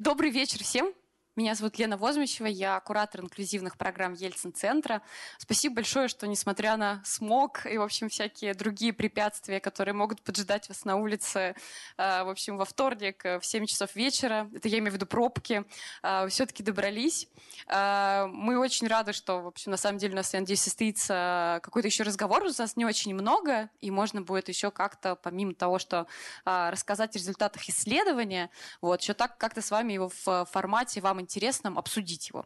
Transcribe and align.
Добрый 0.00 0.30
вечер 0.30 0.64
всем. 0.64 0.94
Меня 1.36 1.54
зовут 1.54 1.78
Лена 1.78 1.96
Возмищева, 1.96 2.48
я 2.48 2.80
куратор 2.80 3.20
инклюзивных 3.20 3.78
программ 3.78 4.14
Ельцин-центра. 4.14 5.00
Спасибо 5.38 5.76
большое, 5.76 6.08
что 6.08 6.26
несмотря 6.26 6.76
на 6.76 7.00
смог 7.04 7.66
и, 7.66 7.78
в 7.78 7.82
общем, 7.82 8.08
всякие 8.08 8.52
другие 8.52 8.92
препятствия, 8.92 9.60
которые 9.60 9.94
могут 9.94 10.22
поджидать 10.22 10.68
вас 10.68 10.84
на 10.84 10.96
улице, 10.96 11.54
э, 11.96 12.24
в 12.24 12.28
общем, 12.28 12.56
во 12.56 12.64
вторник 12.64 13.22
в 13.22 13.42
7 13.42 13.64
часов 13.66 13.94
вечера, 13.94 14.50
это 14.52 14.66
я 14.66 14.78
имею 14.78 14.90
в 14.90 14.94
виду 14.94 15.06
пробки, 15.06 15.64
э, 16.02 16.26
все-таки 16.28 16.64
добрались. 16.64 17.28
Э, 17.68 18.26
мы 18.26 18.58
очень 18.58 18.88
рады, 18.88 19.12
что, 19.12 19.40
в 19.40 19.46
общем, 19.46 19.70
на 19.70 19.76
самом 19.76 19.98
деле 19.98 20.14
у 20.14 20.16
нас, 20.16 20.34
я 20.34 20.40
надеюсь, 20.40 20.62
состоится 20.62 21.60
какой-то 21.62 21.86
еще 21.86 22.02
разговор. 22.02 22.42
У 22.42 22.46
нас 22.46 22.76
не 22.76 22.84
очень 22.84 23.14
много, 23.14 23.70
и 23.80 23.92
можно 23.92 24.20
будет 24.20 24.48
еще 24.48 24.72
как-то, 24.72 25.14
помимо 25.14 25.54
того, 25.54 25.78
что 25.78 26.08
рассказать 26.44 27.14
о 27.14 27.18
результатах 27.20 27.68
исследования, 27.68 28.50
вот, 28.80 29.00
еще 29.00 29.14
так 29.14 29.38
как-то 29.38 29.62
с 29.62 29.70
вами 29.70 29.92
его 29.92 30.10
в 30.24 30.44
формате 30.50 31.00
вам 31.00 31.19
интересном, 31.20 31.78
обсудить 31.78 32.28
его. 32.28 32.44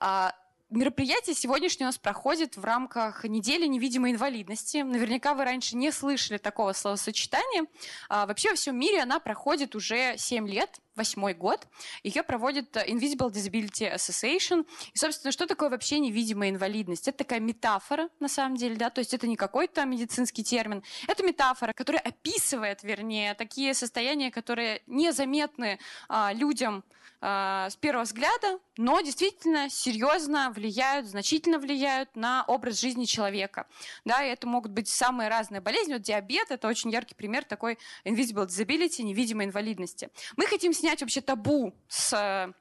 А, 0.00 0.34
мероприятие 0.70 1.34
сегодняшнее 1.34 1.86
у 1.86 1.88
нас 1.88 1.98
проходит 1.98 2.56
в 2.56 2.64
рамках 2.64 3.24
недели 3.24 3.66
невидимой 3.66 4.12
инвалидности. 4.12 4.78
Наверняка 4.78 5.34
вы 5.34 5.44
раньше 5.44 5.76
не 5.76 5.92
слышали 5.92 6.38
такого 6.38 6.72
словосочетания. 6.72 7.66
А, 8.08 8.26
вообще 8.26 8.50
во 8.50 8.56
всем 8.56 8.78
мире 8.78 9.02
она 9.02 9.20
проходит 9.20 9.74
уже 9.74 10.16
7 10.16 10.48
лет 10.48 10.80
восьмой 10.94 11.34
год. 11.34 11.66
Ее 12.02 12.22
проводит 12.22 12.76
Invisible 12.76 13.30
Disability 13.30 13.94
Association. 13.94 14.66
И, 14.92 14.98
собственно, 14.98 15.32
что 15.32 15.46
такое 15.46 15.70
вообще 15.70 15.98
невидимая 15.98 16.50
инвалидность? 16.50 17.08
Это 17.08 17.18
такая 17.18 17.40
метафора, 17.40 18.08
на 18.20 18.28
самом 18.28 18.56
деле, 18.56 18.76
да, 18.76 18.90
то 18.90 19.00
есть 19.00 19.14
это 19.14 19.26
не 19.26 19.36
какой-то 19.36 19.84
медицинский 19.84 20.44
термин. 20.44 20.82
Это 21.08 21.22
метафора, 21.22 21.72
которая 21.72 22.02
описывает, 22.02 22.82
вернее, 22.82 23.34
такие 23.34 23.74
состояния, 23.74 24.30
которые 24.30 24.82
незаметны 24.86 25.78
а, 26.08 26.32
людям 26.32 26.84
а, 27.24 27.70
с 27.70 27.76
первого 27.76 28.02
взгляда, 28.02 28.58
но 28.76 29.00
действительно 29.00 29.70
серьезно 29.70 30.50
влияют, 30.50 31.06
значительно 31.06 31.58
влияют 31.58 32.16
на 32.16 32.44
образ 32.48 32.80
жизни 32.80 33.04
человека. 33.04 33.68
Да, 34.04 34.24
и 34.24 34.30
это 34.30 34.48
могут 34.48 34.72
быть 34.72 34.88
самые 34.88 35.28
разные 35.28 35.60
болезни. 35.60 35.92
Вот 35.92 36.02
диабет– 36.02 36.46
это 36.50 36.66
очень 36.66 36.90
яркий 36.90 37.14
пример 37.14 37.44
такой 37.44 37.78
invisible 38.04 38.46
disability, 38.46 39.02
невидимой 39.02 39.46
инвалидности. 39.46 40.10
Мы 40.36 40.46
хотим 40.46 40.72
снять 40.82 41.00
вообще 41.00 41.20
табу 41.20 41.72
с 41.86 42.12
э, 42.12 42.52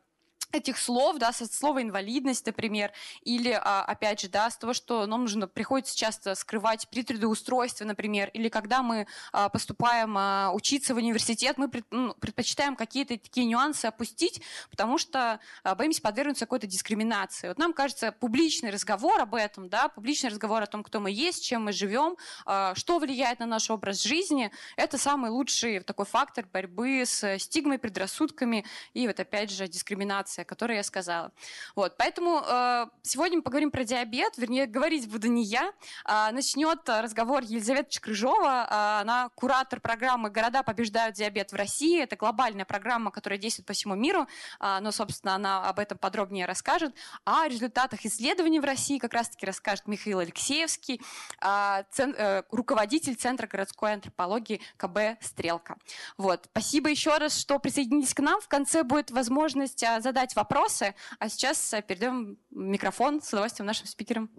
этих 0.51 0.77
слов, 0.77 1.17
да, 1.17 1.31
со 1.31 1.45
слова 1.45 1.81
инвалидность, 1.81 2.45
например, 2.45 2.91
или, 3.23 3.51
а, 3.51 3.83
опять 3.83 4.21
же, 4.21 4.29
да, 4.29 4.49
с 4.49 4.57
того, 4.57 4.73
что 4.73 5.05
нам 5.05 5.21
нужно, 5.21 5.47
приходится 5.47 5.97
часто 5.97 6.35
скрывать 6.35 6.87
при 6.89 7.03
трудоустройстве, 7.03 7.85
например, 7.85 8.29
или 8.33 8.49
когда 8.49 8.83
мы 8.83 9.07
а, 9.31 9.49
поступаем 9.49 10.17
а, 10.17 10.51
учиться 10.53 10.93
в 10.93 10.97
университет, 10.97 11.57
мы 11.57 11.69
ну, 11.91 12.13
предпочитаем 12.15 12.75
какие-то 12.75 13.17
такие 13.17 13.45
нюансы 13.45 13.85
опустить, 13.85 14.41
потому 14.69 14.97
что 14.97 15.39
боимся 15.77 16.01
подвергнуться 16.01 16.45
какой-то 16.45 16.67
дискриминации. 16.67 17.47
Вот 17.47 17.57
нам 17.57 17.73
кажется, 17.73 18.11
публичный 18.11 18.69
разговор 18.69 19.19
об 19.19 19.35
этом, 19.35 19.69
да, 19.69 19.89
публичный 19.89 20.29
разговор 20.29 20.61
о 20.63 20.67
том, 20.67 20.83
кто 20.83 20.99
мы 20.99 21.11
есть, 21.11 21.43
чем 21.43 21.65
мы 21.65 21.71
живем, 21.71 22.17
что 22.75 22.99
влияет 22.99 23.39
на 23.39 23.45
наш 23.45 23.69
образ 23.69 24.03
жизни, 24.03 24.51
это 24.75 24.97
самый 24.97 25.29
лучший 25.29 25.79
такой 25.81 26.05
фактор 26.05 26.45
борьбы 26.51 27.03
с 27.05 27.39
стигмой, 27.39 27.77
предрассудками 27.79 28.65
и 28.93 29.07
вот 29.07 29.19
опять 29.19 29.51
же 29.51 29.67
дискриминацией 29.67 30.40
информация, 30.41 30.45
которую 30.45 30.77
я 30.77 30.83
сказала. 30.83 31.31
Вот, 31.75 31.95
поэтому 31.97 32.41
э, 32.45 32.85
сегодня 33.03 33.37
мы 33.37 33.43
поговорим 33.43 33.71
про 33.71 33.83
диабет, 33.83 34.37
вернее, 34.37 34.65
говорить 34.65 35.09
буду 35.09 35.27
не 35.27 35.43
я. 35.43 35.73
А, 36.05 36.31
начнет 36.31 36.79
разговор 36.87 37.43
Елизавета 37.43 37.89
Чкрыжова, 37.89 38.67
а, 38.69 39.01
она 39.01 39.29
куратор 39.35 39.79
программы 39.79 40.29
«Города 40.29 40.63
побеждают 40.63 41.15
диабет 41.15 41.51
в 41.51 41.55
России». 41.55 42.01
Это 42.01 42.15
глобальная 42.15 42.65
программа, 42.65 43.11
которая 43.11 43.39
действует 43.39 43.67
по 43.67 43.73
всему 43.73 43.95
миру, 43.95 44.27
а, 44.59 44.79
но, 44.81 44.91
собственно, 44.91 45.35
она 45.35 45.69
об 45.69 45.79
этом 45.79 45.97
подробнее 45.97 46.45
расскажет. 46.45 46.93
О 47.25 47.47
результатах 47.47 48.05
исследований 48.05 48.59
в 48.59 48.65
России 48.65 48.99
как 48.99 49.13
раз-таки 49.13 49.45
расскажет 49.45 49.87
Михаил 49.87 50.19
Алексеевский, 50.19 51.01
а, 51.39 51.83
цен, 51.91 52.15
э, 52.17 52.43
руководитель 52.51 53.15
Центра 53.15 53.47
городской 53.47 53.93
антропологии 53.93 54.61
КБ 54.77 55.21
«Стрелка». 55.21 55.77
Вот. 56.17 56.45
Спасибо 56.51 56.89
еще 56.89 57.17
раз, 57.17 57.37
что 57.37 57.59
присоединились 57.59 58.13
к 58.13 58.19
нам. 58.19 58.41
В 58.41 58.47
конце 58.47 58.83
будет 58.83 59.11
возможность 59.11 59.83
задать 59.99 60.30
задавать 60.31 60.35
вопросы. 60.35 60.95
А 61.19 61.29
сейчас 61.29 61.73
э, 61.73 61.81
передаем 61.81 62.37
микрофон 62.51 63.21
с 63.21 63.29
удовольствием 63.29 63.67
нашим 63.67 63.85
спикерам. 63.85 64.29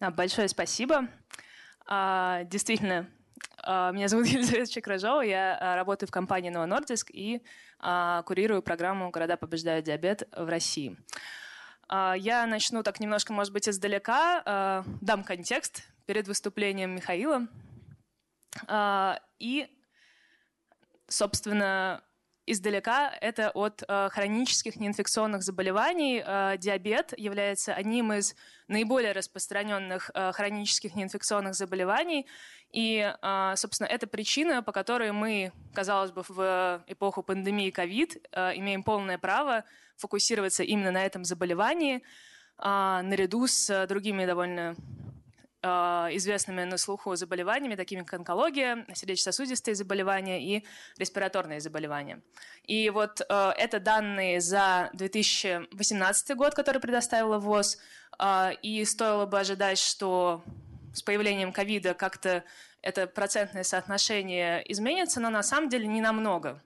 Большое 0.00 0.48
спасибо. 0.48 1.08
А, 1.86 2.44
действительно, 2.44 3.08
а, 3.62 3.92
меня 3.92 4.08
зовут 4.08 4.26
Елизавета 4.32 4.70
Чекражова, 4.70 5.22
я 5.22 5.56
а, 5.58 5.76
работаю 5.76 6.08
в 6.08 6.12
компании 6.12 6.52
Novo 6.52 6.68
Nordisk 6.68 7.10
и 7.12 7.42
курирую 8.24 8.62
программу 8.62 9.10
«Города 9.10 9.36
побеждают 9.36 9.84
диабет» 9.84 10.26
в 10.34 10.48
России. 10.48 10.96
Я 11.90 12.46
начну 12.46 12.82
так 12.82 13.00
немножко, 13.00 13.34
может 13.34 13.52
быть, 13.52 13.68
издалека, 13.68 14.82
дам 15.02 15.22
контекст 15.22 15.82
перед 16.06 16.26
выступлением 16.26 16.94
Михаила. 16.96 17.46
И, 19.38 19.68
собственно, 21.06 22.02
издалека 22.46 23.12
это 23.20 23.50
от 23.50 23.82
э, 23.86 24.08
хронических 24.10 24.76
неинфекционных 24.76 25.42
заболеваний. 25.42 26.22
Э, 26.24 26.56
диабет 26.58 27.12
является 27.16 27.74
одним 27.74 28.12
из 28.12 28.34
наиболее 28.68 29.12
распространенных 29.12 30.10
э, 30.14 30.32
хронических 30.32 30.94
неинфекционных 30.94 31.54
заболеваний. 31.54 32.26
И, 32.72 33.12
э, 33.20 33.52
собственно, 33.56 33.88
это 33.88 34.06
причина, 34.06 34.62
по 34.62 34.72
которой 34.72 35.12
мы, 35.12 35.52
казалось 35.74 36.12
бы, 36.12 36.24
в 36.28 36.84
эпоху 36.86 37.22
пандемии 37.22 37.72
COVID 37.72 38.22
э, 38.32 38.56
имеем 38.58 38.82
полное 38.82 39.18
право 39.18 39.64
фокусироваться 39.96 40.62
именно 40.62 40.92
на 40.92 41.04
этом 41.04 41.24
заболевании, 41.24 41.96
э, 41.96 43.00
наряду 43.02 43.46
с 43.46 43.86
другими 43.86 44.24
довольно 44.24 44.76
Э, 44.76 45.25
известными 45.62 46.64
на 46.64 46.78
слуху 46.78 47.16
заболеваниями, 47.16 47.74
такими 47.74 48.02
как 48.02 48.20
онкология, 48.20 48.86
сердечно-сосудистые 48.94 49.74
заболевания 49.74 50.42
и 50.42 50.64
респираторные 50.98 51.60
заболевания. 51.60 52.20
И 52.64 52.90
вот 52.90 53.20
э, 53.20 53.52
это 53.56 53.80
данные 53.80 54.40
за 54.40 54.90
2018 54.92 56.36
год, 56.36 56.54
который 56.54 56.80
предоставила 56.80 57.38
ВОЗ, 57.38 57.78
э, 58.18 58.52
и 58.62 58.84
стоило 58.84 59.26
бы 59.26 59.40
ожидать, 59.40 59.78
что 59.78 60.44
с 60.94 61.02
появлением 61.02 61.52
ковида 61.52 61.94
как-то 61.94 62.44
это 62.82 63.06
процентное 63.06 63.64
соотношение 63.64 64.62
изменится, 64.70 65.20
но 65.20 65.30
на 65.30 65.42
самом 65.42 65.68
деле 65.68 65.86
не 65.86 66.00
намного. 66.00 66.62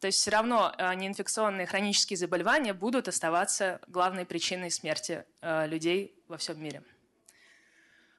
То 0.00 0.06
есть 0.06 0.18
все 0.18 0.30
равно 0.30 0.74
неинфекционные 0.96 1.66
хронические 1.66 2.18
заболевания 2.18 2.74
будут 2.74 3.08
оставаться 3.08 3.80
главной 3.88 4.26
причиной 4.26 4.70
смерти 4.70 5.24
людей 5.42 6.14
во 6.28 6.36
всем 6.36 6.62
мире. 6.62 6.82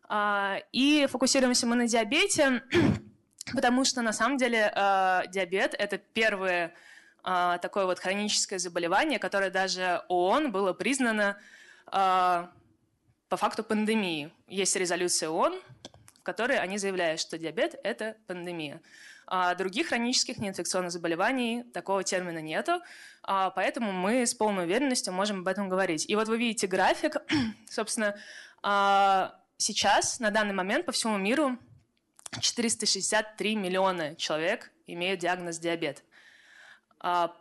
А, 0.08 0.60
и 0.72 1.08
фокусируемся 1.08 1.66
мы 1.66 1.76
на 1.76 1.88
диабете, 1.88 2.64
потому 3.54 3.86
что 3.86 4.02
на 4.02 4.14
самом 4.14 4.38
деле 4.38 4.72
а, 4.76 5.26
диабет– 5.28 5.76
это 5.78 5.98
первое 5.98 6.74
а, 7.24 7.58
такое 7.58 7.86
вот 7.86 8.00
хроническое 8.00 8.60
заболевание, 8.60 9.20
которое 9.20 9.50
даже 9.50 10.04
ООН 10.10 10.52
было 10.52 10.74
признано 10.74 11.38
по 11.92 13.38
факту 13.38 13.64
пандемии. 13.64 14.32
Есть 14.48 14.76
резолюция 14.76 15.30
ООН, 15.30 15.62
в 16.20 16.24
которой 16.24 16.58
они 16.58 16.80
заявляют, 16.80 17.20
что 17.20 17.38
диабет– 17.38 17.80
это 17.84 18.18
пандемия. 18.26 18.82
А 19.28 19.54
других 19.54 19.90
хронических 19.90 20.40
неинфекционных 20.40 20.92
заболеваний 20.92 21.64
такого 21.74 22.04
термина 22.04 22.40
нету, 22.40 22.82
поэтому 23.22 23.92
мы 23.92 24.26
с 24.26 24.34
полной 24.34 24.64
уверенностью 24.64 25.14
можем 25.14 25.42
об 25.42 25.48
этом 25.48 25.70
говорить. 25.70 26.10
И 26.10 26.16
вот 26.16 26.28
вы 26.28 26.38
видите 26.40 26.66
график, 26.66 27.18
собственно, 27.70 28.16
сейчас, 29.58 30.20
на 30.20 30.32
данный 30.32 30.54
момент, 30.54 30.86
по 30.86 30.92
всему 30.92 31.18
миру 31.18 31.58
463 32.40 33.56
миллиона 33.56 34.16
человек 34.16 34.72
имеют 34.88 35.20
диагноз 35.20 35.58
диабет. 35.58 36.04
А, 37.00 37.36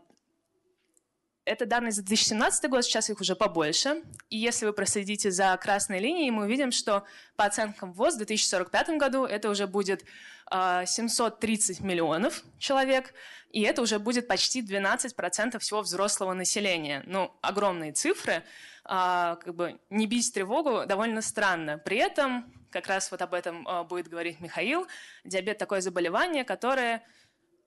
это 1.44 1.66
данные 1.66 1.92
за 1.92 2.02
2017 2.02 2.70
год, 2.70 2.84
сейчас 2.84 3.10
их 3.10 3.20
уже 3.20 3.36
побольше. 3.36 4.02
И 4.30 4.38
если 4.38 4.64
вы 4.66 4.72
проследите 4.72 5.30
за 5.30 5.56
красной 5.60 5.98
линией, 5.98 6.30
мы 6.30 6.44
увидим, 6.44 6.72
что 6.72 7.04
по 7.36 7.44
оценкам 7.44 7.92
ВОЗ 7.92 8.14
в 8.14 8.18
2045 8.18 8.88
году 8.98 9.24
это 9.24 9.50
уже 9.50 9.66
будет 9.66 10.04
730 10.50 11.80
а, 11.80 11.84
миллионов 11.84 12.42
человек, 12.58 13.12
и 13.50 13.62
это 13.62 13.82
уже 13.82 13.98
будет 13.98 14.26
почти 14.26 14.62
12% 14.62 15.58
всего 15.58 15.82
взрослого 15.82 16.32
населения. 16.32 17.02
Ну, 17.06 17.34
огромные 17.40 17.92
цифры. 17.92 18.42
А, 18.86 19.36
как 19.36 19.54
бы 19.54 19.80
не 19.88 20.06
бить 20.06 20.32
тревогу 20.34 20.84
довольно 20.86 21.22
странно. 21.22 21.78
При 21.78 21.96
этом, 21.96 22.52
как 22.70 22.86
раз 22.86 23.10
вот 23.10 23.22
об 23.22 23.32
этом 23.32 23.66
а, 23.66 23.84
будет 23.84 24.08
говорить 24.08 24.40
Михаил, 24.40 24.86
диабет 25.24 25.56
такое 25.56 25.80
заболевание, 25.80 26.44
которое 26.44 27.02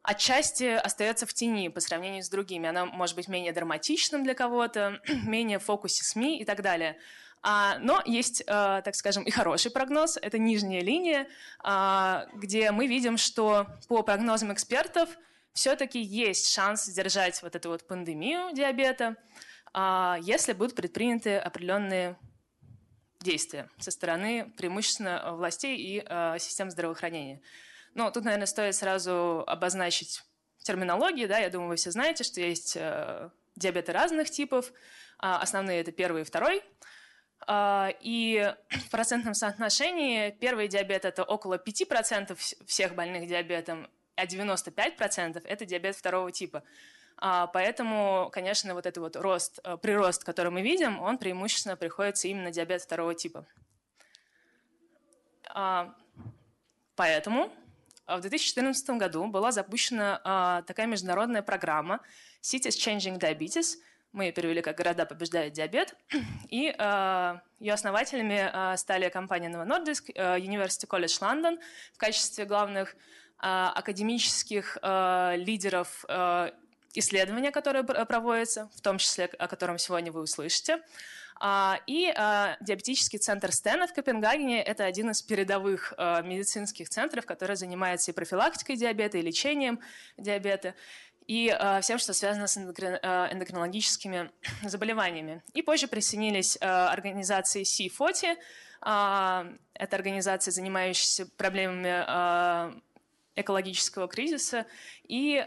отчасти 0.04 0.66
остается 0.66 1.26
в 1.26 1.34
тени 1.34 1.70
по 1.70 1.80
сравнению 1.80 2.24
с 2.24 2.30
другими. 2.30 2.70
Оно 2.70 2.86
может 2.86 3.16
быть 3.16 3.28
менее 3.28 3.52
драматичным 3.52 4.24
для 4.24 4.36
кого-то, 4.36 5.02
менее 5.26 5.58
в 5.58 5.64
фокусе 5.64 6.04
СМИ 6.04 6.40
и 6.40 6.46
так 6.46 6.62
далее. 6.62 6.98
А, 7.42 7.78
но 7.80 8.02
есть, 8.06 8.46
так 8.46 8.94
скажем, 8.96 9.24
и 9.24 9.32
хороший 9.32 9.72
прогноз. 9.72 10.18
Это 10.18 10.38
нижняя 10.38 10.82
линия, 10.82 11.28
где 12.34 12.72
мы 12.72 12.88
видим, 12.88 13.18
что 13.18 13.68
по 13.88 14.02
прогнозам 14.02 14.52
экспертов 14.52 15.10
все-таки 15.54 16.00
есть 16.00 16.52
шанс 16.52 16.86
сдержать 16.86 17.42
вот 17.44 17.56
эту 17.56 17.70
вот 17.70 17.88
пандемию 17.88 18.54
диабета, 18.54 19.16
если 20.22 20.54
будут 20.54 20.76
предприняты 20.76 21.38
определенные 21.38 22.18
действия 23.20 23.70
со 23.80 23.92
стороны 23.92 24.52
преимущественно 24.58 25.34
властей 25.34 25.78
и 25.78 26.04
а, 26.06 26.38
систем 26.40 26.72
здравоохранения. 26.72 27.42
Но 27.94 28.12
тут, 28.12 28.24
наверное, 28.24 28.46
стоит 28.48 28.76
сразу 28.76 29.44
обозначить 29.48 30.24
терминологию. 30.60 31.28
Да? 31.28 31.40
Я 31.40 31.50
думаю, 31.50 31.70
вы 31.70 31.76
все 31.78 31.92
знаете, 31.92 32.24
что 32.24 32.42
есть 32.42 32.74
э, 32.76 33.30
диабеты 33.56 33.92
разных 33.92 34.30
типов. 34.30 34.72
Основные– 35.18 35.80
это 35.82 35.92
первый 35.92 36.22
и 36.22 36.26
второй. 36.26 36.62
И 37.50 38.54
в 38.70 38.90
процентном 38.92 39.34
соотношении 39.34 40.30
первый 40.30 40.68
диабет– 40.68 41.06
это 41.06 41.24
около 41.24 41.56
5% 41.58 42.38
всех 42.68 42.94
больных 42.94 43.28
диабетом, 43.28 43.90
а 44.16 44.26
95%– 44.26 45.42
это 45.46 45.66
диабет 45.66 45.96
второго 45.96 46.32
типа. 46.32 46.64
А, 47.20 47.48
поэтому, 47.48 48.30
конечно, 48.32 48.74
вот 48.76 48.86
этот 48.86 49.02
вот 49.02 49.16
рост, 49.16 49.60
э, 49.64 49.78
прирост, 49.78 50.24
который 50.24 50.52
мы 50.52 50.62
видим, 50.62 51.02
он 51.02 51.18
преимущественно 51.18 51.76
приходится 51.76 52.28
именно 52.28 52.46
на 52.46 52.52
диабет 52.52 52.82
второго 52.82 53.16
типа. 53.16 53.46
А, 55.50 55.96
поэтому 56.96 57.52
в 58.06 58.22
2014 58.22 58.90
году 58.92 59.26
была 59.28 59.52
запущена 59.52 60.22
а, 60.24 60.62
такая 60.62 60.86
международная 60.86 61.42
программа 61.42 62.02
Cities 62.42 62.78
Changing 62.78 63.20
Diabetes. 63.20 63.78
Мы 64.12 64.26
ее 64.26 64.32
перевели 64.32 64.62
как 64.62 64.78
«Города 64.78 65.06
побеждают 65.06 65.54
диабет». 65.54 65.96
И 66.50 66.74
ее 67.60 67.74
основателями 67.74 68.76
стали 68.78 69.10
компания 69.10 69.50
Novo 69.50 69.68
Nordisk, 69.68 70.12
э, 70.14 70.40
University 70.40 70.88
College 70.88 71.20
London 71.20 71.60
в 71.94 71.98
качестве 71.98 72.46
главных 72.46 72.96
академических 73.40 74.80
э, 74.82 75.36
лидеров 75.38 76.06
исследования, 77.00 77.52
которые 77.52 77.84
проводятся, 77.84 78.70
в 78.76 78.82
том 78.82 78.98
числе 78.98 79.26
о 79.26 79.48
котором 79.48 79.78
сегодня 79.78 80.12
вы 80.12 80.22
услышите. 80.22 80.82
А, 81.40 81.80
и 81.86 82.12
а, 82.16 82.58
диабетический 82.62 83.20
центр 83.20 83.52
Стена 83.52 83.88
в 83.88 83.94
Копенгагене– 83.94 84.64
это 84.64 84.86
один 84.86 85.12
из 85.12 85.22
передовых 85.22 85.94
а, 85.98 86.22
медицинских 86.22 86.90
центров, 86.90 87.26
который 87.26 87.56
занимается 87.56 88.12
и 88.12 88.14
профилактикой 88.14 88.76
диабета, 88.76 89.18
и 89.18 89.22
лечением 89.22 89.80
диабета, 90.18 90.74
и 91.28 91.54
всем, 91.82 92.00
что 92.00 92.14
связано 92.14 92.48
с 92.48 92.58
эндокринологическими 92.58 94.32
заболеваниями. 94.64 95.44
И 95.54 95.62
позже 95.62 95.88
присоединились 95.88 96.58
организации 96.62 97.64
C40, 97.64 98.38
это 98.80 99.96
организация, 99.96 100.54
занимающаяся 100.54 101.26
проблемами 101.36 102.82
экологического 103.36 104.08
кризиса, 104.08 104.66
и 105.04 105.44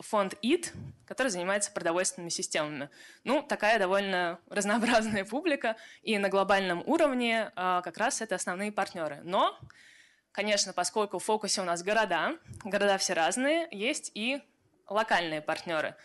фонд 0.00 0.34
ИТ, 0.42 0.72
который 1.06 1.28
занимается 1.28 1.72
продовольственными 1.72 2.30
системами. 2.30 2.90
Ну, 3.24 3.42
такая 3.42 3.78
довольно 3.78 4.38
разнообразная 4.48 5.24
публика, 5.24 5.76
и 6.02 6.18
на 6.18 6.28
глобальном 6.28 6.82
уровне 6.86 7.50
а, 7.56 7.82
как 7.82 7.98
раз 7.98 8.20
это 8.20 8.36
основные 8.36 8.70
партнеры. 8.72 9.20
Но, 9.24 9.58
конечно, 10.32 10.72
поскольку 10.72 11.18
в 11.18 11.24
фокусе 11.24 11.60
у 11.60 11.64
нас 11.64 11.82
города, 11.82 12.36
города 12.64 12.98
все 12.98 13.14
разные, 13.14 13.68
есть 13.70 14.12
и 14.14 14.40
локальные 14.88 15.42
партнеры. 15.42 15.96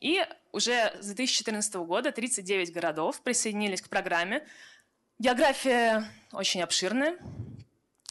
И 0.00 0.26
уже 0.50 0.92
с 1.00 1.06
2014 1.06 1.74
года 1.74 2.10
39 2.10 2.72
городов 2.72 3.22
присоединились 3.22 3.82
к 3.82 3.88
программе. 3.88 4.44
География 5.18 6.04
очень 6.32 6.62
обширная. 6.62 7.18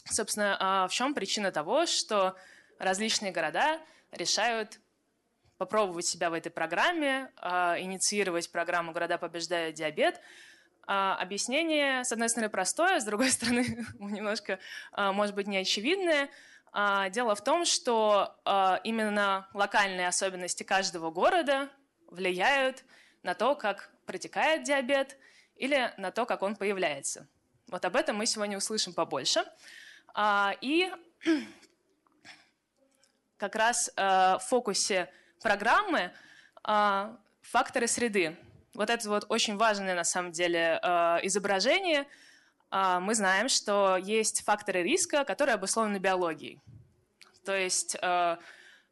Собственно, 0.04 0.56
а 0.58 0.88
в 0.88 0.92
чем 0.92 1.14
причина 1.14 1.52
того, 1.52 1.84
что 1.86 2.34
различные 2.78 3.30
города 3.30 3.78
решают 4.10 4.80
попробовать 5.62 6.06
себя 6.06 6.28
в 6.28 6.32
этой 6.32 6.50
программе, 6.50 7.30
а, 7.36 7.78
инициировать 7.78 8.50
программу 8.50 8.90
«Города 8.90 9.16
побеждают 9.16 9.76
диабет». 9.76 10.20
А, 10.88 11.14
объяснение, 11.14 12.02
с 12.02 12.10
одной 12.10 12.28
стороны, 12.28 12.50
простое, 12.50 12.98
с 12.98 13.04
другой 13.04 13.30
стороны, 13.30 13.86
немножко, 14.00 14.58
а, 14.90 15.12
может 15.12 15.36
быть, 15.36 15.46
неочевидное. 15.46 16.28
Дело 17.10 17.34
в 17.34 17.44
том, 17.44 17.66
что 17.66 18.34
именно 18.82 19.46
локальные 19.52 20.08
особенности 20.08 20.62
каждого 20.62 21.10
города 21.10 21.68
влияют 22.06 22.82
на 23.22 23.34
то, 23.34 23.54
как 23.54 23.90
протекает 24.06 24.62
диабет 24.62 25.18
или 25.56 25.92
на 25.98 26.10
то, 26.10 26.24
как 26.24 26.42
он 26.42 26.56
появляется. 26.56 27.28
Вот 27.66 27.84
об 27.84 27.94
этом 27.94 28.16
мы 28.16 28.24
сегодня 28.24 28.56
услышим 28.56 28.94
побольше. 28.94 29.44
И 30.62 30.90
как 33.36 33.54
раз 33.54 33.92
в 33.94 34.40
фокусе 34.48 35.12
программы 35.42 36.12
а, 36.64 37.16
факторы 37.42 37.86
среды. 37.86 38.36
Вот 38.74 38.88
это 38.88 39.08
вот 39.08 39.26
очень 39.28 39.56
важное 39.56 39.94
на 39.94 40.04
самом 40.04 40.32
деле 40.32 40.78
а, 40.82 41.18
изображение. 41.22 42.06
А, 42.70 43.00
мы 43.00 43.14
знаем, 43.14 43.48
что 43.48 43.96
есть 43.96 44.44
факторы 44.44 44.82
риска, 44.82 45.24
которые 45.24 45.54
обусловлены 45.54 45.98
биологией. 45.98 46.60
То 47.44 47.56
есть, 47.56 47.96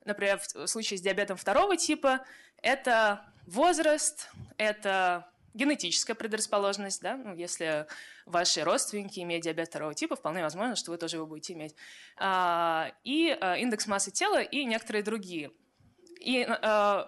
например, 0.04 0.40
в 0.40 0.66
случае 0.66 0.98
с 0.98 1.02
диабетом 1.02 1.36
второго 1.36 1.76
типа 1.76 2.26
это 2.62 3.24
возраст, 3.46 4.28
это 4.56 5.30
генетическая 5.54 6.14
предрасположенность, 6.14 7.00
да, 7.00 7.16
ну, 7.16 7.36
если 7.36 7.86
ваши 8.26 8.64
родственники 8.64 9.20
имеют 9.20 9.44
диабет 9.44 9.68
второго 9.68 9.94
типа, 9.94 10.16
вполне 10.16 10.42
возможно, 10.42 10.74
что 10.74 10.90
вы 10.90 10.96
тоже 10.96 11.18
его 11.18 11.28
будете 11.28 11.52
иметь. 11.52 11.76
И 13.04 13.38
индекс 13.58 13.86
массы 13.86 14.10
тела 14.10 14.42
и 14.42 14.64
некоторые 14.64 15.04
другие. 15.04 15.52
И 16.20 16.46
э, 16.46 17.04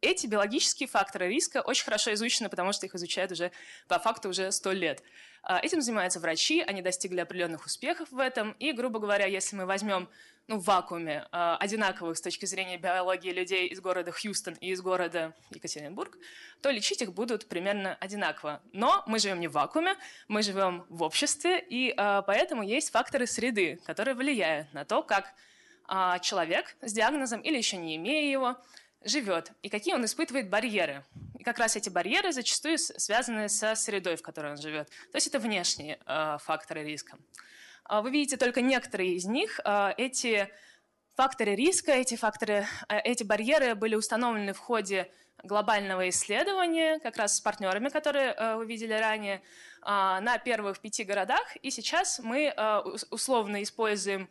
эти 0.00 0.26
биологические 0.26 0.88
факторы 0.88 1.28
риска 1.28 1.62
очень 1.62 1.84
хорошо 1.84 2.12
изучены, 2.14 2.48
потому 2.48 2.72
что 2.72 2.86
их 2.86 2.94
изучают 2.94 3.32
уже 3.32 3.52
по 3.88 3.98
факту 3.98 4.28
уже 4.28 4.50
сто 4.52 4.72
лет. 4.72 5.02
Э, 5.48 5.58
этим 5.62 5.80
занимаются 5.80 6.20
врачи, 6.20 6.60
они 6.60 6.82
достигли 6.82 7.20
определенных 7.20 7.66
успехов 7.66 8.10
в 8.10 8.18
этом. 8.18 8.52
И, 8.58 8.72
грубо 8.72 8.98
говоря, 8.98 9.26
если 9.26 9.56
мы 9.56 9.66
возьмем 9.66 10.08
ну, 10.48 10.58
в 10.58 10.64
вакууме 10.64 11.26
э, 11.30 11.56
одинаковых 11.60 12.16
с 12.16 12.20
точки 12.20 12.46
зрения 12.46 12.78
биологии 12.78 13.30
людей 13.30 13.68
из 13.68 13.80
города 13.80 14.10
Хьюстон 14.10 14.54
и 14.54 14.70
из 14.70 14.80
города 14.80 15.34
Екатеринбург, 15.50 16.18
то 16.60 16.70
лечить 16.70 17.02
их 17.02 17.12
будут 17.12 17.48
примерно 17.48 17.96
одинаково. 18.00 18.60
Но 18.72 19.04
мы 19.06 19.18
живем 19.18 19.40
не 19.40 19.48
в 19.48 19.52
вакууме, 19.52 19.94
мы 20.26 20.42
живем 20.42 20.84
в 20.88 21.02
обществе, 21.02 21.60
и 21.60 21.94
э, 21.96 22.22
поэтому 22.26 22.62
есть 22.62 22.90
факторы 22.90 23.26
среды, 23.26 23.80
которые 23.86 24.14
влияют 24.14 24.72
на 24.72 24.84
то, 24.84 25.02
как 25.02 25.26
а, 25.26 25.32
человек 26.22 26.76
с 26.82 26.92
диагнозом 26.92 27.40
или 27.40 27.56
еще 27.56 27.76
не 27.76 27.96
имея 27.96 28.30
его 28.30 28.56
живет, 29.04 29.52
и 29.62 29.68
какие 29.68 29.94
он 29.94 30.04
испытывает 30.04 30.48
барьеры. 30.48 31.04
И 31.38 31.44
как 31.44 31.58
раз 31.58 31.74
эти 31.74 31.88
барьеры 31.88 32.32
зачастую 32.32 32.78
связаны 32.78 33.48
со 33.48 33.74
средой, 33.74 34.16
в 34.16 34.22
которой 34.22 34.52
он 34.52 34.58
живет. 34.58 34.88
То 35.10 35.16
есть 35.16 35.26
это 35.26 35.40
внешние 35.40 35.98
э, 36.06 36.38
факторы 36.40 36.84
риска. 36.84 37.18
А 37.84 38.00
вы 38.00 38.10
видите 38.12 38.36
только 38.36 38.60
некоторые 38.60 39.14
из 39.16 39.24
них. 39.24 39.58
Эти 39.96 40.48
факторы 41.16 41.56
риска, 41.56 41.92
эти, 41.92 42.14
факторы, 42.14 42.64
эти 42.88 43.24
барьеры 43.24 43.74
были 43.74 43.96
установлены 43.96 44.52
в 44.52 44.58
ходе 44.58 45.10
глобального 45.42 46.08
исследования, 46.08 47.00
как 47.00 47.16
раз 47.16 47.36
с 47.36 47.40
партнерами, 47.40 47.88
которые 47.88 48.56
вы 48.56 48.66
видели 48.66 48.92
ранее, 48.92 49.42
на 49.84 50.38
первых 50.38 50.78
пяти 50.78 51.02
городах. 51.02 51.56
И 51.62 51.72
сейчас 51.72 52.20
мы 52.20 52.54
условно 53.10 53.64
используем 53.64 54.30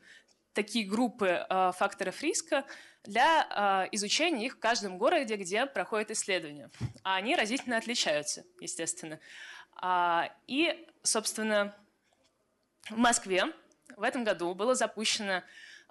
такие 0.54 0.86
группы 0.86 1.46
э, 1.50 1.72
факторов 1.78 2.22
риска 2.22 2.66
для 3.04 3.86
э, 3.86 3.90
изучения 3.94 4.46
их 4.46 4.56
в 4.56 4.60
каждом 4.60 4.98
городе, 4.98 5.36
где 5.36 5.66
проходят 5.66 6.12
исследования. 6.12 6.70
А 7.04 7.16
они 7.16 7.36
разительно 7.36 7.78
отличаются, 7.78 8.44
естественно. 8.60 9.20
А, 9.76 10.30
и, 10.48 10.88
собственно, 11.04 11.76
в 12.90 12.98
Москве 12.98 13.46
в 13.98 14.04
этом 14.04 14.24
году 14.24 14.54
было 14.54 14.76
запущено, 14.76 15.44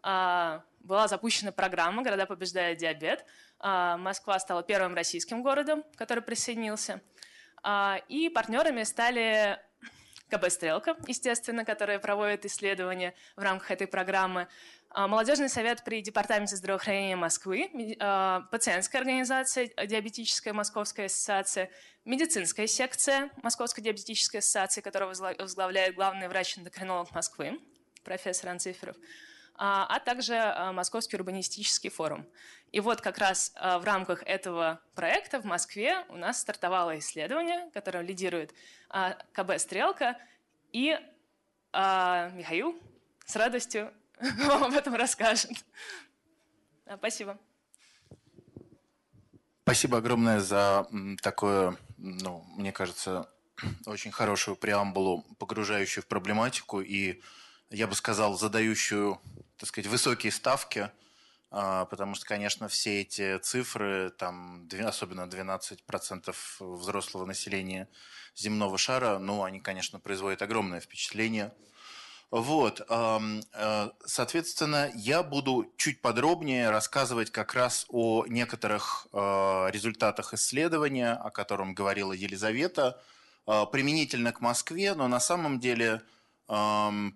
а, 0.03 0.63
была 0.81 1.09
запущена 1.09 1.53
программа 1.53 2.03
«Города 2.03 2.27
побеждают 2.27 2.79
диабет». 2.79 3.25
А, 3.59 3.97
Москва 3.97 4.39
стала 4.39 4.63
первым 4.63 4.95
российским 4.95 5.43
городом, 5.43 5.85
который 5.97 6.23
присоединился. 6.23 7.01
А, 7.63 8.01
и 8.09 8.29
партнерами 8.29 8.85
стали 8.85 9.61
КБ 10.31 10.51
«Стрелка», 10.51 10.97
естественно, 11.07 11.65
которая 11.65 11.99
проводит 11.99 12.47
исследования 12.47 13.15
в 13.37 13.43
рамках 13.43 13.71
этой 13.71 13.87
программы, 13.87 14.49
а, 14.93 15.07
Молодежный 15.07 15.49
совет 15.49 15.85
при 15.85 16.03
Департаменте 16.03 16.57
здравоохранения 16.57 17.15
Москвы, 17.15 17.71
а, 18.01 18.41
пациентская 18.51 19.01
организация, 19.01 19.71
диабетическая 19.87 20.53
Московская 20.53 21.07
ассоциация, 21.07 21.71
медицинская 22.05 22.67
секция 22.67 23.31
Московской 23.43 23.85
диабетической 23.85 24.39
ассоциации, 24.39 24.81
которую 24.81 25.11
возглавляет 25.39 25.95
главный 25.95 26.27
врач-эндокринолог 26.27 27.13
Москвы, 27.13 27.61
профессор 28.03 28.51
Анциферов, 28.51 28.97
а, 29.55 29.87
а 29.89 30.01
также 30.01 30.35
Московский 30.73 31.17
урбанистический 31.17 31.91
форум. 31.91 32.27
И 32.73 32.81
вот 32.81 33.01
как 33.01 33.19
раз 33.19 33.53
в 33.57 33.83
рамках 33.85 34.23
этого 34.23 34.81
проекта 34.95 35.41
в 35.41 35.45
Москве 35.45 36.05
у 36.09 36.17
нас 36.17 36.41
стартовало 36.41 36.99
исследование, 36.99 37.69
которое 37.73 38.05
лидирует 38.05 38.55
КБ 39.33 39.59
«Стрелка», 39.59 40.17
и 40.73 40.97
Михаил 41.73 42.81
с 43.27 43.35
радостью 43.35 43.93
вам 44.21 44.65
об 44.65 44.75
этом 44.75 44.95
расскажет. 44.95 45.51
Спасибо. 46.99 47.39
Спасибо 49.63 49.99
огромное 49.99 50.41
за 50.41 50.89
такое, 51.23 51.77
ну, 51.97 52.45
мне 52.57 52.73
кажется, 52.73 53.31
очень 53.87 54.11
хорошую 54.11 54.57
преамбулу, 54.57 55.23
погружающую 55.39 56.03
в 56.03 56.07
проблематику 56.07 56.81
и, 56.81 57.23
я 57.71 57.87
бы 57.87 57.95
сказал, 57.95 58.37
задающую, 58.37 59.21
так 59.57 59.69
сказать, 59.69 59.89
высокие 59.89 60.33
ставки, 60.33 60.79
а, 60.79 60.93
потому 61.51 62.15
что, 62.15 62.27
конечно, 62.27 62.69
все 62.69 63.01
эти 63.01 63.39
цифры, 63.39 64.11
там, 64.11 64.69
особенно 64.85 65.23
12% 65.23 66.35
взрослого 66.61 67.27
населения 67.27 67.89
земного 68.37 68.79
шара, 68.79 69.19
ну, 69.19 69.43
они, 69.43 69.61
конечно, 69.61 69.99
производят 69.99 70.43
огромное 70.43 70.81
впечатление– 70.81 71.53
вот, 72.31 72.81
э, 72.89 73.89
соответственно, 74.07 74.93
я 74.95 75.25
буду 75.25 75.73
чуть 75.77 76.01
подробнее 76.01 76.71
рассказывать 76.71 77.33
как 77.33 77.55
раз 77.55 77.87
о 77.89 78.25
некоторых 78.27 79.09
э, 79.13 79.19
результатах 79.73 80.33
исследования, 80.33 81.15
о 81.15 81.31
котором 81.31 81.75
говорила 81.75 82.13
Елизавета, 82.13 83.03
э, 83.49 83.65
применительно 83.73 84.33
к 84.33 84.41
Москве, 84.41 84.95
но 84.95 85.09
на 85.09 85.19
самом 85.19 85.59
деле 85.59 86.03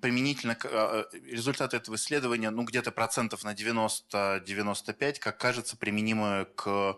применительно 0.01 0.55
к 0.55 1.09
результаты 1.13 1.77
этого 1.77 1.97
исследования, 1.97 2.51
ну, 2.51 2.63
где-то 2.63 2.93
процентов 2.93 3.43
на 3.43 3.53
90-95, 3.53 5.19
как 5.19 5.39
кажется, 5.39 5.77
применимы 5.77 6.47
к 6.55 6.97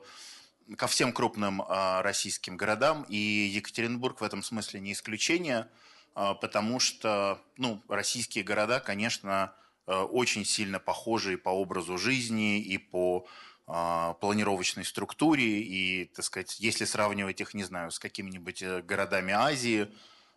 ко 0.76 0.86
всем 0.88 1.12
крупным 1.12 1.62
российским 1.68 2.56
городам, 2.56 3.06
и 3.08 3.16
Екатеринбург 3.16 4.20
в 4.20 4.24
этом 4.24 4.42
смысле 4.42 4.80
не 4.80 4.92
исключение– 4.92 5.68
а, 6.16 6.32
потому 6.32 6.80
что 6.80 7.42
ну, 7.58 7.82
российские 7.88 8.42
города, 8.42 8.80
конечно, 8.80 9.52
э, 9.86 9.94
очень 9.94 10.46
сильно 10.46 10.80
похожи 10.80 11.34
и 11.34 11.36
по 11.36 11.50
образу 11.50 11.98
жизни, 11.98 12.58
и 12.58 12.78
по 12.78 13.26
а, 13.66 14.14
планировочной 14.14 14.86
структуре, 14.86 15.60
и, 15.60 16.06
так 16.06 16.24
сказать, 16.24 16.58
если 16.58 16.86
сравнивать 16.86 17.42
их, 17.42 17.52
не 17.52 17.64
знаю, 17.64 17.90
с 17.90 17.98
какими-нибудь 17.98 18.62
э, 18.62 18.80
городами 18.80 19.34
Азии, 19.34 19.82
а, 19.82 19.88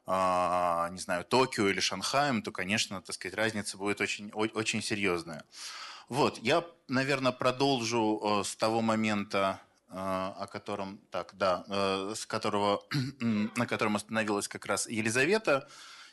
не 0.10 1.00
знаю, 1.00 1.24
Токио 1.24 1.68
или 1.68 1.80
Шанхаем, 1.80 2.42
то, 2.42 2.52
конечно, 2.52 3.02
так 3.02 3.14
сказать, 3.14 3.38
разница 3.38 3.78
будет 3.78 4.02
очень, 4.02 4.32
очень 4.32 4.82
серьезная. 4.82 5.44
Вот, 6.08 6.40
я, 6.40 6.66
наверное, 6.88 7.32
продолжу 7.32 8.20
э, 8.42 8.44
с 8.44 8.56
того 8.56 8.82
момента, 8.82 9.62
о 9.92 10.48
котором, 10.48 11.00
так, 11.10 11.34
да, 11.34 11.64
э, 11.68 12.14
с 12.16 12.26
которого, 12.26 12.84
на 13.20 13.66
котором 13.66 13.96
остановилась 13.96 14.48
как 14.48 14.66
раз 14.68 14.88
Елизавета. 14.88 15.68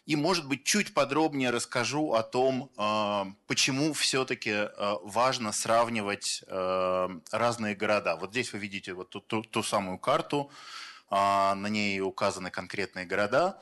И, 0.07 0.17
может 0.17 0.47
быть, 0.47 0.65
чуть 0.65 0.95
подробнее 0.95 1.51
расскажу 1.51 2.15
о 2.15 2.23
том, 2.23 2.71
э, 2.79 3.25
почему 3.47 3.93
все-таки 3.93 4.51
э, 4.51 4.95
важно 5.03 5.53
сравнивать 5.53 6.43
разные 6.49 7.75
города. 7.75 8.17
Вот 8.17 8.31
здесь 8.31 8.53
вы 8.53 8.61
видите 8.61 8.95
вот 8.95 9.11
ту, 9.11 9.21
ту, 9.21 9.43
ту 9.43 9.63
самую 9.63 9.99
карту, 9.99 10.51
на 11.11 11.69
ней 11.69 12.01
указаны 12.01 12.51
конкретные 12.51 13.05
города. 13.05 13.61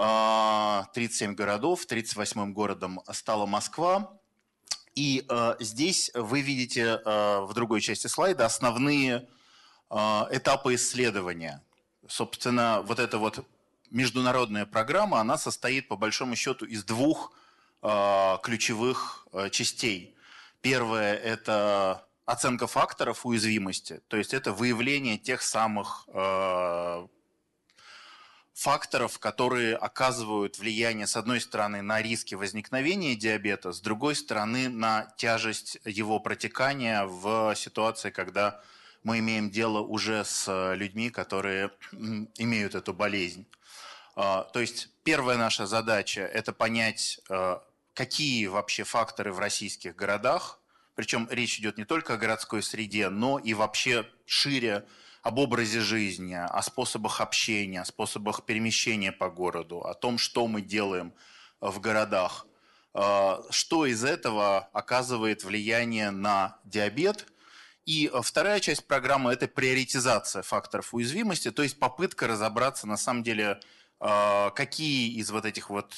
37 0.00 1.34
городов, 1.34 1.86
38-м 1.86 2.54
городом 2.54 3.02
стала 3.12 3.46
Москва. 3.46 4.12
И 4.94 5.26
здесь 5.60 6.10
вы 6.14 6.40
видите 6.40 7.00
в 7.04 7.50
другой 7.54 7.80
части 7.80 8.06
слайда 8.06 8.46
основные 8.46 9.28
а, 9.90 10.28
этапы 10.30 10.76
исследования. 10.76 11.62
Собственно, 12.08 12.80
вот 12.82 13.00
эта 13.00 13.18
вот 13.18 13.44
международная 13.90 14.64
программа, 14.64 15.18
она 15.18 15.36
состоит 15.36 15.88
по 15.88 15.96
большому 15.96 16.36
счету 16.36 16.64
из 16.64 16.84
двух 16.84 17.32
а, 17.82 18.38
ключевых 18.38 19.26
а, 19.32 19.50
частей. 19.50 20.14
Первое– 20.62 21.14
это 21.16 22.06
оценка 22.24 22.68
факторов 22.68 23.26
уязвимости, 23.26 24.00
то 24.06 24.16
есть 24.16 24.32
это 24.32 24.52
выявление 24.52 25.18
тех 25.18 25.42
самых 25.42 26.06
факторов, 28.60 29.18
которые 29.18 29.74
оказывают 29.74 30.58
влияние, 30.58 31.06
с 31.06 31.16
одной 31.16 31.40
стороны, 31.40 31.80
на 31.80 32.02
риски 32.02 32.34
возникновения 32.34 33.16
диабета, 33.16 33.72
с 33.72 33.80
другой 33.80 34.14
стороны, 34.14 34.68
на 34.68 35.10
тяжесть 35.16 35.78
его 35.86 36.20
протекания 36.20 37.06
в 37.06 37.54
ситуации, 37.56 38.10
когда 38.10 38.60
мы 39.02 39.20
имеем 39.20 39.50
дело 39.50 39.78
уже 39.78 40.26
с 40.26 40.44
э, 40.46 40.76
людьми, 40.76 41.08
которые 41.08 41.70
имеют 42.36 42.74
эту 42.74 42.92
болезнь. 42.92 43.46
А, 44.14 44.42
то 44.42 44.60
есть 44.60 44.90
первая 45.04 45.38
наша 45.38 45.64
задача– 45.66 46.20
это 46.34 46.52
понять, 46.52 47.18
э, 47.30 47.60
какие 47.94 48.46
вообще 48.46 48.84
факторы 48.84 49.32
в 49.32 49.38
российских 49.38 49.96
городах, 49.96 50.60
причем 50.96 51.26
речь 51.30 51.58
идет 51.58 51.78
не 51.78 51.86
только 51.86 52.12
о 52.12 52.18
городской 52.18 52.62
среде, 52.62 53.08
но 53.08 53.38
и 53.38 53.54
вообще 53.54 54.06
шире 54.26 54.84
об 55.22 55.38
образе 55.38 55.80
жизни, 55.80 56.34
о 56.34 56.62
способах 56.62 57.20
общения, 57.20 57.82
о 57.82 57.84
способах 57.84 58.44
перемещения 58.44 59.12
по 59.12 59.30
городу, 59.30 59.80
о 59.80 59.94
том, 59.94 60.18
что 60.18 60.46
мы 60.46 60.62
делаем 60.62 61.12
в 61.60 61.80
городах. 61.80 62.46
А, 62.94 63.42
что 63.50 63.86
из 63.86 64.04
этого 64.04 64.68
оказывает 64.72 65.44
влияние 65.44 66.10
на 66.10 66.58
диабет– 66.64 67.26
и 67.90 68.08
э, 68.12 68.20
вторая 68.22 68.60
часть 68.60 68.86
программы– 68.86 69.32
это 69.32 69.48
приоритизация 69.48 70.42
факторов 70.42 70.94
уязвимости, 70.94 71.50
то 71.50 71.62
есть 71.62 71.78
попытка 71.78 72.26
разобраться 72.26 72.86
на 72.86 72.96
самом 72.96 73.22
деле, 73.22 73.60
э, 74.00 74.50
какие 74.54 75.12
из 75.18 75.30
вот 75.30 75.44
этих 75.44 75.70
вот 75.70 75.94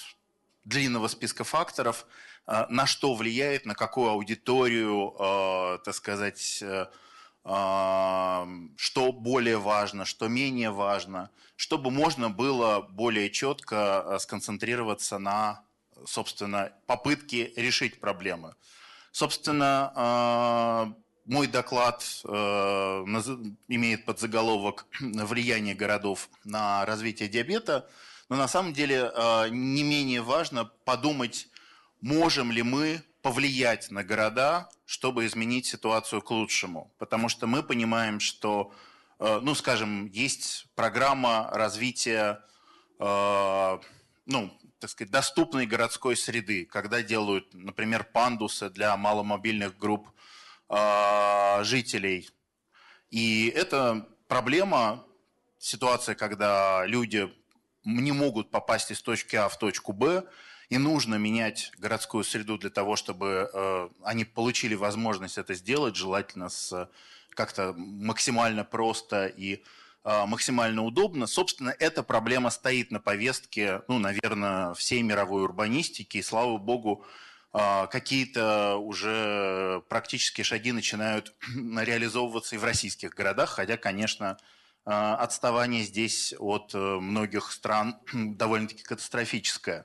длинного 0.64 1.08
списка 1.08 1.44
факторов 1.44 2.06
э, 2.46 2.66
на 2.70 2.86
что 2.86 3.14
влияет, 3.14 3.66
на 3.66 3.74
какую 3.74 4.10
аудиторию, 4.10 5.14
так 5.84 5.94
сказать, 5.94 6.64
что 7.44 9.12
более 9.12 9.58
важно, 9.58 10.04
что 10.04 10.28
менее 10.28 10.70
важно, 10.70 11.30
чтобы 11.56 11.90
можно 11.90 12.30
было 12.30 12.80
более 12.80 13.30
четко 13.30 14.16
сконцентрироваться 14.20 15.18
на, 15.18 15.64
собственно, 16.06 16.72
попытке 16.86 17.52
решить 17.56 17.98
проблемы. 18.00 18.54
Собственно, 19.10 20.94
мой 21.24 21.46
доклад 21.46 22.02
э, 22.24 22.30
имеет 23.68 24.04
подзаголовок 24.04 24.86
«Влияние 25.00 25.74
городов 25.74 26.28
на 26.44 26.84
развитие 26.84 27.28
диабета», 27.28 27.88
но 28.28 28.36
на 28.36 28.48
самом 28.48 28.72
деле 28.72 29.12
э, 29.14 29.48
не 29.50 29.82
менее 29.82 30.22
важно 30.22 30.64
подумать, 30.64 31.48
можем 32.00 32.50
ли 32.50 32.62
мы 32.62 33.02
повлиять 33.22 33.90
на 33.90 34.04
города, 34.04 34.68
чтобы 34.84 35.26
изменить 35.26 35.66
ситуацию 35.66 36.20
к 36.22 36.30
лучшему. 36.30 36.92
Потому 36.98 37.28
что 37.28 37.46
мы 37.46 37.62
понимаем, 37.62 38.20
что, 38.20 38.72
э, 39.18 39.40
ну, 39.42 39.54
скажем, 39.54 40.06
есть 40.06 40.66
программа 40.74 41.48
развития, 41.52 42.44
э, 42.98 43.78
ну, 44.26 44.58
так 44.82 44.90
сказать, 44.90 45.12
доступной 45.12 45.66
городской 45.66 46.16
среды, 46.16 46.66
когда 46.66 47.02
делают, 47.02 47.54
например, 47.54 48.02
пандусы 48.02 48.68
для 48.68 48.96
маломобильных 48.96 49.78
групп 49.78 50.08
а, 50.68 51.62
жителей. 51.62 52.28
И 53.10 53.52
это 53.54 54.08
проблема, 54.26 55.04
ситуация, 55.58 56.16
когда 56.16 56.84
люди 56.86 57.32
не 57.84 58.10
могут 58.10 58.50
попасть 58.50 58.90
из 58.90 59.02
точки 59.02 59.36
А 59.36 59.48
в 59.48 59.56
точку 59.58 59.92
Б, 59.92 60.24
и 60.72 60.78
нужно 60.78 61.16
менять 61.16 61.70
городскую 61.76 62.24
среду 62.24 62.56
для 62.56 62.70
того, 62.70 62.96
чтобы 62.96 63.50
э, 63.52 63.88
они 64.04 64.24
получили 64.24 64.74
возможность 64.74 65.36
это 65.36 65.52
сделать, 65.52 65.96
желательно 65.96 66.48
с 66.48 66.88
как-то 67.28 67.74
максимально 67.76 68.64
просто 68.64 69.26
и 69.26 69.62
э, 70.04 70.24
максимально 70.24 70.82
удобно. 70.82 71.26
Собственно, 71.26 71.74
эта 71.78 72.02
проблема 72.02 72.48
стоит 72.48 72.90
на 72.90 73.00
повестке, 73.00 73.82
ну, 73.86 73.98
наверное, 73.98 74.72
всей 74.72 75.02
мировой 75.02 75.42
урбанистики, 75.42 76.16
и 76.16 76.22
слава 76.22 76.56
богу, 76.56 77.04
а, 77.52 77.86
какие-то 77.86 78.76
уже 78.76 79.82
практические 79.90 80.44
шаги 80.44 80.72
начинают 80.72 81.34
реализовываться 81.54 82.54
и 82.54 82.58
в 82.58 82.64
российских 82.64 83.10
городах, 83.10 83.50
хотя, 83.50 83.76
конечно, 83.76 84.38
а, 84.86 85.16
отставание 85.16 85.82
здесь 85.82 86.34
от 86.38 86.74
э, 86.74 86.78
многих 86.78 87.52
стран 87.52 87.96
довольно-таки 88.14 88.82
катастрофическое. 88.84 89.84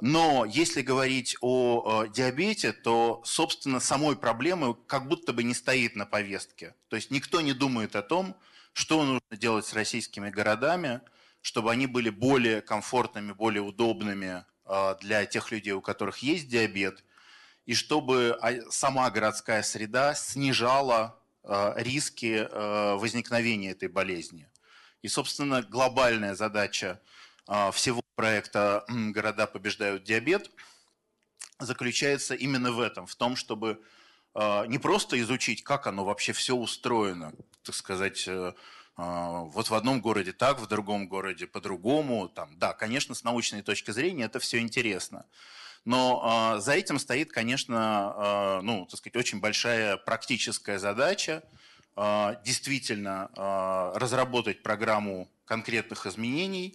Но 0.00 0.44
если 0.44 0.82
говорить 0.82 1.36
о 1.40 2.06
диабете, 2.06 2.72
то, 2.72 3.22
собственно, 3.24 3.78
самой 3.78 4.16
проблемы 4.16 4.74
как 4.86 5.06
будто 5.06 5.32
бы 5.32 5.44
не 5.44 5.54
стоит 5.54 5.94
на 5.94 6.04
повестке. 6.04 6.74
То 6.88 6.96
есть 6.96 7.10
никто 7.10 7.40
не 7.40 7.52
думает 7.52 7.94
о 7.94 8.02
том, 8.02 8.36
что 8.72 9.04
нужно 9.04 9.36
делать 9.36 9.66
с 9.66 9.72
российскими 9.72 10.30
городами, 10.30 11.00
чтобы 11.40 11.70
они 11.70 11.86
были 11.86 12.10
более 12.10 12.60
комфортными, 12.60 13.32
более 13.32 13.62
удобными 13.62 14.44
а, 14.64 14.94
для 14.96 15.26
тех 15.26 15.50
людей, 15.52 15.72
у 15.72 15.80
которых 15.80 16.18
есть 16.18 16.48
диабет, 16.48 17.04
и 17.66 17.74
чтобы 17.74 18.36
а, 18.40 18.70
сама 18.70 19.10
городская 19.10 19.62
среда 19.62 20.14
снижала 20.14 21.20
а, 21.42 21.74
риски 21.76 22.48
возникновения 22.98 23.70
этой 23.70 23.88
болезни. 23.88 24.48
И, 25.02 25.08
собственно, 25.08 25.62
глобальная 25.62 26.34
задача 26.34 27.00
всего 27.72 28.00
проекта 28.14 28.84
«Города 28.88 29.46
побеждают 29.46 30.04
диабет» 30.04 30.50
заключается 31.60 32.34
именно 32.34 32.72
в 32.72 32.80
этом, 32.80 33.06
в 33.06 33.14
том, 33.14 33.36
чтобы 33.36 33.80
не 34.34 34.78
просто 34.78 35.20
изучить, 35.20 35.62
как 35.62 35.86
оно 35.86 36.04
вообще 36.04 36.32
все 36.32 36.56
устроено, 36.56 37.32
так 37.62 37.74
сказать, 37.74 38.28
вот 38.96 39.70
в 39.70 39.74
одном 39.74 40.00
городе 40.00 40.32
так, 40.32 40.58
в 40.58 40.66
другом 40.66 41.06
городе 41.06 41.46
по-другому. 41.46 42.28
Там, 42.28 42.58
да, 42.58 42.72
конечно, 42.72 43.14
с 43.14 43.22
научной 43.22 43.62
точки 43.62 43.92
зрения 43.92 44.24
это 44.24 44.40
все 44.40 44.58
интересно. 44.58 45.26
Но 45.84 46.56
за 46.58 46.72
этим 46.72 46.98
стоит, 46.98 47.30
конечно, 47.30 48.60
ну, 48.62 48.86
так 48.86 48.98
сказать, 48.98 49.16
очень 49.16 49.40
большая 49.40 49.96
практическая 49.96 50.78
задача 50.78 51.44
действительно 52.44 53.30
разработать 53.94 54.64
программу 54.64 55.28
конкретных 55.44 56.06
изменений. 56.06 56.74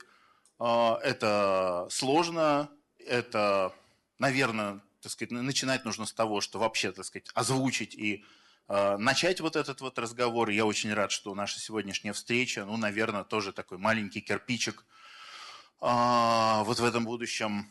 Это 0.60 1.88
сложно, 1.90 2.70
это, 2.98 3.74
наверное, 4.18 4.82
так 5.02 5.12
сказать, 5.12 5.32
начинать 5.32 5.86
нужно 5.86 6.06
с 6.06 6.12
того, 6.12 6.42
что 6.42 6.60
вообще, 6.60 6.92
так 6.92 7.06
сказать, 7.06 7.30
озвучить 7.34 7.96
и 7.96 8.26
э, 8.68 8.98
начать 8.98 9.40
вот 9.40 9.56
этот 9.56 9.80
вот 9.80 9.98
разговор. 9.98 10.50
Я 10.50 10.66
очень 10.66 10.94
рад, 10.94 11.12
что 11.12 11.34
наша 11.34 11.60
сегодняшняя 11.62 12.12
встреча, 12.12 12.66
ну, 12.66 12.76
наверное, 12.76 13.24
тоже 13.24 13.54
такой 13.54 13.78
маленький 13.78 14.20
кирпичик 14.20 14.84
э, 15.82 16.62
вот 16.64 16.80
в 16.80 16.84
этом 16.84 17.06
будущем 17.06 17.70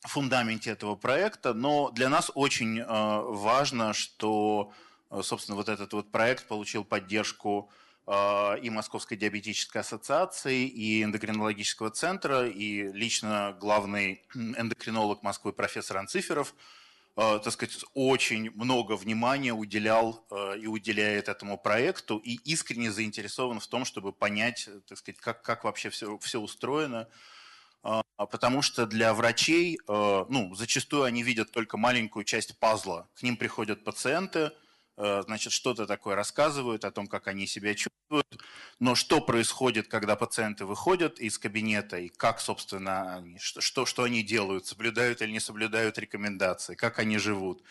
фундаменте 0.00 0.70
этого 0.70 0.96
проекта. 0.96 1.54
Но 1.54 1.90
для 1.90 2.08
нас 2.08 2.32
очень 2.34 2.84
важно, 2.84 3.94
что, 3.94 4.72
собственно, 5.22 5.56
вот 5.56 5.68
этот 5.68 5.92
вот 5.92 6.10
проект 6.10 6.46
получил 6.48 6.84
поддержку 6.84 7.70
а, 7.70 7.83
и 8.06 8.68
Московской 8.68 9.16
диабетической 9.16 9.80
ассоциации, 9.80 10.66
и 10.66 11.02
эндокринологического 11.02 11.90
центра, 11.90 12.46
и 12.46 12.92
лично 12.92 13.56
главный 13.58 14.22
эндокринолог 14.34 15.22
Москвы 15.22 15.54
профессор 15.54 15.96
Анциферов, 15.96 16.54
а, 17.16 17.38
так 17.38 17.52
сказать, 17.52 17.82
очень 17.94 18.50
много 18.56 18.96
внимания 18.96 19.54
уделял 19.54 20.26
а, 20.30 20.52
и 20.52 20.66
уделяет 20.66 21.28
этому 21.28 21.56
проекту 21.56 22.18
и 22.18 22.34
искренне 22.44 22.92
заинтересован 22.92 23.60
в 23.60 23.66
том, 23.68 23.84
чтобы 23.84 24.12
понять, 24.12 24.68
так 24.86 24.98
сказать, 24.98 25.20
как, 25.20 25.42
как 25.42 25.64
вообще 25.64 25.88
все, 25.90 26.18
все 26.18 26.40
устроено. 26.40 27.08
Потому 28.16 28.62
что 28.62 28.86
для 28.86 29.12
врачей, 29.12 29.78
ну, 29.86 30.54
зачастую 30.54 31.02
они 31.02 31.22
видят 31.22 31.52
только 31.52 31.76
маленькую 31.76 32.24
часть 32.24 32.58
пазла. 32.58 33.10
К 33.14 33.22
ним 33.22 33.36
приходят 33.36 33.84
пациенты– 33.84 34.52
Э, 34.62 34.63
значит, 34.96 35.52
что-то 35.52 35.86
такое 35.86 36.14
рассказывают 36.14 36.84
о 36.84 36.90
том, 36.90 37.06
как 37.06 37.26
они 37.26 37.46
себя 37.46 37.74
чувствуют, 37.74 38.42
но 38.78 38.94
что 38.94 39.20
происходит, 39.20 39.88
когда 39.88 40.16
пациенты 40.16 40.66
выходят 40.66 41.18
из 41.18 41.38
кабинета, 41.38 41.98
и 41.98 42.08
как, 42.08 42.40
собственно, 42.40 43.16
они, 43.16 43.38
что, 43.38 43.86
что 43.86 44.02
они 44.02 44.22
делают, 44.22 44.66
соблюдают 44.66 45.22
или 45.22 45.32
не 45.32 45.40
соблюдают 45.40 45.98
рекомендации, 45.98 46.74
как 46.74 46.98
они 46.98 47.18
живут. 47.18 47.62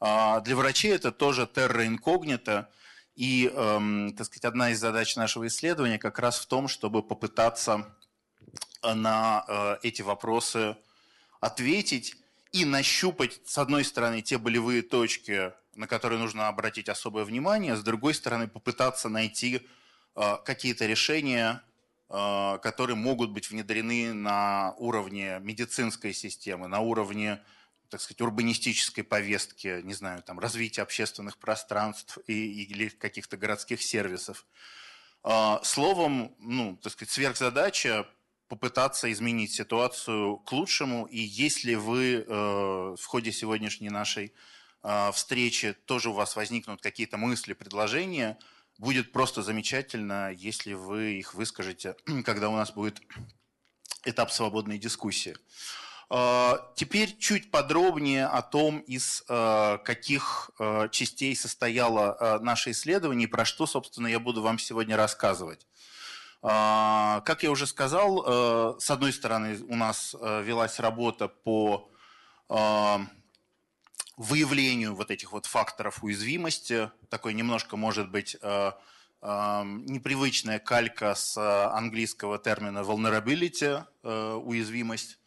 А, 0.00 0.40
для 0.40 0.56
врачей 0.56 0.92
это 0.92 1.12
тоже 1.12 1.46
терра 1.46 1.86
инкогнито, 1.86 2.70
и, 3.14 3.48
эм, 3.54 4.12
так 4.16 4.26
сказать, 4.26 4.44
одна 4.44 4.70
из 4.70 4.80
задач 4.80 5.14
нашего 5.14 5.46
исследования 5.46 5.98
как 5.98 6.18
раз 6.18 6.38
в 6.40 6.46
том, 6.46 6.66
чтобы 6.66 7.02
попытаться 7.02 7.96
на 8.82 9.44
э, 9.46 9.76
эти 9.82 10.02
вопросы 10.02 10.76
ответить 11.40 12.16
и 12.52 12.64
нащупать, 12.64 13.40
с 13.46 13.58
одной 13.58 13.84
стороны, 13.84 14.20
те 14.20 14.38
болевые 14.38 14.82
точки, 14.82 15.52
на 15.76 15.86
которые 15.86 16.18
нужно 16.18 16.48
обратить 16.48 16.88
особое 16.88 17.24
внимание, 17.24 17.76
с 17.76 17.82
другой 17.82 18.14
стороны, 18.14 18.48
попытаться 18.48 19.08
найти 19.08 19.66
э, 20.16 20.36
какие-то 20.44 20.86
решения, 20.86 21.62
э, 22.08 22.58
которые 22.62 22.96
могут 22.96 23.30
быть 23.30 23.50
внедрены 23.50 24.12
на 24.12 24.74
уровне 24.78 25.38
медицинской 25.40 26.12
системы, 26.12 26.68
на 26.68 26.80
уровне 26.80 27.42
так 27.90 28.00
сказать, 28.00 28.20
урбанистической 28.22 29.04
повестки, 29.04 29.80
не 29.82 29.94
знаю, 29.94 30.22
там, 30.22 30.40
развития 30.40 30.82
общественных 30.82 31.38
пространств 31.38 32.18
и, 32.26 32.64
или 32.64 32.88
каких-то 32.88 33.36
городских 33.36 33.82
сервисов. 33.82 34.46
Э, 35.22 35.58
словом, 35.62 36.34
ну, 36.38 36.76
так 36.82 36.92
сказать, 36.92 37.12
сверхзадача 37.12 38.06
попытаться 38.48 39.10
изменить 39.12 39.52
ситуацию 39.52 40.36
к 40.38 40.52
лучшему. 40.52 41.06
И 41.06 41.18
если 41.18 41.74
вы 41.74 42.24
в 42.28 43.04
ходе 43.06 43.32
сегодняшней 43.32 43.88
нашей 43.88 44.34
а, 44.86 45.12
встрече 45.12 45.72
тоже 45.72 46.10
у 46.10 46.12
вас 46.12 46.36
возникнут 46.36 46.82
какие-то 46.82 47.16
мысли, 47.16 47.54
предложения, 47.54 48.38
будет 48.76 49.12
просто 49.12 49.42
замечательно, 49.42 50.30
если 50.30 50.74
вы 50.74 51.14
их 51.14 51.32
выскажете, 51.32 51.96
когда 52.24 52.50
у 52.50 52.56
нас 52.56 52.70
будет 52.70 53.00
этап 54.04 54.30
свободной 54.30 54.76
дискуссии. 54.76 55.36
А, 56.10 56.70
теперь 56.76 57.16
чуть 57.16 57.50
подробнее 57.50 58.26
о 58.26 58.42
том, 58.42 58.80
из 58.80 59.24
а, 59.26 59.78
каких 59.78 60.50
частей 60.90 61.34
состояло 61.34 62.38
наше 62.42 62.72
исследование 62.72 63.26
и 63.26 63.30
про 63.30 63.46
что, 63.46 63.66
собственно, 63.66 64.06
я 64.06 64.20
буду 64.20 64.42
вам 64.42 64.58
сегодня 64.58 64.98
рассказывать. 64.98 65.66
Как 66.42 67.42
я 67.42 67.50
уже 67.50 67.66
сказал, 67.66 68.78
с 68.78 68.90
одной 68.90 69.14
стороны, 69.14 69.58
у 69.66 69.76
нас 69.76 70.14
велась 70.20 70.78
работа 70.78 71.26
по 71.26 71.90
выявлению 74.16 74.94
вот 74.94 75.10
этих 75.10 75.32
вот 75.32 75.46
факторов 75.46 76.02
уязвимости. 76.02 76.90
Такой 77.08 77.34
немножко, 77.34 77.76
может 77.76 78.10
быть, 78.10 78.36
э, 78.40 78.72
э, 79.22 79.62
непривычная 79.64 80.58
калька 80.58 81.14
с 81.14 81.36
английского 81.36 82.38
термина 82.38 82.80
vulnerability, 82.80 83.84
э, 84.02 84.32
уязвимость. 84.34 85.18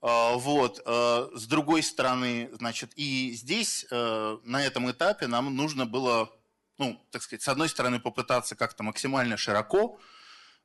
Вот. 0.00 0.78
С 0.84 1.46
другой 1.46 1.84
стороны, 1.84 2.50
значит, 2.54 2.90
и 2.96 3.30
здесь, 3.34 3.86
на 3.88 4.60
этом 4.60 4.90
этапе, 4.90 5.28
нам 5.28 5.54
нужно 5.54 5.86
было, 5.86 6.28
ну, 6.76 7.00
так 7.12 7.22
сказать, 7.22 7.42
с 7.42 7.46
одной 7.46 7.68
стороны, 7.68 8.00
попытаться 8.00 8.56
как-то 8.56 8.82
максимально 8.82 9.36
широко 9.36 10.00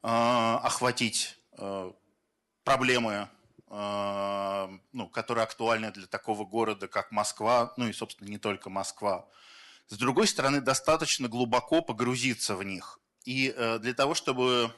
охватить 0.01 1.37
проблемы 2.63 3.29
ну, 3.69 5.09
которые 5.11 5.43
актуальны 5.43 5.91
для 5.91 6.07
такого 6.07 6.45
города, 6.45 6.87
как 6.87 7.11
Москва, 7.11 7.73
ну 7.75 7.87
и, 7.87 7.93
собственно, 7.93 8.29
не 8.29 8.37
только 8.37 8.69
Москва. 8.69 9.27
С 9.87 9.97
другой 9.97 10.27
стороны, 10.27 10.61
достаточно 10.61 11.27
глубоко 11.27 11.81
погрузиться 11.81 12.55
в 12.55 12.63
них. 12.63 12.99
И 13.25 13.53
э, 13.55 13.79
для 13.79 13.93
того, 13.93 14.13
чтобы 14.13 14.71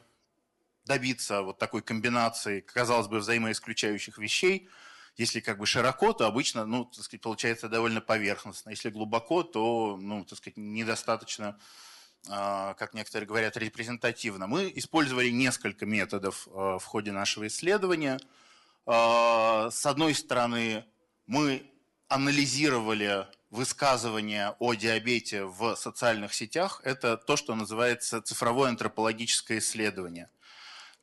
добиться 0.85 1.41
вот 1.41 1.59
такой 1.59 1.81
комбинации, 1.83 2.61
казалось 2.61 3.07
бы, 3.07 3.19
взаимоисключающих 3.19 4.17
вещей, 4.17 4.69
если 5.17 5.39
как 5.39 5.59
бы 5.59 5.67
широко, 5.67 6.13
то 6.13 6.25
обычно, 6.25 6.65
ну, 6.65 6.85
так 6.85 7.03
сказать, 7.03 7.21
получается 7.21 7.69
довольно 7.69 8.01
поверхностно. 8.01 8.71
Если 8.71 8.89
глубоко, 8.89 9.43
то, 9.43 9.97
ну, 10.01 10.25
так 10.25 10.37
сказать, 10.37 10.57
недостаточно, 10.57 11.59
а, 12.27 12.73
как 12.75 12.93
некоторые 12.93 13.27
говорят, 13.27 13.55
репрезентативно. 13.57 14.47
Мы 14.47 14.71
использовали 14.75 15.29
несколько 15.29 15.85
методов 15.85 16.47
э, 16.47 16.51
в 16.51 16.83
ходе 16.85 17.11
нашего 17.11 17.45
исследования– 17.45 18.19
с 18.85 19.85
одной 19.85 20.15
стороны, 20.15 20.85
мы 21.27 21.69
анализировали 22.07 23.27
высказывания 23.49 24.55
о 24.59 24.73
диабете 24.73 25.45
в 25.45 25.75
социальных 25.75 26.33
сетях. 26.33 26.81
Это 26.83 27.17
то, 27.17 27.35
что 27.35 27.55
называется 27.55 28.21
цифровое 28.21 28.69
антропологическое 28.69 29.59
исследование. 29.59 30.29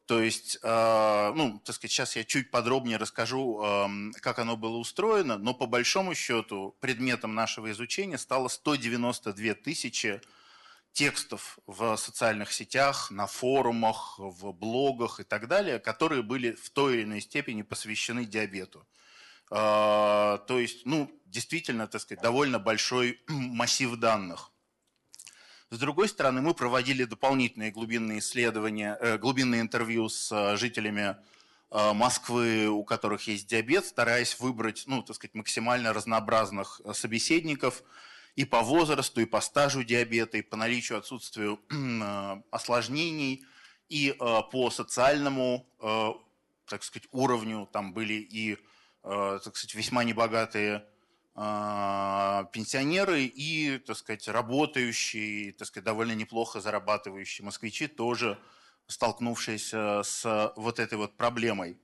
То 0.06 0.20
есть, 0.22 0.58
а, 0.62 1.32
ну, 1.34 1.60
так 1.64 1.74
сказать, 1.74 1.90
сейчас 1.90 2.14
я 2.14 2.22
чуть 2.22 2.52
подробнее 2.52 2.96
расскажу, 2.96 3.60
как 4.20 4.38
оно 4.38 4.56
было 4.56 4.76
устроено, 4.76 5.36
но 5.36 5.52
по 5.52 5.66
большому 5.66 6.14
счету 6.14 6.76
предметом 6.80 7.34
нашего 7.34 7.70
изучения 7.72 8.18
стало 8.18 8.46
192 8.48 9.54
тысячи 9.54 10.20
текстов 10.96 11.58
в 11.66 11.94
социальных 11.96 12.52
сетях, 12.52 13.10
на 13.10 13.26
форумах, 13.26 14.14
в 14.18 14.52
блогах 14.52 15.20
и 15.20 15.24
так 15.24 15.46
далее, 15.46 15.78
которые 15.78 16.22
были 16.22 16.52
в 16.52 16.70
той 16.70 16.94
или 16.94 17.02
иной 17.02 17.20
степени 17.20 17.60
посвящены 17.60 18.24
диабету. 18.24 18.86
А, 19.50 20.38
то 20.48 20.58
есть, 20.58 20.86
ну, 20.86 21.10
действительно, 21.26 21.86
так 21.86 22.00
сказать, 22.00 22.22
довольно 22.22 22.58
большой 22.58 23.20
массив 23.28 23.94
данных. 23.96 24.50
С 25.68 25.78
другой 25.78 26.08
стороны, 26.08 26.40
мы 26.40 26.54
проводили 26.54 27.04
дополнительные 27.04 27.72
глубинные 27.72 28.20
исследования, 28.20 28.96
э, 28.98 29.18
глубинные 29.18 29.60
интервью 29.60 30.08
с 30.08 30.32
э, 30.32 30.56
жителями 30.56 31.16
э, 31.70 31.92
Москвы, 31.92 32.68
у 32.68 32.84
которых 32.84 33.28
есть 33.28 33.46
диабет, 33.46 33.84
стараясь 33.84 34.40
выбрать, 34.40 34.84
ну, 34.86 35.02
так 35.02 35.16
сказать, 35.16 35.34
максимально 35.34 35.92
разнообразных 35.92 36.80
собеседников– 36.94 37.82
и 38.36 38.44
по 38.44 38.62
возрасту, 38.62 39.22
и 39.22 39.24
по 39.24 39.40
стажу 39.40 39.82
диабета, 39.82 40.36
и 40.36 40.42
по 40.42 40.56
наличию 40.56 40.98
отсутствию 40.98 41.58
э, 41.70 42.42
осложнений, 42.50 43.44
и 43.88 44.10
э, 44.10 44.40
по 44.52 44.70
социальному, 44.70 45.66
э, 45.80 46.10
так 46.66 46.84
сказать, 46.84 47.08
уровню. 47.12 47.68
Там 47.72 47.92
были 47.92 48.14
и, 48.14 48.58
так 49.02 49.56
сказать, 49.56 49.74
весьма 49.74 50.02
небогатые 50.04 50.84
пенсионеры 51.36 53.24
и, 53.24 53.78
так 53.78 53.96
сказать, 53.96 54.26
работающие, 54.26 55.52
так 55.52 55.68
сказать, 55.68 55.84
довольно 55.84 56.12
неплохо 56.12 56.60
зарабатывающие 56.60 57.44
москвичи, 57.44 57.86
тоже 57.86 58.36
столкнувшиеся 58.88 60.02
с 60.02 60.52
вот 60.56 60.80
этой 60.80 60.98
вот 60.98 61.16
проблемой. 61.16 61.78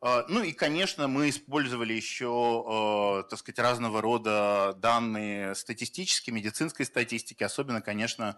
А, 0.00 0.24
ну 0.28 0.42
и, 0.42 0.52
конечно, 0.52 1.08
мы 1.08 1.30
использовали 1.30 1.94
еще, 1.94 2.64
а, 2.66 3.22
так 3.24 3.38
сказать, 3.38 3.58
разного 3.58 4.02
рода 4.02 4.74
данные 4.78 5.54
статистические, 5.54 6.34
медицинской 6.34 6.84
статистики, 6.84 7.42
особенно, 7.42 7.80
конечно, 7.80 8.36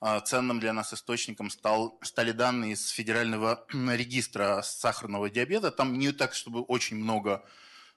а, 0.00 0.20
ценным 0.20 0.58
для 0.58 0.72
нас 0.72 0.92
источником 0.92 1.50
стал, 1.50 1.98
стали 2.02 2.32
данные 2.32 2.72
из 2.72 2.88
Федерального 2.88 3.64
регистра 3.72 4.62
сахарного 4.62 5.30
диабета. 5.30 5.70
Там 5.70 5.98
не 5.98 6.12
так, 6.12 6.34
чтобы 6.34 6.62
очень 6.62 6.96
много 6.96 7.44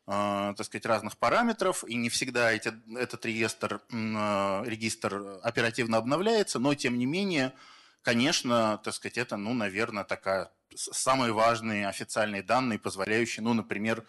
так 0.06 0.64
сказать, 0.64 0.88
разных 0.88 1.20
параметров, 1.20 1.84
и 1.88 1.94
не 1.94 2.10
всегда 2.10 2.52
эти, 2.52 2.74
этот 2.98 3.28
реестр, 3.28 3.80
регистр 3.92 5.40
оперативно 5.44 5.98
обновляется, 5.98 6.58
но 6.58 6.74
тем 6.74 6.98
не 6.98 7.06
менее, 7.06 7.54
конечно, 8.02 8.80
так 8.84 8.94
сказать, 8.94 9.18
это, 9.18 9.38
ну, 9.38 9.54
наверное, 9.54 10.04
такая 10.04 10.52
самые 10.76 11.34
важные 11.34 11.88
официальные 11.88 12.44
данные, 12.44 12.80
позволяющие, 12.80 13.44
ну, 13.44 13.54
например, 13.54 14.06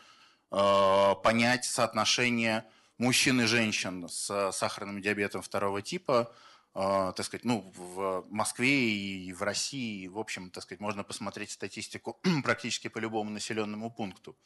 понять 0.51 1.65
соотношение 1.65 2.65
мужчин 2.99 3.41
и 3.41 3.45
женщин 3.45 4.09
с 4.09 4.53
сахарным 4.53 5.01
диабетом 5.01 5.43
второго 5.43 5.81
типа– 5.83 6.33
а, 6.73 7.11
так 7.13 7.27
сказать, 7.27 7.45
ну, 7.45 7.73
в 7.77 8.25
Москве 8.31 8.91
и 8.91 9.33
в 9.33 9.43
России, 9.43 10.07
в 10.07 10.19
общем, 10.19 10.51
так 10.51 10.63
сказать, 10.63 10.81
можно 10.81 11.03
посмотреть 11.03 11.51
статистику 11.51 12.21
практически 12.45 12.87
по 12.87 12.99
любому 12.99 13.31
населенному 13.31 13.91
пункту. 13.91 14.37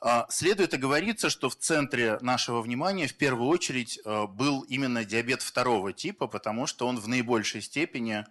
А, 0.00 0.26
следует 0.30 0.74
оговориться, 0.74 1.30
что 1.30 1.48
в 1.48 1.54
центре 1.54 2.18
нашего 2.22 2.60
внимания 2.60 3.06
в 3.06 3.14
первую 3.14 3.48
очередь 3.48 4.00
а, 4.04 4.26
был 4.26 4.62
именно 4.62 5.04
диабет 5.04 5.42
второго 5.42 5.92
типа, 5.92 6.26
потому 6.26 6.66
что 6.66 6.88
он 6.88 6.98
в 6.98 7.06
наибольшей 7.06 7.62
степени, 7.62 8.26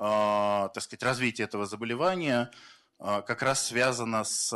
так 0.00 0.80
сказать, 0.80 1.02
развитие 1.02 1.44
этого 1.44 1.66
заболевания 1.66 2.50
как 2.98 3.42
раз 3.42 3.66
связано 3.66 4.24
с, 4.24 4.50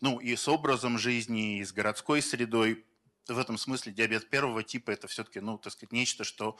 ну, 0.00 0.18
и 0.18 0.34
с 0.34 0.48
образом 0.48 0.98
жизни, 0.98 1.58
и 1.58 1.64
с 1.64 1.72
городской 1.72 2.22
средой. 2.22 2.86
В 3.28 3.38
этом 3.38 3.58
смысле 3.58 3.92
диабет 3.92 4.30
первого 4.30 4.62
типа– 4.62 4.90
это 4.92 5.08
все-таки, 5.08 5.40
ну, 5.40 5.58
так 5.58 5.74
сказать, 5.74 5.92
нечто, 5.92 6.24
что 6.24 6.56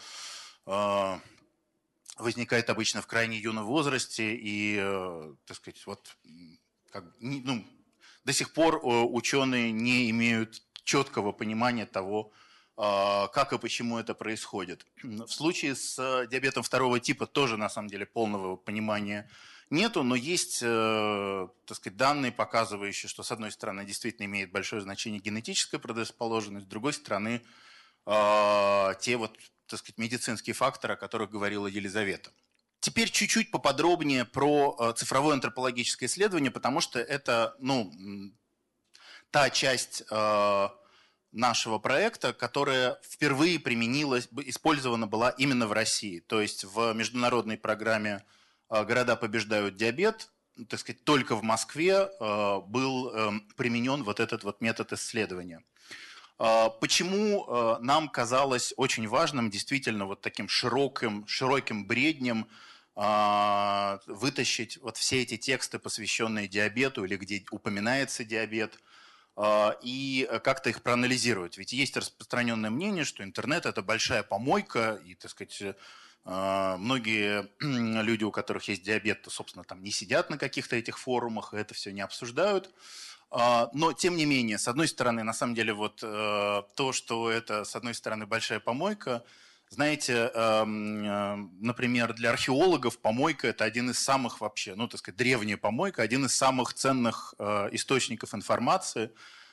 а, 0.66 1.20
возникает 2.18 2.68
обычно 2.68 3.00
в 3.00 3.06
крайне 3.06 3.38
юном 3.38 3.64
возрасте, 3.64 4.36
и, 4.38 4.76
так 5.46 5.56
сказать, 5.56 5.84
вот, 5.86 6.16
как, 6.90 7.04
ну, 7.18 7.64
до 8.24 8.32
сих 8.34 8.52
пор 8.52 8.78
ученые 8.84 9.72
не 9.72 10.10
имеют 10.10 10.62
четкого 10.84 11.32
понимания 11.32 11.86
того, 11.86 12.30
а, 12.30 12.49
как 12.80 13.52
и 13.52 13.58
почему 13.58 13.98
это 13.98 14.14
происходит. 14.14 14.86
В 15.02 15.28
случае 15.28 15.74
с 15.74 15.96
диабетом 16.30 16.62
второго 16.62 16.98
типа 16.98 17.26
тоже, 17.26 17.56
на 17.56 17.68
самом 17.68 17.88
деле, 17.88 18.06
полного 18.06 18.56
понимания 18.56 19.28
нету, 19.70 20.02
но 20.02 20.14
есть, 20.14 20.60
э, 20.62 21.48
так 21.66 21.76
сказать, 21.76 21.96
данные, 21.96 22.32
показывающие, 22.32 23.08
что, 23.08 23.22
с 23.22 23.30
одной 23.30 23.52
стороны, 23.52 23.84
действительно 23.84 24.26
имеет 24.26 24.50
большое 24.50 24.82
значение 24.82 25.20
генетическая 25.20 25.78
предрасположенность, 25.78 26.66
с 26.66 26.68
другой 26.68 26.92
стороны, 26.92 27.42
а, 28.06 28.94
те 28.94 29.16
вот 29.16 29.38
так 29.66 29.78
сказать, 29.78 29.98
медицинские 29.98 30.54
факторы, 30.54 30.94
о 30.94 30.96
которых 30.96 31.30
говорила 31.30 31.66
Елизавета. 31.66 32.30
Теперь 32.80 33.10
чуть-чуть 33.10 33.50
поподробнее 33.50 34.24
про 34.24 34.76
э, 34.78 34.92
цифровое 34.96 35.34
антропологическое 35.34 36.08
исследование, 36.08 36.50
потому 36.50 36.80
что 36.80 36.98
это 36.98 37.54
ну, 37.60 37.92
та 39.30 39.50
часть 39.50 40.02
э, 40.10 40.68
нашего 41.32 41.78
проекта, 41.78 42.32
которая 42.32 42.98
впервые 43.02 43.58
применилась, 43.58 44.28
использована 44.44 45.06
была 45.06 45.30
именно 45.30 45.66
в 45.66 45.72
России. 45.72 46.20
То 46.20 46.40
есть 46.40 46.64
в 46.64 46.92
международной 46.92 47.56
программе 47.56 48.24
э, 48.68 48.84
«Города 48.84 49.16
побеждают 49.16 49.76
диабет», 49.76 50.30
так 50.68 50.80
сказать, 50.80 51.04
только 51.04 51.36
в 51.36 51.42
Москве 51.42 52.10
был 52.20 53.12
применен 53.56 54.02
вот 54.02 54.20
этот 54.20 54.44
вот 54.44 54.60
метод 54.60 54.92
исследования. 54.92 55.62
А, 56.38 56.68
почему 56.68 57.78
нам 57.80 58.10
казалось 58.10 58.74
очень 58.76 59.08
важным 59.08 59.48
действительно 59.48 60.04
вот 60.04 60.20
таким 60.20 60.48
широким, 60.48 61.26
широким 61.26 61.86
бреднем 61.86 62.46
вытащить 62.94 64.76
вот 64.82 64.98
все 64.98 65.22
эти 65.22 65.38
тексты, 65.38 65.78
посвященные 65.78 66.46
диабету 66.46 67.04
или 67.04 67.16
где 67.16 67.42
упоминается 67.50 68.24
диабет, 68.24 68.78
и 69.82 70.28
как-то 70.44 70.70
их 70.70 70.82
проанализировать. 70.82 71.56
Ведь 71.56 71.72
есть 71.72 71.96
распространенное 71.96 72.70
мнение, 72.70 73.04
что 73.04 73.24
интернет– 73.24 73.64
это 73.66 73.82
большая 73.82 74.22
помойка, 74.22 75.00
и, 75.06 75.14
так 75.14 75.30
сказать, 75.30 75.76
многие 76.24 77.48
люди, 77.60 78.24
у 78.24 78.30
которых 78.30 78.68
есть 78.68 78.82
диабет, 78.82 79.22
то, 79.22 79.30
собственно, 79.30 79.64
там 79.64 79.82
не 79.82 79.90
сидят 79.90 80.28
на 80.28 80.36
каких-то 80.36 80.76
этих 80.76 80.98
форумах, 80.98 81.54
это 81.54 81.72
все 81.74 81.92
не 81.92 82.02
обсуждают. 82.02 82.70
А, 83.30 83.70
но, 83.72 83.92
тем 83.92 84.16
не 84.16 84.26
менее, 84.26 84.58
с 84.58 84.66
одной 84.66 84.88
стороны, 84.88 85.22
на 85.22 85.32
самом 85.32 85.54
деле, 85.54 85.72
вот 85.72 86.00
э, 86.02 86.62
то, 86.74 86.92
что 86.92 87.30
это, 87.30 87.64
с 87.64 87.76
одной 87.76 87.94
стороны, 87.94 88.26
большая 88.26 88.58
помойка, 88.58 89.22
знаете, 89.70 90.32
эм, 90.34 91.04
э, 91.04 91.36
например, 91.60 92.12
для 92.12 92.30
археологов 92.30 92.98
помойка– 92.98 93.46
это 93.48 93.64
один 93.64 93.90
из 93.90 94.00
самых 94.00 94.40
вообще, 94.40 94.74
ну, 94.74 94.88
так 94.88 94.98
сказать, 94.98 95.16
древняя 95.16 95.56
помойка, 95.56 96.02
один 96.02 96.24
из 96.24 96.34
самых 96.34 96.74
ценных 96.74 97.34
э, 97.38 97.68
источников 97.72 98.34
информации, 98.34 99.12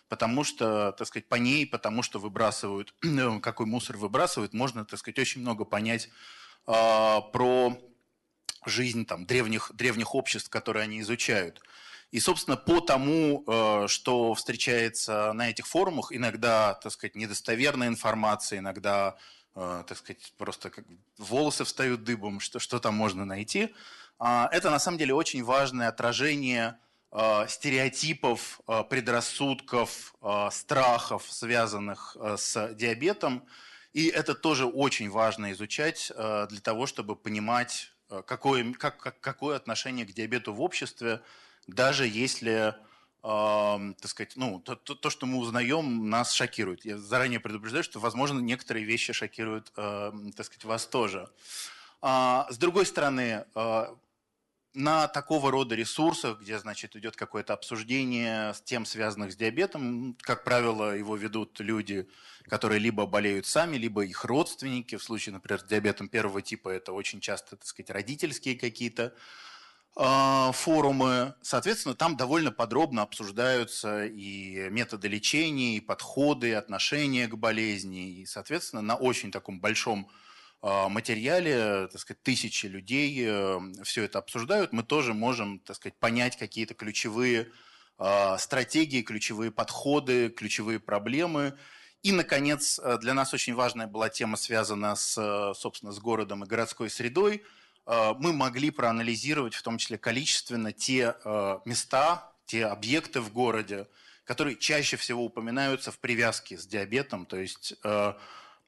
потому 0.09 0.43
что, 0.43 0.91
так 0.93 1.07
сказать, 1.07 1.29
по 1.29 1.35
ней, 1.35 1.67
потому 1.67 2.01
что 2.01 2.17
выбрасывают, 2.19 2.95
какой 3.41 3.67
мусор 3.67 3.97
выбрасывают, 3.97 4.53
можно, 4.53 4.85
так 4.85 4.97
сказать, 4.99 5.19
очень 5.19 5.41
много 5.41 5.65
понять 5.65 6.09
про 6.65 7.77
жизнь 8.65 9.05
там, 9.05 9.25
древних, 9.25 9.71
древних 9.73 10.15
обществ, 10.15 10.49
которые 10.49 10.83
они 10.83 10.99
изучают. 10.99 11.61
И, 12.11 12.19
собственно, 12.19 12.55
по 12.55 12.79
тому, 12.79 13.43
э, 13.45 13.85
что 13.87 14.33
встречается 14.33 15.33
на 15.33 15.49
этих 15.49 15.67
форумах, 15.67 16.11
иногда, 16.11 16.73
так 16.75 16.91
сказать, 16.91 17.15
недостоверная 17.15 17.89
информация, 17.89 18.59
иногда, 18.59 19.15
э, 19.17 19.36
так 19.87 19.97
сказать, 19.97 20.33
просто 20.37 20.69
как 20.69 20.85
волосы 21.17 21.63
встают 21.63 22.03
дыбом, 22.03 22.39
что, 22.39 22.59
что 22.59 22.79
там 22.79 22.93
можно 22.93 23.25
найти, 23.25 23.73
а, 24.19 24.49
это 24.51 24.69
на 24.69 24.77
самом 24.77 24.99
деле 24.99 25.15
очень 25.15 25.43
важное 25.43 25.87
отражение 25.87 26.77
э, 27.11 27.45
стереотипов, 27.47 28.61
предрассудков, 28.89 30.13
страхов, 30.51 31.25
связанных 31.27 32.15
с 32.37 32.73
диабетом. 32.75 33.45
И 33.93 34.07
это 34.07 34.35
тоже 34.35 34.65
очень 34.65 35.09
важно 35.09 35.51
изучать 35.53 36.11
для 36.15 36.61
того, 36.61 36.85
чтобы 36.85 37.15
понимать, 37.15 37.91
какое, 38.25 38.73
как, 38.73 39.19
какое 39.19 39.55
отношение 39.55 40.05
к 40.05 40.13
диабету 40.13 40.53
в 40.53 40.61
обществе, 40.61 41.21
даже 41.67 42.07
если 42.07 42.69
э, 42.69 42.73
так 43.21 44.07
сказать, 44.07 44.33
ну, 44.35 44.59
то, 44.59 44.75
то, 44.75 44.95
то, 44.95 45.09
что 45.09 45.25
мы 45.25 45.39
узнаем, 45.39 46.09
нас 46.09 46.31
шокирует. 46.31 46.85
Я 46.85 46.97
заранее 46.97 47.39
предупреждаю, 47.39 47.83
что, 47.83 47.99
возможно, 47.99 48.39
некоторые 48.39 48.85
вещи 48.85 49.11
шокируют, 49.11 49.71
э, 49.75 50.11
так 50.35 50.45
сказать, 50.45 50.63
вас 50.63 50.85
тоже. 50.87 51.29
А, 52.01 52.47
с 52.49 52.57
другой 52.57 52.85
стороны, 52.85 53.45
э, 53.53 53.95
на 54.77 55.07
такого 55.07 55.49
рода 55.49 55.73
ресурсах, 55.73 56.39
где, 56.39 56.59
значит, 56.59 56.95
идет 56.95 57.15
какое-то 57.15 57.53
обсуждение 57.53 58.53
с 58.53 58.61
тем, 58.61 58.85
связанных 58.85 59.33
с 59.33 59.35
диабетом, 59.35 60.15
как 60.21 60.43
правило, 60.43 60.95
его 60.95 61.15
ведут 61.15 61.59
люди, 61.59 62.07
которые 62.43 62.79
либо 62.79 63.07
болеют 63.07 63.47
сами, 63.47 63.77
либо 63.77 64.05
их 64.05 64.23
родственники. 64.23 64.95
В 64.95 65.03
случае, 65.03 65.33
например, 65.33 65.61
с 65.61 65.63
диабетом 65.63 66.07
первого 66.07 66.43
типа 66.43 66.69
это 66.69 66.93
очень 66.93 67.19
часто, 67.21 67.55
так 67.55 67.65
сказать, 67.65 67.89
родительские 67.89 68.55
какие-то 68.55 69.15
форумы. 69.97 71.33
Соответственно, 71.41 71.95
там 71.95 72.15
довольно 72.17 72.51
подробно 72.51 73.01
обсуждаются 73.01 74.05
и 74.05 74.69
методы 74.69 75.07
лечения, 75.07 75.77
и 75.77 75.81
подходы, 75.81 76.49
и 76.49 76.53
отношения 76.53 77.27
к 77.27 77.35
болезни. 77.35 78.21
И, 78.21 78.25
соответственно, 78.27 78.83
на 78.83 78.95
очень 78.95 79.31
таком 79.31 79.59
большом 79.59 80.07
а, 80.61 80.87
материале, 80.89 81.87
так 81.87 81.99
сказать, 81.99 82.21
тысячи 82.21 82.67
людей 82.67 83.25
э, 83.25 83.59
все 83.83 84.03
это 84.03 84.19
обсуждают, 84.19 84.73
мы 84.73 84.83
тоже 84.83 85.13
можем, 85.13 85.59
так 85.59 85.75
сказать, 85.75 85.97
понять 85.99 86.37
какие-то 86.37 86.73
ключевые 86.73 87.51
а, 87.97 88.37
стратегии, 88.37 89.01
ключевые 89.01 89.51
подходы, 89.51 90.29
ключевые 90.29 90.79
проблемы. 90.79 91.57
И, 92.03 92.11
наконец, 92.11 92.79
э, 92.79 92.97
для 92.99 93.15
нас 93.15 93.33
очень 93.33 93.55
важная 93.55 93.87
была 93.87 94.09
тема, 94.09 94.37
связанная 94.37 94.95
с, 94.95 95.53
собственно, 95.55 95.91
с 95.91 95.99
городом 95.99 96.43
и 96.43 96.47
городской 96.47 96.91
средой– 96.91 97.43
мы 97.87 98.33
могли 98.33 98.69
проанализировать 98.69 99.55
в 99.55 99.61
том 99.61 99.77
числе 99.77 99.97
количественно 99.97 100.73
те 100.73 101.15
э, 101.23 101.59
места, 101.63 102.29
те 102.45 102.65
объекты 102.65 103.21
в 103.21 103.31
городе, 103.31 103.87
которые 104.25 104.57
чаще 104.57 104.97
всего 104.97 105.23
упоминаются 105.23 105.91
в 105.91 105.99
привязке 105.99 106.57
с 106.57 106.67
диабетом, 106.67 107.25
то 107.25 107.37
есть 107.37 107.75
э, 107.85 108.13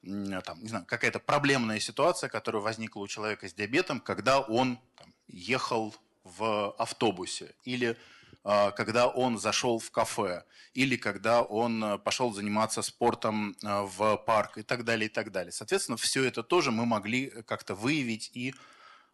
там, 0.01 0.61
не 0.61 0.69
знаю, 0.69 0.85
какая-то 0.85 1.19
проблемная 1.19 1.81
ситуация, 1.81 2.29
которая 2.29 2.61
возникла 2.61 3.01
у 3.01 3.07
человека 3.07 3.49
с 3.49 3.53
диабетом, 3.53 3.99
когда 3.99 4.39
он 4.39 4.79
там, 4.95 5.13
ехал 5.27 5.93
в 6.23 6.73
автобусе, 6.77 7.53
или 7.65 7.97
когда 8.43 9.07
он 9.07 9.37
зашел 9.37 9.79
в 9.79 9.91
кафе, 9.91 10.45
или 10.73 10.95
когда 10.95 11.41
он 11.41 11.99
пошел 12.05 12.33
заниматься 12.33 12.81
спортом 12.81 13.57
в 13.61 14.15
парк 14.25 14.57
и 14.57 14.63
так 14.63 14.85
далее, 14.85 15.09
и 15.09 15.13
так 15.13 15.33
далее. 15.33 15.51
Соответственно, 15.51 15.97
все 15.97 16.23
это 16.23 16.41
тоже 16.41 16.71
мы 16.71 16.85
могли 16.85 17.29
как-то 17.45 17.75
выявить 17.75 18.31
и 18.33 18.55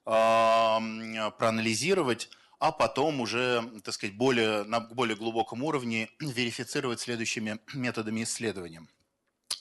проанализировать, 0.05 2.29
а 2.59 2.71
потом 2.71 3.21
уже, 3.21 3.63
так 3.83 3.93
сказать, 3.93 4.15
более, 4.15 4.63
на 4.63 4.79
более 4.79 5.17
глубоком 5.17 5.63
уровне 5.63 6.09
верифицировать 6.19 6.99
следующими 6.99 7.59
методами 7.73 8.23
исследования. 8.23 8.87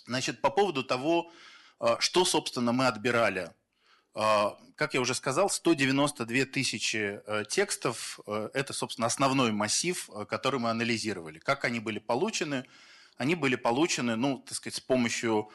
Значит, 0.07 0.41
по 0.41 0.51
поводу 0.51 0.85
того, 0.85 1.31
а, 1.81 1.99
что, 1.99 2.25
собственно, 2.25 2.73
мы 2.73 2.87
отбирали 2.87 3.51
А, 4.15 4.57
как 4.77 4.95
я 4.95 5.01
уже 5.01 5.15
сказал, 5.15 5.51
192 5.51 6.45
тысячи 6.47 7.21
э, 7.27 7.45
текстов 7.49 8.21
э,– 8.27 8.51
это, 8.55 8.73
собственно, 8.73 9.07
основной 9.07 9.53
массив, 9.53 10.09
э, 10.11 10.25
который 10.25 10.61
мы 10.61 10.71
анализировали. 10.71 11.39
Как 11.39 11.65
они 11.65 11.81
были 11.81 11.99
получены? 11.99 12.65
Они 13.17 13.35
были 13.35 13.57
получены, 13.57 14.17
ну, 14.17 14.39
так 14.39 14.57
сказать, 14.57 14.77
с 14.77 14.81
помощью 14.81 15.51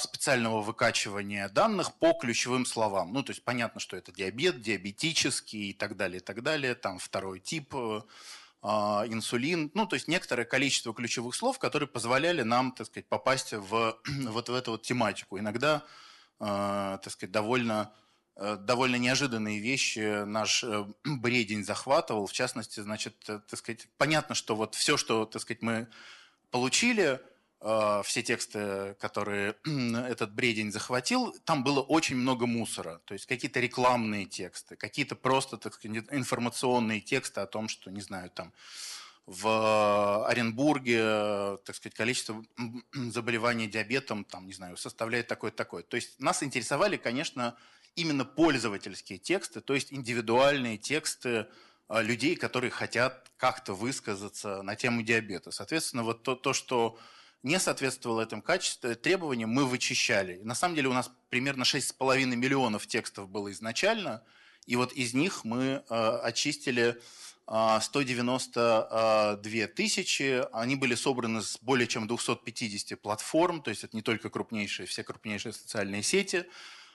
специального 0.00 0.60
выкачивания 0.60 1.48
данных 1.48 1.94
по 1.94 2.14
ключевым 2.14 2.66
словам. 2.66 3.12
Ну, 3.12 3.22
то 3.22 3.30
есть 3.30 3.44
понятно, 3.44 3.80
что 3.80 3.96
это 3.96 4.10
диабет, 4.10 4.60
диабетический 4.60 5.70
и 5.70 5.72
так 5.72 5.96
далее, 5.96 6.18
и 6.18 6.20
так 6.20 6.42
далее. 6.42 6.74
Там 6.74 6.98
второй 6.98 7.38
тип, 7.38 7.72
а, 8.60 9.04
инсулин. 9.06 9.70
Ну, 9.74 9.86
то 9.86 9.94
есть 9.94 10.08
некоторое 10.08 10.44
количество 10.44 10.92
ключевых 10.92 11.36
слов, 11.36 11.60
которые 11.60 11.88
позволяли 11.88 12.42
нам, 12.42 12.72
так 12.72 12.88
сказать, 12.88 13.06
попасть 13.06 13.52
в 13.52 13.96
вот 14.26 14.48
в 14.48 14.54
эту 14.54 14.72
вот 14.72 14.82
тематику. 14.82 15.38
Иногда 15.38 15.84
Э, 16.42 16.98
так 17.00 17.12
сказать, 17.12 17.30
довольно 17.30 17.92
э, 18.34 18.56
довольно 18.56 18.96
неожиданные 18.96 19.60
вещи 19.60 20.24
наш 20.24 20.64
э, 20.64 20.86
бредень 21.04 21.64
захватывал. 21.64 22.26
В 22.26 22.32
частности, 22.32 22.80
значит, 22.80 23.16
так 23.24 23.56
сказать, 23.56 23.86
понятно, 23.96 24.34
что 24.34 24.56
вот 24.56 24.74
все, 24.74 24.96
что, 24.96 25.24
так 25.24 25.40
сказать, 25.40 25.62
мы 25.62 25.86
получили, 26.50 27.20
все 28.04 28.22
тексты, 28.22 28.96
которые 28.98 29.54
этот 29.64 30.32
бредень 30.34 30.72
захватил, 30.72 31.32
там 31.44 31.62
было 31.62 31.80
очень 31.80 32.16
много 32.16 32.46
мусора. 32.46 33.00
То 33.04 33.14
есть 33.14 33.26
какие-то 33.26 33.60
рекламные 33.60 34.26
тексты, 34.26 34.76
какие-то 34.76 35.14
просто, 35.14 35.56
так 35.56 35.74
сказать, 35.74 36.04
информационные 36.10 37.00
тексты 37.00 37.40
о 37.40 37.46
том, 37.46 37.68
что, 37.68 37.90
не 37.90 38.00
знаю, 38.00 38.30
там 38.30 38.52
в 39.26 40.26
Оренбурге, 40.26 41.58
так 41.64 41.76
сказать, 41.76 41.94
количество 41.94 42.44
заболеваний 42.92 43.68
диабетом, 43.68 44.24
там, 44.24 44.46
не 44.46 44.52
знаю, 44.52 44.76
составляет 44.76 45.28
такое-такое. 45.28 45.82
То 45.84 45.96
есть 45.96 46.20
нас 46.20 46.42
интересовали, 46.42 46.96
конечно, 46.96 47.56
именно 47.94 48.24
пользовательские 48.24 49.18
тексты, 49.18 49.60
то 49.60 49.74
есть 49.74 49.92
индивидуальные 49.92 50.78
тексты 50.78 51.46
а, 51.88 52.02
людей, 52.02 52.36
которые 52.36 52.70
хотят 52.70 53.30
как-то 53.36 53.74
высказаться 53.74 54.62
на 54.62 54.74
тему 54.74 55.02
диабета. 55.02 55.50
Соответственно, 55.50 56.02
вот 56.02 56.22
то, 56.22 56.34
то 56.34 56.52
что 56.52 56.98
не 57.42 57.58
соответствовало 57.58 58.22
этим 58.22 58.42
качеству, 58.42 58.94
требованиям, 58.94 59.50
мы 59.50 59.66
вычищали. 59.66 60.38
на 60.42 60.54
самом 60.54 60.76
деле 60.76 60.88
у 60.88 60.92
нас 60.92 61.10
примерно 61.28 61.64
6,5 61.64 62.24
миллионов 62.36 62.86
текстов 62.86 63.28
было 63.28 63.50
изначально, 63.50 64.22
и 64.66 64.76
вот 64.76 64.92
из 64.92 65.14
них 65.14 65.44
мы 65.44 65.82
э, 65.88 66.18
очистили 66.22 67.00
192 67.46 69.66
тысячи. 69.68 70.44
Они 70.52 70.76
были 70.76 70.94
собраны 70.94 71.40
с 71.42 71.58
более 71.60 71.88
чем 71.88 72.06
250 72.06 73.00
платформ, 73.00 73.62
то 73.62 73.70
есть 73.70 73.84
это 73.84 73.96
не 73.96 74.02
только 74.02 74.28
крупнейшие, 74.30 74.86
все 74.86 75.02
крупнейшие 75.02 75.52
социальные 75.52 76.02
сети, 76.02 76.46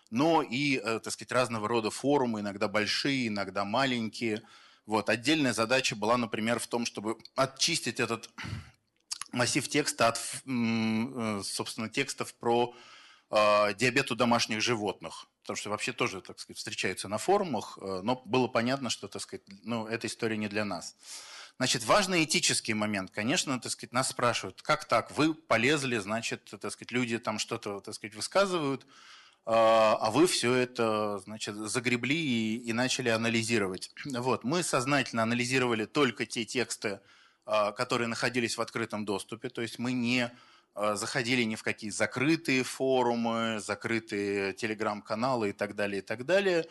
но 0.10 0.42
и, 0.42 0.78
э, 0.78 1.00
так 1.04 1.14
сказать, 1.14 1.32
разного 1.32 1.68
рода 1.68 1.92
форумы, 1.92 2.40
иногда 2.40 2.70
большие, 2.70 3.28
иногда 3.28 3.66
маленькие. 3.66 4.42
Вот. 4.86 5.10
Отдельная 5.10 5.54
задача 5.54 5.98
была, 5.98 6.18
например, 6.18 6.60
в 6.60 6.68
том, 6.68 6.86
чтобы 6.86 7.18
очистить 7.36 8.00
этот 8.00 8.30
массив 9.32 9.68
текста 9.68 10.08
от, 10.08 10.18
э, 10.18 11.42
собственно, 11.44 11.90
текстов 11.90 12.34
про 12.36 12.74
э, 13.30 13.74
диабет 13.76 14.12
у 14.12 14.16
домашних 14.16 14.62
животных 14.62 15.28
потому 15.48 15.56
что 15.56 15.70
вообще 15.70 15.94
тоже, 15.94 16.20
так 16.20 16.38
сказать, 16.42 16.58
встречаются 16.58 17.08
на 17.08 17.18
форумах, 17.18 17.80
э, 17.82 18.02
но 18.04 18.22
было 18.26 18.50
понятно, 18.50 18.90
что, 18.90 19.08
так 19.08 19.22
сказать, 19.22 19.46
ну, 19.64 19.88
эта 19.88 20.08
история 20.08 20.36
не 20.36 20.50
для 20.50 20.66
нас. 20.66 20.98
Значит, 21.56 21.86
важный 21.86 22.26
этический 22.26 22.74
момент. 22.74 23.12
Конечно, 23.12 23.58
так 23.58 23.72
сказать, 23.72 23.94
нас 23.94 24.10
спрашивают, 24.10 24.62
как 24.62 24.84
так, 24.84 25.10
вы 25.18 25.34
полезли, 25.34 26.00
значит, 26.00 26.54
так 26.60 26.70
сказать, 26.74 26.92
люди 26.92 27.18
там 27.18 27.40
что-то, 27.40 27.80
так 27.80 27.96
сказать, 27.96 28.14
высказывают, 28.14 28.86
а, 29.46 29.98
а 30.02 30.12
вы 30.12 30.28
все 30.28 30.54
это, 30.54 31.20
значит, 31.20 31.56
загребли 31.56 32.18
и, 32.18 32.58
и 32.58 32.74
начали 32.74 33.08
анализировать. 33.08 33.92
Вот, 34.06 34.44
мы 34.44 34.64
сознательно 34.64 35.24
анализировали 35.24 35.86
только 35.86 36.26
те 36.26 36.44
тексты, 36.44 36.90
а, 36.90 37.02
которые 37.76 38.08
находились 38.08 38.58
в 38.58 38.62
открытом 38.62 39.06
доступе, 39.06 39.50
то 39.50 39.62
есть 39.62 39.80
мы 39.80 39.94
не 39.94 40.32
Э, 40.78 40.96
заходили 40.96 41.42
ни 41.42 41.56
в 41.56 41.64
какие 41.64 41.90
закрытые 41.90 42.64
форумы, 42.64 43.60
закрытые 43.60 44.54
телеграм-каналы 44.54 45.50
и 45.50 45.54
так 45.54 45.76
далее, 45.76 46.00
и 46.00 46.06
так 46.06 46.26
далее. 46.26 46.68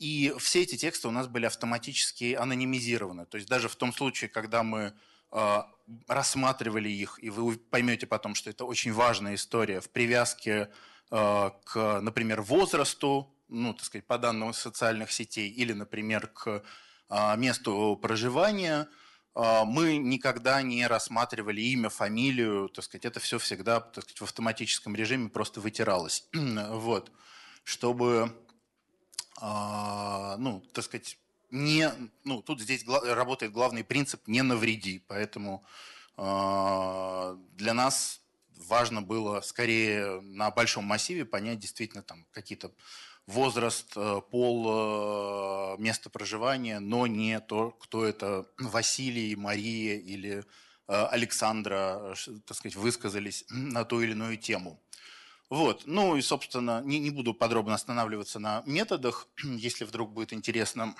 И 0.00 0.34
все 0.38 0.62
эти 0.62 0.76
тексты 0.76 1.06
у 1.06 1.12
нас 1.12 1.28
были 1.28 1.46
автоматически 1.46 2.34
анонимизированы. 2.34 3.26
То 3.26 3.36
есть 3.36 3.48
даже 3.48 3.68
в 3.68 3.76
том 3.76 3.92
случае, 3.92 4.28
когда 4.28 4.64
мы 4.64 4.92
э, 5.30 5.62
рассматривали 6.08 6.88
их, 6.88 7.22
и 7.22 7.30
вы 7.30 7.56
поймете 7.56 8.08
потом, 8.08 8.34
что 8.34 8.50
это 8.50 8.64
очень 8.64 8.92
важная 8.92 9.36
история 9.36 9.80
в 9.80 9.88
привязке 9.88 10.70
к, 11.10 12.00
например, 12.00 12.40
возрасту, 12.40 13.32
ну, 13.48 13.74
так 13.74 13.84
сказать, 13.84 14.06
по 14.06 14.18
данным 14.18 14.52
социальных 14.52 15.12
сетей, 15.12 15.48
или, 15.48 15.72
например, 15.72 16.26
к 16.28 16.64
месту 17.36 17.96
проживания– 18.02 18.88
а, 18.98 19.03
мы 19.34 19.96
никогда 19.96 20.62
не 20.62 20.86
рассматривали 20.86 21.60
имя, 21.60 21.88
фамилию, 21.88 22.68
так 22.68 22.84
сказать, 22.84 23.04
это 23.04 23.18
все 23.18 23.38
всегда 23.38 23.80
так 23.80 24.04
сказать, 24.04 24.20
в 24.20 24.24
автоматическом 24.24 24.94
режиме 24.94 25.28
просто 25.28 25.60
вытиралось. 25.60 26.28
вот. 26.32 27.10
Чтобы, 27.64 28.32
а, 29.40 30.36
ну, 30.38 30.60
так 30.72 30.84
сказать, 30.84 31.18
не, 31.50 31.90
ну, 32.24 32.42
тут 32.42 32.60
здесь 32.60 32.84
работает 32.86 33.52
главный 33.52 33.84
принцип 33.84 34.26
«не 34.26 34.42
навреди», 34.42 34.98
поэтому 35.06 35.64
а, 36.16 37.36
для 37.52 37.74
нас 37.74 38.20
важно 38.56 39.02
было 39.02 39.40
скорее 39.40 40.20
на 40.20 40.50
большом 40.50 40.84
массиве 40.84 41.24
понять 41.24 41.58
действительно 41.58 42.02
там 42.02 42.26
какие-то 42.32 42.72
возраст, 43.26 43.92
э, 43.96 44.20
пол, 44.30 45.76
э, 45.76 45.82
место 45.82 46.10
проживания, 46.10 46.78
но 46.80 47.06
не 47.06 47.40
то, 47.40 47.70
кто 47.72 48.04
это 48.04 48.46
Василий, 48.58 49.34
Мария 49.36 49.96
или 49.98 50.44
э, 50.88 51.06
Александра, 51.06 52.14
так 52.46 52.56
сказать, 52.56 52.76
высказались 52.76 53.44
на 53.48 53.84
ту 53.84 54.00
или 54.00 54.12
иную 54.12 54.36
тему. 54.36 54.80
Вот. 55.50 55.82
Ну 55.86 56.16
и, 56.16 56.22
собственно, 56.22 56.82
не, 56.82 56.98
не 56.98 57.10
буду 57.10 57.34
подробно 57.34 57.74
останавливаться 57.74 58.38
на 58.38 58.62
методах. 58.66 59.28
Если 59.42 59.84
вдруг 59.84 60.12
будет 60.12 60.32
интересно, 60.32 60.94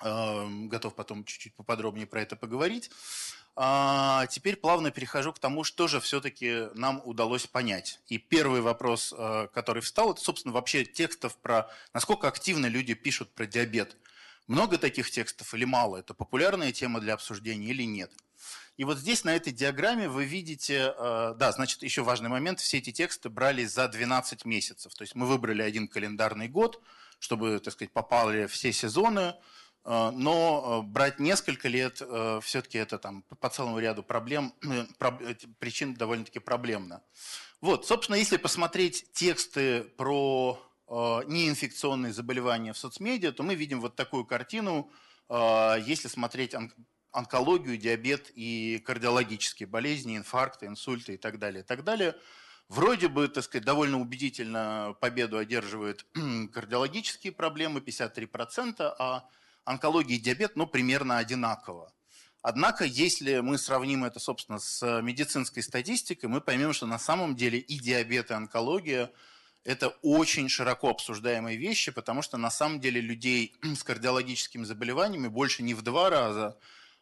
готов 0.00 0.94
потом 0.94 1.24
чуть-чуть 1.24 1.54
поподробнее 1.54 2.06
про 2.06 2.20
это 2.20 2.36
поговорить. 2.36 2.90
А 3.58 4.26
теперь 4.26 4.56
плавно 4.56 4.90
перехожу 4.90 5.32
к 5.32 5.38
тому, 5.38 5.64
что 5.64 5.88
же 5.88 5.98
все-таки 5.98 6.68
нам 6.74 7.00
удалось 7.06 7.46
понять. 7.46 8.00
И 8.06 8.18
первый 8.18 8.60
вопрос, 8.60 9.14
э, 9.16 9.48
который 9.54 9.80
встал, 9.80 10.12
это, 10.12 10.20
собственно, 10.20 10.52
вообще 10.52 10.84
текстов 10.84 11.38
про 11.38 11.70
насколько 11.94 12.28
активно 12.28 12.66
люди 12.66 12.92
пишут 12.92 13.32
про 13.32 13.46
диабет. 13.46 13.96
Много 14.46 14.76
таких 14.76 15.10
текстов 15.10 15.54
или 15.54 15.64
мало? 15.64 15.96
Это 15.96 16.12
популярная 16.12 16.70
тема 16.70 17.00
для 17.00 17.14
обсуждения 17.14 17.68
или 17.68 17.84
нет? 17.84 18.12
И 18.76 18.84
вот 18.84 18.98
здесь 18.98 19.24
на 19.24 19.34
этой 19.34 19.54
диаграмме 19.54 20.06
вы 20.10 20.26
видите, 20.26 20.94
э, 20.94 21.34
да, 21.38 21.50
значит, 21.52 21.82
еще 21.82 22.02
важный 22.02 22.28
момент, 22.28 22.60
все 22.60 22.76
эти 22.76 22.92
тексты 22.92 23.30
брались 23.30 23.72
за 23.72 23.88
12 23.88 24.44
месяцев. 24.44 24.94
То 24.94 25.02
есть 25.02 25.14
мы 25.14 25.24
выбрали 25.24 25.62
один 25.62 25.88
календарный 25.88 26.48
год, 26.48 26.82
чтобы, 27.18 27.58
так 27.60 27.72
сказать, 27.72 27.90
попали 27.90 28.44
все 28.48 28.70
сезоны, 28.70 29.34
но 29.86 30.82
э, 30.84 30.90
брать 30.90 31.20
несколько 31.20 31.68
лет 31.68 32.00
э, 32.00 32.40
все-таки 32.42 32.76
это 32.76 32.98
там 32.98 33.22
по 33.22 33.48
целому 33.48 33.78
ряду 33.78 34.02
проблем, 34.02 34.52
причин 35.60 35.94
довольно-таки 35.94 36.40
проблемно. 36.40 37.02
Вот, 37.60 37.86
собственно, 37.86 38.16
если 38.16 38.36
посмотреть 38.36 39.12
тексты 39.12 39.82
про 39.96 40.60
неинфекционные 40.88 42.12
заболевания 42.12 42.72
в 42.72 42.78
соцмедиа, 42.78 43.32
то 43.32 43.42
мы 43.42 43.56
видим 43.56 43.80
вот 43.80 43.96
такую 43.96 44.24
картину, 44.24 44.88
если 45.28 46.06
смотреть 46.06 46.54
онкологию, 47.10 47.76
диабет 47.76 48.30
и 48.34 48.80
кардиологические 48.86 49.66
болезни, 49.66 50.16
инфаркты, 50.16 50.66
инсульты 50.66 51.14
и 51.14 51.16
так 51.16 51.40
далее, 51.40 51.62
и 51.62 51.66
так 51.66 51.82
далее. 51.82 52.14
Вроде 52.68 53.08
бы, 53.08 53.26
так 53.28 53.42
сказать, 53.44 53.64
довольно 53.64 54.00
убедительно 54.00 54.94
победу 55.00 55.38
одерживают 55.38 56.06
кардиологические 56.52 57.32
проблемы, 57.32 57.80
53%, 57.80 58.94
а 58.98 59.28
онкология 59.66 60.16
и 60.16 60.20
диабет, 60.20 60.56
ну, 60.56 60.66
примерно 60.66 61.18
одинаково. 61.18 61.92
Однако, 62.40 62.84
если 62.84 63.40
мы 63.40 63.58
сравним 63.58 64.04
это, 64.04 64.20
собственно, 64.20 64.58
с 64.58 65.02
медицинской 65.02 65.62
статистикой, 65.62 66.30
мы 66.30 66.40
поймем, 66.40 66.72
что 66.72 66.86
на 66.86 66.98
самом 66.98 67.36
деле 67.36 67.58
и 67.58 67.78
диабет, 67.78 68.30
и 68.30 68.34
онкология– 68.34 69.10
это 69.64 69.88
очень 70.02 70.48
широко 70.48 70.90
обсуждаемые 70.90 71.56
вещи, 71.56 71.90
потому 71.90 72.22
что 72.22 72.36
на 72.36 72.50
самом 72.50 72.78
деле 72.78 73.00
людей 73.00 73.56
с 73.62 73.82
кардиологическими 73.82 74.62
заболеваниями 74.62 75.26
больше 75.26 75.64
не 75.64 75.74
в 75.74 75.82
два 75.82 76.08
раза, 76.08 76.56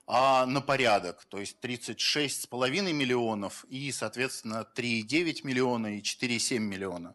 а 0.06 0.46
на 0.46 0.62
порядок. 0.62 1.26
То 1.26 1.38
есть 1.40 1.58
36,5 1.62 2.92
миллионов 2.92 3.66
и, 3.68 3.92
соответственно, 3.92 4.66
3,9 4.74 5.40
миллиона 5.44 5.98
и 5.98 6.00
4,7 6.00 6.58
миллиона. 6.58 7.14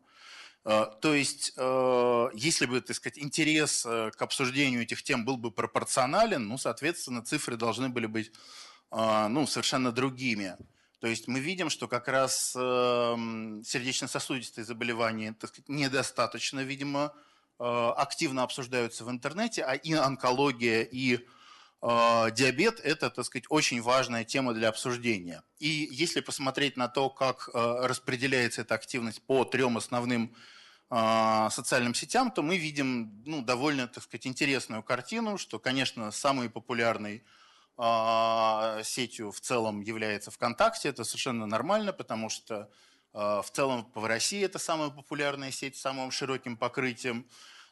Э, 0.69 0.85
то 1.01 1.15
есть, 1.15 1.53
э, 1.57 2.29
если 2.35 2.67
бы, 2.67 2.79
так 2.81 2.95
сказать, 2.95 3.17
интерес 3.17 3.83
э, 3.87 4.11
к 4.15 4.21
обсуждению 4.21 4.83
этих 4.83 5.01
тем 5.01 5.25
был 5.25 5.37
бы 5.37 5.49
пропорционален, 5.49 6.47
ну, 6.47 6.59
соответственно, 6.59 7.25
цифры 7.25 7.57
должны 7.57 7.89
были 7.89 8.05
быть 8.05 8.31
ну, 8.91 9.45
совершенно 9.45 9.91
другими. 9.91 10.57
То 10.99 11.05
есть 11.05 11.27
мы 11.27 11.39
видим, 11.39 11.69
что 11.69 11.87
как 11.87 12.07
раз 12.07 12.53
сердечно-сосудистые 12.53 14.65
заболевания 14.65 15.35
так 15.39 15.51
сказать, 15.51 15.69
недостаточно, 15.69 16.61
видимо, 16.61 17.13
активно 17.59 18.41
обсуждаются 18.41 19.05
в 19.05 19.11
интернете, 19.11 19.61
а 19.61 19.75
и 19.75 19.93
онкология, 19.93 20.81
и 20.81 21.19
диабет– 21.83 22.79
это, 22.83 23.11
так 23.11 23.25
сказать, 23.25 23.45
очень 23.49 23.79
важная 23.79 24.23
тема 24.23 24.55
для 24.55 24.69
обсуждения. 24.69 25.43
И 25.59 25.87
если 25.91 26.21
посмотреть 26.21 26.77
на 26.77 26.87
то, 26.87 27.11
как 27.11 27.47
распределяется 27.53 28.61
эта 28.61 28.73
активность 28.73 29.21
по 29.21 29.45
трем 29.45 29.77
основным 29.77 30.35
социальным 30.91 31.93
сетям, 31.93 32.31
то 32.31 32.41
мы 32.41 32.57
видим 32.57 33.21
ну, 33.23 33.43
довольно, 33.43 33.87
так 33.87 34.03
сказать, 34.03 34.25
интересную 34.25 34.81
картину, 34.81 35.37
что, 35.37 35.59
конечно, 35.59 36.09
самый 36.09 36.49
популярный 36.49 37.23
а, 37.81 38.81
сетью 38.83 39.31
в 39.31 39.39
целом 39.39 39.79
является 39.79 40.31
ВКонтакте. 40.31 40.89
Это 40.89 41.05
совершенно 41.05 41.45
нормально, 41.45 41.93
потому 41.93 42.29
что 42.29 42.69
а, 43.13 43.41
в 43.41 43.51
целом 43.51 43.89
в 43.95 44.03
России 44.05 44.43
это 44.43 44.59
самая 44.59 44.89
популярная 44.89 45.49
сеть 45.51 45.77
с 45.77 45.81
самым 45.81 46.11
широким 46.11 46.57
покрытием. 46.57 47.25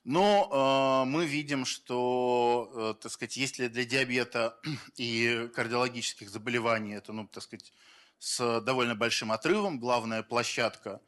Но 0.05 1.03
э, 1.03 1.09
мы 1.09 1.25
видим, 1.25 1.65
что, 1.65 2.71
э, 2.73 3.01
так 3.01 3.11
сказать, 3.11 3.35
если 3.35 3.67
для 3.67 3.83
диабета 3.83 4.57
и 4.95 5.49
кардиологических 5.53 6.29
заболеваний 6.29 6.93
это, 6.93 7.11
ну, 7.11 7.27
так 7.27 7.43
сказать, 7.43 7.73
с 8.17 8.61
довольно 8.61 8.95
большим 8.95 9.33
отрывом, 9.33 9.79
главная 9.79 10.23
площадка, 10.23 11.01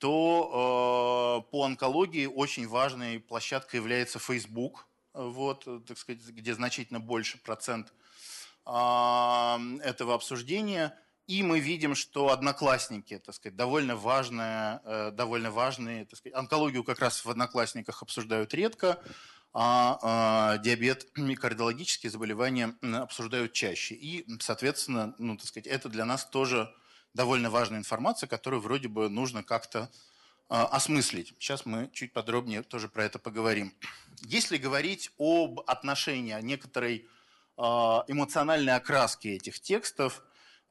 то 0.00 1.44
э, 1.46 1.50
по 1.50 1.64
онкологии 1.64 2.26
очень 2.26 2.66
важной 2.66 3.20
площадкой 3.20 3.76
является 3.76 4.18
Facebook, 4.18 4.88
вот, 5.12 5.66
так 5.86 5.98
сказать, 5.98 6.22
где 6.28 6.54
значительно 6.54 7.00
больше 7.00 7.38
процент 7.38 7.92
этого 8.64 10.14
обсуждения. 10.14 10.96
И 11.26 11.42
мы 11.42 11.60
видим, 11.60 11.94
что 11.94 12.30
одноклассники, 12.30 13.18
так 13.18 13.34
сказать, 13.34 13.54
довольно 13.56 13.94
важные, 13.94 14.80
э, 14.84 15.10
довольно 15.12 15.50
важные, 15.52 16.04
так 16.04 16.18
сказать, 16.18 16.36
онкологию 16.36 16.82
как 16.82 16.98
раз 16.98 17.24
в 17.24 17.30
одноклассниках 17.30 18.02
обсуждают 18.02 18.52
редко, 18.52 19.00
а, 19.52 19.98
а 20.02 20.58
диабет 20.58 21.06
и 21.16 21.34
кардиологические 21.36 22.10
заболевания 22.10 22.74
обсуждают 22.82 23.52
чаще. 23.52 23.94
И, 23.94 24.26
соответственно, 24.40 25.14
ну, 25.18 25.36
так 25.36 25.46
сказать, 25.46 25.68
это 25.68 25.88
для 25.88 26.04
нас 26.04 26.24
тоже 26.24 26.74
довольно 27.14 27.50
важная 27.50 27.78
информация, 27.78 28.26
которую 28.26 28.60
вроде 28.60 28.88
бы 28.88 29.08
нужно 29.08 29.42
как-то 29.42 29.90
а, 30.48 30.66
осмыслить. 30.66 31.34
Сейчас 31.38 31.66
мы 31.66 31.90
чуть 31.92 32.12
подробнее 32.12 32.62
тоже 32.62 32.88
про 32.88 33.04
это 33.04 33.18
поговорим. 33.18 33.72
Если 34.22 34.56
говорить 34.56 35.10
об 35.18 35.60
отношении, 35.66 36.32
о 36.32 36.40
некоторой 36.40 37.08
а, 37.62 38.04
эмоциональной 38.08 38.74
окраски 38.74 39.28
этих 39.28 39.60
текстов. 39.60 40.22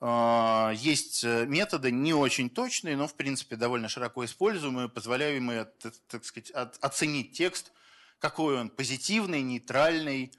А, 0.02 0.72
есть 0.76 1.24
э, 1.24 1.46
методы 1.46 1.92
не 1.92 2.16
очень 2.16 2.50
точные, 2.50 2.98
но 2.98 3.06
в 3.06 3.14
принципе 3.14 3.58
довольно 3.58 3.90
широко 3.90 4.26
используемые, 4.26 4.90
позволяемые, 4.90 5.66
так 6.08 6.26
сказать, 6.26 6.52
оценить 6.82 7.34
текст, 7.34 7.72
какой 8.18 8.60
он 8.60 8.70
позитивный, 8.70 9.42
нейтральный 9.44 10.32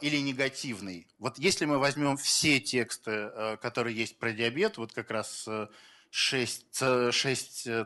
или 0.00 0.16
негативный. 0.16 1.06
Вот 1.18 1.38
если 1.38 1.64
мы 1.64 1.78
возьмем 1.78 2.16
все 2.16 2.60
тексты, 2.60 3.10
э, 3.10 3.56
которые 3.58 3.96
есть 3.96 4.18
про 4.18 4.32
диабет, 4.32 4.78
вот 4.78 4.92
как 4.92 5.10
раз 5.10 5.46
6,7 5.46 7.66
э, 7.66 7.84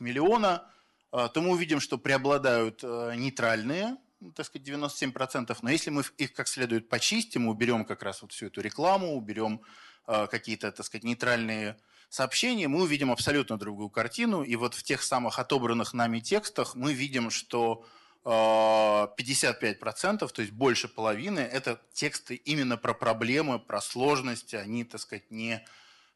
миллиона, 0.00 0.70
то 1.10 1.32
мы 1.36 1.50
увидим, 1.50 1.78
что 1.78 1.96
преобладают 1.96 2.82
нейтральные 2.82 3.96
ну, 4.24 4.32
так 4.32 4.46
сказать, 4.46 4.66
97%, 4.66 5.56
но 5.60 5.70
если 5.70 5.90
мы 5.90 6.02
их 6.16 6.32
как 6.32 6.48
следует 6.48 6.88
почистим, 6.88 7.46
уберем 7.46 7.84
как 7.84 8.02
раз 8.02 8.22
вот 8.22 8.32
всю 8.32 8.46
эту 8.46 8.62
рекламу, 8.62 9.16
уберем 9.16 9.60
э, 10.06 10.26
какие-то, 10.28 10.72
так 10.72 10.86
сказать, 10.86 11.04
нейтральные 11.04 11.76
сообщения, 12.08 12.66
мы 12.66 12.82
увидим 12.82 13.12
абсолютно 13.12 13.58
другую 13.58 13.90
картину. 13.90 14.42
И 14.42 14.56
вот 14.56 14.74
в 14.74 14.82
тех 14.82 15.02
самых 15.02 15.38
отобранных 15.38 15.92
нами 15.92 16.20
текстах 16.20 16.74
мы 16.74 16.94
видим, 16.94 17.30
что 17.30 17.84
55%, 18.24 20.28
то 20.28 20.42
есть 20.42 20.52
больше 20.52 20.88
половины, 20.88 21.40
это 21.40 21.78
тексты 21.92 22.36
именно 22.36 22.78
про 22.78 22.94
проблемы, 22.94 23.58
про 23.58 23.82
сложности, 23.82 24.56
они, 24.56 24.84
так 24.84 25.00
сказать, 25.00 25.30
не 25.30 25.62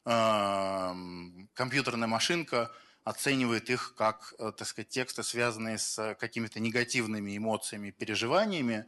э, 0.05 0.93
компьютерная 1.53 2.07
машинка, 2.07 2.71
оценивает 3.03 3.69
их 3.69 3.93
как, 3.95 4.33
э, 4.39 4.51
так 4.57 4.67
сказать, 4.67 4.89
тексты, 4.89 5.23
связанные 5.23 5.77
с 5.77 6.15
какими-то 6.19 6.59
негативными 6.59 7.37
эмоциями, 7.37 7.91
переживаниями. 7.91 8.85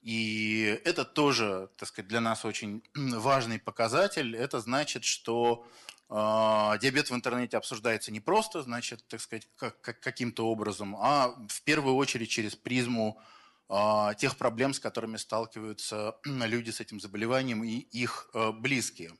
И 0.00 0.80
это 0.84 1.04
тоже, 1.04 1.68
так 1.76 1.88
сказать, 1.88 2.08
для 2.08 2.20
нас 2.20 2.44
очень 2.44 2.82
важный 2.94 3.58
показатель. 3.58 4.36
Это 4.36 4.60
значит, 4.60 5.04
что 5.04 5.66
диабет 6.10 7.10
в 7.10 7.14
интернете 7.14 7.56
обсуждается 7.56 8.12
не 8.12 8.20
просто, 8.20 8.62
значит, 8.62 9.06
так 9.08 9.20
сказать, 9.20 9.48
как, 9.56 9.80
как, 9.80 10.00
каким-то 10.00 10.46
образом, 10.46 10.96
а 10.98 11.34
в 11.48 11.62
первую 11.62 11.96
очередь 11.96 12.28
через 12.28 12.54
призму 12.54 13.20
э, 13.68 14.10
тех 14.18 14.36
проблем, 14.36 14.74
с 14.74 14.80
которыми 14.80 15.16
сталкиваются 15.16 16.16
люди 16.24 16.70
с 16.70 16.80
этим 16.80 17.00
заболеванием 17.00 17.64
и 17.64 17.78
их 17.78 18.28
э, 18.34 18.52
близкие. 18.52 19.12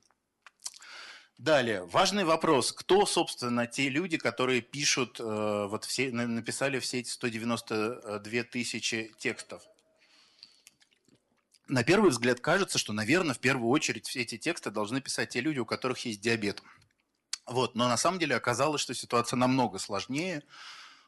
Далее, 1.38 1.85
важный 1.87 2.25
вопрос. 2.25 2.73
Кто, 2.73 3.07
собственно, 3.07 3.66
те 3.66 3.88
люди, 3.88 4.16
которые 4.18 4.61
пишут, 4.61 5.18
э, 5.18 5.66
вот 5.68 5.85
все, 5.85 6.12
написали 6.12 6.79
все 6.79 7.01
эти 7.01 7.09
192 7.09 8.42
тысячи 8.44 9.12
текстов? 9.18 9.62
На 11.66 11.83
первый 11.83 12.11
взгляд 12.11 12.40
кажется, 12.40 12.79
что, 12.79 12.92
наверное, 12.92 13.35
в 13.35 13.38
первую 13.38 13.70
очередь 13.70 14.07
все 14.07 14.20
эти 14.20 14.37
тексты 14.37 14.70
должны 14.70 15.00
писать 15.00 15.31
те 15.31 15.40
люди, 15.40 15.59
у 15.59 15.64
которых 15.64 16.05
есть 16.05 16.20
диабет. 16.20 16.62
Вот. 17.46 17.74
Но 17.74 17.88
на 17.88 17.96
самом 17.96 18.18
деле 18.18 18.37
оказалось, 18.37 18.81
что 18.81 18.94
ситуация 18.94 19.37
намного 19.37 19.79
сложнее. 19.79 20.42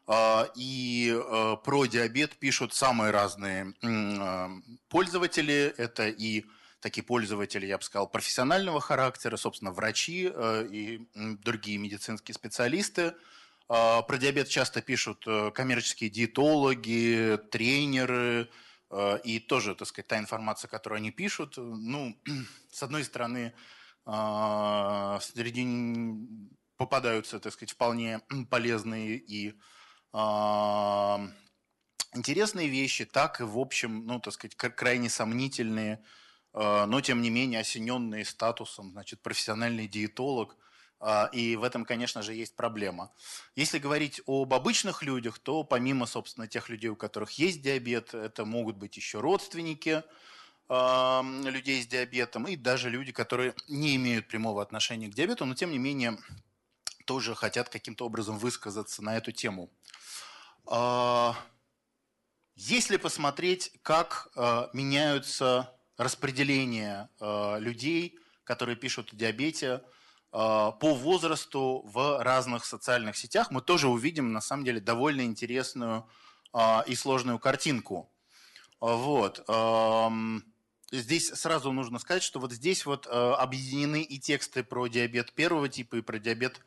Э, 0.06 0.46
и 0.54 1.12
э, 1.14 1.56
про 1.62 1.86
диабет 1.86 2.36
пишут 2.36 2.72
самые 2.74 3.10
разные 3.10 3.74
э, 3.82 4.48
пользователи. 4.88 5.74
Это 5.76 6.08
и 6.08 6.44
такие 6.80 7.02
пользователи, 7.02 7.66
я 7.66 7.78
бы 7.78 7.84
сказал, 7.84 8.06
профессионального 8.08 8.80
характера, 8.80 9.36
собственно, 9.36 9.72
врачи 9.72 10.30
э, 10.32 10.68
и 10.70 11.06
другие 11.14 11.78
медицинские 11.78 12.34
специалисты. 12.34 13.14
Э, 13.68 14.02
про 14.06 14.18
диабет 14.18 14.48
часто 14.48 14.82
пишут 14.82 15.24
э, 15.26 15.50
коммерческие 15.52 16.10
диетологи, 16.10 17.38
тренеры, 17.50 18.48
и 19.24 19.40
тоже, 19.40 19.74
так 19.74 19.88
сказать, 19.88 20.06
та 20.06 20.18
информация, 20.18 20.68
которую 20.68 20.98
они 20.98 21.10
пишут, 21.10 21.54
ну, 21.56 22.16
с 22.70 22.82
одной 22.82 23.04
стороны, 23.04 23.52
среди 24.04 25.66
попадаются, 26.76 27.40
так 27.40 27.52
сказать, 27.52 27.72
вполне 27.72 28.20
полезные 28.50 29.16
и 29.16 29.54
интересные 32.14 32.68
вещи, 32.68 33.04
так 33.04 33.40
и, 33.40 33.44
в 33.44 33.58
общем, 33.58 34.06
ну, 34.06 34.20
так 34.20 34.34
сказать, 34.34 34.54
крайне 34.54 35.10
сомнительные 35.10 36.04
Э, 36.56 36.86
но 36.86 37.00
тем 37.02 37.20
не 37.20 37.30
менее 37.30 37.60
осененные 37.60 38.24
статусом, 38.24 38.90
значит, 38.92 39.22
профессиональный 39.22 39.86
диетолог. 39.86 40.56
Э, 41.00 41.28
и 41.32 41.56
в 41.56 41.62
этом, 41.62 41.84
конечно 41.84 42.22
же, 42.22 42.34
есть 42.34 42.56
проблема. 42.56 43.12
Если 43.54 43.78
говорить 43.78 44.20
об 44.26 44.52
обычных 44.54 45.02
людях, 45.02 45.38
то 45.38 45.64
помимо, 45.64 46.06
собственно, 46.06 46.46
тех 46.46 46.68
людей, 46.68 46.88
у 46.88 46.96
которых 46.96 47.32
есть 47.32 47.62
диабет, 47.62 48.14
это 48.14 48.44
могут 48.44 48.76
быть 48.76 48.96
еще 48.96 49.20
родственники 49.20 50.02
людей 50.68 51.80
с 51.80 51.86
диабетом 51.86 52.48
и 52.48 52.56
даже 52.56 52.90
люди, 52.90 53.12
которые 53.12 53.54
не 53.68 53.94
имеют 53.94 54.26
прямого 54.26 54.60
отношения 54.60 55.06
к 55.06 55.14
диабету, 55.14 55.44
но 55.44 55.54
тем 55.54 55.70
не 55.70 55.78
менее 55.78 56.18
тоже 57.04 57.36
хотят 57.36 57.68
каким-то 57.68 58.04
образом 58.04 58.36
высказаться 58.36 59.00
на 59.00 59.16
эту 59.16 59.30
тему. 59.30 59.70
Если 62.56 62.96
посмотреть, 62.96 63.70
как 63.82 64.28
меняются 64.72 65.72
распределение 65.96 67.08
э, 67.20 67.56
людей, 67.58 68.18
которые 68.44 68.76
пишут 68.76 69.12
о 69.12 69.16
диабете, 69.16 69.82
по 70.36 70.94
возрасту 70.94 71.82
в 71.86 72.22
разных 72.22 72.66
социальных 72.66 73.16
сетях, 73.16 73.50
мы 73.50 73.62
тоже 73.62 73.88
увидим, 73.88 74.32
на 74.32 74.42
самом 74.42 74.64
деле, 74.64 74.80
довольно 74.80 75.22
интересную 75.22 76.06
э, 76.52 76.80
и 76.86 76.94
сложную 76.94 77.38
картинку. 77.38 78.12
Вот. 78.80 79.42
Эм, 79.48 80.44
здесь 80.92 81.28
сразу 81.28 81.72
нужно 81.72 81.98
сказать, 81.98 82.22
что 82.22 82.38
вот 82.38 82.52
здесь 82.52 82.84
вот 82.84 83.06
объединены 83.06 84.02
и 84.02 84.18
тексты 84.18 84.62
про 84.62 84.88
диабет 84.88 85.32
первого 85.32 85.70
типа, 85.70 85.96
и 85.96 86.00
про 86.02 86.18
диабет 86.18 86.60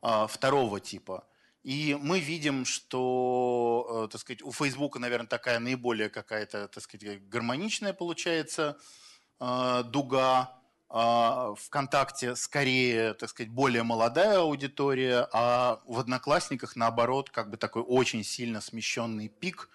второго 0.00 0.80
типа. 0.80 1.24
И 1.62 1.96
мы 2.00 2.18
видим, 2.18 2.64
что, 2.64 4.06
э, 4.06 4.10
так 4.10 4.20
сказать, 4.20 4.42
у 4.42 4.50
Фейсбука, 4.50 4.98
наверное, 4.98 5.28
такая 5.28 5.60
наиболее 5.60 6.08
какая-то, 6.08 6.66
так 6.66 6.82
сказать, 6.82 7.28
гармоничная 7.28 7.92
получается 7.92 8.76
дуга. 9.38 10.61
А 10.94 11.54
ВКонтакте 11.54 12.36
скорее, 12.36 13.14
так 13.14 13.30
сказать, 13.30 13.50
более 13.50 13.82
молодая 13.82 14.40
аудитория, 14.40 15.26
а 15.32 15.80
в 15.86 15.98
Одноклассниках, 15.98 16.76
наоборот, 16.76 17.30
как 17.30 17.48
бы 17.48 17.56
такой 17.56 17.80
очень 17.80 18.22
сильно 18.22 18.60
смещенный 18.60 19.28
пик, 19.28 19.70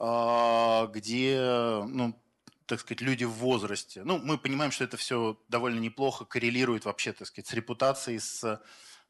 э, 0.00 0.88
где, 0.94 1.38
ну, 1.86 2.18
так 2.64 2.80
сказать, 2.80 3.02
люди 3.02 3.24
в 3.24 3.32
возрасте. 3.32 4.02
Ну, 4.02 4.16
мы 4.16 4.38
понимаем, 4.38 4.72
что 4.72 4.84
это 4.84 4.96
все 4.96 5.38
довольно 5.48 5.78
неплохо 5.78 6.24
коррелирует 6.24 6.86
вообще, 6.86 7.12
так 7.12 7.28
сказать, 7.28 7.48
с 7.48 7.52
репутацией, 7.52 8.18
с 8.18 8.60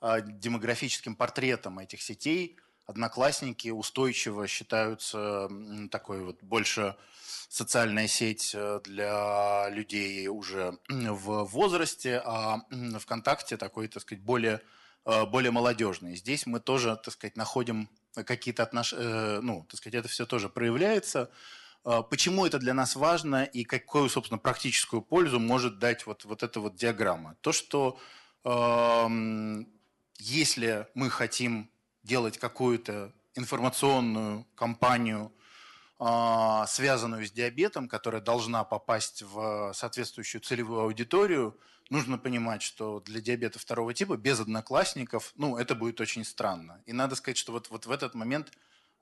а, 0.01 0.21
демографическим 0.21 1.15
портретом 1.15 1.79
этих 1.79 2.03
сетей, 2.03 2.59
Одноклассники 2.87 3.69
устойчиво 3.69 4.47
считаются 4.47 5.49
такой 5.91 6.23
вот 6.23 6.41
больше 6.43 6.97
социальная 7.49 8.09
сеть 8.09 8.53
э, 8.55 8.81
для 8.85 9.69
людей 9.71 10.29
уже 10.29 10.79
в 10.89 11.45
возрасте, 11.45 12.23
а 12.25 12.61
ВКонтакте 13.01 13.57
такой, 13.57 13.89
так 13.89 14.03
сказать, 14.03 14.23
более, 14.23 14.61
э, 15.05 15.25
более 15.27 15.51
молодежный. 15.51 16.17
Здесь 16.17 16.47
мы 16.47 16.61
тоже, 16.61 16.97
так 17.03 17.15
сказать, 17.15 17.37
находим 17.37 17.89
какие-то 18.15 18.63
отношения, 18.63 19.41
ну, 19.41 19.67
так 19.69 19.79
сказать, 19.79 19.95
это 20.01 20.09
все 20.09 20.25
тоже 20.27 20.49
проявляется. 20.49 21.31
Почему 22.11 22.47
это 22.47 22.59
для 22.59 22.75
нас 22.75 22.97
важно 22.97 23.45
и 23.45 23.63
какую, 23.63 24.09
собственно, 24.09 24.39
практическую 24.39 25.03
пользу 25.03 25.39
может 25.39 25.79
дать 25.79 26.05
вот, 26.07 26.25
вот 26.25 26.43
эта 26.43 26.59
вот 26.59 26.75
диаграмма? 26.75 27.37
То, 27.43 27.53
что 27.53 28.01
э, 28.43 29.65
если 30.19 30.89
мы 30.95 31.11
хотим 31.11 31.71
делать 32.03 32.39
какую-то 32.39 33.13
информационную 33.35 34.47
кампанию, 34.55 35.27
а, 35.27 35.46
связанную 35.99 37.27
с 37.27 37.31
диабетом, 37.31 37.89
которая 37.89 38.21
должна 38.21 38.65
попасть 38.65 39.23
в 39.23 39.73
соответствующую 39.73 40.43
целевую 40.43 40.81
аудиторию, 40.81 41.59
нужно 41.91 42.19
понимать, 42.19 42.63
что 42.63 43.01
для 43.01 43.21
диабета 43.21 43.59
второго 43.59 43.95
типа 43.95 44.17
без 44.17 44.41
одноклассников, 44.41 45.33
ну, 45.37 45.57
это 45.57 45.75
будет 45.75 46.01
очень 46.01 46.25
странно. 46.25 46.83
И 46.87 46.93
надо 46.93 47.15
сказать, 47.17 47.39
что 47.39 47.53
вот, 47.53 47.71
вот 47.71 47.87
в 47.87 47.91
этот 47.91 48.15
момент 48.15 48.53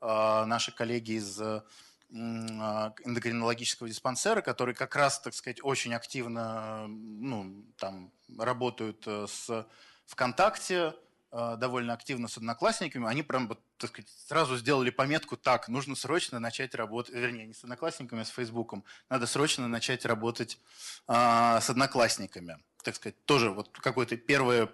э, 0.01 0.45
наши 0.45 0.73
коллеги 0.73 1.13
из 1.13 1.41
э, 1.41 1.63
эндокринологического 2.11 3.89
диспансера, 3.89 4.41
которые 4.41 4.75
как 4.75 4.95
раз, 4.95 5.21
так 5.21 5.35
сказать, 5.35 5.59
очень 5.63 5.95
активно 5.95 6.87
ну, 6.87 7.65
там, 7.77 8.13
работают 8.39 9.03
э, 9.07 9.27
с 9.29 9.67
ВКонтакте, 10.07 10.95
Э, 11.37 11.57
довольно 11.59 11.95
активно 11.95 12.29
с 12.29 12.37
одноклассниками, 12.37 13.09
они 13.09 13.25
прям, 13.25 13.59
так 13.79 13.91
сказать, 13.91 14.11
сразу 14.27 14.57
сделали 14.57 14.91
пометку, 14.91 15.37
так, 15.37 15.69
нужно 15.69 15.97
срочно 15.97 16.39
начать 16.39 16.75
работать, 16.75 17.15
вернее, 17.15 17.47
не 17.47 17.55
с 17.55 17.65
одноклассниками, 17.65 18.23
а 18.23 18.25
с 18.25 18.31
Фейсбуком, 18.31 18.85
надо 19.09 19.27
срочно 19.27 19.69
начать 19.69 20.05
работать 20.05 20.59
а, 21.07 21.61
с 21.61 21.71
одноклассниками. 21.71 22.59
Так 22.83 22.97
сказать, 22.97 23.25
тоже 23.25 23.51
вот 23.51 23.71
какое-то 23.79 24.17
первая 24.17 24.69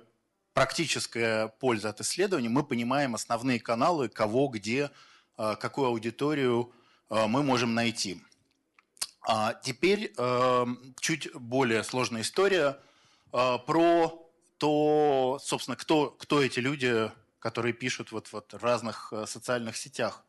практическая 0.53 1.49
польза 1.49 1.91
от 1.91 2.01
исследований, 2.01 2.49
мы 2.49 2.65
понимаем 2.65 3.15
основные 3.15 3.61
каналы, 3.61 4.09
кого, 4.09 4.49
где, 4.49 4.91
а, 5.37 5.57
какую 5.57 5.87
аудиторию 5.89 6.73
а, 7.09 7.27
мы 7.27 7.43
можем 7.43 7.75
найти. 7.75 8.23
А 9.23 9.55
теперь 9.55 10.13
а, 10.19 10.67
чуть 10.99 11.33
более 11.35 11.85
сложная 11.85 12.23
история 12.23 12.79
про 13.31 14.29
то, 14.59 15.39
собственно, 15.41 15.77
кто, 15.77 16.11
кто 16.11 16.43
эти 16.43 16.59
люди, 16.59 17.13
которые 17.41 17.73
пишут 17.73 18.13
вот, 18.13 18.33
вот 18.33 18.53
в 18.53 18.65
разных 18.65 19.13
э, 19.13 19.27
социальных 19.27 19.77
сетях? 19.77 20.25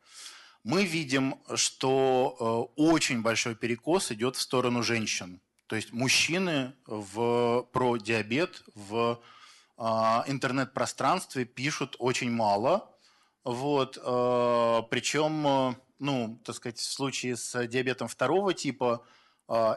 Мы 0.64 0.84
видим, 0.84 1.36
что 1.54 2.72
э, 2.76 2.80
очень 2.80 3.22
большой 3.22 3.54
перекос 3.54 4.10
идет 4.10 4.36
в 4.36 4.40
сторону 4.40 4.82
женщин. 4.82 5.40
То 5.66 5.76
есть 5.76 5.92
мужчины 5.92 6.74
в, 6.86 7.62
про 7.72 7.96
диабет 7.96 8.62
в 8.74 9.22
э, 9.78 9.82
интернет-пространстве 10.26 11.44
пишут 11.44 11.96
очень 11.98 12.30
мало. 12.30 12.90
Вот, 13.44 13.98
э, 14.02 14.82
причем, 14.90 15.76
ну, 15.98 16.40
так 16.44 16.56
сказать, 16.56 16.78
в 16.78 16.92
случае 16.92 17.36
с 17.36 17.66
диабетом 17.66 18.08
второго 18.08 18.54
типа 18.54 19.04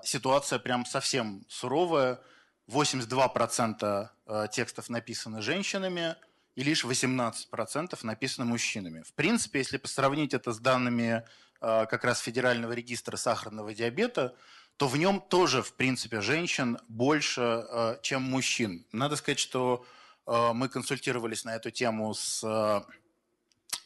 ситуация 0.03 0.59
прям 0.59 0.85
совсем 0.85 1.45
суровая– 1.49 2.19
82% 2.67 4.09
э, 4.27 4.47
текстов 4.51 4.89
написаны 4.89 5.41
женщинами, 5.41 6.15
и 6.55 6.63
лишь 6.63 6.83
18% 6.83 7.97
написаны 8.03 8.45
мужчинами. 8.45 9.03
В 9.03 9.13
принципе, 9.13 9.59
если 9.59 9.79
сравнить 9.83 10.33
это 10.33 10.51
с 10.51 10.59
данными 10.59 11.23
э, 11.61 11.85
как 11.85 12.03
раз 12.03 12.19
Федерального 12.19 12.71
регистра 12.73 13.17
сахарного 13.17 13.73
диабета, 13.73 14.35
то 14.77 14.87
в 14.87 14.97
нем 14.97 15.21
тоже, 15.21 15.61
в 15.61 15.73
принципе, 15.73 16.21
женщин 16.21 16.77
больше, 16.87 17.41
э, 17.41 17.97
чем 18.01 18.23
мужчин. 18.23 18.85
Надо 18.91 19.15
сказать, 19.15 19.39
что 19.39 19.85
мы 20.27 20.69
консультировались 20.69 21.45
на 21.45 21.55
эту 21.55 21.69
тему 21.69 22.11
с 22.15 22.41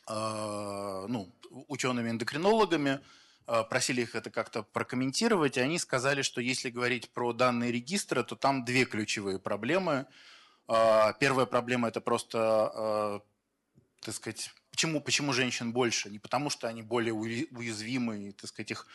ну, 0.08 1.36
учеными-эндокринологами, 1.68 3.02
Э, 3.52 3.64
просили 3.64 4.02
их 4.02 4.14
это 4.14 4.30
как-то 4.30 4.62
прокомментировать, 4.62 5.58
и 5.58 5.60
они 5.60 5.80
сказали, 5.80 6.22
что 6.22 6.40
если 6.40 6.70
говорить 6.70 7.10
про 7.10 7.34
данные 7.34 7.72
регистра, 7.72 8.22
то 8.22 8.36
там 8.36 8.64
две 8.64 8.86
ключевые 8.86 9.40
проблемы. 9.40 10.06
Э, 10.70 11.14
первая 11.20 11.46
проблема– 11.46 11.88
это 11.90 12.00
просто, 12.00 12.72
э, 12.74 13.20
так 14.06 14.16
сказать, 14.16 14.52
почему, 14.72 15.02
почему 15.02 15.34
женщин 15.34 15.74
больше? 15.74 16.10
Не 16.10 16.20
потому, 16.20 16.50
что 16.50 16.68
они 16.68 16.82
более 16.82 17.14
уязвимы, 17.14 18.30
и, 18.30 18.32
так 18.32 18.50
сказать, 18.50 18.72
их 18.72 18.88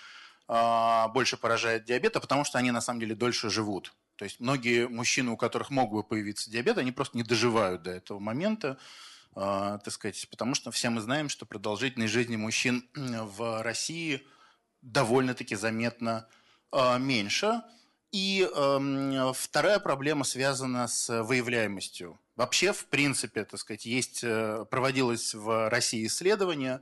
больше 0.47 1.39
поражает 1.39 1.87
диабет, 1.87 2.17
а 2.17 2.21
потому 2.21 2.45
что 2.45 2.59
они 2.59 2.71
на 2.71 2.83
самом 2.83 3.01
деле 3.01 3.15
дольше 3.15 3.49
живут. 3.49 3.95
То 4.17 4.27
есть 4.27 4.41
многие 4.41 4.87
мужчины, 4.89 5.31
у 5.31 5.39
которых 5.39 5.71
мог 5.71 5.91
бы 5.91 6.05
появиться 6.05 6.51
диабет, 6.51 6.77
они 6.77 6.93
просто 6.93 7.17
не 7.17 7.23
доживают 7.23 7.83
до 7.83 7.93
этого 7.93 8.19
момента, 8.19 8.77
так 9.35 9.91
сказать, 9.91 10.29
потому 10.31 10.55
что 10.55 10.71
все 10.71 10.91
мы 10.91 11.01
знаем, 11.01 11.31
что 11.31 11.47
продолжительность 11.47 12.13
жизни 12.13 12.37
мужчин 12.37 12.87
в 12.95 13.63
России– 13.63 14.23
довольно-таки 14.85 15.57
заметно 15.57 16.29
меньше. 16.99 17.63
И 18.15 18.49
э, 18.49 19.33
вторая 19.35 19.81
проблема 19.81 20.23
связана 20.23 20.87
с 20.87 21.25
выявляемостью. 21.25 22.21
Вообще, 22.37 22.73
в 22.73 22.87
принципе, 22.87 23.45
так 23.45 23.59
сказать, 23.59 23.87
есть, 23.87 24.21
э, 24.23 24.65
проводилось 24.71 25.35
в 25.35 25.69
России 25.69 26.07
исследование, 26.07 26.81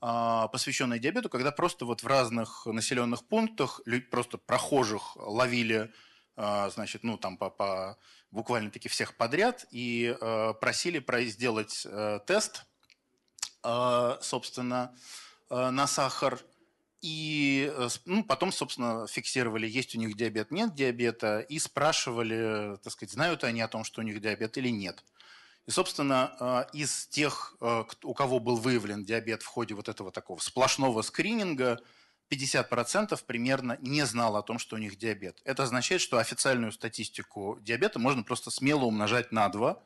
э, 0.00 0.42
посвященное 0.52 1.00
диабету, 1.00 1.30
когда 1.30 1.50
просто 1.50 1.84
вот 1.84 2.04
в 2.04 2.06
разных 2.06 2.64
населенных 2.66 3.24
пунктах 3.24 3.80
просто 4.08 4.38
прохожих 4.38 5.16
ловили, 5.16 5.92
э, 6.36 6.70
значит, 6.72 7.02
ну 7.02 7.18
там 7.18 7.38
по, 7.38 7.50
по 7.50 7.98
буквально-таки 8.30 8.88
всех 8.88 9.16
подряд 9.16 9.66
и 9.72 10.16
э, 10.20 10.54
просили 10.60 11.04
сделать 11.26 11.88
э, 11.90 12.20
тест, 12.24 12.66
э, 13.64 14.18
собственно, 14.20 14.94
на 15.50 15.88
сахар– 15.88 16.38
и 17.00 17.72
э, 17.72 17.88
ну, 18.06 18.24
потом, 18.24 18.52
собственно, 18.52 19.06
фиксировали, 19.06 19.68
есть 19.68 19.94
у 19.94 19.98
них 19.98 20.16
диабет, 20.16 20.50
нет 20.50 20.74
диабета, 20.74 21.40
и 21.40 21.58
спрашивали, 21.58 22.76
так 22.82 22.92
сказать, 22.92 23.12
знают 23.12 23.44
они 23.44 23.60
о 23.60 23.68
том, 23.68 23.84
что 23.84 24.00
у 24.00 24.04
них 24.04 24.20
диабет 24.20 24.58
или 24.58 24.68
нет. 24.68 25.04
И, 25.66 25.70
собственно, 25.70 26.66
э, 26.72 26.76
из 26.76 27.06
тех, 27.06 27.56
э, 27.60 27.84
у 28.02 28.14
кого 28.14 28.40
был 28.40 28.56
выявлен 28.56 29.04
диабет 29.04 29.42
в 29.42 29.46
ходе 29.46 29.74
вот 29.74 29.88
этого 29.88 30.10
такого 30.10 30.38
сплошного 30.40 31.02
скрининга, 31.02 31.78
50% 32.30 33.24
примерно 33.24 33.78
не 33.80 34.04
знал 34.04 34.36
о 34.36 34.42
том, 34.42 34.58
что 34.58 34.76
у 34.76 34.78
них 34.78 34.96
диабет. 34.96 35.40
Это 35.44 35.62
означает, 35.62 36.00
что 36.00 36.18
официальную 36.18 36.72
статистику 36.72 37.58
диабета 37.60 37.98
можно 37.98 38.22
просто 38.22 38.50
смело 38.50 38.84
умножать 38.84 39.32
на 39.32 39.48
2, 39.48 39.70
а, 39.70 39.82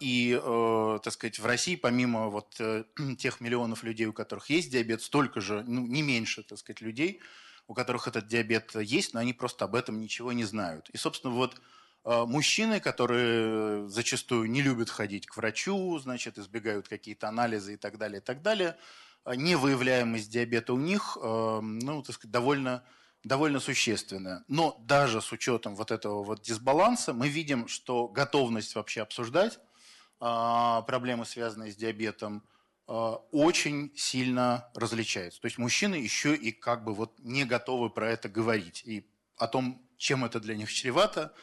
и, 0.00 0.40
э, 0.42 0.98
так 1.02 1.12
сказать, 1.12 1.38
в 1.38 1.46
России, 1.46 1.76
помимо 1.76 2.28
вот 2.28 2.56
э, 2.58 2.84
тех 3.18 3.40
миллионов 3.40 3.84
людей, 3.84 4.06
у 4.06 4.12
которых 4.12 4.50
есть 4.50 4.70
диабет, 4.70 5.00
столько 5.00 5.40
же, 5.40 5.62
ну, 5.66 5.86
не 5.86 6.02
меньше, 6.02 6.42
так 6.42 6.58
сказать, 6.58 6.80
людей, 6.80 7.20
у 7.68 7.74
которых 7.74 8.08
этот 8.08 8.26
диабет 8.26 8.74
есть, 8.74 9.14
но 9.14 9.20
они 9.20 9.32
просто 9.32 9.66
об 9.66 9.76
этом 9.76 10.00
ничего 10.00 10.32
не 10.32 10.42
знают. 10.42 10.90
И, 10.90 10.96
собственно, 10.96 11.32
вот 11.32 11.60
э, 12.04 12.24
мужчины, 12.24 12.80
которые 12.80 13.88
зачастую 13.88 14.50
не 14.50 14.60
любят 14.60 14.90
ходить 14.90 15.26
к 15.26 15.36
врачу, 15.36 15.96
значит, 16.00 16.36
избегают 16.36 16.88
какие-то 16.88 17.28
анализы 17.28 17.74
и 17.74 17.76
так 17.76 17.96
далее, 17.96 18.20
и 18.20 18.24
так 18.24 18.42
далее, 18.42 18.76
невыявляемость 19.24 20.30
диабета 20.30 20.72
у 20.72 20.78
них, 20.78 21.16
ну, 21.20 22.02
так 22.02 22.14
сказать, 22.14 22.32
довольно 22.32 22.82
довольно 23.24 23.60
существенная. 23.60 24.44
Но 24.48 24.76
даже 24.86 25.20
с 25.20 25.32
учетом 25.32 25.76
вот 25.76 25.90
этого 25.90 26.22
вот 26.22 26.42
дисбаланса 26.42 27.12
мы 27.12 27.28
видим, 27.28 27.68
что 27.68 28.08
готовность 28.08 28.74
вообще 28.74 29.02
обсуждать 29.02 29.58
э, 30.20 30.82
проблемы, 30.86 31.24
связанные 31.26 31.72
с 31.72 31.76
диабетом, 31.76 32.42
э, 32.88 32.92
очень 32.92 33.92
сильно 33.94 34.70
различается. 34.74 35.40
То 35.40 35.46
есть 35.46 35.58
мужчины 35.58 35.96
еще 35.96 36.34
и 36.34 36.50
как 36.50 36.84
бы 36.84 36.94
вот 36.94 37.18
не 37.18 37.44
готовы 37.44 37.90
про 37.90 38.10
это 38.10 38.28
говорить. 38.28 38.82
И 38.84 39.06
о 39.36 39.46
том, 39.46 39.82
чем 39.96 40.24
это 40.24 40.40
для 40.40 40.56
них 40.56 40.72
чревато, 40.72 41.34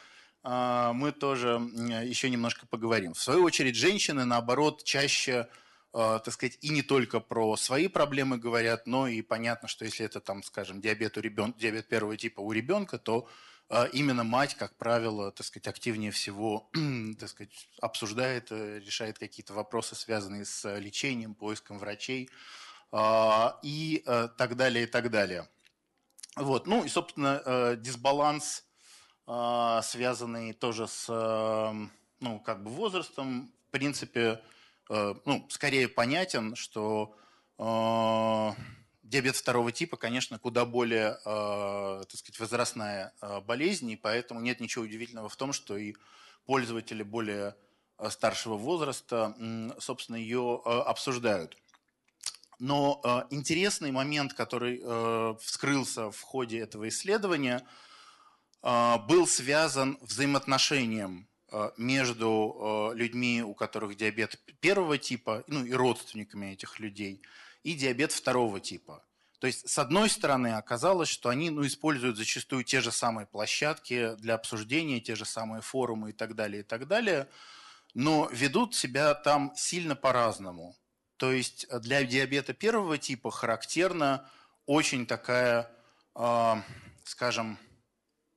э, 0.42 0.90
мы 0.94 1.12
тоже 1.12 1.60
еще 2.04 2.28
немножко 2.28 2.66
поговорим. 2.66 3.14
В 3.14 3.22
свою 3.22 3.44
очередь 3.44 3.76
женщины, 3.76 4.24
наоборот, 4.24 4.82
чаще 4.82 5.48
так 5.92 6.30
сказать, 6.30 6.58
и 6.60 6.68
не 6.68 6.82
только 6.82 7.20
про 7.20 7.56
свои 7.56 7.88
проблемы 7.88 8.36
говорят, 8.38 8.86
но 8.86 9.08
и 9.08 9.22
понятно, 9.22 9.68
что 9.68 9.84
если 9.84 10.04
это, 10.04 10.20
там, 10.20 10.42
скажем, 10.42 10.80
диабет, 10.80 11.16
у 11.16 11.20
ребенка, 11.20 11.58
диабет 11.58 11.88
первого 11.88 12.16
типа 12.16 12.40
у 12.40 12.52
ребенка, 12.52 12.98
то 12.98 13.28
э, 13.70 13.88
именно 13.92 14.22
мать, 14.22 14.54
как 14.54 14.76
правило, 14.76 15.32
так 15.32 15.46
сказать, 15.46 15.66
активнее 15.66 16.10
всего 16.10 16.70
так 17.18 17.28
сказать, 17.28 17.68
обсуждает, 17.80 18.48
э, 18.50 18.80
решает 18.80 19.18
какие-то 19.18 19.54
вопросы, 19.54 19.94
связанные 19.94 20.44
с 20.44 20.78
лечением, 20.78 21.34
поиском 21.34 21.78
врачей 21.78 22.30
и 23.62 24.02
так 24.38 24.56
далее, 24.56 24.84
и 24.84 24.86
так 24.86 25.10
далее. 25.10 25.46
Вот. 26.36 26.66
Ну 26.66 26.84
и, 26.84 26.88
собственно, 26.88 27.76
дисбаланс, 27.78 28.64
связанный 29.26 30.54
тоже 30.54 30.88
с 30.88 31.06
ну, 32.20 32.40
как 32.40 32.62
бы 32.62 32.70
возрастом, 32.70 33.52
в 33.68 33.70
принципе, 33.70 34.40
ну, 34.88 35.46
скорее 35.50 35.88
понятен, 35.88 36.54
что 36.56 37.14
диабет 37.58 39.36
второго 39.36 39.72
типа, 39.72 39.96
конечно, 39.96 40.38
куда 40.38 40.64
более, 40.64 41.18
так 41.24 42.14
сказать, 42.14 42.40
возрастная 42.40 43.12
болезнь, 43.46 43.90
и 43.90 43.96
поэтому 43.96 44.40
нет 44.40 44.60
ничего 44.60 44.84
удивительного 44.84 45.28
в 45.28 45.36
том, 45.36 45.52
что 45.52 45.76
и 45.76 45.94
пользователи 46.46 47.02
более 47.02 47.56
старшего 48.08 48.56
возраста, 48.56 49.34
собственно, 49.78 50.16
ее 50.16 50.62
обсуждают. 50.64 51.56
Но 52.58 53.00
э, 53.04 53.22
интересный 53.30 53.92
момент, 53.92 54.34
который 54.34 54.80
э, 54.82 55.34
вскрылся 55.40 56.10
в 56.10 56.20
ходе 56.20 56.58
этого 56.58 56.88
исследования, 56.88 57.64
э, 58.62 58.98
был 59.08 59.28
связан 59.28 59.96
взаимоотношением 60.00 61.20
э, 61.20 61.37
между 61.76 62.90
э, 62.92 62.96
людьми, 62.96 63.42
у 63.42 63.54
которых 63.54 63.96
диабет 63.96 64.38
первого 64.60 64.98
типа, 64.98 65.44
ну 65.46 65.64
и 65.64 65.72
родственниками 65.72 66.52
этих 66.52 66.78
людей, 66.78 67.22
и 67.62 67.74
диабет 67.74 68.12
второго 68.12 68.60
типа. 68.60 69.02
То 69.38 69.46
есть, 69.46 69.68
с 69.68 69.78
одной 69.78 70.10
стороны, 70.10 70.54
оказалось, 70.54 71.08
что 71.08 71.28
они 71.28 71.50
ну, 71.50 71.64
используют 71.64 72.16
зачастую 72.16 72.64
те 72.64 72.80
же 72.80 72.90
самые 72.90 73.26
площадки 73.26 74.16
для 74.16 74.34
обсуждения, 74.34 75.00
те 75.00 75.14
же 75.14 75.24
самые 75.24 75.62
форумы 75.62 76.10
и 76.10 76.12
так 76.12 76.34
далее, 76.34 76.60
и 76.60 76.64
так 76.64 76.88
далее, 76.88 77.28
но 77.94 78.28
ведут 78.32 78.74
себя 78.74 79.14
там 79.14 79.52
сильно 79.56 79.94
по-разному. 79.94 80.76
То 81.16 81.32
есть 81.32 81.66
э, 81.70 81.78
для 81.78 82.04
диабета 82.04 82.52
первого 82.52 82.98
типа 82.98 83.30
характерна 83.30 84.28
очень 84.66 85.06
такая, 85.06 85.70
э, 86.14 86.54
скажем, 87.04 87.58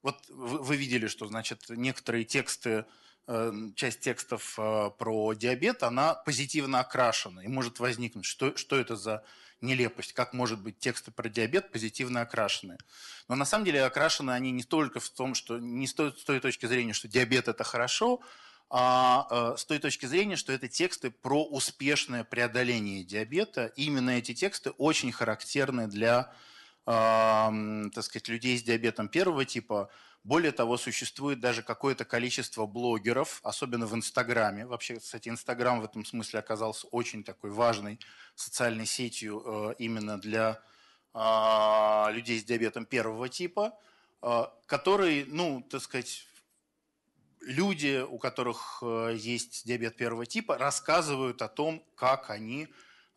вот 0.03 0.17
вы 0.29 0.75
видели, 0.75 1.07
что 1.07 1.27
значит 1.27 1.65
некоторые 1.69 2.23
тексты, 2.23 2.85
э, 3.27 3.53
часть 3.75 3.99
текстов 3.99 4.55
э, 4.57 4.91
про 4.97 5.33
диабет, 5.33 5.83
она 5.83 6.15
позитивно 6.15 6.79
окрашена 6.79 7.43
и 7.43 7.47
может 7.47 7.79
возникнуть, 7.79 8.25
что, 8.25 8.55
что 8.57 8.77
это 8.77 8.95
за 8.95 9.23
нелепость, 9.61 10.13
как 10.13 10.33
может 10.33 10.59
быть 10.59 10.79
тексты 10.79 11.11
про 11.11 11.29
диабет 11.29 11.71
позитивно 11.71 12.21
окрашены. 12.21 12.77
Но 13.27 13.35
на 13.35 13.45
самом 13.45 13.65
деле 13.65 13.83
окрашены 13.83 14.31
они 14.31 14.51
не 14.51 14.63
только 14.63 14.99
в 14.99 15.09
том, 15.09 15.35
что 15.35 15.59
не 15.59 15.87
с 15.87 15.93
той, 15.93 16.11
с 16.11 16.23
той 16.23 16.39
точки 16.39 16.65
зрения, 16.65 16.93
что 16.93 17.07
диабет 17.07 17.47
это 17.47 17.63
хорошо, 17.63 18.21
а 18.69 19.27
э, 19.29 19.57
с 19.57 19.65
той 19.65 19.79
точки 19.79 20.05
зрения, 20.05 20.35
что 20.35 20.53
это 20.53 20.67
тексты 20.67 21.11
про 21.11 21.43
успешное 21.43 22.23
преодоление 22.23 23.03
диабета. 23.03 23.67
И 23.75 23.83
именно 23.85 24.11
эти 24.11 24.33
тексты 24.33 24.71
очень 24.71 25.11
характерны 25.11 25.87
для 25.87 26.33
так 26.85 28.03
сказать, 28.03 28.27
людей 28.27 28.57
с 28.57 28.63
диабетом 28.63 29.07
первого 29.07 29.45
типа. 29.45 29.89
Более 30.23 30.51
того, 30.51 30.77
существует 30.77 31.39
даже 31.39 31.63
какое-то 31.63 32.05
количество 32.05 32.67
блогеров, 32.67 33.39
особенно 33.43 33.87
в 33.87 33.95
Инстаграме. 33.95 34.67
Вообще, 34.67 34.99
кстати, 34.99 35.29
Инстаграм 35.29 35.81
в 35.81 35.85
этом 35.85 36.05
смысле 36.05 36.39
оказался 36.39 36.87
очень 36.87 37.23
такой 37.23 37.49
важной 37.49 37.99
социальной 38.35 38.85
сетью 38.85 39.43
э, 39.43 39.75
именно 39.79 40.19
для 40.19 40.61
а, 41.13 42.09
людей 42.11 42.39
с 42.39 42.43
диабетом 42.43 42.85
первого 42.85 43.29
типа, 43.29 43.73
э, 44.21 44.43
который, 44.67 45.25
ну, 45.25 45.65
так 45.69 45.81
сказать, 45.81 46.27
люди, 47.41 48.05
у 48.07 48.19
которых 48.19 48.79
э, 48.83 49.15
есть 49.17 49.65
диабет 49.65 49.97
первого 49.97 50.27
типа, 50.27 50.57
рассказывают 50.57 51.41
о 51.41 51.47
том, 51.47 51.83
как 51.95 52.29
они 52.29 52.67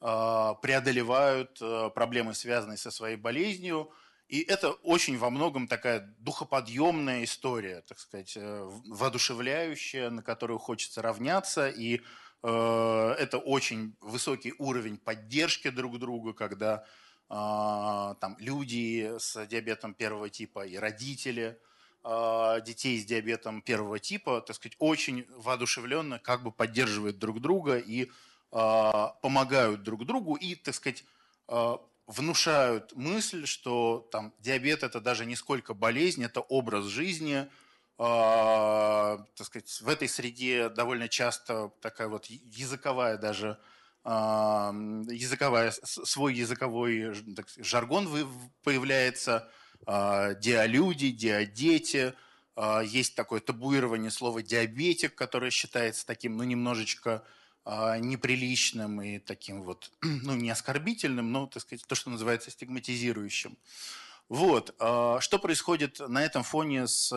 преодолевают 0.01 1.59
э, 1.61 1.91
проблемы, 1.95 2.35
связанные 2.35 2.77
со 2.77 2.91
своей 2.91 3.17
болезнью. 3.17 3.91
И 4.29 4.41
это 4.41 4.71
очень 4.71 5.19
во 5.19 5.31
многом 5.31 5.69
такая 5.69 6.15
духоподъемная 6.19 7.25
история, 7.25 7.83
так 7.83 7.99
сказать, 7.99 8.37
воодушевляющая, 8.37 10.11
на 10.11 10.23
которую 10.23 10.59
хочется 10.59 11.03
равняться. 11.03 11.69
И 11.69 12.01
это 12.43 13.39
очень 13.43 13.97
высокий 14.01 14.55
уровень 14.59 14.99
поддержки 14.99 15.71
друг 15.71 15.99
друга, 15.99 16.33
когда 16.33 16.85
там 17.29 18.37
люди 18.39 19.13
с 19.19 19.47
диабетом 19.47 19.95
первого 19.95 20.29
типа 20.31 20.67
и 20.67 20.77
родители– 20.77 21.59
а, 22.07 22.61
детей 22.61 23.01
с 23.01 23.07
диабетом 23.07 23.63
первого 23.63 23.99
типа, 23.99 24.43
так 24.43 24.57
сказать, 24.57 24.77
очень 24.79 25.27
воодушевленно 25.39 26.19
как 26.19 26.43
бы 26.43 26.53
поддерживают 26.53 27.19
друг 27.19 27.41
друга 27.41 27.79
и 27.79 28.05
э, 28.05 28.09
помогают 29.21 29.83
друг 29.83 30.07
другу 30.07 30.37
и, 30.37 30.55
так 30.55 30.75
сказать, 30.75 31.05
э, 31.49 31.77
внушают 32.07 32.93
мысль, 32.95 33.47
что 33.47 34.09
там 34.13 34.33
диабет 34.39 34.83
это 34.85 35.01
даже 35.01 35.27
не 35.27 35.35
сколько 35.35 35.75
болезнь, 35.75 36.23
это 36.23 36.41
образ 36.41 36.85
жизни. 36.85 37.49
Э, 37.99 39.19
так 39.37 39.47
сказать, 39.47 39.81
в 39.81 39.89
этой 39.89 40.09
среде 40.09 40.69
довольно 40.69 41.09
часто 41.09 41.73
такая 41.81 42.09
вот 42.09 42.27
языковая 42.27 43.19
даже 43.19 43.59
языковая, 44.05 45.73
свой 45.83 46.35
языковой 46.35 47.15
так, 47.35 47.49
жаргон 47.57 48.07
появляется– 48.63 49.51
а, 49.87 50.35
диалюди, 50.35 51.11
диадети. 51.11 52.15
А, 52.57 52.81
есть 52.81 53.15
такое 53.15 53.41
табуирование 53.41 54.11
слова 54.11 54.43
диабетик, 54.43 55.15
которое 55.15 55.51
считается 55.51 56.07
таким, 56.07 56.37
ну, 56.37 56.45
немножечко 56.45 57.11
а, 57.13 57.25
неприличным 57.67 59.01
и 59.01 59.19
таким 59.19 59.63
вот, 59.63 59.91
ну, 60.03 60.35
не 60.35 60.51
оскорбительным, 60.51 61.33
но, 61.33 61.47
так 61.47 61.63
сказать, 61.63 61.87
то, 61.87 61.95
что 61.95 62.11
называется 62.11 62.51
стигматизирующим. 62.51 63.57
Вот. 64.29 64.75
Что 64.77 65.39
происходит 65.39 66.01
на 66.01 66.25
этом 66.25 66.43
фоне 66.45 66.87
с 66.87 67.11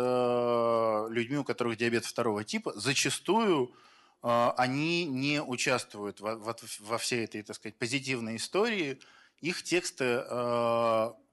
людьми, 1.09 1.37
у 1.37 1.45
которых 1.45 1.77
диабет 1.77 2.05
второго 2.05 2.43
типа? 2.43 2.73
Зачастую 2.75 3.73
они 4.21 5.05
не 5.05 5.41
участвуют 5.41 6.19
во 6.19 6.97
всей 6.97 7.23
этой, 7.23 7.43
так 7.43 7.55
сказать, 7.55 7.77
позитивной 7.77 8.35
истории. 8.35 8.99
Их 9.39 9.63
тексты 9.63 10.21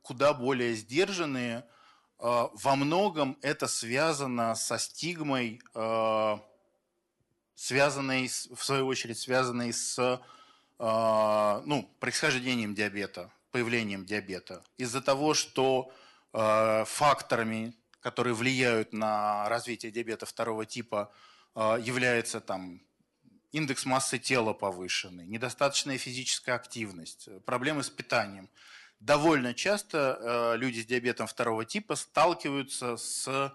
куда 0.05 0.35
более 0.35 0.75
сдержанные. 0.75 1.65
А, 2.19 2.51
во 2.53 2.77
многом 2.77 3.37
это 3.43 3.67
связано 3.67 4.55
со 4.55 4.79
стигмой, 4.79 5.61
а, 7.65 7.67
связанной, 7.67 8.29
в 8.29 8.63
свою 8.65 8.87
очередь, 8.87 9.19
связанной 9.19 9.73
с 9.73 10.21
а, 10.79 11.63
ну, 11.67 11.89
происхождением 12.01 12.75
диабета, 12.75 13.31
появлением 13.51 14.05
диабета. 14.05 14.63
Из-за 14.77 15.01
того, 15.01 15.35
что 15.35 15.93
факторами, 16.33 17.75
которые 18.01 18.35
влияют 18.35 18.93
на 18.93 19.49
развитие 19.49 19.93
диабета 19.93 20.27
второго 20.27 20.67
типа, 20.67 21.13
является 21.55 22.41
там 22.41 22.81
индекс 23.53 23.87
массы 23.87 24.19
тела 24.19 24.53
повышенный, 24.53 25.27
недостаточная 25.27 25.97
физическая 25.97 26.57
активность, 26.57 27.29
проблемы 27.45 27.85
с 27.85 27.91
питанием– 27.91 28.51
довольно 29.01 29.55
часто 29.55 30.57
люди 30.59 30.81
с 30.81 30.87
диабетом 30.87 31.27
второго 31.27 31.65
типа 31.65 31.95
сталкиваются 31.95 32.97
с 32.97 33.53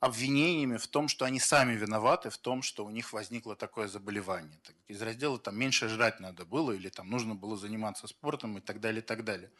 обвинениями 0.00 0.76
в 0.76 0.86
том, 0.86 1.08
что 1.08 1.24
они 1.24 1.40
сами 1.40 1.74
виноваты 1.74 2.30
в 2.30 2.38
том, 2.38 2.62
что 2.62 2.84
у 2.84 2.90
них 2.90 3.12
возникло 3.12 3.56
такое 3.56 3.88
заболевание. 3.88 4.58
Из 4.86 5.00
раздела 5.02 5.38
там 5.38 5.58
меньше 5.58 5.88
жрать 5.88 6.20
надо 6.20 6.44
было 6.44 6.72
или 6.72 6.88
там 6.88 7.10
нужно 7.10 7.34
было 7.34 7.56
заниматься 7.56 8.06
спортом 8.06 8.58
и 8.58 8.60
так 8.60 8.80
далее, 8.80 9.00
и 9.00 9.04
так 9.04 9.24
далее. 9.24 9.50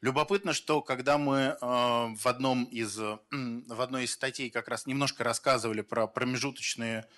Любопытно, 0.00 0.52
что 0.52 0.80
когда 0.80 1.18
мы 1.18 1.36
э, 1.38 1.56
в, 1.60 2.26
одном 2.26 2.64
из, 2.64 2.98
э, 2.98 3.18
в 3.30 3.80
одной 3.80 4.04
из 4.04 4.12
статей 4.12 4.50
как 4.50 4.68
раз 4.68 4.86
немножко 4.86 5.24
рассказывали 5.24 5.80
про 5.80 6.06
промежуточные 6.06 7.08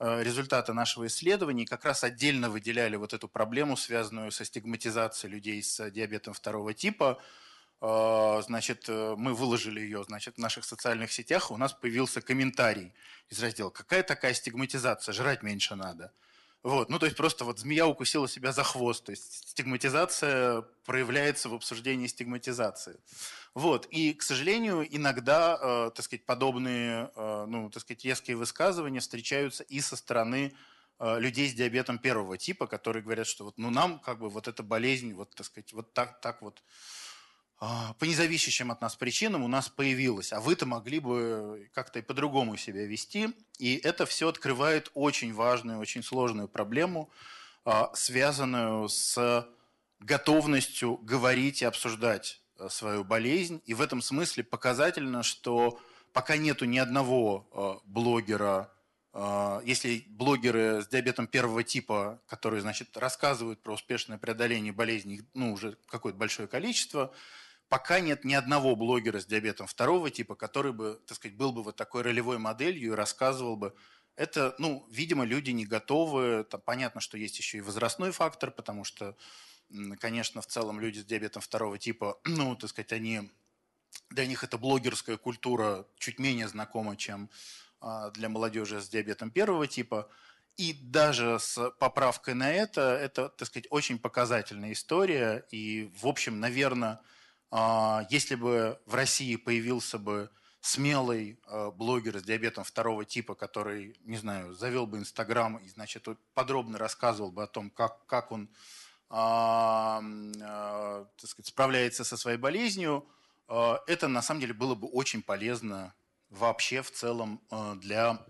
Э, 0.00 0.22
результаты 0.22 0.72
нашего 0.72 1.08
исследования 1.08 1.66
как 1.66 1.84
раз 1.84 2.04
отдельно 2.04 2.50
выделяли 2.50 2.94
вот 2.94 3.12
эту 3.12 3.26
проблему, 3.26 3.76
связанную 3.76 4.30
со 4.30 4.44
стигматизацией 4.44 5.32
людей 5.32 5.60
с 5.60 5.90
диабетом 5.90 6.34
второго 6.34 6.72
типа. 6.72 7.20
Э, 7.80 8.42
значит, 8.44 8.88
э, 8.88 9.14
мы 9.16 9.34
выложили 9.34 9.80
ее 9.80 10.02
значит, 10.04 10.36
в 10.36 10.38
наших 10.38 10.64
социальных 10.64 11.12
сетях, 11.12 11.50
у 11.50 11.56
нас 11.56 11.72
появился 11.72 12.20
комментарий 12.20 12.92
из 13.28 13.40
раздела 13.42 13.70
«Какая 13.70 14.02
такая 14.02 14.34
стигматизация? 14.34 15.12
Жрать 15.12 15.42
меньше 15.42 15.74
надо». 15.76 16.12
Вот, 16.64 16.90
ну 16.90 16.98
то 16.98 17.06
есть 17.06 17.16
просто 17.16 17.44
вот 17.44 17.60
змея 17.60 17.86
укусила 17.86 18.28
себя 18.28 18.50
за 18.50 18.64
хвост, 18.64 19.04
то 19.04 19.10
есть 19.10 19.48
стигматизация 19.50 20.62
проявляется 20.84 21.48
в 21.48 21.54
обсуждении 21.54 22.08
стигматизации. 22.08 22.98
Вот, 23.54 23.86
и, 23.90 24.12
к 24.12 24.22
сожалению, 24.22 24.84
иногда, 24.90 25.56
э, 25.60 25.90
так 25.94 26.04
сказать, 26.04 26.26
подобные, 26.26 27.12
э, 27.14 27.44
ну, 27.48 27.70
так 27.70 27.82
сказать, 27.82 28.04
резкие 28.04 28.36
высказывания 28.36 28.98
встречаются 28.98 29.62
и 29.62 29.80
со 29.80 29.94
стороны 29.94 30.52
э, 30.98 31.20
людей 31.20 31.48
с 31.48 31.54
диабетом 31.54 31.98
первого 31.98 32.36
типа, 32.36 32.66
которые 32.66 33.04
говорят, 33.04 33.28
что 33.28 33.44
вот, 33.44 33.56
ну, 33.56 33.70
нам 33.70 34.00
как 34.00 34.18
бы 34.18 34.28
вот 34.28 34.48
эта 34.48 34.64
болезнь, 34.64 35.14
вот, 35.14 35.32
так 35.36 35.46
сказать, 35.46 35.72
вот 35.72 35.94
так, 35.94 36.20
так 36.20 36.42
вот 36.42 36.60
по 37.58 38.04
независящим 38.04 38.70
от 38.70 38.80
нас 38.80 38.94
причинам 38.94 39.42
у 39.42 39.48
нас 39.48 39.68
появилась, 39.68 40.32
а 40.32 40.40
вы-то 40.40 40.64
могли 40.64 41.00
бы 41.00 41.68
как-то 41.74 41.98
и 41.98 42.02
по-другому 42.02 42.56
себя 42.56 42.86
вести. 42.86 43.30
И 43.58 43.76
это 43.76 44.06
все 44.06 44.28
открывает 44.28 44.90
очень 44.94 45.34
важную, 45.34 45.80
очень 45.80 46.04
сложную 46.04 46.46
проблему, 46.46 47.10
а, 47.64 47.90
связанную 47.94 48.88
с 48.88 49.46
готовностью 50.00 50.96
говорить 50.98 51.62
и 51.62 51.64
обсуждать 51.64 52.40
э, 52.58 52.68
свою 52.68 53.04
болезнь. 53.04 53.60
И 53.66 53.74
в 53.74 53.80
этом 53.80 54.02
смысле 54.02 54.44
показательно, 54.44 55.22
что 55.22 55.80
пока 56.12 56.36
нету 56.36 56.64
ни 56.64 56.78
одного 56.78 57.48
э, 57.52 57.88
блогера, 57.88 58.72
э, 59.12 59.60
если 59.64 60.04
блогеры 60.08 60.82
с 60.82 60.88
диабетом 60.88 61.26
первого 61.26 61.64
типа, 61.64 62.20
которые, 62.26 62.60
значит, 62.60 62.96
рассказывают 62.96 63.60
про 63.62 63.74
успешное 63.74 64.18
преодоление 64.18 64.72
болезни, 64.72 65.22
ну, 65.34 65.52
уже 65.52 65.76
какое-то 65.88 66.18
большое 66.18 66.48
количество, 66.48 67.12
пока 67.68 68.00
нет 68.00 68.24
ни 68.24 68.34
одного 68.34 68.76
блогера 68.76 69.20
с 69.20 69.26
диабетом 69.26 69.66
второго 69.66 70.10
типа, 70.10 70.34
который 70.34 70.72
бы, 70.72 71.00
так 71.06 71.16
сказать, 71.16 71.36
был 71.36 71.52
бы 71.52 71.62
вот 71.62 71.76
такой 71.76 72.02
ролевой 72.02 72.38
моделью 72.38 72.92
и 72.92 72.96
рассказывал 72.96 73.56
бы. 73.56 73.74
Это, 74.16 74.54
ну, 74.58 74.86
видимо, 74.90 75.24
люди 75.24 75.50
не 75.50 75.64
готовы. 75.64 76.44
Там 76.44 76.60
понятно, 76.60 77.00
что 77.00 77.16
есть 77.18 77.38
еще 77.38 77.58
и 77.58 77.62
возрастной 77.62 78.10
фактор, 78.10 78.50
потому 78.50 78.84
что, 78.84 79.16
конечно, 80.00 80.40
в 80.40 80.46
целом 80.46 80.80
люди 80.80 80.98
с 80.98 81.04
диабетом 81.04 81.42
второго 81.42 81.78
типа, 81.78 82.18
ну, 82.24 82.56
так 82.56 82.70
сказать, 82.70 82.92
они 82.92 83.30
для 84.10 84.26
них 84.26 84.44
эта 84.44 84.58
блогерская 84.58 85.16
культура 85.16 85.86
чуть 85.98 86.18
менее 86.18 86.48
знакома, 86.48 86.96
чем 86.96 87.30
а, 87.80 88.10
для 88.10 88.28
молодежи 88.28 88.80
с 88.80 88.88
диабетом 88.88 89.30
первого 89.30 89.66
типа. 89.66 90.10
И 90.56 90.72
даже 90.72 91.38
с 91.38 91.70
поправкой 91.78 92.34
на 92.34 92.52
это, 92.52 92.80
это, 92.80 93.28
так 93.28 93.46
сказать, 93.46 93.68
очень 93.70 93.98
показательная 93.98 94.72
история. 94.72 95.46
И, 95.52 95.92
в 96.00 96.08
общем, 96.08 96.40
наверное, 96.40 97.00
если 98.10 98.34
бы 98.34 98.78
в 98.84 98.94
России 98.94 99.36
появился 99.36 99.98
бы 99.98 100.30
смелый 100.60 101.40
а, 101.46 101.70
блогер 101.70 102.18
с 102.18 102.22
диабетом 102.22 102.64
второго 102.64 103.04
типа, 103.04 103.34
который, 103.34 103.96
не 104.04 104.16
знаю, 104.18 104.54
завел 104.54 104.86
бы 104.86 104.98
Инстаграм 104.98 105.56
и, 105.56 105.68
значит, 105.68 106.06
подробно 106.34 106.78
рассказывал 106.78 107.30
бы 107.30 107.42
о 107.42 107.46
том, 107.46 107.70
как, 107.70 108.04
как 108.06 108.32
он 108.32 108.50
так 109.10 110.04
сказать, 111.24 111.46
справляется 111.46 112.04
со 112.04 112.18
своей 112.18 112.36
болезнью, 112.36 113.08
а, 113.48 113.82
это 113.86 114.08
на 114.08 114.22
самом 114.22 114.40
деле 114.40 114.52
было 114.52 114.74
бы 114.74 114.86
очень 114.88 115.22
полезно 115.22 115.94
вообще 116.30 116.82
в 116.82 116.90
целом 116.90 117.40
а, 117.50 117.74
для 117.76 118.24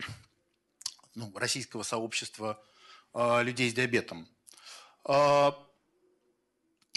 ну, 1.14 1.32
российского 1.34 1.82
сообщества 1.82 2.62
а, 3.12 3.42
людей 3.42 3.70
с 3.70 3.74
диабетом. 3.74 4.28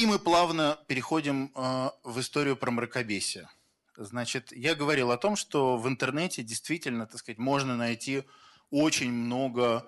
И 0.01 0.05
мы 0.07 0.17
плавно 0.17 0.79
переходим 0.87 1.51
в 1.53 2.19
историю 2.19 2.57
про 2.57 2.71
мракобесие. 2.71 3.47
Значит, 3.95 4.51
я 4.51 4.73
говорил 4.73 5.11
о 5.11 5.17
том, 5.17 5.35
что 5.35 5.77
в 5.77 5.87
интернете 5.87 6.41
действительно, 6.41 7.05
так 7.05 7.19
сказать, 7.19 7.37
можно 7.37 7.77
найти 7.77 8.23
очень 8.71 9.11
много 9.11 9.85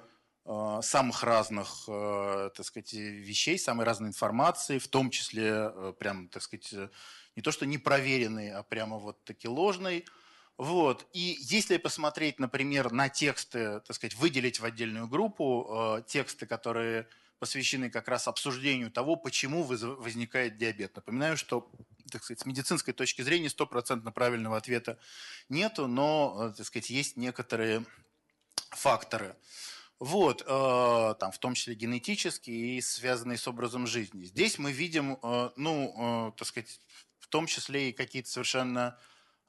самых 0.83 1.23
разных, 1.23 1.85
так 1.87 2.63
сказать, 2.63 2.93
вещей, 2.93 3.57
самой 3.57 3.87
разной 3.87 4.09
информации, 4.09 4.77
в 4.77 4.87
том 4.87 5.09
числе, 5.09 5.73
прям, 5.97 6.27
так 6.29 6.43
сказать, 6.43 6.71
не 7.35 7.41
то 7.41 7.51
что 7.51 7.65
непроверенный, 7.65 8.51
а 8.51 8.61
прямо 8.61 8.99
вот 8.99 9.23
таки 9.23 9.47
ложный. 9.47 10.05
Вот. 10.59 11.07
И 11.13 11.37
если 11.39 11.77
посмотреть, 11.77 12.39
например, 12.39 12.91
на 12.91 13.09
тексты, 13.09 13.79
так 13.79 13.95
сказать, 13.95 14.15
выделить 14.15 14.59
в 14.59 14.65
отдельную 14.65 15.07
группу 15.07 15.97
э, 15.97 16.03
тексты, 16.05 16.45
которые 16.45 17.07
посвящены 17.43 17.89
как 17.89 18.07
раз 18.07 18.27
обсуждению 18.27 18.89
того, 18.89 19.15
почему 19.15 19.63
возникает 19.63 20.57
диабет. 20.57 20.95
Напоминаю, 20.95 21.37
что 21.37 21.69
так 22.11 22.23
сказать, 22.23 22.41
с 22.41 22.45
медицинской 22.45 22.93
точки 22.93 23.21
зрения 23.21 23.49
стопроцентно 23.49 24.11
правильного 24.11 24.55
ответа 24.57 24.99
нету, 25.49 25.87
но 25.87 26.51
э, 26.51 26.57
так 26.57 26.65
сказать, 26.65 26.89
есть 26.89 27.17
некоторые 27.17 27.83
факторы. 28.69 29.35
Вот, 29.99 30.43
э, 30.45 31.15
там, 31.19 31.31
в 31.31 31.37
том 31.39 31.55
числе 31.55 31.75
генетические 31.75 32.77
и 32.77 32.81
связанные 32.81 33.37
с 33.37 33.47
образом 33.47 33.87
жизни. 33.87 34.25
Здесь 34.25 34.59
мы 34.59 34.71
видим, 34.71 35.17
э, 35.21 35.49
ну, 35.55 36.29
э, 36.29 36.37
так 36.37 36.47
сказать, 36.47 36.79
том 37.33 37.47
числе 37.47 37.89
и 37.89 37.93
какие-то 37.93 38.29
совершенно 38.29 38.95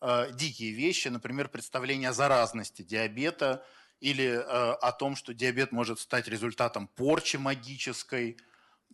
э, 0.01 0.31
дикие 0.33 0.71
вещи, 0.71 1.09
например, 1.09 1.51
представление 1.51 2.09
о 2.09 2.13
заразности 2.15 2.81
диабета 2.81 3.63
или 4.01 4.25
э, 4.25 4.41
о 4.41 4.93
том, 4.93 5.17
что 5.17 5.35
диабет 5.35 5.73
может 5.73 5.99
стать 5.99 6.29
результатом 6.29 6.89
порчи 6.89 7.37
магической. 7.37 8.37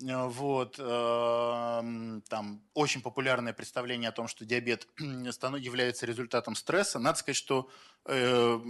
Э, 0.02 0.26
вот, 0.26 0.76
э, 0.78 2.20
там 2.28 2.62
очень 2.74 3.02
популярное 3.02 3.52
представление 3.52 4.08
о 4.08 4.12
том, 4.12 4.28
что 4.28 4.44
диабет 4.44 4.86
является 4.98 6.06
результатом 6.06 6.54
стресса. 6.54 6.98
Надо 6.98 7.18
сказать, 7.18 7.36
что 7.36 7.70
э, 8.06 8.60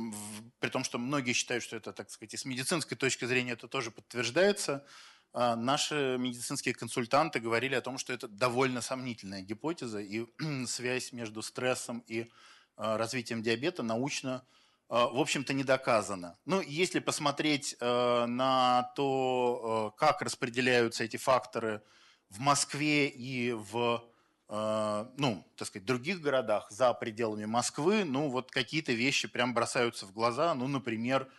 при 0.58 0.68
том, 0.68 0.84
что 0.84 0.98
многие 0.98 1.32
считают, 1.32 1.62
что 1.62 1.76
это, 1.76 1.92
так 1.92 2.10
сказать, 2.10 2.34
и 2.34 2.36
с 2.36 2.44
медицинской 2.44 2.96
точки 2.96 3.24
зрения 3.24 3.52
это 3.52 3.68
тоже 3.68 3.90
подтверждается, 3.90 4.84
а, 5.32 5.54
наши 5.54 6.16
медицинские 6.18 6.74
консультанты 6.74 7.38
говорили 7.38 7.74
о 7.74 7.80
том, 7.80 7.98
что 7.98 8.12
это 8.12 8.26
довольно 8.26 8.80
сомнительная 8.80 9.42
гипотеза, 9.42 10.00
и 10.00 10.26
связь 10.66 11.12
между 11.12 11.42
стрессом 11.42 12.02
и 12.08 12.30
а, 12.76 12.98
развитием 12.98 13.42
диабета 13.42 13.82
научно, 13.82 14.32
а, 14.32 14.59
в 14.90 15.20
общем-то, 15.20 15.52
не 15.52 15.62
доказана. 15.62 16.36
Ну, 16.44 16.60
если 16.60 16.98
посмотреть 16.98 17.76
на 17.80 18.92
то, 18.96 19.94
как 19.96 20.20
распределяются 20.20 21.04
эти 21.04 21.16
факторы 21.16 21.80
в 22.28 22.40
Москве 22.40 23.08
и 23.08 23.52
в 23.52 24.02
ну, 24.48 25.46
так 25.56 25.68
сказать, 25.68 25.86
других 25.86 26.20
городах 26.20 26.68
за 26.72 26.92
пределами 26.92 27.44
Москвы, 27.44 28.02
ну, 28.04 28.28
вот 28.30 28.50
какие-то 28.50 28.92
вещи 28.92 29.28
прям 29.28 29.54
бросаются 29.54 30.06
в 30.06 30.12
глаза. 30.12 30.54
Ну, 30.54 30.66
например, 30.66 31.30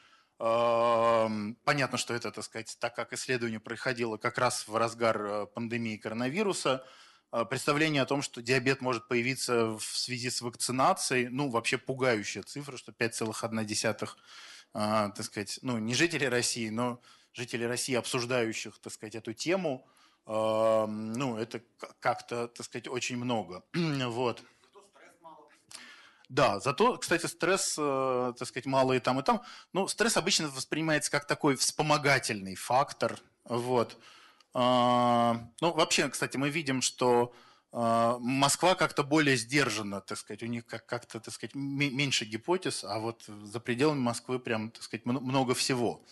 Понятно, 0.42 2.00
что 2.00 2.16
это, 2.16 2.32
так 2.32 2.44
сказать, 2.44 2.76
так 2.80 2.96
как 2.96 3.14
исследование 3.14 3.60
происходило 3.60 4.18
как 4.18 4.40
раз 4.40 4.68
в 4.68 4.76
разгар 4.76 5.24
э, 5.24 5.46
пандемии 5.46 5.98
коронавируса, 5.98 6.84
э, 6.84 6.88
представление 7.50 8.02
о 8.02 8.06
том, 8.06 8.22
что 8.22 8.42
диабет 8.42 8.82
может 8.82 9.08
появиться 9.08 9.78
в 9.78 9.84
связи 9.84 10.30
с 10.30 10.42
вакцинацией, 10.42 11.28
ну, 11.30 11.50
вообще 11.50 11.78
пугающая 11.78 12.44
цифра, 12.44 12.78
что 12.78 12.92
5,1, 12.92 14.10
а, 14.74 15.10
так 15.10 15.26
сказать, 15.26 15.60
ну, 15.62 15.78
не 15.78 15.94
жители 15.94 16.26
России, 16.26 16.70
но 16.70 17.02
жители 17.34 17.64
России, 17.64 17.96
обсуждающих, 17.96 18.80
так 18.80 18.94
сказать, 18.94 19.16
эту 19.16 19.34
тему, 19.34 19.88
ну, 20.28 21.38
это 21.38 21.62
как-то, 22.00 22.48
так 22.48 22.66
сказать, 22.66 22.88
очень 22.88 23.18
много. 23.18 23.64
Вот. 23.74 24.44
Да, 26.30 26.62
зато, 26.62 26.98
кстати, 26.98 27.26
стресс, 27.26 27.76
э, 27.78 28.34
так 28.40 28.48
сказать, 28.48 28.66
мало 28.66 28.94
и 28.94 29.00
там, 29.00 29.20
и 29.20 29.24
там. 29.24 29.42
Ну, 29.74 29.90
стресс 29.90 30.16
обычно 30.16 30.48
воспринимается 30.48 31.12
как 31.12 31.28
такой 31.28 31.58
вспомогательный 31.58 32.56
фактор. 32.56 33.20
Вот. 33.44 33.98
А, 34.54 35.48
ну, 35.62 35.74
вообще, 35.74 36.10
кстати, 36.10 36.38
мы 36.38 36.50
видим, 36.50 36.82
что 36.82 37.34
а, 37.72 38.18
Москва 38.20 38.76
как-то 38.76 39.04
более 39.04 39.38
сдержана, 39.38 40.02
так 40.02 40.18
сказать, 40.18 40.44
у 40.44 40.48
них 40.48 40.66
как-то, 40.66 41.20
так 41.20 41.34
сказать, 41.34 41.56
меньше 41.56 42.26
гипотез, 42.26 42.84
а 42.84 43.00
вот 43.00 43.24
за 43.28 43.60
пределами 43.60 44.00
Москвы 44.00 44.40
прям, 44.40 44.72
так 44.72 44.84
сказать, 44.84 45.06
много 45.06 45.54
всего. 45.54 46.04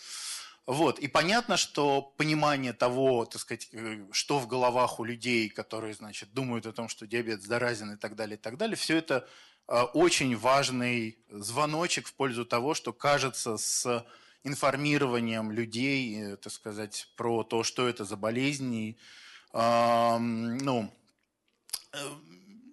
Вот. 0.66 1.00
И 1.00 1.08
понятно, 1.08 1.58
что 1.58 2.02
понимание 2.02 2.74
того, 2.74 3.26
так 3.26 3.42
сказать, 3.42 3.70
э, 3.72 4.06
что 4.12 4.38
в 4.38 4.48
головах 4.48 5.00
у 5.00 5.04
людей, 5.04 5.50
которые, 5.50 5.96
значит, 5.96 6.32
думают 6.34 6.68
о 6.68 6.74
том, 6.74 6.90
что 6.90 7.08
диабет 7.08 7.42
заразен 7.42 7.94
и 7.94 7.98
так 7.98 8.16
далее, 8.16 8.38
и 8.38 8.40
так 8.40 8.58
далее, 8.58 8.76
все 8.76 8.98
это 8.98 9.28
Э, 9.70 9.84
очень 9.94 10.36
важный 10.36 11.20
звоночек 11.30 12.08
в 12.08 12.14
пользу 12.16 12.44
того, 12.44 12.74
что 12.74 12.92
кажется 12.92 13.58
с 13.58 14.06
информированием 14.44 15.52
людей, 15.52 16.34
э, 16.34 16.38
так 16.38 16.54
сказать, 16.54 17.08
про 17.16 17.44
то, 17.44 17.64
что 17.64 17.88
это 17.88 18.06
за 18.06 18.16
болезни, 18.16 18.98
ну, 19.52 20.94
э, 21.92 21.98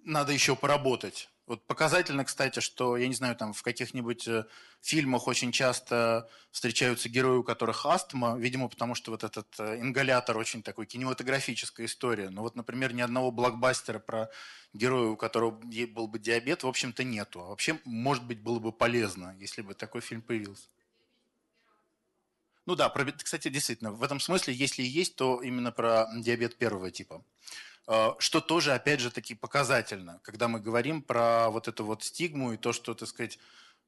надо 0.05 0.31
еще 0.31 0.55
поработать. 0.55 1.29
Вот 1.47 1.65
показательно, 1.65 2.25
кстати, 2.25 2.59
что, 2.59 2.97
я 2.97 3.07
не 3.07 3.15
знаю, 3.15 3.35
там 3.35 3.53
в 3.53 3.63
каких-нибудь 3.63 4.27
э, 4.27 4.45
фильмах 4.81 5.27
очень 5.27 5.51
часто 5.51 6.29
встречаются 6.51 7.09
герои, 7.09 7.37
у 7.37 7.43
которых 7.43 7.85
астма, 7.85 8.37
видимо, 8.37 8.67
потому 8.67 8.95
что 8.95 9.11
вот 9.11 9.23
этот 9.23 9.59
ингалятор 9.59 10.37
очень 10.37 10.61
такой 10.61 10.85
кинематографическая 10.85 11.87
история. 11.87 12.29
Но 12.29 12.41
вот, 12.43 12.55
например, 12.55 12.93
ни 12.93 13.01
одного 13.01 13.31
блокбастера 13.31 13.99
про 13.99 14.29
героя, 14.73 15.07
у 15.07 15.17
которого 15.17 15.51
был 15.51 16.07
бы 16.07 16.19
диабет, 16.19 16.63
в 16.63 16.67
общем-то, 16.67 17.03
нету. 17.03 17.39
А 17.41 17.47
вообще, 17.47 17.79
может 17.85 18.25
быть, 18.25 18.41
было 18.41 18.59
бы 18.59 18.71
полезно, 18.71 19.35
если 19.39 19.61
бы 19.61 19.73
такой 19.73 20.01
фильм 20.01 20.21
появился. 20.21 20.67
Ну 22.67 22.75
да, 22.75 22.89
про, 22.89 23.05
кстати, 23.13 23.47
действительно, 23.47 23.93
в 23.93 24.03
этом 24.03 24.19
смысле, 24.19 24.53
если 24.53 24.83
и 24.83 24.87
есть, 24.87 25.15
то 25.15 25.41
именно 25.41 25.71
про 25.71 26.05
диабет 26.17 26.57
первого 26.57 26.91
типа. 26.91 27.23
Э, 27.87 28.09
что 28.19 28.41
тоже, 28.41 28.73
опять 28.73 28.99
же, 28.99 29.09
таки 29.09 29.35
показательно, 29.35 30.19
когда 30.21 30.49
мы 30.49 30.59
говорим 30.59 31.01
про 31.01 31.49
вот 31.49 31.69
эту 31.69 31.85
вот 31.85 32.03
стигму 32.03 32.51
и 32.51 32.57
то, 32.57 32.73
что, 32.73 32.93
так 32.93 33.07
сказать, 33.07 33.39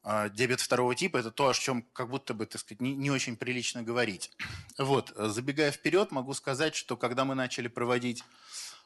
э, 0.05 0.29
диабет 0.29 0.61
второго 0.61 0.95
типа– 0.95 1.17
это 1.19 1.29
то, 1.29 1.49
о 1.49 1.53
чем 1.53 1.81
как 1.91 2.09
будто 2.09 2.33
бы, 2.33 2.45
так 2.45 2.61
сказать, 2.61 2.79
не, 2.79 2.95
не 2.95 3.11
очень 3.11 3.35
прилично 3.35 3.83
говорить. 3.83 4.31
Вот, 4.77 5.11
забегая 5.13 5.71
вперед, 5.71 6.11
могу 6.11 6.33
сказать, 6.33 6.73
что 6.73 6.95
когда 6.95 7.25
мы 7.25 7.35
начали 7.35 7.67
проводить 7.67 8.23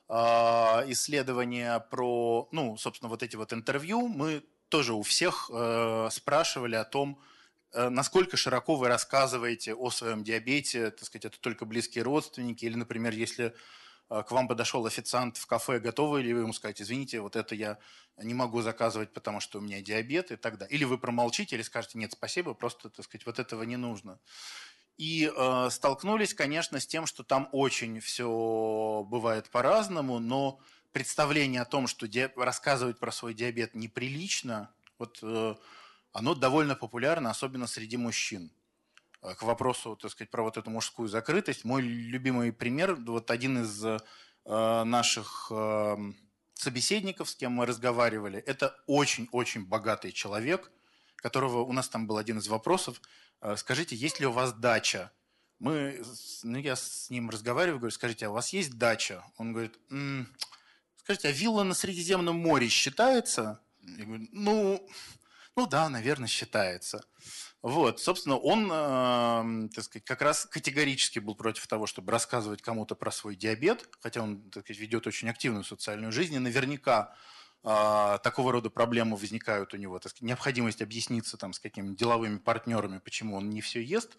э, 0.10 0.14
исследования 0.88 1.80
про, 1.92 2.50
ну, 2.52 2.78
собственно, 2.78 3.10
вот 3.10 3.22
эти 3.22 3.36
вот 3.36 3.54
интервью, 3.54 4.08
мы 4.08 4.44
тоже 4.70 4.96
у 4.96 5.04
всех 5.04 5.52
э, 5.54 6.10
спрашивали 6.12 6.74
о 6.74 6.84
том, 6.84 7.20
насколько 7.74 8.38
широко 8.38 8.76
вы 8.76 8.88
рассказываете 8.88 9.74
о 9.74 9.90
своем 9.90 10.24
диабете, 10.24 10.92
так 10.92 11.06
сказать, 11.06 11.26
это 11.26 11.40
только 11.40 11.66
близкие 11.66 12.04
родственники, 12.04 12.66
или, 12.66 12.76
например, 12.76 13.14
если 13.14 13.54
к 14.10 14.32
вам 14.32 14.48
подошел 14.48 14.86
официант 14.86 15.38
в 15.38 15.48
кафе, 15.48 15.80
готовы 15.80 16.22
ли 16.22 16.34
вы 16.34 16.42
ему 16.42 16.54
сказать, 16.54 16.82
извините, 16.82 17.22
вот 17.22 17.36
это 17.36 17.56
я 17.56 17.80
не 18.18 18.34
могу 18.34 18.62
заказывать, 18.62 19.12
потому 19.14 19.40
что 19.40 19.58
у 19.58 19.62
меня 19.62 19.82
диабет 19.82 20.32
и 20.32 20.36
так 20.36 20.58
далее. 20.58 20.76
Или 20.76 20.84
вы 20.84 20.98
промолчите, 20.98 21.56
или 21.56 21.64
скажете, 21.64 21.98
нет, 21.98 22.12
спасибо, 22.12 22.54
просто, 22.54 22.90
так 22.90 23.06
сказать, 23.06 23.26
вот 23.26 23.40
этого 23.40 23.64
не 23.64 23.78
нужно. 23.78 24.20
И 24.98 25.32
э, 25.36 25.70
столкнулись, 25.72 26.34
конечно, 26.34 26.80
с 26.80 26.86
тем, 26.86 27.08
что 27.08 27.24
там 27.24 27.50
очень 27.52 28.00
все 28.00 29.04
бывает 29.08 29.50
по-разному, 29.50 30.20
но 30.20 30.60
представление 30.92 31.62
о 31.62 31.66
том, 31.66 31.88
что 31.88 32.08
рассказывать 32.36 33.00
про 33.00 33.12
свой 33.12 33.34
диабет 33.34 33.74
неприлично, 33.74 34.70
вот 35.00 35.20
э, 35.24 35.56
оно 36.14 36.36
довольно 36.36 36.76
популярно, 36.76 37.30
особенно 37.30 37.68
среди 37.68 37.98
мужчин. 37.98 38.52
Э, 39.22 39.36
к 39.36 39.44
вопросу, 39.44 39.96
так 39.96 40.12
сказать, 40.12 40.32
про 40.32 40.44
вот 40.44 40.58
эту 40.58 40.70
мужскую 40.70 41.10
закрытость, 41.10 41.66
мой 41.66 41.82
любимый 41.82 42.54
пример, 42.54 42.96
вот 42.96 43.32
один 43.32 43.64
из 43.64 43.84
э, 43.84 44.00
наших 44.46 45.48
э, 45.52 45.98
собеседников, 46.54 47.30
с 47.30 47.36
кем 47.36 47.54
мы 47.54 47.66
разговаривали, 47.66 48.40
это 48.40 48.76
очень-очень 48.88 49.66
богатый 49.66 50.12
человек, 50.12 50.72
которого 51.16 51.62
у 51.62 51.74
нас 51.74 51.90
там 51.90 52.08
был 52.08 52.18
один 52.18 52.38
из 52.38 52.48
вопросов. 52.48 53.02
Э, 53.42 53.56
скажите, 53.58 53.96
есть 53.96 54.20
ли 54.20 54.26
у 54.26 54.32
вас 54.32 54.54
дача? 54.54 55.12
Мы, 55.60 56.04
ну, 56.44 56.58
я 56.58 56.76
с 56.76 57.10
ним 57.10 57.30
разговариваю, 57.30 57.80
говорю, 57.80 57.94
скажите, 57.94 58.28
а 58.28 58.30
у 58.30 58.34
вас 58.34 58.52
есть 58.52 58.78
дача? 58.78 59.24
Он 59.38 59.54
говорит, 59.54 59.80
м-м, 59.90 60.28
скажите, 60.98 61.30
а 61.30 61.32
вилла 61.32 61.64
на 61.64 61.74
Средиземном 61.74 62.36
море 62.36 62.68
считается? 62.68 63.62
Я 63.82 64.06
говорю, 64.06 64.28
ну, 64.32 64.90
ну 65.56 65.68
да, 65.68 65.90
наверное, 65.90 66.28
считается. 66.28 67.04
Вот, 67.62 68.02
собственно, 68.02 68.38
он, 68.38 68.70
э, 68.70 69.70
так 69.74 69.86
сказать, 69.86 70.04
как 70.04 70.22
раз 70.22 70.46
категорически 70.46 71.20
был 71.20 71.34
против 71.34 71.66
того, 71.68 71.88
чтобы 71.88 72.12
рассказывать 72.12 72.62
кому-то 72.62 72.94
про 72.94 73.10
свой 73.10 73.38
диабет, 73.38 73.88
хотя 74.02 74.22
он, 74.22 74.50
так 74.50 74.66
сказать, 74.66 74.82
ведет 74.82 75.08
очень 75.08 75.30
активную 75.30 75.64
социальную 75.64 76.12
жизнь, 76.12 76.34
и 76.34 76.40
наверняка 76.40 77.16
э, 77.64 78.20
такого 78.22 78.52
рода 78.52 78.70
проблемы 78.70 79.16
возникают 79.16 79.74
у 79.74 79.78
него, 79.78 79.98
так 80.00 80.10
сказать, 80.10 80.28
необходимость 80.28 80.82
объясниться 80.82 81.38
там 81.38 81.54
с 81.54 81.60
какими-то 81.60 81.96
деловыми 81.96 82.38
партнерами, 82.38 82.98
почему 82.98 83.38
он 83.38 83.50
не 83.50 83.62
все 83.62 83.82
ест, 83.82 84.12
э, 84.12 84.18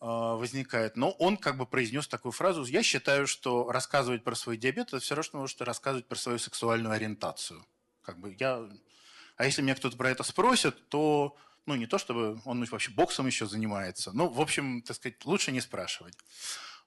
возникает. 0.00 0.96
Но 0.96 1.12
он 1.12 1.38
как 1.38 1.56
бы 1.56 1.64
произнес 1.64 2.08
такую 2.08 2.32
фразу, 2.32 2.62
я 2.64 2.82
считаю, 2.82 3.26
что 3.26 3.70
рассказывать 3.70 4.22
про 4.22 4.34
свой 4.34 4.58
диабет, 4.58 4.88
это 4.88 4.98
все 4.98 5.14
равно, 5.14 5.46
что 5.46 5.64
рассказывать 5.64 6.08
про 6.08 6.16
свою 6.16 6.38
сексуальную 6.38 6.92
ориентацию. 6.92 7.64
Как 8.02 8.20
бы 8.20 8.36
я 8.38 8.68
а 9.36 9.44
если 9.44 9.62
меня 9.62 9.74
кто-то 9.74 9.96
про 9.96 10.10
это 10.10 10.22
спросит, 10.22 10.88
то, 10.88 11.36
ну, 11.66 11.74
не 11.74 11.86
то 11.86 11.98
чтобы 11.98 12.40
он 12.44 12.64
вообще 12.64 12.90
боксом 12.90 13.26
еще 13.26 13.46
занимается, 13.46 14.12
ну, 14.12 14.28
в 14.28 14.40
общем, 14.40 14.82
так 14.82 14.96
сказать, 14.96 15.24
лучше 15.24 15.52
не 15.52 15.60
спрашивать. 15.60 16.16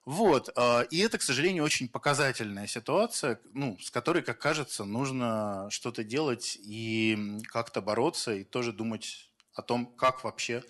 Вот, 0.06 0.50
а, 0.56 0.82
и 0.90 1.00
это, 1.00 1.18
к 1.18 1.22
сожалению, 1.22 1.64
очень 1.64 1.88
показательная 1.88 2.68
ситуация, 2.68 3.40
ну, 3.54 3.78
с 3.80 3.92
которой, 3.92 4.24
как 4.24 4.40
кажется, 4.40 4.86
нужно 4.86 5.68
что-то 5.70 6.04
делать 6.04 6.58
и 6.62 7.40
как-то 7.50 7.82
бороться, 7.82 8.34
и 8.34 8.44
тоже 8.44 8.74
думать 8.74 9.30
о 9.54 9.62
том, 9.62 9.86
как 9.86 10.24
вообще 10.24 10.64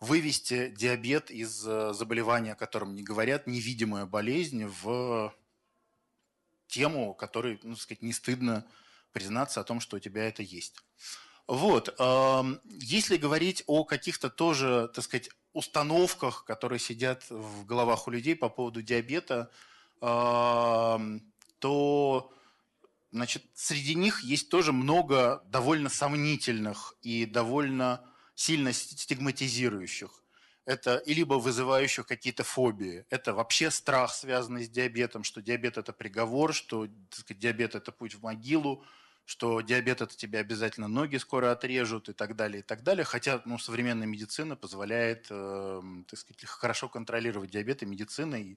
вывести 0.00 0.70
диабет 0.76 1.30
из 1.30 1.64
э, 1.66 1.92
заболевания, 1.92 2.52
о 2.52 2.56
котором 2.56 2.94
не 2.94 3.02
говорят, 3.02 3.46
невидимая 3.46 4.06
болезнь, 4.06 4.64
в 4.64 5.32
тему, 6.66 7.14
которой, 7.14 7.60
ну, 7.62 7.76
сказать, 7.76 8.02
не 8.02 8.12
стыдно 8.12 8.66
признаться 9.14 9.60
о 9.60 9.64
том, 9.64 9.80
что 9.80 9.96
у 9.96 10.00
тебя 10.00 10.28
это 10.28 10.42
есть. 10.42 10.74
Вот. 11.46 11.98
Если 12.64 13.16
говорить 13.16 13.64
о 13.66 13.84
каких-то 13.84 14.28
тоже, 14.28 14.90
так 14.94 15.04
сказать, 15.04 15.30
установках, 15.54 16.44
которые 16.44 16.78
сидят 16.78 17.24
в 17.30 17.64
головах 17.64 18.08
у 18.08 18.10
людей 18.10 18.36
по 18.36 18.50
поводу 18.50 18.82
диабета, 18.82 19.50
то 20.00 21.00
значит, 23.12 23.44
среди 23.54 23.94
них 23.94 24.22
есть 24.24 24.50
тоже 24.50 24.72
много 24.72 25.42
довольно 25.46 25.88
сомнительных 25.88 26.94
и 27.02 27.24
довольно 27.24 28.00
сильно 28.34 28.72
стигматизирующих. 28.72 30.10
Это 30.66 30.96
и 30.96 31.14
либо 31.14 31.34
вызывающих 31.34 32.06
какие-то 32.06 32.42
фобии. 32.42 33.04
Это 33.10 33.34
вообще 33.34 33.70
страх, 33.70 34.14
связанный 34.14 34.64
с 34.64 34.70
диабетом, 34.70 35.22
что 35.22 35.42
диабет– 35.42 35.76
это 35.78 35.92
приговор, 35.92 36.54
что 36.54 36.86
так 37.10 37.20
сказать, 37.20 37.38
диабет– 37.38 37.74
это 37.76 37.92
путь 37.92 38.14
в 38.14 38.22
могилу, 38.22 38.82
что 39.24 39.60
диабет 39.62 40.02
это 40.02 40.14
тебе 40.16 40.38
обязательно 40.38 40.88
ноги 40.88 41.16
скоро 41.16 41.52
отрежут 41.52 42.08
и 42.08 42.12
так 42.12 42.36
далее, 42.36 42.60
и 42.60 42.62
так 42.62 42.82
далее. 42.82 43.04
Хотя 43.04 43.40
ну, 43.44 43.58
современная 43.58 44.06
медицина 44.06 44.54
позволяет 44.56 45.26
э, 45.30 45.82
так 46.08 46.18
сказать, 46.18 46.44
хорошо 46.44 46.88
контролировать 46.88 47.50
диабет 47.50 47.82
и 47.82 47.86
медицина, 47.86 48.36
и 48.36 48.56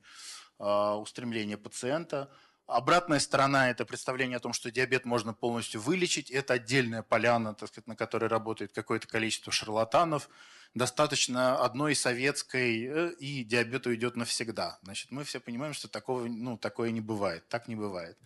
э, 0.59 0.63
устремление 0.63 1.57
пациента. 1.57 2.29
Обратная 2.67 3.19
сторона– 3.19 3.69
это 3.71 3.85
представление 3.85 4.35
о 4.35 4.41
том, 4.41 4.51
что 4.51 4.69
диабет 4.69 5.05
можно 5.05 5.33
полностью 5.33 5.79
вылечить. 5.79 6.29
Это 6.29 6.55
отдельная 6.55 7.01
поляна, 7.01 7.53
так 7.53 7.69
сказать, 7.69 7.87
на 7.87 7.95
которой 7.95 8.25
работает 8.25 8.73
какое-то 8.73 9.07
количество 9.07 9.53
шарлатанов. 9.53 10.27
Достаточно 10.73 11.63
одной 11.63 11.95
советской, 11.95 12.85
э, 12.85 13.11
и 13.19 13.45
диабет 13.45 13.87
уйдет 13.87 14.17
навсегда. 14.17 14.79
Значит, 14.83 15.11
мы 15.11 15.23
все 15.23 15.39
понимаем, 15.39 15.73
что 15.73 15.87
такого, 15.87 16.25
ну, 16.25 16.57
такое 16.57 16.91
не 16.91 16.99
бывает. 16.99 17.47
Так 17.47 17.69
не 17.69 17.77
бывает. 17.77 18.17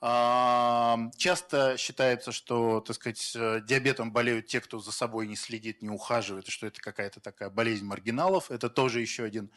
Часто 0.00 1.76
считается, 1.76 2.32
что, 2.32 2.80
так 2.80 2.96
сказать, 2.96 3.32
э, 3.36 3.60
диабетом 3.62 4.12
болеют 4.12 4.46
те, 4.46 4.62
кто 4.62 4.78
за 4.78 4.92
собой 4.92 5.26
не 5.26 5.36
следит, 5.36 5.82
не 5.82 5.90
ухаживает, 5.90 6.48
и 6.48 6.50
что 6.50 6.66
это 6.66 6.80
какая-то 6.80 7.20
такая 7.20 7.50
болезнь 7.50 7.84
маргиналов. 7.84 8.50
Это 8.50 8.70
тоже 8.70 9.02
еще 9.02 9.24
один 9.24 9.50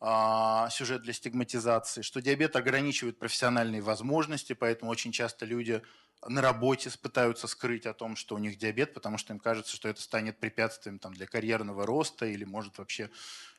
а, 0.00 0.68
сюжет 0.70 1.02
для 1.02 1.12
стигматизации, 1.12 2.02
что 2.02 2.20
диабет 2.20 2.56
ограничивает 2.56 3.18
профессиональные 3.18 3.80
возможности, 3.80 4.52
поэтому 4.52 4.90
очень 4.90 5.12
часто 5.12 5.46
люди 5.46 5.80
на 6.26 6.42
работе 6.42 6.90
пытаются 7.00 7.46
скрыть 7.46 7.86
о 7.86 7.94
том, 7.94 8.16
что 8.16 8.34
у 8.34 8.38
них 8.38 8.58
диабет, 8.58 8.92
потому 8.92 9.16
что 9.16 9.32
им 9.32 9.38
кажется, 9.38 9.74
что 9.74 9.88
это 9.88 10.02
станет 10.02 10.38
препятствием 10.38 10.98
там, 10.98 11.14
для 11.14 11.26
карьерного 11.26 11.86
роста 11.86 12.26
или 12.26 12.44
может 12.44 12.78
вообще 12.78 13.10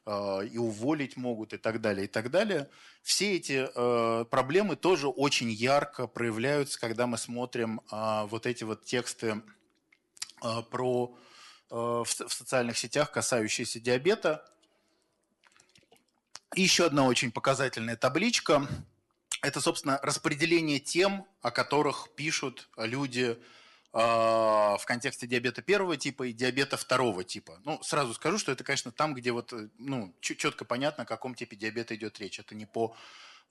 и 0.08 0.58
уволить 0.58 1.18
могут 1.18 1.54
и 1.54 1.58
так 1.58 1.82
далее, 1.82 2.06
и 2.06 2.08
так 2.08 2.32
далее. 2.32 2.70
Все 3.04 3.36
эти 3.36 3.68
э, 3.74 4.26
проблемы 4.26 4.76
тоже 4.76 5.08
очень 5.08 5.50
ярко 5.50 6.08
проявляются, 6.08 6.80
когда 6.80 7.08
мы 7.08 7.18
смотрим 7.18 7.82
э, 7.92 8.26
вот 8.28 8.46
эти 8.46 8.64
вот 8.64 8.86
тексты 8.86 9.42
э, 10.44 10.62
про, 10.70 11.18
э, 11.70 11.76
в, 11.76 12.08
социальных 12.08 12.78
сетях, 12.78 13.12
касающиеся 13.12 13.80
диабета. 13.80 14.50
И 16.56 16.62
еще 16.62 16.86
одна 16.86 17.06
очень 17.06 17.32
показательная 17.32 17.98
табличка– 17.98 18.68
это, 19.42 19.62
собственно, 19.62 20.00
распределение 20.02 20.80
тем, 20.80 21.26
о 21.42 21.52
которых 21.52 22.10
пишут 22.16 22.70
люди 22.78 23.38
в 23.94 24.82
контексте 24.86 25.28
диабета 25.28 25.62
первого 25.62 25.98
типа 25.98 26.28
и 26.28 26.34
диабета 26.34 26.78
второго 26.78 27.24
типа. 27.24 27.60
Ну, 27.64 27.82
сразу 27.82 28.14
скажу, 28.14 28.38
что 28.38 28.52
это, 28.52 28.64
конечно, 28.64 28.92
там, 28.92 29.14
где 29.14 29.32
вот, 29.32 29.54
э, 29.54 29.70
ну, 29.78 30.14
четко 30.20 30.66
понятно, 30.66 31.04
о 31.04 31.08
каком 31.08 31.36
типе 31.36 31.56
диабета 31.56 31.96
идет 31.96 32.20
речь. 32.20 32.40
Это 32.40 32.54
не 32.54 32.66
по 32.66 32.96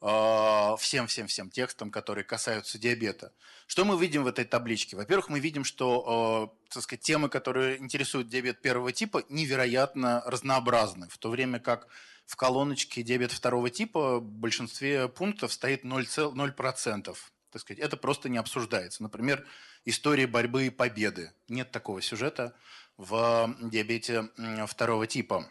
всем-всем-всем 0.01 1.47
э, 1.47 1.51
текстам, 1.51 1.91
которые 1.91 2.25
касаются 2.25 2.79
диабета. 2.79 3.33
Что 3.67 3.85
мы 3.87 3.99
видим 3.99 4.25
в 4.25 4.27
этой 4.27 4.45
табличке? 4.45 4.95
Во-первых, 4.95 5.31
мы 5.31 5.41
видим, 5.41 5.65
что 5.65 6.53
э, 6.53 6.69
так 6.75 6.83
сказать, 6.83 7.01
темы, 7.01 7.31
которые 7.31 7.79
интересуют 7.79 8.29
диабет 8.29 8.61
первого 8.61 8.93
типа, 8.93 9.25
невероятно 9.31 10.23
разнообразны, 10.27 11.09
в 11.09 11.17
то 11.17 11.31
время 11.31 11.61
как 11.61 11.89
в 12.27 12.37
колоночке 12.37 13.03
диабет 13.03 13.33
второго 13.33 13.71
типа 13.71 14.19
в 14.19 14.23
большинстве 14.23 15.09
пунктов 15.09 15.53
стоит 15.53 15.85
0%. 15.85 17.17
0% 17.47 17.51
так 17.51 17.61
сказать, 17.63 17.83
это 17.83 17.97
просто 17.97 18.29
не 18.29 18.39
обсуждается. 18.39 19.03
Например, 19.03 19.47
история 19.85 20.27
борьбы 20.27 20.67
и 20.67 20.71
победы. 20.71 21.33
Нет 21.49 21.71
такого 21.71 22.03
сюжета 22.03 22.55
в 22.97 23.55
диабете 23.61 24.29
второго 24.67 25.07
типа. 25.07 25.51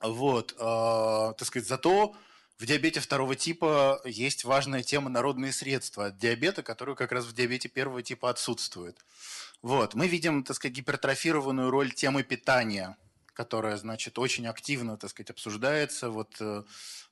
Вот, 0.00 0.52
э, 0.52 0.56
так 0.56 1.44
сказать, 1.44 1.68
зато 1.68 2.14
в 2.58 2.66
диабете 2.66 3.00
второго 3.00 3.34
типа 3.34 4.00
есть 4.04 4.44
важная 4.44 4.82
тема 4.82 5.10
народные 5.10 5.52
средства 5.52 6.06
от 6.06 6.18
диабета, 6.18 6.62
которую 6.62 6.94
как 6.96 7.10
раз 7.12 7.24
в 7.24 7.34
диабете 7.34 7.68
первого 7.68 8.02
типа 8.02 8.30
отсутствует. 8.30 8.96
Вот, 9.60 9.94
мы 9.94 10.06
видим, 10.06 10.44
так 10.44 10.56
сказать, 10.56 10.76
гипертрофированную 10.76 11.70
роль 11.70 11.92
темы 11.92 12.22
питания– 12.22 12.96
которая, 13.38 13.76
значит, 13.76 14.18
очень 14.18 14.48
активно, 14.48 14.96
так 14.96 15.10
сказать, 15.10 15.30
обсуждается. 15.30 16.10
Вот 16.10 16.34
э, 16.40 16.64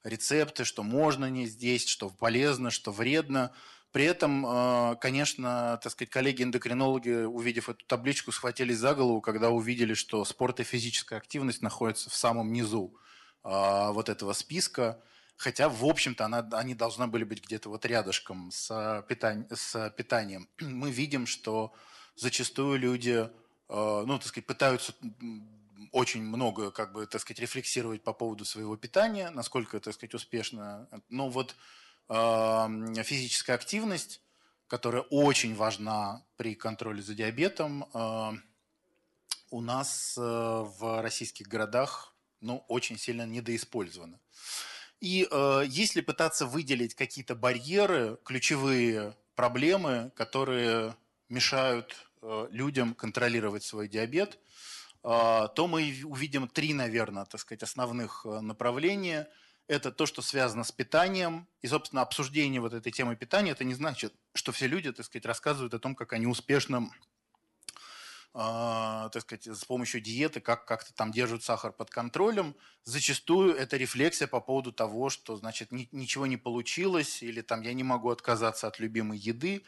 рецепты, 0.03 0.65
что 0.65 0.83
можно 0.83 1.31
не 1.31 1.47
здесь, 1.47 1.87
что 1.87 2.11
полезно, 2.11 2.73
что 2.73 2.91
вредно. 2.91 3.53
При 3.97 4.05
этом, 4.05 4.45
э, 4.45 4.97
конечно, 5.01 5.81
так 5.83 5.91
сказать, 5.91 6.11
коллеги-эндокринологи, 6.11 7.25
увидев 7.25 7.71
эту 7.71 7.83
табличку, 7.87 8.31
схватились 8.31 8.77
за 8.77 8.95
голову, 8.95 9.23
когда 9.23 9.49
увидели, 9.49 9.95
что 9.95 10.23
спорт 10.27 10.61
и 10.61 10.65
физическая 10.65 11.19
активность 11.19 11.63
находятся 11.63 12.11
в 12.11 12.15
самом 12.15 12.53
низу 12.53 12.95
э, 13.43 13.49
вот 13.49 14.11
этого 14.11 14.35
списка. 14.35 15.01
Хотя, 15.39 15.71
в 15.71 15.83
общем-то, 15.83 16.27
она, 16.27 16.47
они 16.53 16.75
должны 16.75 17.07
были 17.07 17.25
быть 17.25 17.43
где-то 17.43 17.71
вот 17.71 17.87
рядышком 17.87 18.51
с, 18.53 19.03
питань, 19.09 19.47
с 19.51 19.89
питанием. 19.97 20.47
Мы 20.61 20.91
видим, 20.91 21.27
что 21.27 21.73
зачастую 22.17 22.79
люди 22.79 23.31
ну, 23.71 24.19
так 24.19 24.27
сказать, 24.27 24.47
пытаются 24.47 24.93
очень 25.93 26.23
много, 26.23 26.71
как 26.71 26.93
бы, 26.93 27.07
так 27.07 27.23
сказать, 27.23 27.41
рефлексировать 27.41 28.05
по 28.05 28.13
поводу 28.13 28.45
своего 28.45 28.77
питания, 28.77 29.31
насколько, 29.31 29.81
так 29.81 29.95
сказать, 29.95 30.13
успешно. 30.13 30.87
Но 31.09 31.31
вот 31.31 31.57
физическая 32.09 33.57
активность, 33.57 34.23
которая 34.69 35.03
очень 35.03 35.55
важна 35.55 36.25
при 36.37 36.55
контроле 36.55 37.03
за 37.03 37.15
диабетом, 37.15 37.85
у 39.51 39.61
нас 39.61 40.15
в 40.17 41.03
российских 41.03 41.49
городах 41.49 42.15
ну, 42.41 42.65
очень 42.69 42.99
сильно 42.99 43.27
недоиспользована. 43.27 44.21
И 45.01 45.29
э, 45.31 45.65
если 45.67 46.01
пытаться 46.01 46.47
выделить 46.47 46.95
какие-то 46.95 47.35
барьеры, 47.35 48.19
ключевые 48.25 49.15
проблемы, 49.35 50.11
которые 50.17 50.97
мешают 51.29 51.95
э, 52.23 52.49
людям 52.51 52.95
контролировать 52.95 53.63
свой 53.63 53.89
диабет, 53.89 54.39
э, 55.05 55.49
то 55.55 55.67
мы 55.67 56.03
увидим 56.05 56.49
три, 56.49 56.73
наверное, 56.73 57.27
так 57.27 57.41
сказать, 57.41 57.63
основных 57.63 58.25
э, 58.25 58.41
направления. 58.41 59.29
Это 59.69 59.91
то, 59.91 60.07
что 60.07 60.23
связано 60.23 60.63
с 60.63 60.71
питанием. 60.71 61.49
И, 61.61 61.67
собственно, 61.67 62.03
обсуждение 62.03 62.61
вот 62.61 62.73
этой 62.73 62.93
темы 62.93 63.17
питания, 63.17 63.51
это 63.51 63.65
не 63.65 63.75
значит, 63.75 64.15
что 64.35 64.53
все 64.53 64.67
люди, 64.69 64.93
так 64.93 65.05
сказать, 65.05 65.27
рассказывают 65.27 65.75
о 65.75 65.79
том, 65.81 65.95
как 65.95 66.13
они 66.13 66.27
успешно 66.27 66.89
э, 68.33 69.09
так 69.13 69.23
сказать, 69.23 69.47
с 69.47 69.65
помощью 69.65 70.01
диеты 70.01 70.41
как, 70.41 70.67
как-то 70.67 70.95
там 70.95 71.11
держат 71.11 71.43
сахар 71.43 71.73
под 71.73 71.91
контролем. 71.91 72.55
Зачастую 72.85 73.57
это 73.57 73.77
рефлексия 73.77 74.29
по 74.29 74.41
поводу 74.41 74.73
того, 74.73 75.11
что, 75.11 75.37
значит, 75.37 75.73
ни, 75.73 75.89
ничего 75.91 76.27
не 76.27 76.37
получилось, 76.37 77.23
или 77.23 77.41
там 77.41 77.63
я 77.63 77.73
не 77.73 77.83
могу 77.83 78.11
отказаться 78.11 78.69
от 78.69 78.79
любимой 78.79 79.19
еды. 79.19 79.65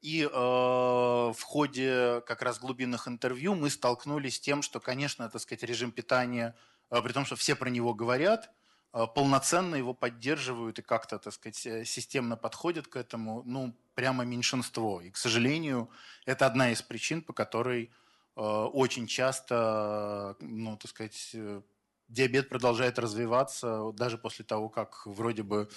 И 0.00 0.22
э, 0.22 0.28
в 0.30 1.42
ходе 1.42 2.22
как 2.26 2.42
раз 2.42 2.60
глубинных 2.60 3.08
интервью 3.08 3.54
мы 3.54 3.68
столкнулись 3.68 4.36
с 4.36 4.40
тем, 4.40 4.62
что, 4.62 4.80
конечно, 4.80 5.28
так 5.28 5.42
сказать, 5.42 5.64
режим 5.64 5.90
питания, 5.90 6.56
э, 6.90 7.02
при 7.02 7.12
том, 7.12 7.24
что 7.24 7.36
все 7.36 7.56
про 7.56 7.68
него 7.68 7.94
говорят, 7.94 8.50
полноценно 8.92 9.76
его 9.76 9.94
поддерживают 9.94 10.78
и 10.78 10.82
как-то, 10.82 11.18
так 11.18 11.32
сказать, 11.32 11.66
э, 11.66 11.84
системно 11.84 12.36
подходят 12.36 12.86
к 12.86 12.96
этому, 12.96 13.42
ну, 13.44 13.74
прямо 13.94 14.24
меньшинство. 14.24 15.00
И, 15.00 15.10
к 15.10 15.16
сожалению, 15.16 15.90
это 16.26 16.46
одна 16.46 16.70
из 16.70 16.82
причин, 16.82 17.22
по 17.22 17.32
которой 17.32 17.90
Э, 18.36 18.68
очень 18.72 19.06
часто, 19.06 20.36
ну, 20.40 20.76
так 20.76 20.90
сказать, 20.90 21.30
э, 21.34 21.60
диабет 22.08 22.48
продолжает 22.48 22.98
развиваться 22.98 23.92
даже 23.92 24.18
после 24.18 24.44
того, 24.44 24.68
как 24.68 25.06
вроде 25.06 25.42
бы 25.42 25.68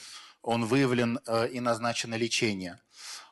он 0.42 0.66
выявлен 0.66 1.20
э, 1.26 1.50
и 1.50 1.60
назначено 1.60 2.16
лечение. 2.16 2.80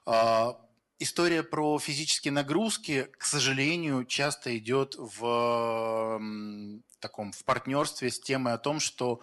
А, 0.05 0.59
история 0.99 1.43
про 1.43 1.79
физические 1.79 2.33
нагрузки, 2.33 3.09
к 3.17 3.23
сожалению, 3.23 4.05
часто 4.05 4.57
идет 4.57 4.95
в 4.97 6.19
таком 6.99 7.31
в 7.31 7.43
партнерстве 7.45 8.09
с 8.09 8.19
темой 8.19 8.53
о 8.53 8.57
том, 8.57 8.79
что 8.79 9.21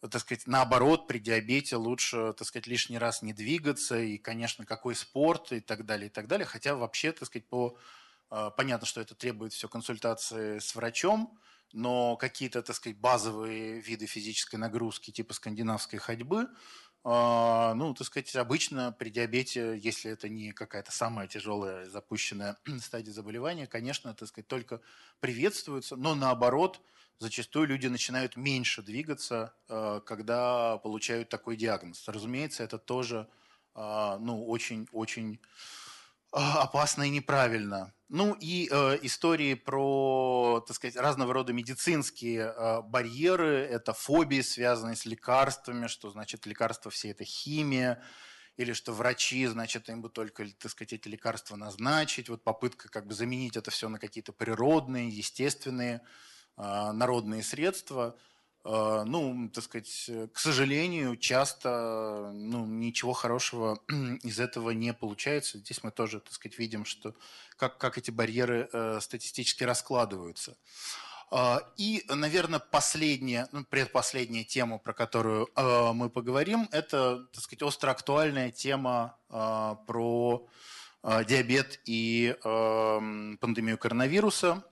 так 0.00 0.20
сказать, 0.20 0.46
наоборот, 0.46 1.06
при 1.06 1.18
диабете 1.18 1.76
лучше, 1.76 2.32
так 2.34 2.46
сказать, 2.46 2.66
лишний 2.66 2.98
раз 2.98 3.22
не 3.22 3.32
двигаться, 3.32 3.98
и, 3.98 4.18
конечно, 4.18 4.64
какой 4.64 4.94
спорт 4.94 5.52
и 5.52 5.60
так 5.60 5.86
далее, 5.86 6.06
и 6.06 6.10
так 6.10 6.28
далее. 6.28 6.46
Хотя 6.46 6.74
вообще, 6.76 7.12
так 7.12 7.26
сказать, 7.26 7.48
по 7.48 7.76
а, 8.30 8.50
понятно, 8.50 8.86
что 8.86 9.00
это 9.00 9.14
требует 9.14 9.52
все 9.52 9.68
консультации 9.68 10.58
с 10.58 10.74
врачом, 10.74 11.38
но 11.72 12.16
какие-то, 12.16 12.62
так 12.62 12.76
сказать, 12.76 12.98
базовые 12.98 13.80
виды 13.80 14.06
физической 14.06 14.56
нагрузки 14.56 15.10
типа 15.10 15.34
скандинавской 15.34 15.98
ходьбы, 15.98 16.48
а, 17.04 17.74
ну, 17.74 17.94
так 17.94 18.06
сказать, 18.06 18.34
обычно 18.36 18.92
при 18.92 19.08
диабете, 19.10 19.78
если 19.78 20.10
это 20.10 20.28
не 20.28 20.52
какая-то 20.52 20.92
самая 20.92 21.26
тяжелая 21.26 21.88
запущенная 21.88 22.58
стадия 22.82 23.12
заболевания, 23.12 23.66
конечно, 23.66 24.12
так 24.14 24.28
сказать, 24.28 24.48
только 24.48 24.80
приветствуется, 25.20 25.96
но 25.96 26.14
наоборот, 26.14 26.82
зачастую 27.18 27.66
люди 27.66 27.86
начинают 27.86 28.36
меньше 28.36 28.82
двигаться, 28.82 29.54
а, 29.68 30.00
когда 30.00 30.78
получают 30.78 31.28
такой 31.28 31.56
диагноз. 31.56 32.08
Разумеется, 32.08 32.62
это 32.62 32.78
тоже, 32.78 33.28
ну, 33.74 34.44
очень-очень 34.48 35.40
опасно 36.30 37.04
и 37.04 37.10
неправильно. 37.10 37.92
Ну 38.08 38.34
и 38.40 38.68
э, 38.70 38.98
истории 39.02 39.54
про, 39.54 40.64
так 40.66 40.76
сказать, 40.76 40.96
разного 40.96 41.34
рода 41.34 41.52
медицинские 41.52 42.54
э, 42.56 42.80
барьеры, 42.82 43.58
это 43.58 43.92
фобии, 43.92 44.40
связанные 44.40 44.96
с 44.96 45.04
лекарствами, 45.04 45.88
что 45.88 46.10
значит 46.10 46.46
лекарства 46.46 46.90
все 46.90 47.10
это 47.10 47.24
химия, 47.24 48.02
или 48.56 48.72
что 48.72 48.92
врачи, 48.92 49.46
значит, 49.46 49.90
им 49.90 50.00
бы 50.00 50.08
только, 50.08 50.46
так 50.58 50.70
сказать, 50.70 50.94
эти 50.94 51.08
лекарства 51.08 51.56
назначить. 51.56 52.30
Вот 52.30 52.42
попытка 52.42 52.88
как 52.88 53.06
бы 53.06 53.14
заменить 53.14 53.56
это 53.56 53.70
все 53.70 53.90
на 53.90 53.98
какие-то 53.98 54.32
природные, 54.32 55.10
естественные, 55.10 55.96
э, 55.96 56.00
народные 56.58 57.42
средства– 57.42 58.16
а, 58.70 59.04
ну, 59.04 59.48
так 59.48 59.64
сказать, 59.64 60.10
к 60.32 60.38
сожалению, 60.38 61.16
часто 61.16 62.30
ну, 62.34 62.66
ничего 62.66 63.14
хорошего 63.14 63.80
из 64.22 64.38
этого 64.38 64.70
не 64.70 64.92
получается. 64.92 65.58
Здесь 65.58 65.82
мы 65.82 65.90
тоже, 65.90 66.20
так 66.20 66.34
сказать, 66.34 66.58
видим, 66.58 66.84
что 66.84 67.14
как, 67.56 67.78
как 67.78 67.96
эти 67.96 68.10
барьеры 68.10 68.68
э, 68.70 68.98
статистически 69.00 69.64
раскладываются. 69.64 70.58
Э, 71.30 71.60
и, 71.78 72.04
наверное, 72.08 72.58
последняя, 72.58 73.48
ну, 73.52 73.64
предпоследняя 73.64 74.44
тема, 74.44 74.78
про 74.78 74.92
которую 74.92 75.48
мы 75.56 76.10
поговорим, 76.10 76.68
это, 76.70 77.26
так 77.32 77.42
сказать, 77.42 77.62
остро 77.62 77.90
актуальная 77.90 78.50
тема 78.50 79.16
про 79.28 80.46
диабет 81.02 81.80
и 81.86 82.36
пандемию 82.42 83.78
коронавируса 83.78 84.62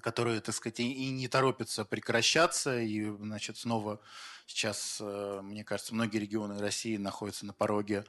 которые, 0.00 0.40
так 0.40 0.54
сказать, 0.54 0.80
и 0.80 1.10
не 1.10 1.28
торопятся 1.28 1.84
прекращаться, 1.84 2.80
и, 2.80 3.04
значит, 3.16 3.56
снова 3.58 4.00
сейчас, 4.46 4.98
э, 5.00 5.40
мне 5.42 5.64
кажется, 5.64 5.94
многие 5.94 6.18
регионы 6.18 6.58
России 6.60 6.96
находятся 6.96 7.46
на 7.46 7.52
пороге 7.52 8.04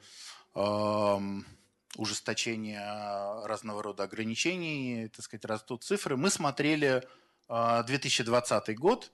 ужесточения 1.98 3.46
разного 3.46 3.82
рода 3.82 4.04
ограничений, 4.04 5.08
так 5.08 5.22
сказать, 5.22 5.44
растут 5.44 5.84
цифры. 5.84 6.16
Мы 6.16 6.30
смотрели 6.30 7.06
2020 7.48 8.68
а, 8.68 8.72
год 8.72 9.12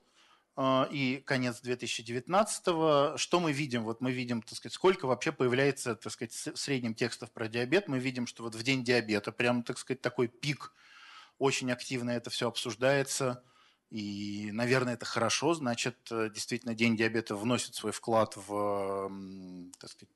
а, 0.55 0.89
и 0.91 1.16
конец 1.27 1.61
2019. 1.61 3.18
Что 3.18 3.41
мы 3.41 3.51
видим? 3.51 3.83
Вот 3.83 4.01
мы 4.01 4.12
видим, 4.12 4.41
так 4.41 4.57
сказать, 4.57 4.73
сколько 4.73 5.07
вообще 5.07 5.33
появляется, 5.33 5.97
так 5.97 6.12
сказать, 6.12 6.33
в 6.33 6.57
среднем 6.57 6.95
текстов 6.95 7.33
про 7.33 7.49
диабет. 7.49 7.89
Мы 7.89 7.99
видим, 7.99 8.29
что 8.29 8.45
вот 8.45 8.55
в 8.55 8.62
день 8.62 8.85
диабета 8.85 9.33
прям, 9.33 9.64
так 9.64 9.79
сказать, 9.79 10.01
такой 10.01 10.29
пик– 10.29 10.73
очень 11.39 11.70
активно 11.72 12.11
это 12.11 12.30
все 12.30 12.49
обсуждается. 12.49 13.43
И, 13.91 14.51
наверное, 14.53 14.95
это 14.95 15.05
хорошо. 15.05 15.53
Значит, 15.55 15.97
э, 16.11 16.30
действительно, 16.33 16.74
День 16.74 16.97
диабета 16.97 17.37
вносит 17.37 17.74
свой 17.74 17.93
вклад 17.93 18.35
в, 18.37 19.11
так 19.78 19.91
сказать, 19.91 20.14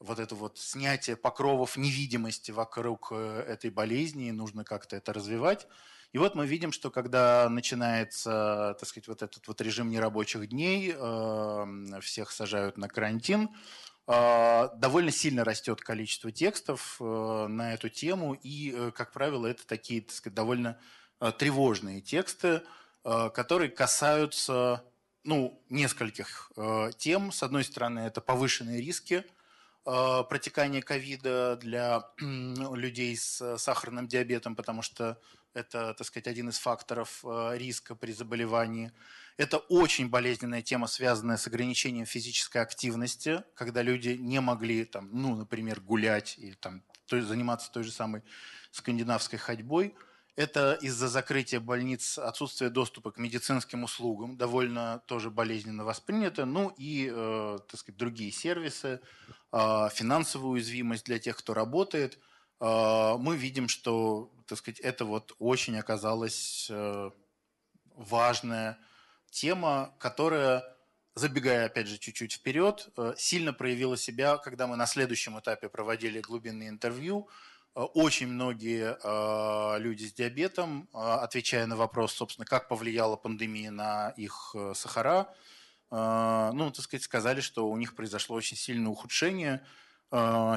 вот 0.00 0.18
это 0.18 0.34
вот 0.34 0.58
снятие 0.58 1.16
покровов 1.16 1.76
невидимости 1.76 2.50
вокруг 2.50 3.08
э, 3.12 3.44
этой 3.48 3.70
болезни, 3.70 4.28
и 4.28 4.32
нужно 4.32 4.64
как-то 4.64 4.96
это 4.96 5.12
развивать. 5.14 5.66
И 6.12 6.18
вот 6.18 6.34
мы 6.34 6.46
видим, 6.46 6.72
что 6.72 6.90
когда 6.90 7.48
начинается, 7.48 8.76
так 8.78 8.88
сказать, 8.88 9.08
вот 9.08 9.22
этот 9.22 9.48
вот 9.48 9.60
режим 9.60 9.90
нерабочих 9.90 10.48
дней, 10.48 10.94
э, 10.94 12.00
всех 12.02 12.30
сажают 12.30 12.76
на 12.76 12.88
карантин, 12.88 13.48
довольно 14.06 15.10
сильно 15.10 15.44
растет 15.44 15.80
количество 15.80 16.30
текстов 16.30 16.96
э, 17.00 17.46
на 17.48 17.72
эту 17.72 17.88
тему, 17.88 18.34
и, 18.34 18.72
э, 18.74 18.90
как 18.90 19.12
правило, 19.12 19.46
это 19.46 19.66
такие, 19.66 20.02
так 20.02 20.12
сказать, 20.12 20.34
довольно 20.34 20.78
э, 21.20 21.32
тревожные 21.32 22.00
тексты, 22.00 22.62
которые 23.02 23.68
касаются 23.68 24.82
ну, 25.24 25.62
нескольких 25.68 26.50
тем. 26.96 27.32
С 27.32 27.42
одной 27.42 27.62
стороны, 27.62 28.00
это 28.00 28.22
повышенные 28.22 28.80
риски 28.80 29.24
протекания 29.84 30.80
ковида 30.80 31.58
для 31.60 32.08
людей 32.18 33.14
с 33.14 33.58
сахарным 33.58 34.08
диабетом, 34.08 34.56
потому 34.56 34.80
что 34.80 35.20
это, 35.52 35.92
так 35.92 36.06
сказать, 36.06 36.28
один 36.28 36.48
из 36.48 36.56
факторов 36.56 37.22
риска 37.22 37.94
при 37.94 38.12
заболевании. 38.12 38.90
Это 39.36 39.58
очень 39.58 40.08
болезненная 40.08 40.62
тема, 40.62 40.86
связанная 40.86 41.36
с 41.36 41.46
ограничением 41.48 42.06
физической 42.06 42.58
активности, 42.58 43.42
когда 43.54 43.82
люди 43.82 44.10
не 44.10 44.40
могли, 44.40 44.84
там, 44.84 45.08
ну, 45.12 45.34
например, 45.34 45.80
гулять 45.80 46.36
или 46.38 46.54
там, 46.54 46.82
то 47.06 47.20
заниматься 47.20 47.70
той 47.72 47.82
же 47.82 47.90
самой 47.90 48.22
скандинавской 48.70 49.38
ходьбой. 49.38 49.94
Это 50.36 50.74
из-за 50.80 51.08
закрытия 51.08 51.60
больниц, 51.60 52.18
отсутствие 52.18 52.70
доступа 52.70 53.12
к 53.12 53.18
медицинским 53.18 53.84
услугам, 53.84 54.36
довольно 54.36 55.02
тоже 55.06 55.30
болезненно 55.30 55.84
воспринято. 55.84 56.44
Ну 56.44 56.72
и, 56.76 57.10
э, 57.12 57.58
так 57.68 57.78
сказать, 57.78 57.96
другие 57.96 58.32
сервисы, 58.32 59.00
э, 59.52 59.88
финансовую 59.92 60.54
уязвимость 60.54 61.04
для 61.04 61.18
тех, 61.20 61.36
кто 61.36 61.54
работает. 61.54 62.18
Э, 62.60 63.16
мы 63.16 63.36
видим, 63.36 63.68
что, 63.68 64.32
так 64.46 64.58
сказать, 64.58 64.80
это 64.80 65.04
вот 65.04 65.34
очень 65.38 65.78
оказалось 65.78 66.68
э, 66.70 67.10
важное 67.94 68.78
тема, 69.34 69.94
которая, 69.98 70.64
забегая 71.14 71.66
опять 71.66 71.88
же 71.88 71.98
чуть-чуть 71.98 72.34
вперед, 72.34 72.88
э, 72.96 73.14
сильно 73.16 73.52
проявила 73.52 73.96
себя, 73.96 74.38
когда 74.38 74.66
мы 74.66 74.76
на 74.76 74.86
следующем 74.86 75.38
этапе 75.38 75.68
проводили 75.68 76.20
глубинные 76.20 76.68
интервью. 76.68 77.28
Э, 77.74 77.80
очень 77.80 78.28
многие 78.28 78.96
э, 78.96 79.78
люди 79.80 80.04
с 80.04 80.12
диабетом, 80.12 80.88
отвечая 80.92 81.66
на 81.66 81.76
вопрос, 81.76 82.12
собственно, 82.12 82.46
как 82.46 82.68
повлияла 82.68 83.16
пандемия 83.16 83.72
на 83.72 84.10
их 84.10 84.54
сахара, 84.74 85.34
ну, 85.90 86.72
так 86.74 86.84
сказать, 86.84 87.04
сказали, 87.04 87.40
что 87.40 87.68
у 87.68 87.76
них 87.76 87.94
произошло 87.94 88.34
очень 88.34 88.56
сильное 88.56 88.90
ухудшение. 88.90 89.64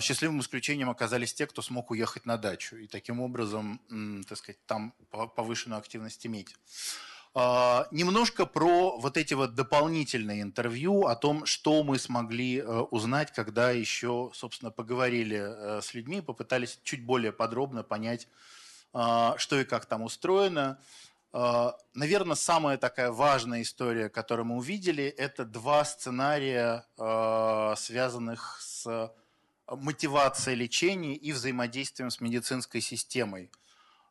Счастливым 0.01 0.39
исключением 0.39 0.89
оказались 0.89 1.31
те, 1.31 1.45
кто 1.45 1.61
смог 1.61 1.91
уехать 1.91 2.25
на 2.25 2.37
дачу 2.37 2.75
и 2.77 2.87
таким 2.87 3.19
образом, 3.19 3.79
так 4.27 4.37
сказать, 4.39 4.65
там 4.65 4.95
повышенную 5.35 5.77
активность 5.77 6.25
иметь. 6.25 6.55
А, 7.39 7.87
немножко 7.91 8.47
про 8.47 8.97
вот 8.97 9.15
эти 9.15 9.35
вот 9.35 9.53
дополнительные 9.53 10.41
интервью 10.41 11.05
о 11.05 11.15
том, 11.15 11.45
что 11.45 11.83
мы 11.83 11.99
смогли 11.99 12.57
э, 12.57 12.65
узнать, 12.65 13.31
когда 13.31 13.69
еще, 13.69 14.31
собственно, 14.33 14.71
поговорили 14.71 15.37
э, 15.37 15.81
с 15.83 15.93
людьми, 15.93 16.21
попытались 16.21 16.79
чуть 16.81 17.05
более 17.05 17.31
подробно 17.31 17.83
понять, 17.83 18.27
а, 18.91 19.35
что 19.37 19.59
и 19.59 19.65
как 19.65 19.85
там 19.85 20.01
устроено. 20.01 20.79
А, 21.31 21.77
Наверное, 21.93 22.35
самая 22.35 22.79
такая 22.79 23.11
важная 23.11 23.61
история, 23.61 24.09
которую 24.09 24.47
мы 24.47 24.55
увидели, 24.55 25.03
это 25.05 25.45
два 25.45 25.85
сценария, 25.85 26.87
связанных 27.77 28.57
с 28.61 29.13
мотивацией 29.67 30.57
лечения 30.57 31.13
и 31.13 31.31
взаимодействием 31.33 32.09
с 32.09 32.19
медицинской 32.19 32.81
системой– 32.81 33.51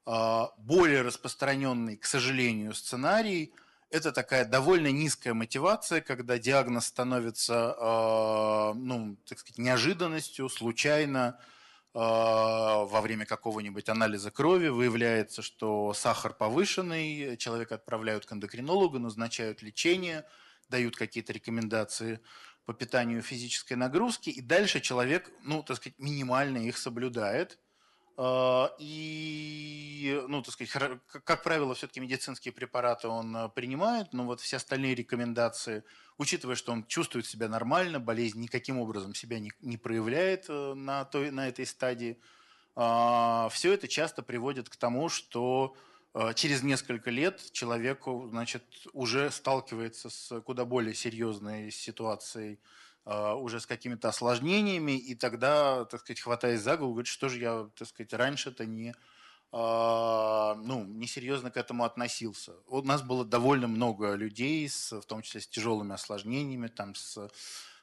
более 0.06 1.02
распространенный, 1.02 1.96
к 1.96 2.04
сожалению, 2.04 2.74
сценарий– 2.74 3.52
это 3.90 4.12
такая 4.12 4.44
довольно 4.44 4.88
низкая 4.88 5.34
мотивация, 5.34 6.00
когда 6.00 6.38
диагноз 6.38 6.86
становится, 6.86 7.74
а, 7.78 8.74
ну, 8.74 9.16
так 9.26 9.38
сказать, 9.38 9.58
неожиданностью, 9.58 10.48
случайно, 10.48 11.38
а, 11.94 12.84
во 12.84 13.00
время 13.00 13.26
какого-нибудь 13.26 13.88
анализа 13.88 14.30
крови. 14.30 14.68
Выявляется, 14.68 15.40
что 15.42 15.94
сахар 15.94 16.34
повышенный, 16.34 17.36
человека 17.36 17.76
отправляют 17.76 18.26
к 18.26 18.32
эндокринологу, 18.32 18.98
назначают 18.98 19.62
лечение, 19.62 20.26
дают 20.68 20.96
какие-то 20.96 21.32
рекомендации 21.32 22.20
по 22.64 22.74
питанию 22.74 23.22
физической 23.22 23.74
нагрузки, 23.74 24.30
и 24.30 24.40
дальше 24.40 24.80
человек, 24.80 25.30
ну, 25.42 25.62
так 25.62 25.76
сказать, 25.76 25.98
минимально 25.98 26.58
их 26.58 26.76
соблюдает– 26.76 27.58
а, 27.65 27.65
и, 28.18 30.24
ну, 30.26 30.42
так 30.42 30.54
сказать, 30.54 31.00
как 31.06 31.42
правило, 31.42 31.74
все-таки 31.74 32.00
медицинские 32.00 32.52
препараты 32.52 33.08
он 33.08 33.36
э, 33.36 33.48
принимает, 33.50 34.14
но 34.14 34.24
вот 34.24 34.40
все 34.40 34.56
остальные 34.56 34.94
рекомендации, 34.94 35.84
учитывая, 36.16 36.56
что 36.56 36.72
он 36.72 36.86
чувствует 36.86 37.26
себя 37.26 37.48
нормально, 37.48 38.00
болезнь 38.00 38.40
никаким 38.40 38.78
образом 38.78 39.14
себя 39.14 39.38
не, 39.38 39.76
проявляет 39.76 40.46
э, 40.48 40.74
на, 40.74 41.04
той, 41.04 41.30
на 41.30 41.48
этой 41.48 41.66
стадии, 41.66 42.18
а, 42.74 43.48
все 43.50 43.74
это 43.74 43.86
часто 43.86 44.22
приводит 44.22 44.68
к 44.68 44.76
тому, 44.76 45.08
что 45.08 45.74
через 46.34 46.62
несколько 46.62 47.10
лет 47.10 47.52
человеку, 47.52 48.28
значит, 48.30 48.64
уже 48.94 49.30
сталкивается 49.30 50.08
с 50.08 50.40
куда 50.40 50.64
более 50.64 50.94
серьезной 50.94 51.70
ситуацией 51.70 52.54
а, 52.54 52.85
уже 53.06 53.60
с 53.60 53.66
какими-то 53.66 54.08
осложнениями, 54.08 54.98
и 54.98 55.14
тогда, 55.14 55.84
так 55.84 56.00
сказать, 56.00 56.20
хватаясь 56.20 56.60
за 56.60 56.76
голову, 56.76 56.94
говорит, 56.94 57.06
что 57.06 57.28
же 57.28 57.38
я, 57.38 57.70
так 57.76 57.86
сказать, 57.86 58.12
раньше-то 58.12 58.66
не, 58.66 58.94
а, 59.52 60.54
ну, 60.56 60.84
несерьезно 60.84 61.50
к 61.50 61.56
этому 61.56 61.84
относился. 61.84 62.54
У 62.66 62.82
нас 62.82 63.02
было 63.02 63.24
довольно 63.24 63.68
много 63.68 64.14
людей, 64.14 64.68
с, 64.68 64.92
в 64.92 65.06
том 65.06 65.22
числе 65.22 65.40
с 65.40 65.48
тяжелыми 65.48 65.94
осложнениями, 65.94 66.66
там, 66.66 66.94
с, 66.94 67.30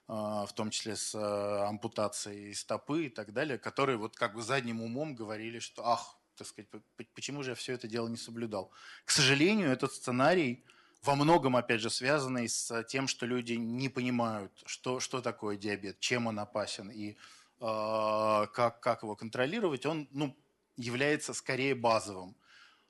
а, 0.07 0.45
в 0.45 0.53
том 0.53 0.69
числе 0.69 0.95
с 0.95 1.15
ампутацией 1.15 2.53
стопы 2.53 3.05
и 3.05 3.09
так 3.09 3.33
далее, 3.33 3.57
которые 3.57 3.97
вот 3.97 4.15
как 4.15 4.35
бы 4.35 4.41
задним 4.41 4.81
умом 4.81 5.15
говорили, 5.15 5.59
что 5.59 5.87
ах, 5.87 6.19
так 6.35 6.47
сказать, 6.47 6.69
почему 7.15 7.43
же 7.43 7.51
я 7.51 7.55
все 7.55 7.73
это 7.73 7.87
дело 7.87 8.07
не 8.07 8.17
соблюдал. 8.17 8.71
К 9.05 9.11
сожалению, 9.11 9.69
этот 9.71 9.93
сценарий 9.93 10.65
во 11.03 11.15
многом, 11.15 11.55
опять 11.55 11.81
же, 11.81 11.89
связанный 11.89 12.47
с 12.47 12.83
тем, 12.85 13.07
что 13.07 13.25
люди 13.25 13.53
не 13.53 13.89
понимают, 13.89 14.51
что, 14.65 14.99
что 14.99 15.21
такое 15.21 15.57
диабет, 15.57 15.99
чем 15.99 16.27
он 16.27 16.39
опасен 16.39 16.89
и 16.89 17.11
э, 17.11 17.15
как, 17.59 18.79
как 18.79 19.03
его 19.03 19.15
контролировать, 19.15 19.85
он 19.85 20.07
ну, 20.11 20.35
является 20.77 21.33
скорее 21.33 21.75
базовым. 21.75 22.35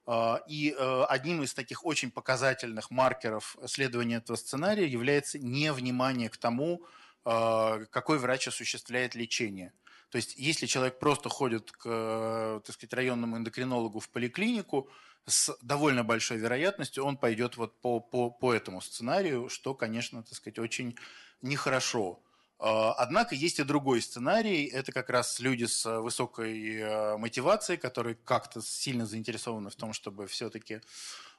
Э, 0.05 0.35
и 0.47 0.75
э, 0.77 1.03
одним 1.09 1.43
из 1.43 1.53
таких 1.53 1.85
очень 1.85 2.11
показательных 2.11 2.91
маркеров 2.91 3.57
следования 3.65 4.17
этого 4.17 4.35
сценария 4.35 4.87
является 4.87 5.39
невнимание 5.39 6.29
к 6.29 6.37
тому, 6.37 6.83
э, 7.25 7.85
какой 7.89 8.19
врач 8.19 8.47
осуществляет 8.47 9.15
лечение. 9.15 9.73
То 10.09 10.17
есть, 10.17 10.35
если 10.37 10.67
человек 10.67 10.99
просто 10.99 11.29
ходит 11.29 11.71
к 11.71 12.61
так 12.63 12.75
сказать, 12.75 12.93
районному 12.93 13.37
эндокринологу 13.37 13.99
в 13.99 14.09
поликлинику, 14.09 14.87
с 15.25 15.55
довольно 15.61 16.03
большой 16.03 16.37
вероятностью 16.37 17.03
он 17.05 17.17
пойдет 17.17 17.57
вот 17.57 17.79
по, 17.81 17.99
по, 17.99 18.29
по 18.29 18.53
этому 18.53 18.81
сценарию, 18.81 19.49
что, 19.49 19.73
конечно, 19.73 20.23
так 20.23 20.33
сказать, 20.33 20.59
очень 20.59 20.97
нехорошо. 21.41 22.19
А, 22.59 22.93
однако 22.93 23.35
есть 23.35 23.59
и 23.59 23.63
другой 23.63 24.01
сценарий. 24.01 24.65
Это 24.65 24.91
как 24.91 25.09
раз 25.09 25.39
люди 25.39 25.65
с 25.65 25.99
высокой 25.99 26.77
э, 26.77 27.17
мотивацией, 27.17 27.77
которые 27.77 28.15
как-то 28.15 28.61
сильно 28.61 29.05
заинтересованы 29.05 29.69
в 29.69 29.75
том, 29.75 29.93
чтобы 29.93 30.27
все-таки 30.27 30.81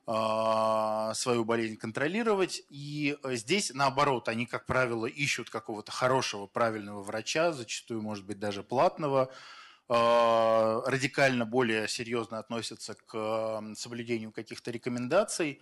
а, 0.07 1.15
свою 1.15 1.47
болезнь 1.47 1.79
контролировать. 1.79 2.63
И 2.69 3.17
э, 3.23 3.37
здесь, 3.37 3.73
наоборот, 3.73 4.29
они, 4.29 4.45
как 4.45 4.67
правило, 4.67 5.07
ищут 5.07 5.49
какого-то 5.49 5.93
хорошего, 5.93 6.47
правильного 6.47 7.03
врача, 7.03 7.53
зачастую, 7.53 8.03
может 8.03 8.27
быть, 8.27 8.39
даже 8.39 8.63
платного, 8.63 9.33
радикально 9.89 11.45
более 11.45 11.89
серьезно 11.89 12.39
относятся 12.39 12.95
к 12.95 13.63
соблюдению 13.77 14.33
каких-то 14.33 14.71
рекомендаций. 14.71 15.61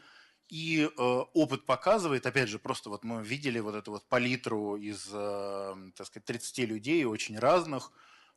И 0.52 0.82
э, 0.82 1.02
опыт 1.32 1.64
показывает, 1.64 2.26
опять 2.26 2.50
же, 2.50 2.58
просто 2.58 2.90
вот 2.90 3.04
мы 3.04 3.22
видели 3.24 3.58
вот 3.58 3.74
эту 3.74 3.92
вот 3.92 4.06
палитру 4.08 4.76
из, 4.76 5.08
э, 5.10 5.74
так 5.96 6.06
сказать, 6.06 6.26
30 6.26 6.58
людей, 6.68 7.04
очень 7.06 7.38
разных. 7.38 7.90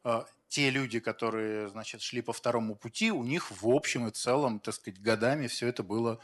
Э, 0.05 0.23
те 0.47 0.69
люди, 0.69 1.01
которые, 1.01 1.67
значит, 1.67 2.01
шли 2.01 2.21
по 2.21 2.31
второму 2.31 2.75
пути, 2.75 3.11
у 3.11 3.25
них 3.25 3.51
в 3.51 3.67
общем 3.67 4.07
и 4.07 4.11
целом, 4.11 4.61
так 4.61 4.75
сказать, 4.75 5.01
годами 5.01 5.47
все 5.47 5.67
это 5.67 5.83
было 5.83 6.21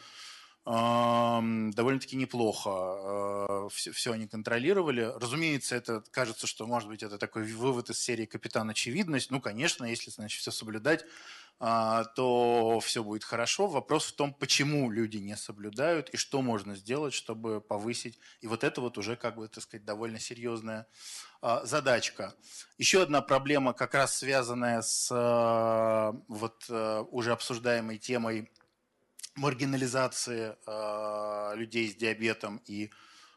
довольно-таки 0.64 2.16
неплохо 2.16 3.68
все, 3.70 3.90
э, 3.90 3.94
все 3.94 4.14
они 4.14 4.28
контролировали. 4.28 5.12
Разумеется, 5.16 5.76
это 5.76 6.04
кажется, 6.12 6.46
что, 6.46 6.68
может 6.68 6.88
быть, 6.88 7.02
это 7.02 7.18
такой 7.18 7.52
вывод 7.52 7.90
из 7.90 8.00
серии 8.00 8.26
«Капитан 8.26 8.70
Очевидность». 8.70 9.32
Ну, 9.32 9.42
конечно, 9.42 9.86
если, 9.86 10.12
значит, 10.12 10.40
все 10.40 10.52
соблюдать, 10.52 11.04
а, 11.60 12.06
то 12.06 12.80
все 12.80 13.04
будет 13.04 13.24
хорошо. 13.24 13.68
Вопрос 13.68 14.06
в 14.06 14.14
том, 14.14 14.34
почему 14.34 14.92
люди 14.92 15.18
не 15.18 15.36
соблюдают 15.36 16.10
и 16.10 16.18
что 16.18 16.44
можно 16.44 16.76
сделать, 16.76 17.14
чтобы 17.14 17.60
повысить. 17.60 18.20
И 18.42 18.48
вот 18.48 18.64
это 18.64 18.82
вот 18.82 19.00
уже, 19.00 19.16
как 19.16 19.38
бы, 19.38 19.48
так 19.48 19.64
сказать, 19.64 19.86
довольно 19.86 20.20
серьезная 20.20 20.88
а, 21.42 21.66
задачка. 21.66 22.36
Еще 22.78 23.02
одна 23.02 23.22
проблема, 23.22 23.74
как 23.74 23.96
раз 23.96 24.18
связанная 24.18 24.82
с 24.82 25.12
вот 26.28 26.70
уже 26.70 27.32
обсуждаемой 27.32 27.98
темой 27.98 28.52
маргинализации 29.36 30.56
э, 30.66 31.56
людей 31.56 31.90
с 31.90 31.96
диабетом 31.96 32.62
и 32.66 32.92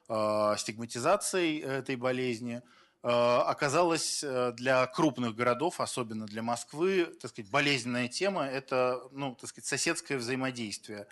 э, 0.09 0.55
стигматизацией 0.59 1.61
этой 1.61 1.97
болезни, 1.97 2.63
э, 3.03 3.09
оказалась 3.09 4.25
для 4.55 4.87
крупных 4.87 5.35
городов, 5.35 5.81
особенно 5.81 6.27
для 6.27 6.43
Москвы, 6.43 7.07
так 7.21 7.31
сказать, 7.31 7.51
болезненная 7.51 8.09
тема– 8.09 8.45
это, 8.47 9.03
ну, 9.13 9.35
так 9.35 9.51
сказать, 9.51 9.67
соседское 9.67 10.19
взаимодействие. 10.19 11.07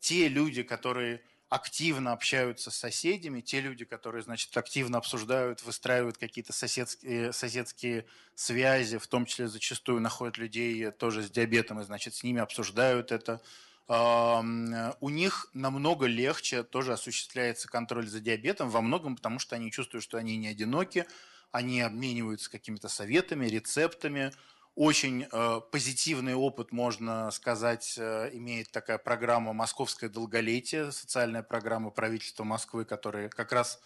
Те 0.00 0.28
люди, 0.28 0.62
которые 0.62 1.22
активно 1.48 2.12
общаются 2.12 2.70
с 2.70 2.76
соседями, 2.76 3.40
те 3.40 3.60
люди, 3.60 3.84
которые, 3.84 4.22
значит, 4.22 4.56
активно 4.56 4.98
обсуждают, 4.98 5.62
выстраивают 5.62 6.18
какие-то 6.18 6.52
соседские, 6.52 7.32
соседские 7.32 8.06
связи, 8.34 8.98
в 8.98 9.06
том 9.06 9.26
числе 9.26 9.46
зачастую 9.46 10.00
находят 10.00 10.38
людей 10.38 10.90
тоже 10.90 11.22
с 11.22 11.30
диабетом 11.30 11.80
и, 11.80 11.84
значит, 11.84 12.14
с 12.14 12.24
ними 12.24 12.40
обсуждают 12.40 13.12
это, 13.12 13.40
у 13.88 15.08
них 15.08 15.48
намного 15.52 16.06
легче 16.06 16.64
тоже 16.64 16.92
осуществляется 16.92 17.68
контроль 17.68 18.08
за 18.08 18.20
диабетом, 18.20 18.68
во 18.68 18.80
многом 18.80 19.14
потому, 19.16 19.38
что 19.38 19.54
они 19.54 19.70
чувствуют, 19.70 20.02
что 20.02 20.18
они 20.18 20.36
не 20.36 20.48
одиноки, 20.48 21.06
они 21.52 21.80
обмениваются 21.80 22.50
какими-то 22.50 22.88
советами, 22.88 23.46
рецептами. 23.46 24.32
Очень 24.74 25.26
э, 25.32 25.60
позитивный 25.72 26.34
опыт, 26.34 26.70
можно 26.70 27.30
сказать, 27.30 27.94
э, 27.96 28.28
имеет 28.34 28.70
такая 28.70 28.98
программа 28.98 29.54
«Московское 29.54 30.10
долголетие», 30.10 30.92
социальная 30.92 31.42
программа 31.42 31.90
правительства 31.90 32.44
Москвы, 32.44 32.84
которая 32.84 33.30
как 33.30 33.52
раз 33.52 33.80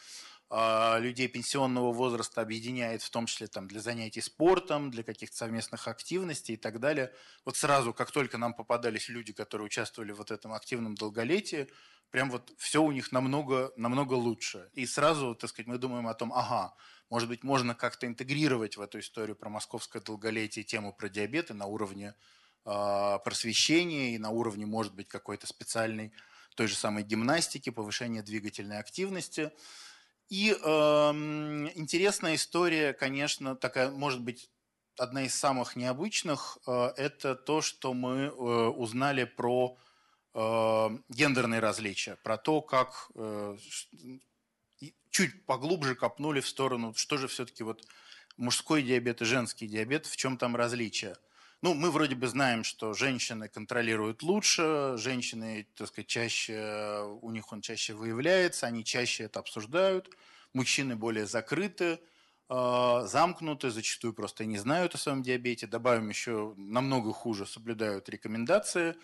людей 0.50 1.28
пенсионного 1.28 1.92
возраста 1.92 2.40
объединяет, 2.40 3.02
в 3.02 3.10
том 3.10 3.26
числе 3.26 3.46
там, 3.46 3.68
для 3.68 3.80
занятий 3.80 4.20
спортом, 4.20 4.90
для 4.90 5.04
каких-то 5.04 5.36
совместных 5.36 5.86
активностей 5.86 6.54
и 6.54 6.56
так 6.56 6.80
далее. 6.80 7.14
Вот 7.44 7.56
сразу, 7.56 7.94
как 7.94 8.10
только 8.10 8.36
нам 8.36 8.54
попадались 8.54 9.08
люди, 9.08 9.32
которые 9.32 9.66
участвовали 9.66 10.10
в 10.10 10.16
вот 10.16 10.32
этом 10.32 10.52
активном 10.52 10.96
долголетии, 10.96 11.68
прям 12.10 12.30
вот 12.30 12.52
все 12.58 12.82
у 12.82 12.90
них 12.90 13.12
намного, 13.12 13.72
намного 13.76 14.14
лучше. 14.14 14.68
И 14.74 14.86
сразу, 14.86 15.36
так 15.36 15.50
сказать, 15.50 15.68
мы 15.68 15.78
думаем 15.78 16.08
о 16.08 16.14
том, 16.14 16.32
ага, 16.32 16.74
может 17.10 17.28
быть, 17.28 17.44
можно 17.44 17.74
как-то 17.74 18.06
интегрировать 18.06 18.76
в 18.76 18.80
эту 18.80 18.98
историю 18.98 19.36
про 19.36 19.48
московское 19.48 20.02
долголетие 20.02 20.64
тему 20.64 20.92
про 20.92 21.08
диабеты 21.08 21.54
на 21.54 21.66
уровне 21.66 22.14
э, 22.64 23.18
просвещения 23.24 24.14
и 24.14 24.18
на 24.18 24.30
уровне, 24.30 24.66
может 24.66 24.94
быть, 24.94 25.08
какой-то 25.08 25.46
специальной 25.46 26.12
той 26.56 26.66
же 26.66 26.74
самой 26.74 27.04
гимнастики, 27.04 27.70
повышения 27.70 28.22
двигательной 28.22 28.78
активности. 28.78 29.52
И 30.30 30.52
э, 30.52 30.62
интересная 31.74 32.36
история, 32.36 32.92
конечно, 32.92 33.56
такая, 33.56 33.90
может 33.90 34.22
быть, 34.22 34.48
одна 34.96 35.24
из 35.24 35.34
самых 35.34 35.74
необычных, 35.74 36.58
э, 36.68 36.92
это 36.96 37.34
то, 37.34 37.60
что 37.60 37.92
мы 37.94 38.26
э, 38.26 38.30
узнали 38.30 39.24
про 39.24 39.76
э, 40.34 40.88
гендерные 41.08 41.58
различия, 41.58 42.16
про 42.22 42.38
то, 42.38 42.62
как 42.62 43.10
э, 43.16 43.56
чуть 45.10 45.44
поглубже 45.46 45.96
копнули 45.96 46.40
в 46.40 46.48
сторону, 46.48 46.94
что 46.94 47.16
же 47.16 47.26
все-таки 47.26 47.64
вот 47.64 47.84
мужской 48.36 48.84
диабет 48.84 49.22
и 49.22 49.24
женский 49.24 49.66
диабет, 49.66 50.06
в 50.06 50.16
чем 50.16 50.38
там 50.38 50.54
различие. 50.54 51.16
Ну, 51.62 51.74
мы 51.74 51.90
вроде 51.90 52.14
бы 52.14 52.26
знаем, 52.26 52.64
что 52.64 52.94
женщины 52.94 53.48
контролируют 53.48 54.22
лучше, 54.22 54.94
женщины, 54.96 55.66
так 55.76 55.88
сказать, 55.88 56.06
чаще, 56.06 57.02
у 57.20 57.30
них 57.30 57.52
он 57.52 57.60
чаще 57.60 57.92
выявляется, 57.92 58.66
они 58.66 58.82
чаще 58.82 59.24
это 59.24 59.40
обсуждают, 59.40 60.08
мужчины 60.54 60.96
более 60.96 61.26
закрыты, 61.26 62.00
а, 62.48 63.06
замкнуты, 63.06 63.70
зачастую 63.70 64.14
просто 64.14 64.46
не 64.46 64.56
знают 64.56 64.94
о 64.94 64.98
своем 64.98 65.22
диабете. 65.22 65.66
Добавим 65.66 66.08
еще 66.08 66.54
намного 66.56 67.12
хуже, 67.12 67.44
соблюдают 67.44 68.08
рекомендации. 68.08 68.96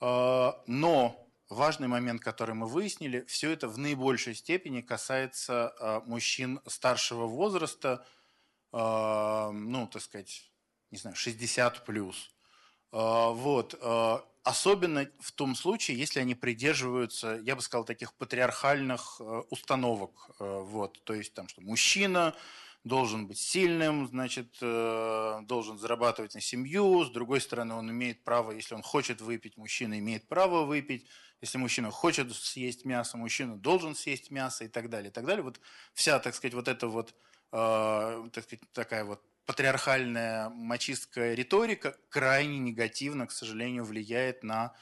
А, 0.00 0.60
но 0.66 1.28
важный 1.48 1.86
момент, 1.86 2.20
который 2.20 2.56
мы 2.56 2.66
выяснили, 2.66 3.24
все 3.28 3.50
это 3.52 3.68
в 3.68 3.78
наибольшей 3.78 4.34
степени 4.34 4.80
касается 4.80 5.72
а, 5.78 6.00
мужчин 6.00 6.60
старшего 6.66 7.26
возраста, 7.26 8.04
ну, 8.74 9.86
так 9.92 10.00
сказать, 10.00 10.51
не 10.92 10.98
знаю, 10.98 11.16
60 11.16 11.84
плюс. 11.84 12.30
А, 12.92 13.30
вот. 13.30 13.74
А, 13.80 14.24
особенно 14.44 15.08
в 15.18 15.32
том 15.32 15.54
случае, 15.54 15.98
если 15.98 16.20
они 16.20 16.34
придерживаются, 16.34 17.40
я 17.42 17.56
бы 17.56 17.62
сказал, 17.62 17.84
таких 17.84 18.12
патриархальных 18.14 19.16
э, 19.20 19.42
установок. 19.50 20.30
Э, 20.38 20.60
вот. 20.60 21.02
То 21.04 21.14
есть, 21.14 21.34
там, 21.34 21.48
что 21.48 21.62
мужчина 21.62 22.34
должен 22.84 23.26
быть 23.26 23.38
сильным, 23.38 24.08
значит, 24.08 24.58
э, 24.60 25.38
должен 25.42 25.78
зарабатывать 25.78 26.34
на 26.34 26.40
семью. 26.40 27.04
С 27.04 27.10
другой 27.10 27.40
стороны, 27.40 27.74
он 27.74 27.90
имеет 27.90 28.22
право, 28.24 28.52
если 28.52 28.74
он 28.74 28.82
хочет 28.82 29.20
выпить, 29.20 29.56
мужчина 29.56 29.98
имеет 29.98 30.28
право 30.28 30.64
выпить. 30.64 31.06
Если 31.40 31.58
мужчина 31.58 31.90
хочет 31.90 32.32
съесть 32.34 32.84
мясо, 32.84 33.16
мужчина 33.16 33.56
должен 33.56 33.94
съесть 33.94 34.30
мясо 34.30 34.64
и 34.64 34.68
так 34.68 34.90
далее. 34.90 35.10
И 35.10 35.12
так 35.12 35.24
далее. 35.24 35.42
Вот 35.42 35.60
вся, 35.94 36.18
так 36.18 36.34
сказать, 36.34 36.54
вот 36.54 36.68
эта 36.68 36.86
вот, 36.86 37.14
так 37.50 38.44
сказать, 38.44 38.60
такая 38.72 39.04
вот 39.04 39.20
патриархальная 39.46 40.48
мачистская 40.50 41.34
риторика 41.34 41.96
крайне 42.08 42.58
негативно, 42.58 43.26
к 43.26 43.32
сожалению, 43.32 43.84
влияет 43.84 44.42
на 44.42 44.74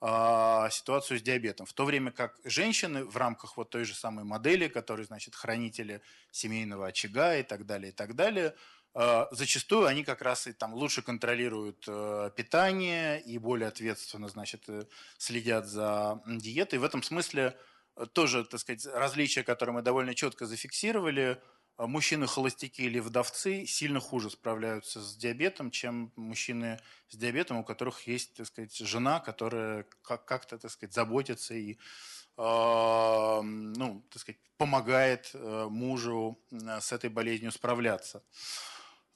э, 0.00 0.68
ситуацию 0.70 1.18
с 1.18 1.22
диабетом. 1.22 1.66
В 1.66 1.72
то 1.72 1.84
время 1.84 2.10
как 2.10 2.36
женщины 2.44 3.04
в 3.04 3.16
рамках 3.16 3.56
вот 3.56 3.70
той 3.70 3.84
же 3.84 3.94
самой 3.94 4.24
модели, 4.24 4.68
которые, 4.68 5.06
значит, 5.06 5.34
хранители 5.34 6.02
семейного 6.30 6.88
очага 6.88 7.36
и 7.36 7.42
так 7.42 7.66
далее, 7.66 7.90
и 7.90 7.94
так 7.94 8.16
далее, 8.16 8.54
э, 8.94 9.26
зачастую 9.30 9.86
они 9.86 10.02
как 10.02 10.20
раз 10.22 10.46
и 10.46 10.52
там 10.52 10.74
лучше 10.74 11.02
контролируют 11.02 11.84
э, 11.86 12.30
питание 12.36 13.20
и 13.20 13.38
более 13.38 13.68
ответственно, 13.68 14.28
значит, 14.28 14.64
э, 14.68 14.84
следят 15.16 15.66
за 15.66 16.20
диетой. 16.26 16.80
В 16.80 16.84
этом 16.84 17.02
смысле 17.02 17.56
тоже, 18.12 18.44
так 18.44 18.60
сказать, 18.60 18.86
различия, 18.86 19.42
которые 19.42 19.74
мы 19.74 19.82
довольно 19.82 20.14
четко 20.14 20.46
зафиксировали– 20.46 21.40
а 21.57 21.57
мужчины-холостяки 21.78 22.82
или 22.82 22.98
вдовцы 22.98 23.64
сильно 23.66 24.00
хуже 24.00 24.30
справляются 24.30 25.00
с 25.00 25.16
диабетом, 25.16 25.70
чем 25.70 26.12
мужчины 26.16 26.80
с 27.08 27.16
диабетом, 27.16 27.58
у 27.58 27.64
которых 27.64 28.06
есть, 28.06 28.34
так 28.34 28.46
сказать, 28.46 28.76
жена, 28.76 29.20
которая 29.20 29.86
как-то, 30.02 30.58
так 30.58 30.70
сказать, 30.70 30.92
заботится 30.92 31.54
и 31.54 31.78
э, 32.36 33.40
ну, 33.42 34.04
так 34.10 34.20
сказать, 34.20 34.40
помогает 34.56 35.30
э, 35.34 35.66
мужу 35.70 36.38
с 36.50 36.92
этой 36.92 37.10
болезнью 37.10 37.52
справляться. 37.52 38.22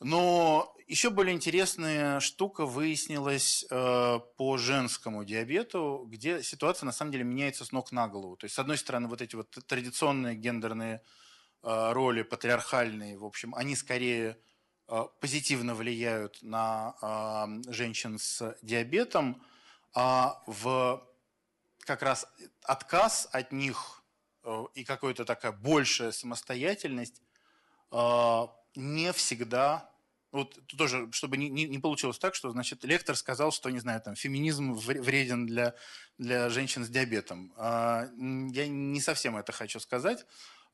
Но 0.04 0.74
еще 0.88 1.10
более 1.10 1.34
интересная 1.34 2.18
штука 2.18 2.66
выяснилась 2.66 3.64
э, 3.70 4.18
по 4.36 4.56
женскому 4.56 5.24
диабету, 5.24 6.06
где 6.08 6.42
ситуация 6.42 6.86
на 6.86 6.92
самом 6.92 7.12
деле 7.12 7.24
меняется 7.24 7.64
с 7.64 7.70
ног 7.72 7.92
на 7.92 8.08
голову. 8.08 8.36
То 8.36 8.46
есть, 8.46 8.56
с 8.56 8.58
одной 8.58 8.78
стороны, 8.78 9.06
вот 9.08 9.22
эти 9.22 9.36
вот 9.36 9.50
традиционные 9.66 10.34
гендерные 10.34 11.02
роли 11.62 12.22
патриархальные, 12.22 13.18
в 13.18 13.24
общем, 13.24 13.54
они 13.54 13.76
скорее 13.76 14.38
э, 14.88 15.04
позитивно 15.20 15.74
влияют 15.74 16.38
на 16.42 16.94
э, 17.00 17.72
женщин 17.72 18.18
с 18.18 18.56
диабетом, 18.62 19.42
а 19.94 20.42
в 20.46 21.06
как 21.80 22.02
раз 22.02 22.26
отказ 22.64 23.28
от 23.32 23.52
них 23.52 24.02
и 24.74 24.84
какая-то 24.84 25.24
такая 25.24 25.52
большая 25.52 26.10
самостоятельность 26.10 27.22
не 28.74 29.12
всегда 29.12 29.92
вот 30.32 30.58
тоже, 30.78 31.10
чтобы 31.12 31.36
не, 31.36 31.50
не, 31.50 31.66
не 31.66 31.78
получилось 31.78 32.18
так, 32.18 32.34
что, 32.34 32.50
значит, 32.50 32.84
лектор 32.84 33.14
сказал, 33.16 33.52
что, 33.52 33.68
не 33.68 33.78
знаю, 33.78 34.00
там, 34.00 34.16
феминизм 34.16 34.72
вреден 34.72 35.46
для, 35.46 35.74
для 36.16 36.48
женщин 36.48 36.84
с 36.84 36.88
диабетом. 36.88 37.52
Я 37.58 38.66
не 38.66 39.00
совсем 39.00 39.36
это 39.36 39.52
хочу 39.52 39.78
сказать. 39.78 40.24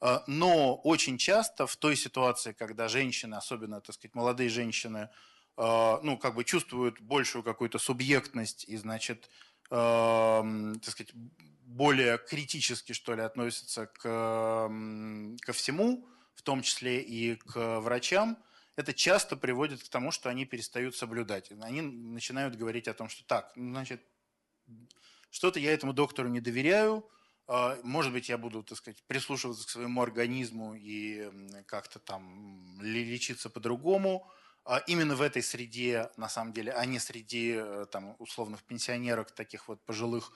Э, 0.00 0.20
но 0.26 0.76
очень 0.76 1.18
часто 1.18 1.66
в 1.66 1.76
той 1.76 1.96
ситуации, 1.96 2.52
когда 2.52 2.88
женщины, 2.88 3.34
особенно, 3.34 3.80
так 3.80 3.94
сказать, 3.94 4.14
молодые 4.14 4.48
женщины, 4.48 5.08
э, 5.56 5.98
ну, 6.02 6.18
как 6.18 6.34
бы 6.34 6.44
чувствуют 6.44 7.00
большую 7.00 7.42
какую-то 7.42 7.78
субъектность 7.78 8.64
и, 8.68 8.76
значит, 8.76 9.28
эм, 9.70 10.80
так 10.80 10.92
сказать, 10.92 11.12
более 11.66 12.18
критически, 12.18 12.92
что 12.92 13.14
ли, 13.14 13.22
относятся 13.22 13.86
к, 13.86 14.00
ко 14.02 15.52
всему, 15.52 16.08
в 16.34 16.42
том 16.42 16.62
числе 16.62 17.02
и 17.02 17.34
к 17.34 17.80
врачам, 17.80 18.38
это 18.76 18.94
часто 18.94 19.36
приводит 19.36 19.82
к 19.82 19.88
тому, 19.88 20.12
что 20.12 20.30
они 20.30 20.46
перестают 20.46 20.96
соблюдать. 20.96 21.50
Они 21.60 21.82
начинают 21.82 22.56
говорить 22.56 22.88
о 22.88 22.94
том, 22.94 23.08
что 23.08 23.24
так, 23.24 23.52
значит, 23.56 24.00
что-то 25.30 25.58
я 25.58 25.72
этому 25.72 25.92
доктору 25.92 26.28
не 26.28 26.40
доверяю, 26.40 27.04
может 27.82 28.12
быть, 28.12 28.28
я 28.28 28.36
буду, 28.36 28.62
так 28.62 28.76
сказать, 28.78 29.02
прислушиваться 29.06 29.66
к 29.66 29.70
своему 29.70 30.02
организму 30.02 30.74
и 30.74 31.30
как-то 31.66 31.98
там 31.98 32.78
лечиться 32.82 33.48
по-другому. 33.48 34.30
А 34.64 34.78
именно 34.86 35.16
в 35.16 35.22
этой 35.22 35.42
среде, 35.42 36.10
на 36.18 36.28
самом 36.28 36.52
деле, 36.52 36.72
а 36.72 36.84
не 36.84 36.98
среди 36.98 37.54
э, 37.56 37.86
там, 37.90 38.16
условных 38.18 38.62
пенсионерок, 38.64 39.30
таких 39.30 39.66
вот 39.66 39.82
пожилых, 39.86 40.30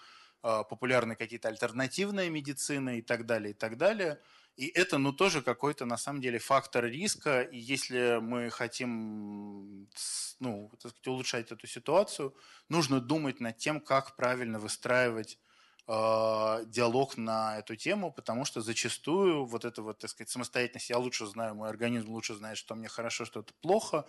а, 0.44 0.64
популярны 0.64 1.14
какие-то 1.14 1.48
альтернативные 1.48 2.28
медицины 2.28 2.98
и 2.98 3.02
так 3.02 3.26
далее, 3.26 3.50
и 3.50 3.54
так 3.54 3.76
далее. 3.76 4.20
И 4.56 4.66
это, 4.66 4.98
ну, 4.98 5.12
тоже 5.12 5.40
какой-то, 5.40 5.84
на 5.84 5.96
самом 5.96 6.20
деле, 6.20 6.38
фактор 6.38 6.86
риска. 6.86 7.42
И 7.42 7.58
если 7.58 8.18
мы 8.20 8.50
хотим, 8.50 9.88
ну, 10.40 10.68
так 10.80 10.90
сказать, 10.90 11.06
улучшать 11.06 11.52
эту 11.52 11.66
ситуацию, 11.66 12.34
нужно 12.68 13.00
думать 13.00 13.38
над 13.38 13.56
тем, 13.58 13.80
как 13.80 14.16
правильно 14.16 14.58
выстраивать 14.58 15.38
э, 15.92 16.64
диалог 16.66 17.16
на 17.16 17.58
эту 17.58 17.76
тему, 17.76 18.10
потому 18.12 18.44
что 18.44 18.60
зачастую 18.60 19.44
вот 19.44 19.64
эта 19.64 19.82
вот, 19.82 19.98
так 19.98 20.10
сказать, 20.10 20.30
самостоятельность, 20.30 20.90
я 20.90 20.98
лучше 20.98 21.26
знаю, 21.26 21.54
мой 21.54 21.68
организм 21.68 22.10
лучше 22.10 22.34
знает, 22.34 22.56
что 22.56 22.74
мне 22.74 22.88
хорошо, 22.88 23.24
что 23.24 23.40
это 23.40 23.52
плохо, 23.60 24.06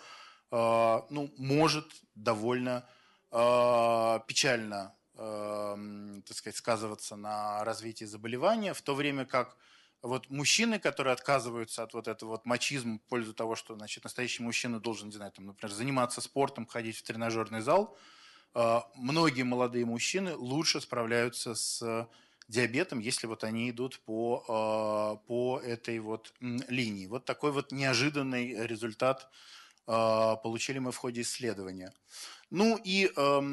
э, 0.51 1.01
ну, 1.09 1.33
может 1.37 1.85
довольно 2.15 2.87
э, 3.31 4.19
печально, 4.27 4.95
так 5.15 6.35
сказать, 6.35 6.55
сказываться 6.55 7.15
на 7.15 7.63
развитии 7.63 8.05
заболевания, 8.05 8.73
в 8.73 8.81
то 8.81 8.95
время 8.95 9.27
как 9.27 9.55
вот 10.01 10.27
мужчины, 10.31 10.79
которые 10.79 11.13
отказываются 11.13 11.83
от 11.83 11.93
вот 11.93 12.07
этого 12.07 12.31
вот 12.31 12.45
мачизма 12.47 12.97
в 12.97 13.09
пользу 13.09 13.35
того, 13.35 13.55
что, 13.55 13.75
значит, 13.75 14.03
настоящий 14.03 14.41
мужчина 14.41 14.79
должен, 14.79 15.09
не 15.09 15.13
знаю, 15.13 15.31
там, 15.31 15.45
например, 15.45 15.71
заниматься 15.71 16.19
спортом, 16.19 16.65
ходить 16.65 16.97
в 16.97 17.03
тренажерный 17.03 17.61
зал– 17.61 17.95
а, 18.07 18.11
многие 18.95 19.43
молодые 19.43 19.85
мужчины 19.85 20.35
лучше 20.35 20.79
справляются 20.81 21.55
с 21.55 22.07
диабетом, 22.47 22.99
если 22.99 23.27
вот 23.27 23.43
они 23.43 23.69
идут 23.69 23.99
по, 24.05 24.43
а, 24.47 25.15
по 25.27 25.59
этой 25.59 25.99
вот 25.99 26.33
линии. 26.39 27.07
Вот 27.07 27.25
такой 27.25 27.51
вот 27.51 27.71
неожиданный 27.71 28.67
результат 28.67 29.29
а, 29.87 30.35
получили 30.37 30.79
мы 30.79 30.91
в 30.91 30.97
ходе 30.97 31.21
исследования. 31.21 31.93
Ну 32.49 32.79
и, 32.83 33.11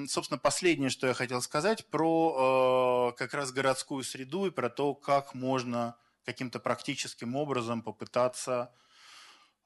собственно, 0.08 0.36
последнее, 0.36 0.90
что 0.90 1.06
я 1.06 1.14
хотел 1.14 1.40
сказать 1.40 1.86
про 1.86 3.14
как 3.16 3.32
раз 3.32 3.50
городскую 3.50 4.04
среду 4.04 4.44
и 4.44 4.50
про 4.50 4.68
то, 4.68 4.94
как 4.94 5.32
можно 5.32 5.96
каким-то 6.26 6.60
практическим 6.60 7.34
образом 7.34 7.80
попытаться 7.80 8.52
а, 8.54 8.70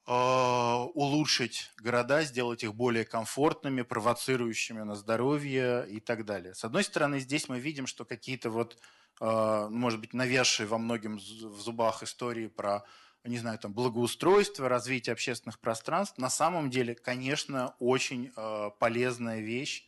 улучшить 0.07 1.71
города, 1.77 2.23
сделать 2.23 2.63
их 2.63 2.75
более 2.75 3.05
комфортными, 3.05 3.81
провоцирующими 3.81 4.81
на 4.83 4.95
здоровье 4.95 5.85
и 5.89 5.99
так 5.99 6.25
далее. 6.25 6.53
С 6.53 6.63
одной 6.63 6.83
стороны, 6.83 7.19
здесь 7.19 7.49
мы 7.49 7.59
видим, 7.59 7.87
что 7.87 8.05
какие-то 8.05 8.51
вот, 8.51 8.77
а, 9.19 9.67
может 9.69 9.99
быть, 9.99 10.13
навязшие 10.13 10.67
во 10.67 10.77
многим 10.77 11.17
в 11.17 11.59
зубах 11.59 12.03
истории 12.03 12.47
про, 12.47 12.83
не 13.23 13.39
знаю, 13.39 13.57
там, 13.57 13.73
благоустройство, 13.73 14.69
развитие 14.69 15.13
общественных 15.13 15.59
пространств, 15.59 16.19
на 16.19 16.29
самом 16.29 16.69
деле, 16.69 16.93
конечно, 16.93 17.73
очень 17.79 18.31
а, 18.35 18.69
полезная 18.69 19.39
вещь, 19.39 19.87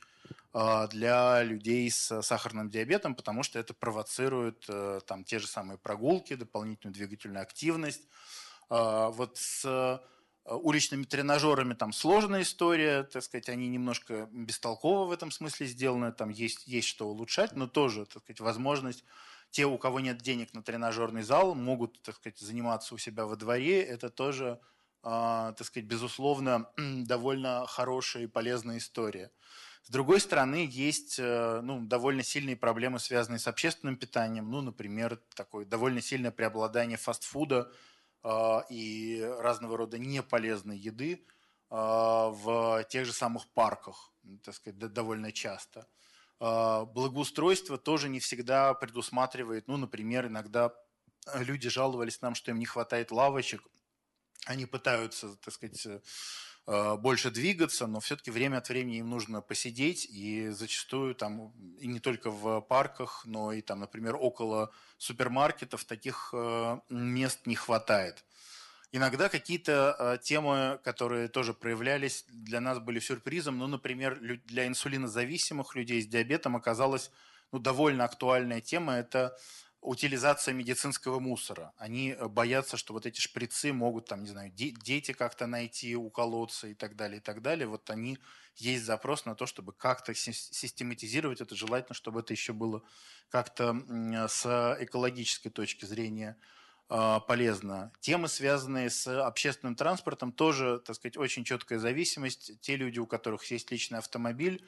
для 0.90 1.44
людей 1.44 1.92
с 1.92 2.22
сахарным 2.24 2.72
диабетом, 2.72 3.14
потому 3.14 3.44
что 3.44 3.60
это 3.60 3.76
провоцирует 3.76 4.66
э, 4.68 5.02
там 5.06 5.24
те 5.24 5.38
же 5.38 5.46
самые 5.46 5.78
прогулки, 5.78 6.34
дополнительную 6.34 6.96
двигательную 6.96 7.44
активность. 7.44 8.02
Э, 8.70 9.10
вот 9.12 9.38
с 9.38 10.02
уличными 10.50 11.04
тренажерами 11.04 11.74
там 11.74 11.92
сложная 11.92 12.44
история, 12.44 13.04
так 13.04 13.22
сказать, 13.22 13.50
они 13.50 13.68
немножко 13.68 14.30
бестолково 14.32 15.06
в 15.06 15.12
этом 15.12 15.30
смысле 15.30 15.68
сделаны, 15.68 16.14
там 16.14 16.30
есть, 16.30 16.66
есть 16.68 16.88
что 16.88 17.10
улучшать, 17.10 17.54
но 17.54 17.68
тоже, 17.68 18.06
так 18.06 18.24
сказать, 18.24 18.40
возможность 18.40 19.04
те, 19.52 19.66
у 19.66 19.78
кого 19.78 20.00
нет 20.00 20.20
денег 20.20 20.54
на 20.54 20.62
тренажерный 20.64 21.24
зал, 21.24 21.56
могут, 21.56 22.02
так 22.02 22.16
сказать, 22.16 22.40
заниматься 22.40 22.96
у 22.96 22.98
себя 22.98 23.26
во 23.26 23.36
дворе. 23.36 23.82
Это 23.82 24.10
тоже, 24.10 24.60
э, 25.04 25.54
так 25.58 25.64
сказать, 25.64 25.88
безусловно, 25.88 26.70
довольно 26.78 27.66
хорошая 27.68 28.24
и 28.24 28.28
полезная 28.28 28.78
история. 28.78 29.32
С 29.84 29.90
другой 29.90 30.20
стороны, 30.20 30.68
есть 30.70 31.18
э, 31.18 31.62
ну, 31.62 31.80
довольно 31.82 32.24
сильные 32.24 32.58
проблемы, 32.58 33.00
связанные 33.00 33.40
с 33.40 33.48
общественным 33.48 33.96
питанием. 33.96 34.52
Ну, 34.52 34.62
например, 34.62 35.22
такое 35.34 35.66
довольно 35.66 36.02
сильное 36.02 36.32
преобладание 36.32 36.98
фастфуда 36.98 37.72
и 38.70 39.22
разного 39.40 39.78
рода 39.78 39.98
неполезной 39.98 40.78
еды 40.78 41.26
э, 41.70 41.76
в 41.76 42.84
тех 42.90 43.06
же 43.06 43.14
самых 43.14 43.48
парках, 43.54 44.12
так 44.44 44.56
сказать, 44.56 44.78
довольно 44.80 45.32
часто. 45.32 45.88
А, 46.40 46.86
благоустройство 46.86 47.78
тоже 47.78 48.10
не 48.10 48.20
всегда 48.20 48.74
предусматривает, 48.74 49.68
ну, 49.68 49.78
например, 49.78 50.28
иногда 50.28 50.74
люди 51.36 51.70
жаловались 51.70 52.22
нам, 52.22 52.36
что 52.36 52.52
им 52.52 52.60
не 52.60 52.66
хватает 52.66 53.12
лавочек, 53.12 53.64
они 54.46 54.66
пытаются, 54.66 55.36
так 55.38 55.54
сказать, 55.54 55.86
э, 55.86 56.02
больше 56.68 57.32
двигаться, 57.32 57.88
но 57.88 58.02
все-таки 58.02 58.30
время 58.30 58.58
от 58.58 58.68
времени 58.68 58.98
им 58.98 59.10
нужно 59.10 59.42
посидеть, 59.42 60.06
и 60.06 60.50
зачастую 60.50 61.16
там, 61.16 61.54
и 61.80 61.88
не 61.88 62.00
только 62.00 62.30
в 62.30 62.60
парках, 62.60 63.24
но 63.26 63.54
и 63.54 63.62
там, 63.62 63.80
например, 63.80 64.18
около 64.20 64.72
супермаркетов 64.98 65.86
таких 65.86 66.32
э, 66.34 66.80
мест 66.90 67.46
не 67.46 67.56
хватает. 67.56 68.26
Иногда 68.92 69.28
какие-то 69.28 69.96
э, 70.00 70.18
темы, 70.24 70.80
которые 70.84 71.28
тоже 71.28 71.54
проявлялись, 71.54 72.26
для 72.30 72.62
нас 72.62 72.80
были 72.80 73.00
сюрпризом. 73.00 73.58
Ну, 73.58 73.68
например, 73.68 74.20
для 74.46 74.66
инсулинозависимых 74.66 75.76
людей 75.76 76.02
с 76.02 76.08
диабетом 76.08 76.56
оказалась 76.56 77.12
ну, 77.52 77.60
довольно 77.60 78.06
актуальная 78.06 78.62
тема. 78.62 78.94
Это 78.94 79.38
утилизация 79.88 80.54
медицинского 80.54 81.20
мусора. 81.20 81.74
Они 81.78 82.12
э, 82.12 82.28
боятся, 82.28 82.76
что 82.76 82.94
вот 82.94 83.06
эти 83.06 83.22
шприцы 83.22 83.72
могут, 83.72 84.06
там, 84.06 84.24
не 84.24 84.30
знаю, 84.30 84.52
дети 84.52 85.14
как-то 85.14 85.48
найти, 85.48 85.96
уколоться 85.96 86.68
и 86.68 86.74
так 86.74 86.96
далее, 86.98 87.20
и 87.20 87.22
так 87.22 87.42
далее. 87.42 87.68
Вот 87.68 87.90
они, 87.90 88.20
есть 88.56 88.84
запрос 88.84 89.26
на 89.26 89.34
то, 89.34 89.46
чтобы 89.46 89.72
как-то 89.72 90.14
систематизировать 90.14 91.40
это. 91.40 91.56
Желательно, 91.56 91.96
чтобы 91.96 92.20
это 92.20 92.34
еще 92.34 92.52
было 92.52 92.84
как-то 93.30 93.76
с 94.28 94.78
экологической 94.80 95.50
точки 95.50 95.86
зрения 95.86 96.38
а, 96.90 97.22
полезно. 97.22 97.92
Темы, 98.02 98.28
связанные 98.28 98.90
с 98.90 99.08
общественным 99.26 99.76
транспортом, 99.76 100.32
тоже, 100.32 100.82
так 100.86 100.96
сказать, 100.96 101.18
очень 101.18 101.46
четкая 101.46 101.80
зависимость. 101.80 102.60
Те 102.60 102.76
люди, 102.76 103.00
у 103.00 103.06
которых 103.06 103.44
есть 103.52 103.72
личный 103.72 104.00
автомобиль, 104.00 104.66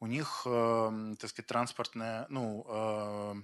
у 0.00 0.06
них, 0.06 0.42
э, 0.46 1.14
так 1.20 1.30
сказать, 1.30 1.46
транспортная, 1.46 2.26
ну, 2.28 2.66
э, 2.68 3.34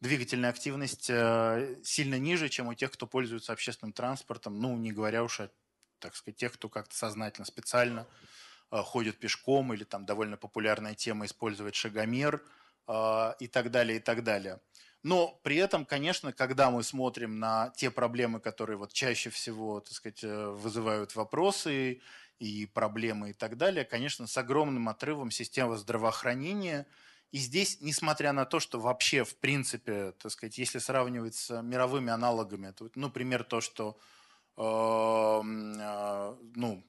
двигательная 0.00 0.50
активность 0.50 1.10
э, 1.10 1.76
сильно 1.82 2.18
ниже, 2.18 2.48
чем 2.48 2.68
у 2.68 2.74
тех, 2.74 2.90
кто 2.90 3.06
пользуется 3.06 3.52
общественным 3.52 3.92
транспортом, 3.92 4.60
ну, 4.60 4.76
не 4.76 4.92
говоря 4.92 5.24
уж 5.24 5.40
о, 5.40 5.50
так 5.98 6.16
сказать, 6.16 6.36
тех, 6.36 6.52
кто 6.52 6.68
как-то 6.68 6.96
сознательно, 6.96 7.44
специально 7.44 8.06
ходит 8.70 9.18
пешком, 9.18 9.74
или 9.74 9.82
там 9.82 10.06
довольно 10.06 10.36
популярная 10.36 10.94
тема 10.94 11.26
использовать 11.26 11.74
шагомер 11.74 12.40
и 12.88 13.48
так 13.48 13.72
далее, 13.72 13.96
и 13.96 14.00
так 14.00 14.22
далее. 14.22 14.60
Но 15.02 15.40
при 15.42 15.56
этом, 15.56 15.86
конечно, 15.86 16.32
когда 16.32 16.70
мы 16.70 16.82
смотрим 16.82 17.38
на 17.38 17.72
те 17.76 17.90
проблемы, 17.90 18.38
которые 18.38 18.76
вот 18.76 18.92
чаще 18.92 19.30
всего, 19.30 19.80
так 19.80 19.94
сказать, 19.94 20.22
э, 20.22 20.48
вызывают 20.50 21.14
вопросы 21.16 22.02
и 22.38 22.66
проблемы 22.66 23.30
и 23.30 23.32
так 23.32 23.56
далее, 23.56 23.84
конечно, 23.84 24.26
с 24.26 24.36
огромным 24.36 24.88
отрывом 24.88 25.30
система 25.30 25.76
здравоохранения. 25.76 26.86
И 27.32 27.38
здесь, 27.38 27.80
несмотря 27.80 28.32
на 28.32 28.44
то, 28.44 28.60
что 28.60 28.80
вообще, 28.80 29.24
в 29.24 29.36
принципе, 29.36 30.12
так 30.12 30.32
сказать, 30.32 30.58
если 30.58 30.78
сравнивать 30.78 31.34
с 31.34 31.62
мировыми 31.62 32.10
аналогами, 32.10 32.72
то, 32.72 32.90
ну, 32.94 33.06
например, 33.06 33.44
то, 33.44 33.60
что 33.60 33.98
э, 34.56 34.62
э, 34.62 36.36
ну, 36.56 36.84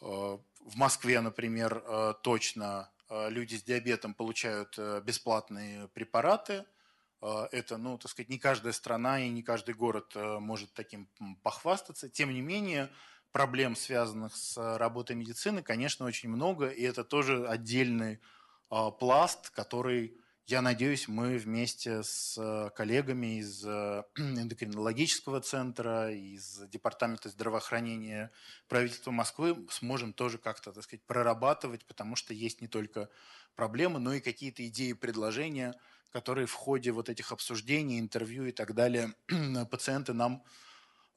э, 0.00 0.04
в 0.04 0.76
Москве, 0.76 1.20
например, 1.20 1.82
э, 1.84 2.14
точно 2.22 2.90
э, 3.08 3.30
люди 3.30 3.56
с 3.56 3.62
диабетом 3.62 4.14
получают 4.14 4.78
бесплатные 5.04 5.88
препараты– 5.88 6.64
а, 7.20 7.48
это, 7.50 7.76
ну, 7.76 7.98
так 7.98 8.10
сказать, 8.10 8.28
не 8.28 8.38
каждая 8.38 8.72
страна 8.72 9.20
и 9.20 9.28
не 9.28 9.42
каждый 9.42 9.74
город 9.74 10.12
э, 10.14 10.38
может 10.38 10.72
таким 10.72 11.08
похвастаться. 11.42 12.08
Тем 12.08 12.32
не 12.32 12.40
менее, 12.40 12.90
проблем, 13.32 13.74
связанных 13.74 14.36
с 14.36 14.56
работой 14.78 15.16
медицины, 15.16 15.62
конечно, 15.62 16.06
очень 16.06 16.28
много, 16.28 16.68
и 16.68 16.82
это 16.82 17.04
тоже 17.04 17.46
отдельный 17.46 18.20
пласт, 18.68 19.50
который, 19.50 20.16
я 20.46 20.62
надеюсь, 20.62 21.08
мы 21.08 21.38
вместе 21.38 22.02
с 22.02 22.36
э, 22.38 22.70
коллегами 22.76 23.38
из 23.38 23.64
э, 23.64 24.02
эндокринологического 24.16 25.40
центра, 25.40 26.10
из 26.10 26.60
Департамента 26.68 27.28
здравоохранения 27.28 28.30
правительства 28.68 29.10
Москвы 29.10 29.66
сможем 29.70 30.12
тоже 30.12 30.38
как-то, 30.38 30.72
так 30.72 30.84
сказать, 30.84 31.04
прорабатывать, 31.06 31.86
потому 31.86 32.16
что 32.16 32.34
есть 32.34 32.60
не 32.60 32.68
только 32.68 33.08
проблемы, 33.54 33.98
но 33.98 34.14
и 34.14 34.20
какие-то 34.20 34.66
идеи, 34.66 34.92
предложения– 34.92 35.74
которые 36.10 36.46
в 36.46 36.54
ходе 36.54 36.90
вот 36.90 37.08
этих 37.08 37.32
обсуждений, 37.32 37.98
интервью 37.98 38.46
и 38.46 38.52
так 38.52 38.74
далее 38.74 39.14
пациенты 39.70 40.12
нам 40.12 40.42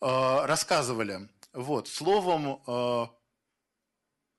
э, 0.01 0.45
рассказывали. 0.45 1.29
Вот. 1.53 1.87
Словом, 1.87 2.61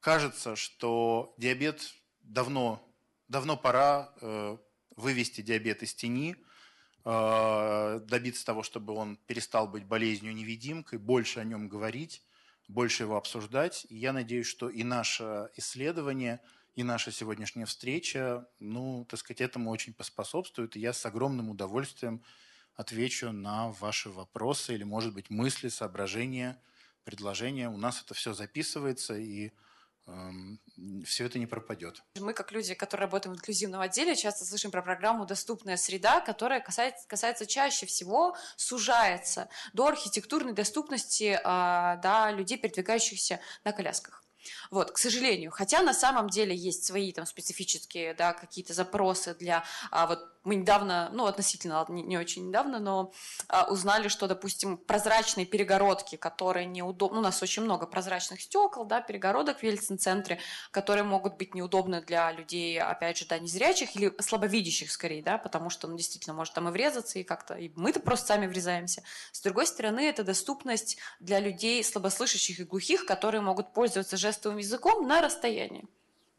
кажется, 0.00 0.56
что 0.56 1.34
диабет 1.36 1.94
давно, 2.22 2.82
давно 3.32 3.56
пора 3.56 4.12
э, 4.20 4.56
вывести 4.96 5.40
диабет 5.40 5.82
из 5.82 5.94
тени, 5.94 6.36
э, 7.04 8.00
добиться 8.06 8.46
того, 8.46 8.62
чтобы 8.62 8.94
он 8.94 9.16
перестал 9.26 9.66
быть 9.66 9.84
болезнью-невидимкой, 9.84 11.00
больше 11.00 11.40
о 11.40 11.44
нем 11.44 11.68
говорить, 11.68 12.22
больше 12.68 13.02
его 13.02 13.16
обсуждать. 13.16 13.86
И 13.88 13.96
я 13.96 14.12
надеюсь, 14.12 14.46
что 14.46 14.68
и 14.68 14.84
наше 14.84 15.50
исследование– 15.56 16.40
и 16.74 16.84
наша 16.84 17.12
сегодняшняя 17.12 17.66
встреча, 17.66 18.46
ну, 18.58 19.04
так 19.08 19.20
сказать, 19.20 19.42
этому 19.42 19.70
очень 19.70 19.92
поспособствует. 19.92 20.74
И 20.74 20.80
я 20.80 20.94
с 20.94 21.04
огромным 21.04 21.50
удовольствием 21.50 22.22
отвечу 22.74 23.30
на 23.30 23.72
ваши 23.72 24.08
вопросы 24.08 24.74
или, 24.74 24.82
может 24.82 25.12
быть, 25.12 25.28
мысли, 25.28 25.68
соображения, 25.68 26.58
предложения. 27.04 27.68
У 27.68 27.76
нас 27.76 28.00
это 28.02 28.14
все 28.14 28.32
записывается, 28.32 29.18
и 29.18 29.52
все 31.04 31.26
это 31.26 31.38
не 31.38 31.46
пропадет. 31.46 32.02
Мы, 32.18 32.32
как 32.32 32.52
люди, 32.52 32.74
которые 32.74 33.06
работаем 33.06 33.34
в 33.34 33.38
инклюзивном 33.38 33.80
отделе, 33.80 34.16
часто 34.16 34.44
слышим 34.44 34.70
про 34.70 34.82
программу 34.82 35.26
«Доступная 35.26 35.76
среда», 35.76 36.20
которая 36.20 36.60
касается, 36.60 37.06
касается 37.08 37.46
чаще 37.46 37.86
всего, 37.86 38.36
сужается 38.56 39.48
до 39.72 39.86
архитектурной 39.86 40.52
доступности 40.52 41.38
э, 41.38 41.40
да, 41.42 42.32
людей, 42.32 42.58
передвигающихся 42.58 43.40
на 43.64 43.72
колясках. 43.72 44.22
Вот, 44.70 44.90
к 44.90 44.98
сожалению. 44.98 45.50
Хотя 45.50 45.82
на 45.82 45.94
самом 45.94 46.28
деле 46.28 46.54
есть 46.54 46.84
свои 46.84 47.12
там 47.12 47.26
специфические, 47.26 48.14
да, 48.14 48.32
какие-то 48.32 48.74
запросы 48.74 49.34
для 49.34 49.64
а, 49.90 50.06
вот 50.06 50.31
мы 50.44 50.56
недавно, 50.56 51.10
ну, 51.12 51.26
относительно, 51.26 51.84
не, 51.88 52.02
не 52.02 52.18
очень 52.18 52.48
недавно, 52.48 52.78
но 52.78 53.12
а, 53.48 53.70
узнали, 53.70 54.08
что, 54.08 54.26
допустим, 54.26 54.76
прозрачные 54.76 55.46
перегородки, 55.46 56.16
которые 56.16 56.66
неудобны, 56.66 57.16
ну, 57.16 57.20
у 57.20 57.22
нас 57.22 57.42
очень 57.42 57.62
много 57.62 57.86
прозрачных 57.86 58.40
стекол, 58.40 58.84
да, 58.84 59.00
перегородок 59.00 59.58
в 59.58 59.62
Ельцин-центре, 59.62 60.38
которые 60.70 61.04
могут 61.04 61.36
быть 61.36 61.54
неудобны 61.54 62.00
для 62.02 62.32
людей, 62.32 62.80
опять 62.80 63.18
же, 63.18 63.26
да, 63.26 63.38
незрячих 63.38 63.94
или 63.94 64.12
слабовидящих 64.20 64.90
скорее, 64.90 65.22
да, 65.22 65.38
потому 65.38 65.70
что, 65.70 65.88
ну, 65.88 65.96
действительно, 65.96 66.34
может 66.34 66.54
там 66.54 66.68
и 66.68 66.72
врезаться, 66.72 67.18
и 67.18 67.22
как-то, 67.22 67.54
и 67.54 67.70
мы-то 67.76 68.00
просто 68.00 68.28
сами 68.28 68.46
врезаемся. 68.46 69.02
С 69.30 69.40
другой 69.42 69.66
стороны, 69.66 70.00
это 70.00 70.24
доступность 70.24 70.98
для 71.20 71.38
людей 71.38 71.84
слабослышащих 71.84 72.60
и 72.60 72.64
глухих, 72.64 73.04
которые 73.06 73.40
могут 73.42 73.72
пользоваться 73.72 74.16
жестовым 74.16 74.58
языком 74.58 75.06
на 75.06 75.20
расстоянии 75.20 75.86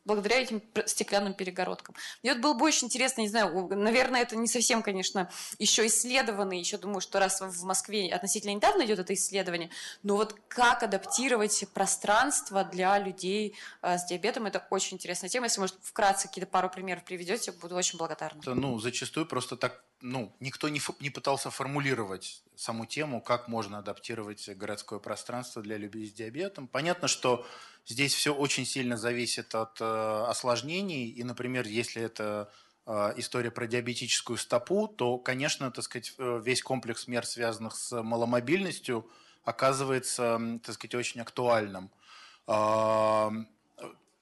благодаря 0.05 0.41
этим 0.41 0.61
стеклянным 0.85 1.33
перегородкам. 1.33 1.95
Мне 2.21 2.33
вот 2.33 2.41
было 2.41 2.53
бы 2.53 2.65
очень 2.65 2.87
интересно, 2.87 3.21
не 3.21 3.29
знаю, 3.29 3.69
наверное, 3.75 4.21
это 4.21 4.35
не 4.35 4.47
совсем, 4.47 4.83
конечно, 4.83 5.29
еще 5.59 5.85
исследованно, 5.87 6.53
еще 6.53 6.77
думаю, 6.77 7.01
что 7.01 7.19
раз 7.19 7.41
в 7.41 7.63
Москве 7.63 8.13
относительно 8.13 8.51
недавно 8.51 8.83
идет 8.85 8.99
это 8.99 9.13
исследование, 9.13 9.69
но 10.03 10.15
вот 10.15 10.35
как 10.47 10.83
адаптировать 10.83 11.63
пространство 11.73 12.63
для 12.63 12.97
людей 12.97 13.55
э, 13.81 13.97
с 13.97 14.05
диабетом, 14.05 14.45
это 14.45 14.65
очень 14.69 14.95
интересная 14.95 15.29
тема. 15.29 15.45
Если, 15.45 15.59
может, 15.59 15.77
вкратце 15.81 16.27
какие-то 16.27 16.49
пару 16.49 16.69
примеров 16.69 17.03
приведете, 17.03 17.51
буду 17.51 17.75
очень 17.75 17.97
благодарна. 17.97 18.41
Ну, 18.45 18.79
зачастую 18.79 19.25
просто 19.25 19.55
так, 19.55 19.83
ну, 20.01 20.35
никто 20.39 20.69
не, 20.69 20.81
не 20.99 21.09
пытался 21.09 21.49
формулировать 21.49 22.43
саму 22.55 22.85
тему, 22.85 23.21
как 23.21 23.47
можно 23.47 23.79
адаптировать 23.79 24.47
городское 24.57 24.99
пространство 24.99 25.61
для 25.61 25.77
людей 25.77 26.07
с 26.07 26.13
диабетом. 26.13 26.67
Понятно, 26.67 27.07
что 27.07 27.45
Здесь 27.85 28.13
все 28.13 28.33
очень 28.33 28.65
сильно 28.65 28.95
зависит 28.97 29.53
от 29.55 29.81
э, 29.81 30.25
осложнений. 30.27 31.09
И, 31.09 31.23
например, 31.23 31.67
если 31.67 32.01
это 32.01 32.49
э, 32.85 33.13
история 33.17 33.51
про 33.51 33.67
диабетическую 33.67 34.37
стопу, 34.37 34.87
то, 34.87 35.17
конечно, 35.17 35.69
так 35.69 35.83
сказать, 35.83 36.13
э, 36.17 36.41
весь 36.43 36.63
комплекс 36.63 37.07
мер, 37.07 37.25
связанных 37.25 37.75
с 37.75 38.01
маломобильностью, 38.01 39.09
оказывается, 39.43 40.59
так 40.63 40.75
сказать, 40.75 40.95
очень 40.95 41.19
актуальным. 41.19 41.91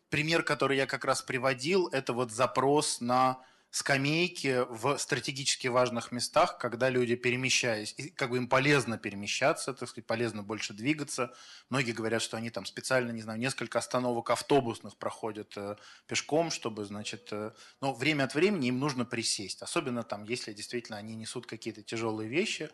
Пример, 0.09 0.43
который 0.43 0.77
я 0.77 0.87
как 0.87 1.05
раз 1.05 1.21
приводил, 1.21 1.87
это 1.89 2.13
вот 2.13 2.31
запрос 2.31 3.01
на 3.01 3.37
скамейки 3.71 4.65
в 4.69 4.97
стратегически 4.97 5.67
важных 5.67 6.11
местах, 6.11 6.57
когда 6.57 6.89
люди 6.89 7.15
перемещаясь, 7.15 7.95
как 8.15 8.29
бы 8.29 8.37
им 8.37 8.49
полезно 8.49 8.97
перемещаться, 8.97 9.73
так 9.73 9.87
сказать, 9.87 10.05
полезно 10.05 10.43
больше 10.43 10.73
двигаться. 10.73 11.33
Многие 11.69 11.93
говорят, 11.93 12.21
что 12.21 12.35
они 12.35 12.49
там 12.49 12.65
специально, 12.65 13.11
не 13.11 13.21
знаю, 13.21 13.39
несколько 13.39 13.79
остановок 13.79 14.29
автобусных 14.29 14.97
проходят 14.97 15.53
э, 15.55 15.77
пешком, 16.05 16.51
чтобы, 16.51 16.83
значит, 16.83 17.29
э, 17.31 17.51
но 17.79 17.93
время 17.93 18.25
от 18.25 18.35
времени 18.35 18.67
им 18.67 18.77
нужно 18.77 19.05
присесть, 19.05 19.61
особенно 19.61 20.03
там, 20.03 20.25
если 20.25 20.51
действительно 20.51 20.97
они 20.97 21.15
несут 21.15 21.47
какие-то 21.47 21.81
тяжелые 21.81 22.29
вещи. 22.29 22.69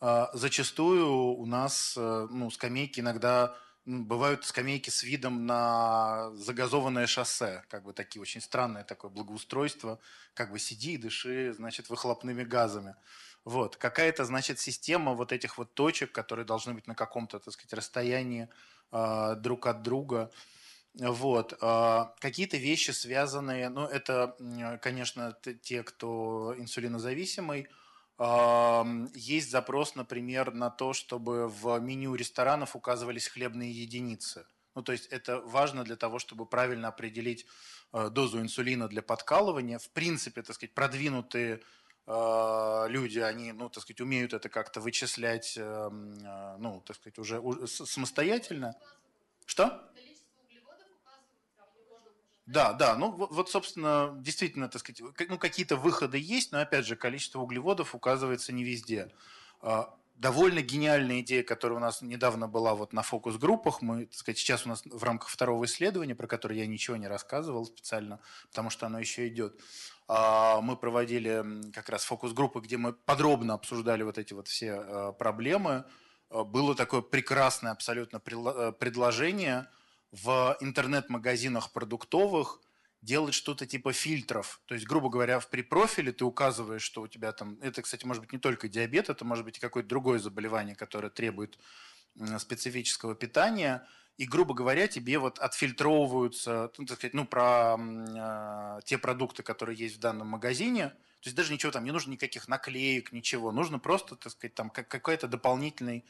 Э, 0.00 0.26
зачастую 0.32 1.08
у 1.14 1.46
нас, 1.46 1.94
э, 1.96 2.26
ну, 2.28 2.50
скамейки 2.50 2.98
иногда 2.98 3.56
бывают 3.86 4.44
скамейки 4.44 4.90
с 4.90 5.02
видом 5.02 5.46
на 5.46 6.30
загазованное 6.34 7.06
шоссе, 7.06 7.64
как 7.68 7.84
бы 7.84 7.92
такие 7.92 8.20
очень 8.20 8.40
странное 8.40 8.84
такое 8.84 9.10
благоустройство, 9.10 9.98
как 10.34 10.52
бы 10.52 10.58
сиди 10.58 10.94
и 10.94 10.98
дыши, 10.98 11.52
значит, 11.52 11.88
выхлопными 11.88 12.44
газами. 12.44 12.94
Вот. 13.44 13.76
Какая-то, 13.76 14.24
значит, 14.24 14.58
система 14.58 15.14
вот 15.14 15.32
этих 15.32 15.56
вот 15.56 15.74
точек, 15.74 16.12
которые 16.12 16.44
должны 16.44 16.74
быть 16.74 16.86
на 16.86 16.94
каком-то, 16.94 17.38
так 17.38 17.54
сказать, 17.54 17.72
расстоянии 17.72 18.48
э, 18.92 19.34
друг 19.36 19.66
от 19.66 19.82
друга. 19.82 20.30
Вот. 20.94 21.56
Э, 21.60 22.06
какие-то 22.18 22.58
вещи 22.58 22.90
связанные, 22.90 23.70
ну, 23.70 23.86
это, 23.86 24.36
конечно, 24.82 25.36
те, 25.62 25.82
кто 25.82 26.54
инсулинозависимый, 26.58 27.68
есть 29.14 29.50
запрос, 29.50 29.94
например, 29.94 30.52
на 30.52 30.68
то, 30.68 30.92
чтобы 30.92 31.48
в 31.48 31.78
меню 31.78 32.14
ресторанов 32.14 32.76
указывались 32.76 33.28
хлебные 33.28 33.72
единицы. 33.72 34.44
Ну, 34.74 34.82
то 34.82 34.92
есть 34.92 35.06
это 35.06 35.40
важно 35.40 35.84
для 35.84 35.96
того, 35.96 36.18
чтобы 36.18 36.46
правильно 36.46 36.88
определить 36.88 37.46
э, 37.92 38.08
дозу 38.10 38.40
инсулина 38.40 38.88
для 38.88 39.02
подкалывания. 39.02 39.78
В 39.78 39.90
принципе, 39.90 40.42
так 40.42 40.54
сказать, 40.54 40.74
продвинутые 40.74 41.60
э, 42.06 42.84
люди, 42.88 43.18
они, 43.18 43.52
ну, 43.52 43.68
так 43.68 43.82
сказать, 43.82 44.00
умеют 44.00 44.32
это 44.32 44.48
как-то 44.48 44.80
вычислять, 44.80 45.56
эм, 45.56 46.12
э, 46.22 46.56
ну, 46.58 46.82
так 46.86 46.96
сказать, 46.96 47.18
уже 47.18 47.42
самостоятельно. 47.66 48.76
Что? 49.44 49.89
Да, 52.50 52.72
да, 52.72 52.96
ну 52.96 53.12
вот, 53.12 53.48
собственно, 53.48 54.12
действительно, 54.18 54.68
так 54.68 54.80
сказать, 54.80 55.00
ну, 55.28 55.38
какие-то 55.38 55.76
выходы 55.76 56.18
есть, 56.18 56.50
но, 56.50 56.58
опять 56.58 56.84
же, 56.84 56.96
количество 56.96 57.38
углеводов 57.38 57.94
указывается 57.94 58.52
не 58.52 58.64
везде. 58.64 59.08
А, 59.62 59.94
довольно 60.16 60.60
гениальная 60.60 61.20
идея, 61.20 61.44
которая 61.44 61.78
у 61.78 61.80
нас 61.80 62.02
недавно 62.02 62.48
была 62.48 62.74
вот 62.74 62.92
на 62.92 63.02
фокус-группах. 63.02 63.82
Мы, 63.82 64.06
так 64.06 64.14
сказать, 64.16 64.38
сейчас 64.38 64.66
у 64.66 64.68
нас 64.68 64.82
в 64.84 65.04
рамках 65.04 65.28
второго 65.28 65.64
исследования, 65.64 66.16
про 66.16 66.26
которое 66.26 66.56
я 66.58 66.66
ничего 66.66 66.96
не 66.96 67.06
рассказывал 67.06 67.66
специально, 67.66 68.18
потому 68.48 68.68
что 68.68 68.86
оно 68.86 68.98
еще 68.98 69.28
идет, 69.28 69.54
а, 70.08 70.60
мы 70.60 70.76
проводили 70.76 71.70
как 71.72 71.88
раз 71.88 72.02
фокус-группы, 72.02 72.58
где 72.62 72.78
мы 72.78 72.94
подробно 72.94 73.54
обсуждали 73.54 74.02
вот 74.02 74.18
эти 74.18 74.34
вот 74.34 74.48
все 74.48 74.72
а, 74.72 75.12
проблемы. 75.12 75.84
Было 76.30 76.74
такое 76.74 77.00
прекрасное 77.00 77.70
абсолютно 77.70 78.18
предложение– 78.18 79.68
в 80.12 80.56
интернет-магазинах 80.60 81.72
продуктовых 81.72 82.60
делать 83.02 83.34
что-то 83.34 83.66
типа 83.66 83.92
фильтров. 83.92 84.60
То 84.66 84.74
есть, 84.74 84.86
грубо 84.86 85.08
говоря, 85.08 85.40
в 85.40 85.48
припрофиле 85.48 86.12
ты 86.12 86.24
указываешь, 86.24 86.82
что 86.82 87.02
у 87.02 87.08
тебя 87.08 87.32
там... 87.32 87.58
Это, 87.62 87.82
кстати, 87.82 88.04
может 88.04 88.22
быть 88.22 88.32
не 88.32 88.38
только 88.38 88.68
диабет, 88.68 89.08
это 89.08 89.24
может 89.24 89.44
быть 89.44 89.58
какое-то 89.58 89.88
другое 89.88 90.18
заболевание, 90.18 90.74
которое 90.74 91.10
требует 91.10 91.58
специфического 92.38 93.14
питания. 93.14 93.86
И, 94.18 94.26
грубо 94.26 94.52
говоря, 94.52 94.86
тебе 94.86 95.18
вот 95.18 95.38
отфильтровываются, 95.38 96.70
ну, 96.76 96.84
так 96.84 96.98
сказать, 96.98 97.14
ну, 97.14 97.24
про 97.24 97.78
э, 97.78 98.80
те 98.84 98.98
продукты, 98.98 99.42
которые 99.42 99.78
есть 99.78 99.96
в 99.96 100.00
данном 100.00 100.28
магазине. 100.28 100.88
То 100.88 101.26
есть 101.26 101.36
даже 101.36 101.54
ничего 101.54 101.72
там, 101.72 101.84
не 101.84 101.90
нужно 101.90 102.12
никаких 102.12 102.46
наклеек, 102.46 103.12
ничего. 103.12 103.50
Нужно 103.50 103.78
просто, 103.78 104.16
так 104.16 104.32
сказать, 104.32 104.54
там 104.54 104.68
какой-то 104.68 105.26
дополнительный 105.26 106.04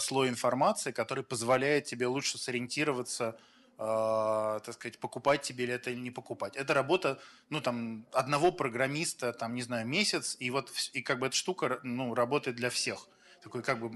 слой 0.00 0.28
информации, 0.28 0.92
который 0.92 1.24
позволяет 1.24 1.84
тебе 1.84 2.06
лучше 2.06 2.38
сориентироваться, 2.38 3.36
э, 3.78 4.60
так 4.64 4.72
сказать, 4.74 4.98
покупать 4.98 5.42
тебе 5.42 5.64
или 5.64 5.74
это 5.74 5.90
или 5.90 6.00
не 6.00 6.10
покупать. 6.10 6.56
Это 6.56 6.74
работа, 6.74 7.20
ну, 7.50 7.60
там, 7.60 8.06
одного 8.12 8.52
программиста, 8.52 9.32
там, 9.32 9.54
не 9.54 9.62
знаю, 9.62 9.86
месяц, 9.86 10.36
и 10.38 10.50
вот, 10.50 10.70
и 10.92 11.02
как 11.02 11.18
бы 11.18 11.26
эта 11.26 11.36
штука, 11.36 11.80
ну, 11.82 12.14
работает 12.14 12.56
для 12.56 12.70
всех. 12.70 13.08
Такой, 13.42 13.62
как 13.62 13.80
бы, 13.80 13.90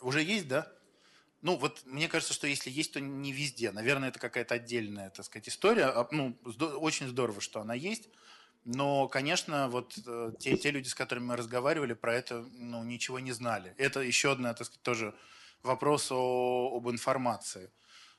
уже 0.00 0.22
есть, 0.22 0.48
да? 0.48 0.72
Ну, 1.42 1.56
вот 1.56 1.82
мне 1.84 2.08
кажется, 2.08 2.34
что 2.34 2.46
если 2.46 2.70
есть, 2.70 2.92
то 2.92 3.00
не 3.00 3.32
везде. 3.32 3.70
Наверное, 3.70 4.08
это 4.08 4.18
какая-то 4.18 4.54
отдельная, 4.54 5.10
так 5.10 5.24
сказать, 5.24 5.48
история. 5.48 5.84
А, 5.84 6.08
ну, 6.10 6.36
очень 6.80 7.06
здорово, 7.06 7.40
что 7.40 7.60
она 7.60 7.74
есть. 7.74 8.08
Но, 8.66 9.06
конечно, 9.06 9.68
вот 9.68 9.96
э, 10.04 10.32
те, 10.40 10.56
те 10.56 10.72
люди, 10.72 10.88
с 10.88 10.94
которыми 10.94 11.26
мы 11.26 11.36
разговаривали, 11.36 11.94
про 11.94 12.12
это 12.14 12.44
ну, 12.58 12.82
ничего 12.82 13.20
не 13.20 13.30
знали. 13.30 13.72
Это 13.78 14.00
еще 14.00 14.32
одна, 14.32 14.54
так 14.54 14.66
сказать, 14.66 14.82
тоже 14.82 15.14
вопрос 15.62 16.10
о, 16.10 16.76
об 16.76 16.90
информации. 16.90 17.70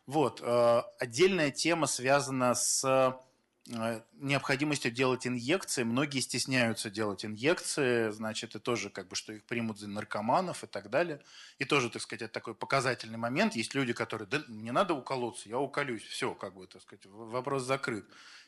Вот. 0.06 0.40
Э, 0.42 0.84
отдельная 1.00 1.52
тема 1.52 1.86
связана 1.86 2.56
с 2.56 3.20
необходимостью 3.68 4.92
делать 4.92 5.28
инъекции. 5.28 5.84
Многие 5.84 6.20
стесняются 6.20 6.90
делать 6.90 7.26
инъекции, 7.26 8.10
значит, 8.12 8.56
и 8.56 8.60
тоже 8.60 8.90
как 8.90 9.08
бы, 9.08 9.16
что 9.16 9.34
их 9.34 9.44
примут 9.44 9.80
за 9.80 9.88
наркоманов 9.88 10.64
и 10.64 10.68
так 10.68 10.90
далее. 10.90 11.22
И 11.60 11.66
тоже, 11.66 11.90
так 11.90 12.02
сказать, 12.02 12.24
это 12.24 12.34
такой 12.34 12.56
показательный 12.56 13.18
момент. 13.18 13.56
Есть 13.56 13.76
люди, 13.76 13.94
которые, 13.94 14.28
да, 14.28 14.44
не 14.48 14.72
надо 14.72 14.94
уколоться, 14.94 15.50
я 15.50 15.60
уколюсь, 15.60 16.04
все, 16.04 16.34
как 16.34 16.56
бы, 16.56 16.68
так 16.68 16.82
сказать, 16.82 17.06
вопрос 17.06 17.64
закрыт. 17.64 18.06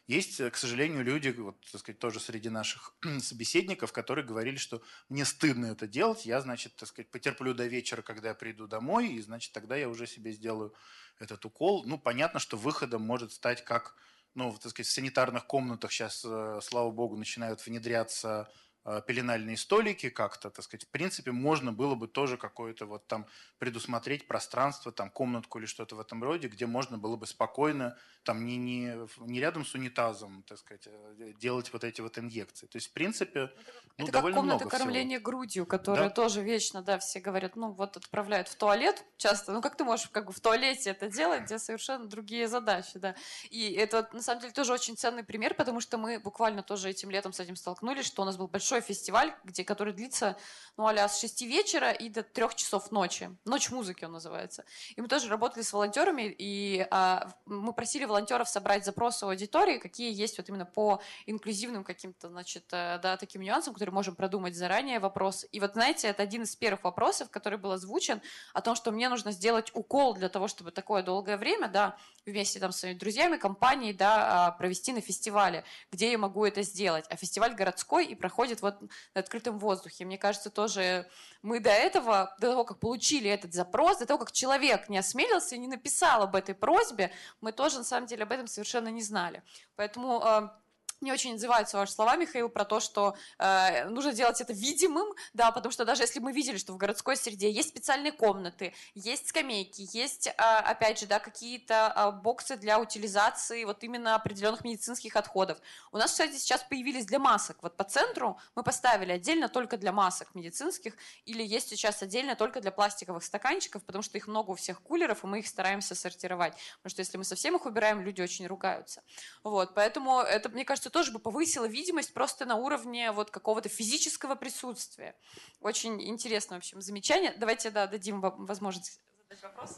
Есть, 0.07 0.39
э, 0.39 0.49
к 0.49 0.57
сожалению, 0.57 1.03
люди, 1.03 1.29
вот, 1.29 1.55
так 1.71 1.81
сказать, 1.81 1.99
тоже 1.99 2.19
среди 2.19 2.49
наших 2.49 2.93
собеседников, 3.19 3.91
которые 3.91 4.25
говорили, 4.25 4.55
что 4.55 4.81
мне 5.07 5.23
стыдно 5.23 5.67
это 5.67 5.85
делать, 5.85 6.25
я, 6.25 6.41
значит, 6.41 6.75
так 6.77 6.89
сказать, 6.89 7.11
потерплю 7.11 7.53
до 7.53 7.67
вечера, 7.67 8.01
когда 8.01 8.29
я 8.29 8.33
приду 8.33 8.67
домой, 8.67 9.09
и, 9.09 9.21
значит, 9.21 9.51
тогда 9.51 9.75
я 9.75 9.87
уже 9.87 10.07
себе 10.07 10.31
сделаю 10.31 10.73
этот 11.19 11.45
укол. 11.45 11.83
Ну, 11.85 11.99
понятно, 11.99 12.39
что 12.39 12.57
выходом 12.57 13.03
может 13.03 13.33
стать 13.33 13.63
как, 13.63 13.95
ну, 14.35 14.51
так 14.53 14.71
сказать, 14.71 14.87
в 14.87 14.91
санитарных 14.91 15.45
комнатах 15.47 15.91
сейчас, 15.91 16.23
э, 16.25 16.59
слава 16.61 16.91
богу, 16.91 17.17
начинают 17.17 17.65
внедряться 17.65 18.49
Э, 18.85 19.01
пеленальные 19.05 19.57
столики 19.57 20.09
как-то, 20.09 20.49
так 20.49 20.63
сказать, 20.63 20.85
в 20.85 20.89
принципе, 20.89 21.31
можно 21.31 21.73
было 21.73 21.95
бы 21.95 22.07
тоже 22.07 22.37
какое-то 22.37 22.85
вот 22.85 23.07
там 23.07 23.27
предусмотреть 23.57 24.27
пространство, 24.27 24.91
там 24.91 25.11
комнатку 25.11 25.59
или 25.59 25.65
что-то 25.65 25.95
в 25.95 25.99
этом 25.99 26.23
роде, 26.23 26.47
где 26.47 26.65
можно 26.65 26.97
было 26.97 27.17
бы 27.17 27.27
спокойно, 27.27 27.97
там 28.29 28.45
не, 28.45 28.57
не, 28.57 28.95
не 29.21 29.39
рядом 29.39 29.65
с 29.65 29.73
унитазом, 29.73 30.43
так 30.47 30.59
сказать, 30.59 30.83
э, 30.85 31.33
делать 31.39 31.73
вот 31.73 31.83
эти 31.83 31.99
вот 31.99 32.19
инъекции. 32.19 32.67
То 32.67 32.75
есть, 32.75 32.89
в 32.89 32.93
принципе, 32.93 33.51
ну, 33.97 34.03
Это 34.03 34.11
довольно 34.11 34.35
как 34.35 34.41
комната 34.41 34.65
много 34.65 34.77
кормления 34.77 35.17
всего. 35.17 35.31
грудью, 35.31 35.65
которая 35.65 36.09
да? 36.09 36.13
тоже 36.13 36.43
вечно, 36.43 36.83
да, 36.83 36.99
все 36.99 37.19
говорят, 37.19 37.55
ну 37.55 37.71
вот 37.71 37.97
отправляют 37.97 38.47
в 38.47 38.55
туалет 38.55 39.03
часто, 39.17 39.51
ну 39.51 39.61
как 39.61 39.75
ты 39.75 39.83
можешь 39.83 40.09
как 40.09 40.27
бы 40.27 40.31
в 40.31 40.39
туалете 40.39 40.91
это 40.91 41.09
делать, 41.09 41.45
где 41.45 41.57
совершенно 41.57 42.05
другие 42.05 42.47
задачи, 42.47 42.99
да. 42.99 43.15
И 43.49 43.73
это 43.73 44.07
на 44.13 44.21
самом 44.21 44.41
деле 44.41 44.53
тоже 44.53 44.73
очень 44.73 44.95
ценный 44.95 45.23
пример, 45.23 45.55
потому 45.55 45.81
что 45.81 45.97
мы 45.97 46.19
буквально 46.19 46.61
тоже 46.61 46.91
этим 46.91 47.09
летом 47.09 47.33
с 47.33 47.39
этим 47.39 47.55
столкнулись, 47.55 48.05
что 48.05 48.21
у 48.21 48.25
нас 48.25 48.37
был 48.37 48.47
большой 48.47 48.81
фестиваль, 48.81 49.33
где, 49.43 49.65
который 49.65 49.91
длится, 49.91 50.37
ну, 50.77 50.85
а 50.85 51.09
с 51.09 51.19
6 51.19 51.41
вечера 51.41 51.91
и 51.91 52.09
до 52.09 52.21
3 52.21 52.45
часов 52.55 52.91
ночи. 52.91 53.35
Ночь 53.43 53.71
музыки 53.71 54.05
он 54.05 54.11
называется. 54.11 54.65
И 54.95 55.01
мы 55.01 55.07
тоже 55.07 55.29
работали 55.29 55.63
с 55.63 55.73
волонтерами, 55.73 56.33
и 56.37 56.87
а, 56.91 57.33
мы 57.47 57.73
просили 57.73 58.05
волонтеров 58.05 58.18
собрать 58.27 58.85
запросы 58.85 59.25
у 59.25 59.29
аудитории, 59.29 59.77
какие 59.77 60.13
есть 60.13 60.37
вот 60.37 60.49
именно 60.49 60.65
по 60.65 61.01
инклюзивным 61.25 61.83
каким-то, 61.83 62.29
значит, 62.29 62.65
э, 62.71 62.99
да, 63.01 63.17
таким 63.17 63.41
нюансам, 63.41 63.73
которые 63.73 63.93
можем 63.93 64.15
продумать 64.15 64.55
заранее 64.55 64.99
вопрос. 64.99 65.45
И 65.51 65.59
вот, 65.59 65.73
знаете, 65.73 66.07
это 66.07 66.23
один 66.23 66.43
из 66.43 66.55
первых 66.55 66.83
вопросов, 66.83 67.29
который 67.29 67.57
был 67.57 67.71
озвучен, 67.71 68.21
о 68.53 68.61
том, 68.61 68.75
что 68.75 68.91
мне 68.91 69.09
нужно 69.09 69.31
сделать 69.31 69.71
укол 69.73 70.13
для 70.13 70.29
того, 70.29 70.47
чтобы 70.47 70.71
такое 70.71 71.03
долгое 71.03 71.37
время, 71.37 71.67
да, 71.67 71.97
вместе 72.25 72.59
там 72.59 72.71
с 72.71 72.77
своими 72.79 72.97
друзьями, 72.97 73.37
компанией, 73.37 73.93
да, 73.93 74.47
а, 74.47 74.51
провести 74.51 74.93
на 74.93 75.01
фестивале, 75.01 75.63
где 75.91 76.11
я 76.11 76.17
могу 76.17 76.45
это 76.45 76.61
сделать. 76.61 77.05
А 77.09 77.15
фестиваль 77.15 77.53
городской 77.53 78.05
и 78.05 78.15
проходит 78.15 78.61
вот 78.61 78.81
на 78.81 78.89
открытом 79.13 79.59
воздухе. 79.59 80.05
Мне 80.05 80.17
кажется, 80.17 80.49
тоже 80.49 81.07
мы 81.41 81.59
до 81.59 81.69
этого, 81.69 82.35
до 82.39 82.51
того, 82.51 82.63
как 82.65 82.79
получили 82.79 83.29
этот 83.29 83.53
запрос, 83.53 83.99
до 83.99 84.05
того, 84.05 84.19
как 84.19 84.31
человек 84.31 84.89
не 84.89 84.97
осмелился 84.97 85.55
и 85.55 85.59
не 85.59 85.67
написал 85.67 86.23
об 86.23 86.35
этой 86.35 86.55
просьбе, 86.55 87.11
мы 87.41 87.51
тоже 87.51 87.79
на 87.79 87.83
самом 87.83 87.98
деле 88.05 88.23
об 88.23 88.31
этом 88.31 88.47
совершенно 88.47 88.89
не 88.89 89.01
знали. 89.01 89.43
Поэтому 89.75 90.21
а, 90.23 90.61
мне 91.01 91.13
очень 91.13 91.35
отзываются 91.35 91.77
ваши 91.77 91.93
слова, 91.93 92.15
Михаил, 92.15 92.49
про 92.49 92.65
то, 92.65 92.79
что 92.79 93.15
э, 93.37 93.85
нужно 93.85 94.13
делать 94.13 94.41
это 94.41 94.53
видимым, 94.53 95.07
да, 95.33 95.51
потому 95.51 95.71
что 95.71 95.85
даже 95.85 96.03
если 96.03 96.19
мы 96.19 96.31
видели, 96.31 96.57
что 96.57 96.73
в 96.73 96.77
городской 96.77 97.15
среде 97.15 97.49
есть 97.49 97.69
специальные 97.69 98.11
комнаты, 98.11 98.73
есть 98.95 99.29
скамейки, 99.29 99.87
есть, 99.93 100.27
э, 100.27 100.31
опять 100.31 100.99
же, 100.99 101.05
да, 101.05 101.19
какие-то 101.19 101.93
э, 101.95 102.11
боксы 102.21 102.57
для 102.57 102.79
утилизации 102.79 103.63
вот 103.63 103.83
именно 103.83 104.15
определенных 104.15 104.63
медицинских 104.63 105.15
отходов. 105.15 105.57
У 105.91 105.97
нас, 105.97 106.11
кстати, 106.11 106.35
сейчас 106.35 106.63
появились 106.63 107.05
для 107.05 107.19
масок. 107.19 107.57
Вот 107.61 107.77
по 107.77 107.83
центру 107.83 108.37
мы 108.55 108.63
поставили 108.63 109.11
отдельно 109.11 109.49
только 109.49 109.77
для 109.77 109.91
масок 109.91 110.35
медицинских, 110.35 110.95
или 111.25 111.43
есть 111.43 111.69
сейчас 111.69 112.01
отдельно 112.01 112.35
только 112.35 112.61
для 112.61 112.71
пластиковых 112.71 113.23
стаканчиков, 113.23 113.83
потому 113.83 114.01
что 114.01 114.17
их 114.17 114.27
много 114.27 114.51
у 114.51 114.55
всех 114.55 114.81
кулеров, 114.81 115.23
и 115.23 115.27
мы 115.27 115.39
их 115.39 115.47
стараемся 115.47 115.95
сортировать. 115.95 116.53
Потому 116.77 116.91
что 116.91 116.99
если 117.01 117.17
мы 117.17 117.23
совсем 117.23 117.55
их 117.55 117.65
убираем, 117.65 118.01
люди 118.01 118.21
очень 118.21 118.47
ругаются. 118.47 119.01
Вот, 119.43 119.73
поэтому 119.73 120.19
это, 120.19 120.49
мне 120.49 120.65
кажется, 120.65 120.88
тоже 120.89 121.11
бы 121.11 121.19
повысило 121.19 121.65
видимость 121.65 122.13
просто 122.13 122.45
на 122.45 122.55
уровне 122.55 123.11
вот 123.11 123.31
какого-то 123.31 123.69
физического 123.69 124.35
присутствия. 124.35 125.15
Очень 125.61 126.01
интересное, 126.07 126.57
в 126.57 126.59
общем, 126.59 126.81
замечание. 126.81 127.33
Давайте, 127.37 127.71
да, 127.71 127.87
дадим 127.87 128.21
вам 128.21 128.45
возможность 128.45 128.99
задать 129.29 129.43
вопрос. 129.43 129.77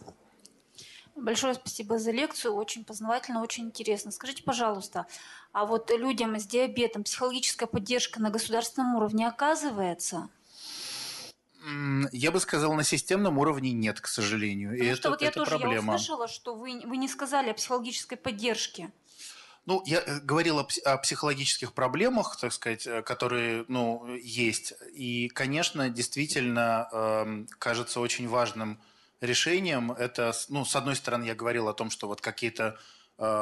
Большое 1.16 1.54
спасибо 1.56 2.00
за 2.00 2.12
лекцию, 2.12 2.54
очень 2.54 2.86
познавательно, 2.86 3.42
очень 3.42 3.66
интересно. 3.66 4.12
Скажите, 4.12 4.44
пожалуйста, 4.44 5.08
а 5.52 5.66
вот 5.66 5.92
людям 5.92 6.40
с 6.40 6.46
диабетом 6.46 7.04
психологическая 7.04 7.68
поддержка 7.68 8.22
на 8.22 8.30
государственном 8.30 8.96
уровне 8.96 9.28
оказывается? 9.28 10.30
Я 12.12 12.32
бы 12.32 12.40
сказал, 12.40 12.74
на 12.74 12.84
системном 12.84 13.38
уровне 13.38 13.72
нет, 13.72 14.02
к 14.02 14.08
сожалению. 14.08 14.72
Потому 14.72 14.92
и 14.92 14.96
что 14.96 15.00
это, 15.02 15.10
вот 15.10 15.22
я 15.22 15.28
это 15.28 15.40
тоже 15.40 15.60
проблема. 15.60 15.94
Я 15.94 15.96
услышала, 15.96 16.28
что 16.28 16.56
вы, 16.56 16.82
вы 16.86 16.98
не 16.98 17.08
сказали 17.08 17.52
о 17.52 17.54
психологической 17.54 18.18
поддержке. 18.18 18.92
Ну, 19.66 19.84
я 19.86 20.00
э, 20.00 20.20
говорил 20.22 20.60
о, 20.60 20.68
о 20.86 20.98
психологических 20.98 21.74
проблемах, 21.74 22.38
так 22.40 22.52
сказать, 22.52 22.88
э, 22.88 23.04
которые, 23.04 23.66
ну, 23.68 24.08
есть. 24.16 24.74
И, 24.94 25.30
конечно, 25.30 25.90
действительно 25.90 26.90
э, 26.92 27.46
кажется 27.60 28.00
очень 28.00 28.28
важным 28.28 28.80
решением. 29.22 29.92
Это, 29.92 30.34
ну, 30.50 30.66
с 30.66 30.76
одной 30.76 30.96
стороны, 30.96 31.26
я 31.26 31.36
говорил 31.36 31.68
о 31.68 31.74
том, 31.74 31.92
что 31.92 32.08
вот 32.08 32.22
какие-то 32.22 32.80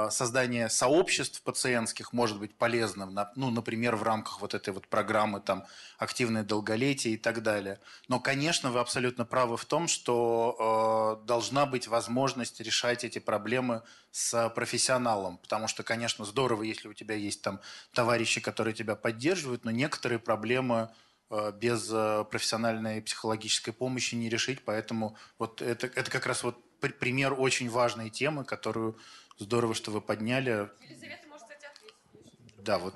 создание 0.10 0.70
сообществ 0.70 1.42
пациентских 1.42 2.12
может 2.12 2.38
быть 2.40 2.54
полезным, 2.56 3.18
ну, 3.36 3.50
например, 3.50 3.96
в 3.96 4.04
рамках 4.04 4.42
вот 4.42 4.54
этой 4.54 4.74
вот 4.74 4.88
программы 4.88 5.40
там 5.40 5.66
активное 5.98 6.44
долголетие 6.44 7.14
и 7.14 7.18
так 7.18 7.42
далее. 7.44 7.80
Но, 8.08 8.20
конечно, 8.20 8.72
вы 8.72 8.80
абсолютно 8.80 9.26
правы 9.26 9.58
в 9.58 9.66
том, 9.66 9.88
что 9.88 11.20
э, 11.22 11.26
должна 11.26 11.66
быть 11.66 11.88
возможность 11.88 12.60
решать 12.60 13.04
эти 13.04 13.20
проблемы 13.20 13.84
с 14.12 14.50
профессионалом, 14.50 15.38
потому 15.38 15.68
что, 15.68 15.84
конечно, 15.84 16.26
здорово, 16.26 16.64
если 16.64 16.88
у 16.88 16.94
тебя 16.94 17.16
есть 17.16 17.42
там 17.42 17.60
товарищи, 17.94 18.42
которые 18.42 18.74
тебя 18.74 18.96
поддерживают, 18.96 19.66
но 19.66 19.72
некоторые 19.72 20.20
проблемы 20.20 20.90
э, 21.30 21.52
без 21.52 21.90
э, 21.92 22.26
профессиональной 22.30 23.02
психологической 23.02 23.74
помощи 23.74 24.16
не 24.16 24.30
решить, 24.30 24.64
поэтому 24.66 25.16
вот 25.38 25.62
это, 25.62 25.88
это 25.88 26.10
как 26.10 26.26
раз 26.26 26.44
вот 26.44 26.58
пример 26.80 27.36
очень 27.38 27.70
важной 27.70 28.10
темы, 28.10 28.44
которую 28.46 28.98
Здорово, 29.40 29.74
что 29.74 29.92
вы 29.92 30.02
подняли. 30.02 30.70
Елизавета, 30.82 31.28
может, 31.30 31.48
кстати, 31.48 31.66
ответить. 31.66 32.36
Да, 32.58 32.78
вот. 32.78 32.94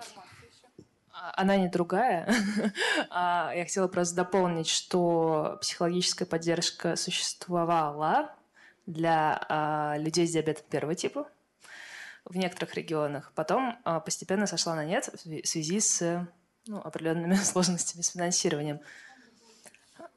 А, 1.14 1.34
она 1.38 1.56
не 1.56 1.70
другая. 1.70 2.30
А, 3.10 3.54
я 3.56 3.64
хотела 3.64 3.88
просто 3.88 4.16
дополнить, 4.16 4.68
что 4.68 5.58
психологическая 5.62 6.28
поддержка 6.28 6.98
существовала 6.98 8.36
для 8.86 9.46
а, 9.48 9.96
людей 9.98 10.28
с 10.28 10.32
диабетом 10.32 10.66
первого 10.70 10.96
типа 10.96 11.28
в 12.26 12.36
некоторых 12.36 12.76
регионах. 12.76 13.32
Потом 13.36 13.78
постепенно 14.06 14.46
сошла 14.46 14.76
на 14.76 14.84
нет 14.84 15.10
в 15.14 15.48
связи 15.48 15.80
с 15.80 16.28
ну, 16.68 16.80
определенными 16.80 17.36
сложностями 17.44 18.02
с 18.02 18.12
финансированием. 18.12 18.82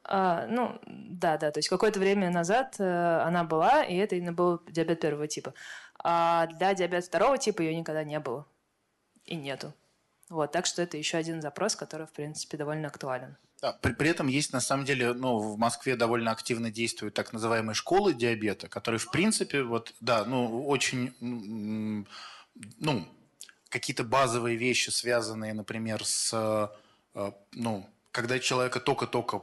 А, 0.09 0.47
ну, 0.47 0.78
да, 0.86 1.36
да, 1.36 1.51
то 1.51 1.59
есть 1.59 1.69
какое-то 1.69 1.98
время 1.98 2.31
назад 2.31 2.77
э, 2.78 3.20
она 3.24 3.43
была, 3.43 3.82
и 3.82 3.97
это 3.97 4.15
именно 4.15 4.32
был 4.32 4.62
диабет 4.69 5.01
первого 5.01 5.27
типа. 5.27 5.53
А 5.98 6.47
для 6.47 6.74
диабета 6.74 7.06
второго 7.06 7.39
типа 7.39 7.62
ее 7.62 7.77
никогда 7.77 8.05
не 8.05 8.20
было. 8.20 8.47
И 9.24 9.35
нету. 9.35 9.73
Вот, 10.28 10.52
так 10.52 10.66
что 10.66 10.82
это 10.82 10.97
еще 10.97 11.18
один 11.18 11.40
запрос, 11.40 11.77
который, 11.77 12.06
в 12.06 12.12
принципе, 12.12 12.56
довольно 12.56 12.89
актуален. 12.89 13.36
При, 13.81 13.93
при 13.93 14.10
этом 14.10 14.27
есть, 14.27 14.52
на 14.52 14.60
самом 14.60 14.85
деле, 14.85 15.12
ну, 15.14 15.39
в 15.39 15.56
Москве 15.56 15.97
довольно 15.97 16.31
активно 16.31 16.70
действуют 16.70 17.14
так 17.14 17.32
называемые 17.32 17.74
школы 17.74 18.12
диабета, 18.12 18.68
которые, 18.68 18.98
в 18.98 19.10
принципе, 19.10 19.62
вот, 19.62 19.94
да, 20.01 20.24
ну, 20.24 20.66
очень, 20.66 21.14
ну, 22.78 23.09
какие-то 23.68 24.05
базовые 24.05 24.56
вещи, 24.56 24.90
связанные, 24.90 25.55
например, 25.55 26.05
с, 26.05 26.70
э, 27.14 27.32
ну, 27.52 27.89
когда 28.17 28.39
человека 28.39 28.81
только-только 28.81 29.43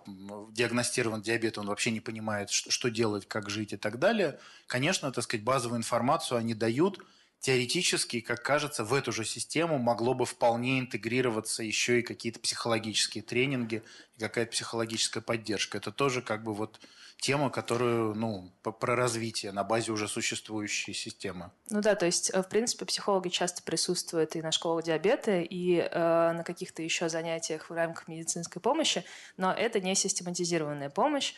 диагностирован 0.49 1.21
диабет, 1.21 1.59
он 1.59 1.67
вообще 1.67 1.91
не 1.91 1.99
понимает, 1.99 2.49
что 2.49 2.89
делать, 2.89 3.27
как 3.27 3.47
жить 3.47 3.71
и 3.71 3.77
так 3.77 3.99
далее, 3.99 4.39
конечно, 4.65 5.11
так 5.11 5.23
сказать, 5.23 5.43
базовую 5.43 5.77
информацию 5.77 6.39
они 6.39 6.55
дают, 6.55 6.97
теоретически, 7.43 8.21
как 8.21 8.41
кажется, 8.41 8.85
в 8.85 8.93
эту 8.93 9.11
же 9.11 9.25
систему 9.25 9.77
могло 9.77 10.13
бы 10.13 10.25
вполне 10.25 10.79
интегрироваться 10.79 11.61
еще 11.61 11.99
и 11.99 12.01
какие-то 12.01 12.39
психологические 12.39 13.21
тренинги 13.21 13.83
и 14.15 14.21
какая-то 14.21 14.53
психологическая 14.53 15.21
поддержка. 15.21 15.77
Это 15.77 15.91
тоже 15.91 16.21
как 16.21 16.41
бы 16.41 16.53
вот 16.53 16.79
тема, 17.17 17.49
которую, 17.49 18.15
ну, 18.15 18.49
про 18.61 18.95
развитие 18.95 19.51
на 19.51 19.65
базе 19.65 19.91
уже 19.91 20.07
существующей 20.07 20.93
системы. 20.93 21.51
Ну 21.69 21.81
да, 21.81 21.95
то 21.95 22.05
есть, 22.05 22.29
э, 22.29 22.41
в 22.41 22.47
принципе, 22.47 22.85
психологи 22.85 23.27
часто 23.27 23.61
присутствуют 23.61 24.37
и 24.37 24.41
на 24.41 24.53
школах 24.53 24.85
диабета, 24.85 25.41
и 25.41 25.79
э, 25.79 26.31
на 26.31 26.45
каких-то 26.45 26.81
еще 26.81 27.09
занятиях 27.09 27.69
в 27.69 27.73
рамках 27.73 28.07
медицинской 28.07 28.61
помощи, 28.61 29.03
но 29.35 29.51
это 29.51 29.81
не 29.81 29.95
систематизированная 29.95 30.89
помощь, 30.89 31.33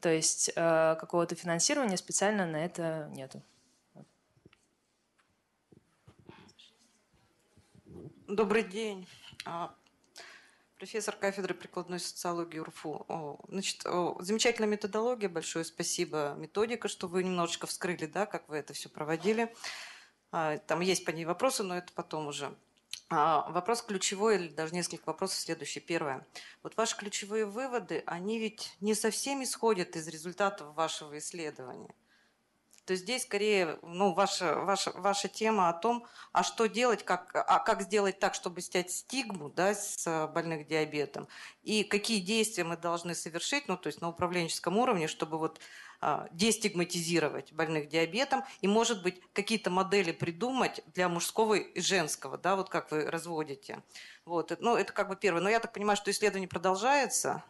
то 0.00 0.08
есть 0.08 0.52
э, 0.56 0.96
какого-то 0.98 1.34
финансирования 1.34 1.98
специально 1.98 2.46
на 2.46 2.64
это 2.64 3.10
нету. 3.14 3.42
Добрый 8.30 8.62
день. 8.62 9.08
А, 9.44 9.74
профессор 10.78 11.16
кафедры 11.16 11.52
прикладной 11.52 11.98
социологии 11.98 12.60
УРФУ. 12.60 13.40
Значит, 13.48 13.82
замечательная 14.20 14.68
методология, 14.68 15.28
большое 15.28 15.64
спасибо. 15.64 16.34
Методика, 16.38 16.86
что 16.86 17.08
вы 17.08 17.24
немножечко 17.24 17.66
вскрыли, 17.66 18.06
да, 18.06 18.26
как 18.26 18.48
вы 18.48 18.58
это 18.58 18.72
все 18.72 18.88
проводили. 18.88 19.52
А, 20.30 20.58
там 20.58 20.80
есть 20.80 21.04
по 21.04 21.10
ней 21.10 21.24
вопросы, 21.24 21.64
но 21.64 21.76
это 21.76 21.92
потом 21.92 22.28
уже. 22.28 22.54
А, 23.08 23.50
вопрос 23.50 23.82
ключевой, 23.82 24.36
или 24.36 24.48
даже 24.48 24.74
несколько 24.74 25.06
вопросов 25.06 25.38
следующий. 25.40 25.80
Первое. 25.80 26.24
Вот 26.62 26.76
ваши 26.76 26.96
ключевые 26.96 27.46
выводы, 27.46 28.04
они 28.06 28.38
ведь 28.38 28.76
не 28.78 28.94
совсем 28.94 29.42
исходят 29.42 29.96
из 29.96 30.06
результатов 30.06 30.72
вашего 30.76 31.18
исследования 31.18 31.92
то 32.90 32.96
здесь 32.96 33.22
скорее 33.22 33.78
ну, 33.82 34.12
ваша, 34.14 34.56
ваша, 34.56 34.90
ваша 34.96 35.28
тема 35.28 35.68
о 35.68 35.72
том, 35.72 36.04
а 36.32 36.42
что 36.42 36.66
делать, 36.66 37.04
как, 37.04 37.30
а 37.32 37.60
как 37.60 37.82
сделать 37.82 38.18
так, 38.18 38.34
чтобы 38.34 38.60
снять 38.62 38.90
стигму 38.90 39.48
да, 39.48 39.74
с 39.76 40.26
больных 40.34 40.66
диабетом, 40.66 41.28
и 41.62 41.84
какие 41.84 42.18
действия 42.18 42.64
мы 42.64 42.76
должны 42.76 43.14
совершить, 43.14 43.68
ну, 43.68 43.76
то 43.76 43.86
есть 43.86 44.00
на 44.00 44.08
управленческом 44.08 44.76
уровне, 44.76 45.06
чтобы 45.06 45.38
вот 45.38 45.60
а, 46.00 46.26
дестигматизировать 46.32 47.52
больных 47.52 47.88
диабетом 47.88 48.42
и, 48.60 48.66
может 48.66 49.04
быть, 49.04 49.20
какие-то 49.34 49.70
модели 49.70 50.10
придумать 50.10 50.80
для 50.92 51.08
мужского 51.08 51.54
и 51.54 51.80
женского, 51.80 52.38
да, 52.38 52.56
вот 52.56 52.70
как 52.70 52.90
вы 52.90 53.08
разводите. 53.08 53.84
Вот, 54.24 54.52
ну, 54.58 54.74
это 54.74 54.92
как 54.92 55.10
бы 55.10 55.14
первое. 55.14 55.40
Но 55.40 55.48
я 55.48 55.60
так 55.60 55.72
понимаю, 55.72 55.96
что 55.96 56.10
исследование 56.10 56.48
продолжается, 56.48 57.44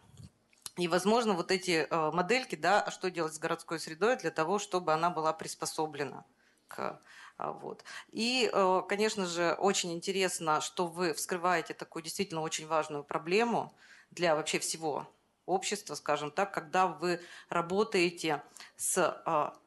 и, 0.77 0.87
возможно, 0.87 1.33
вот 1.33 1.51
эти 1.51 1.87
э, 1.89 2.11
модельки, 2.11 2.55
да, 2.55 2.81
а 2.81 2.91
что 2.91 3.11
делать 3.11 3.33
с 3.33 3.39
городской 3.39 3.79
средой 3.79 4.17
для 4.17 4.31
того, 4.31 4.59
чтобы 4.59 4.93
она 4.93 5.09
была 5.09 5.33
приспособлена 5.33 6.25
к 6.67 7.01
а, 7.41 7.53
вот. 7.53 7.83
И, 8.11 8.51
э, 8.53 8.81
конечно 8.87 9.25
же, 9.25 9.53
очень 9.53 9.91
интересно, 9.93 10.61
что 10.61 10.85
вы 10.85 11.13
вскрываете 11.13 11.73
такую 11.73 12.03
действительно 12.03 12.41
очень 12.41 12.67
важную 12.67 13.03
проблему 13.03 13.73
для 14.11 14.35
вообще 14.35 14.59
всего 14.59 15.07
общества, 15.47 15.95
скажем 15.95 16.29
так, 16.29 16.53
когда 16.53 16.85
вы 16.85 17.19
работаете 17.49 18.43
с, 18.77 18.97
а, 19.25 19.57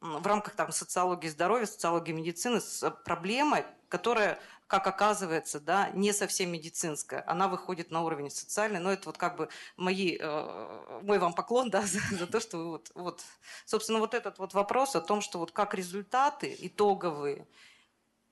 в 0.00 0.26
рамках 0.26 0.54
там, 0.56 0.72
социологии 0.72 1.28
здоровья, 1.28 1.64
социологии 1.64 2.12
медицины 2.12 2.60
с 2.60 2.90
проблемой, 2.90 3.64
которая 3.88 4.38
как 4.66 4.86
оказывается, 4.86 5.60
да, 5.60 5.90
не 5.90 6.12
совсем 6.12 6.50
медицинская. 6.50 7.22
Она 7.26 7.48
выходит 7.48 7.90
на 7.90 8.02
уровень 8.02 8.30
социальный. 8.30 8.80
Но 8.80 8.92
это 8.92 9.06
вот 9.06 9.18
как 9.18 9.36
бы 9.36 9.48
мои, 9.76 10.16
э, 10.18 11.00
мой 11.02 11.18
вам 11.18 11.34
поклон 11.34 11.70
да, 11.70 11.82
за, 11.86 12.00
за 12.16 12.26
то, 12.26 12.40
что 12.40 12.58
вы 12.58 12.68
вот, 12.70 12.90
вот, 12.94 13.22
собственно, 13.64 14.00
вот 14.00 14.14
этот 14.14 14.38
вот 14.38 14.54
вопрос 14.54 14.96
о 14.96 15.00
том, 15.00 15.20
что 15.20 15.38
вот 15.38 15.52
как 15.52 15.74
результаты 15.74 16.56
итоговые, 16.58 17.46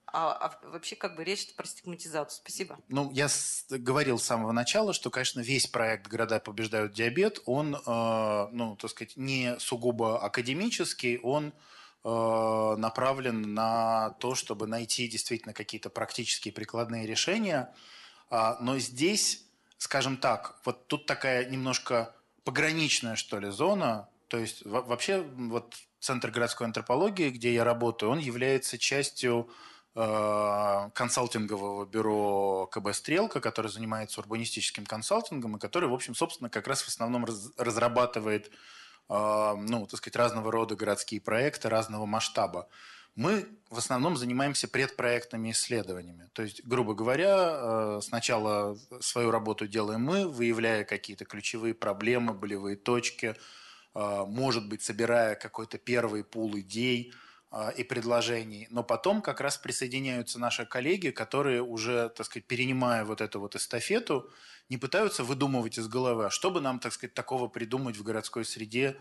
а, 0.06 0.32
а 0.32 0.68
вообще 0.68 0.96
как 0.96 1.16
бы 1.16 1.24
речь 1.24 1.54
про 1.54 1.66
стигматизацию. 1.66 2.40
Спасибо. 2.42 2.78
Ну, 2.88 3.10
я 3.12 3.28
с, 3.28 3.66
говорил 3.68 4.18
с 4.18 4.24
самого 4.24 4.52
начала, 4.52 4.92
что, 4.92 5.10
конечно, 5.10 5.40
весь 5.40 5.66
проект 5.66 6.08
«Города 6.08 6.40
побеждают 6.40 6.92
диабет», 6.92 7.40
он, 7.46 7.74
э, 7.74 8.48
ну, 8.52 8.76
так 8.76 8.90
сказать, 8.90 9.16
не 9.16 9.58
сугубо 9.58 10.20
академический, 10.20 11.18
он 11.18 11.52
направлен 12.04 13.54
на 13.54 14.10
то, 14.20 14.34
чтобы 14.34 14.66
найти 14.66 15.08
действительно 15.08 15.54
какие-то 15.54 15.88
практические 15.88 16.52
прикладные 16.52 17.06
решения. 17.06 17.72
А, 18.28 18.58
но 18.60 18.78
здесь, 18.78 19.46
скажем 19.78 20.18
так, 20.18 20.60
вот 20.64 20.86
тут 20.86 21.06
такая 21.06 21.48
немножко 21.48 22.14
пограничная, 22.44 23.16
что 23.16 23.38
ли, 23.38 23.50
зона. 23.50 24.08
То 24.28 24.38
есть 24.38 24.64
вообще 24.64 25.22
вот 25.22 25.74
Центр 26.00 26.30
городской 26.30 26.66
антропологии, 26.66 27.30
где 27.30 27.54
я 27.54 27.64
работаю, 27.64 28.12
он 28.12 28.18
является 28.18 28.76
частью 28.76 29.48
э, 29.94 30.90
консалтингового 30.92 31.86
бюро 31.86 32.68
КБ 32.70 32.92
«Стрелка», 32.92 33.40
которое 33.40 33.70
занимается 33.70 34.20
урбанистическим 34.20 34.84
консалтингом 34.84 35.56
и 35.56 35.58
который, 35.58 35.88
в 35.88 35.94
общем, 35.94 36.14
собственно, 36.14 36.50
как 36.50 36.66
раз 36.66 36.82
в 36.82 36.88
основном 36.88 37.24
раз, 37.24 37.50
разрабатывает 37.56 38.48
э, 38.48 38.50
ну, 39.08 39.86
так 39.86 39.98
сказать, 39.98 40.16
разного 40.16 40.50
рода 40.50 40.76
городские 40.76 41.20
проекты 41.20 41.68
разного 41.68 42.06
масштаба. 42.06 42.68
Мы 43.16 43.46
в 43.70 43.78
основном 43.78 44.16
занимаемся 44.16 44.66
предпроектными 44.66 45.52
исследованиями. 45.52 46.28
То 46.32 46.42
есть, 46.42 46.64
грубо 46.64 46.94
говоря, 46.94 47.36
э, 47.36 48.00
сначала 48.02 48.76
свою 49.00 49.30
работу 49.30 49.68
делаем 49.68 50.00
мы, 50.00 50.26
выявляя 50.26 50.84
какие-то 50.84 51.24
ключевые 51.24 51.74
проблемы, 51.74 52.32
болевые 52.32 52.76
точки– 52.76 53.36
а, 53.94 54.26
может 54.26 54.68
быть, 54.68 54.82
собирая 54.82 55.36
какой-то 55.36 55.78
первый 55.78 56.24
пул 56.24 56.58
идей 56.58 57.12
а, 57.12 57.16
и 57.76 57.84
предложений. 57.84 58.66
Но 58.70 58.82
потом 58.82 59.22
как 59.22 59.40
раз 59.40 59.56
присоединяются 59.56 60.38
наши 60.38 60.66
коллеги, 60.66 61.10
которые 61.10 61.62
уже, 61.62 62.08
так 62.10 62.26
сказать, 62.26 62.46
перенимая 62.46 63.04
вот 63.04 63.20
эту 63.20 63.40
вот 63.40 63.54
эстафету, 63.54 64.30
не 64.68 64.76
пытаются 64.76 65.24
выдумывать 65.24 65.78
из 65.78 65.86
головы, 65.86 66.26
а 66.26 66.30
что 66.30 66.50
бы 66.50 66.60
нам, 66.60 66.78
так 66.78 66.92
сказать, 66.92 67.14
такого 67.14 67.48
придумать 67.48 67.96
в 67.96 68.02
городской 68.02 68.44
среде 68.44 68.96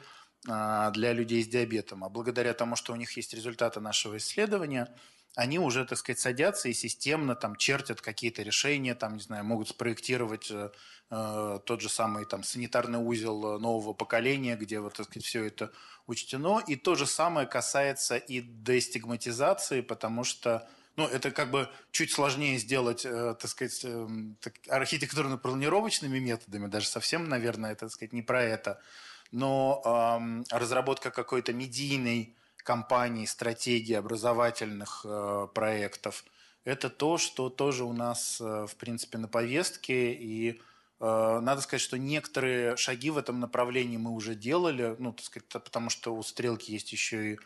а, 0.48 0.92
для 0.92 1.14
людей 1.14 1.44
с 1.44 1.48
диабетом. 1.48 2.04
А 2.04 2.10
благодаря 2.10 2.54
тому, 2.54 2.76
что 2.76 2.94
у 2.94 2.96
них 2.96 3.12
есть 3.18 3.34
результаты 3.34 3.80
нашего 3.80 4.18
исследования– 4.18 4.96
они 5.36 5.60
уже, 5.60 5.86
так 5.86 5.98
сказать, 5.98 6.20
садятся 6.20 6.70
и 6.70 6.74
системно 6.74 7.36
там 7.36 7.56
чертят 7.56 8.02
какие-то 8.02 8.44
решения, 8.44 8.94
там, 8.94 9.16
не 9.16 9.22
знаю, 9.22 9.44
могут 9.44 9.70
спроектировать 9.70 10.52
э, 10.52 10.72
э 11.10 11.60
тот 11.66 11.82
же 11.82 11.90
самый 11.90 12.26
там 12.26 12.44
санитарный 12.44 13.00
узел 13.00 13.60
нового 13.60 13.94
поколения, 13.94 14.56
где 14.56 14.80
вот, 14.80 14.94
так 14.94 15.08
сказать, 15.08 15.26
все 15.26 15.44
это 15.44 15.72
учтено. 16.08 16.62
И 16.68 16.76
то 16.76 16.96
же 16.96 17.08
самое 17.08 17.48
касается 17.48 18.18
и 18.18 18.42
дестигматизации, 18.42 19.82
потому 19.82 20.24
что 20.24 20.68
ну, 20.96 21.08
это 21.08 21.32
как 21.32 21.50
бы 21.50 21.70
чуть 21.92 22.12
сложнее 22.12 22.58
сделать, 22.60 23.06
э, 23.06 23.36
так 23.40 23.50
сказать, 23.50 23.82
э, 23.84 24.08
архитектурно-планировочными 24.70 26.20
методами, 26.20 26.68
даже 26.68 26.88
совсем, 26.88 27.28
наверное, 27.28 27.72
это, 27.72 27.88
так 27.88 27.92
сказать, 27.92 28.14
не 28.14 28.22
про 28.22 28.44
это. 28.44 28.80
Но 29.32 29.82
э, 29.84 30.56
разработка 30.56 31.10
какой-то 31.10 31.54
медийной 31.54 32.36
компаний, 32.64 33.28
стратегий 33.28 33.94
образовательных 33.94 35.06
э, 35.06 35.48
проектов. 35.54 36.24
Это 36.66 36.90
то, 36.90 37.18
что 37.18 37.50
тоже 37.50 37.84
у 37.84 37.94
нас, 37.94 38.40
э, 38.40 38.66
в 38.68 38.76
принципе, 38.78 39.18
на 39.18 39.28
повестке. 39.28 40.14
И 40.14 40.62
э, 41.00 41.40
надо 41.42 41.62
сказать, 41.62 41.82
что 41.82 41.98
некоторые 41.98 42.78
шаги 42.78 43.10
в 43.10 43.18
этом 43.18 43.40
направлении 43.40 43.98
мы 43.98 44.12
уже 44.12 44.34
делали, 44.34 44.96
ну, 44.98 45.12
так 45.12 45.26
сказать, 45.26 45.48
потому 45.50 45.90
что 45.90 46.16
у 46.16 46.24
«Стрелки» 46.24 46.72
есть 46.72 46.92
еще 46.94 47.34
и 47.34 47.40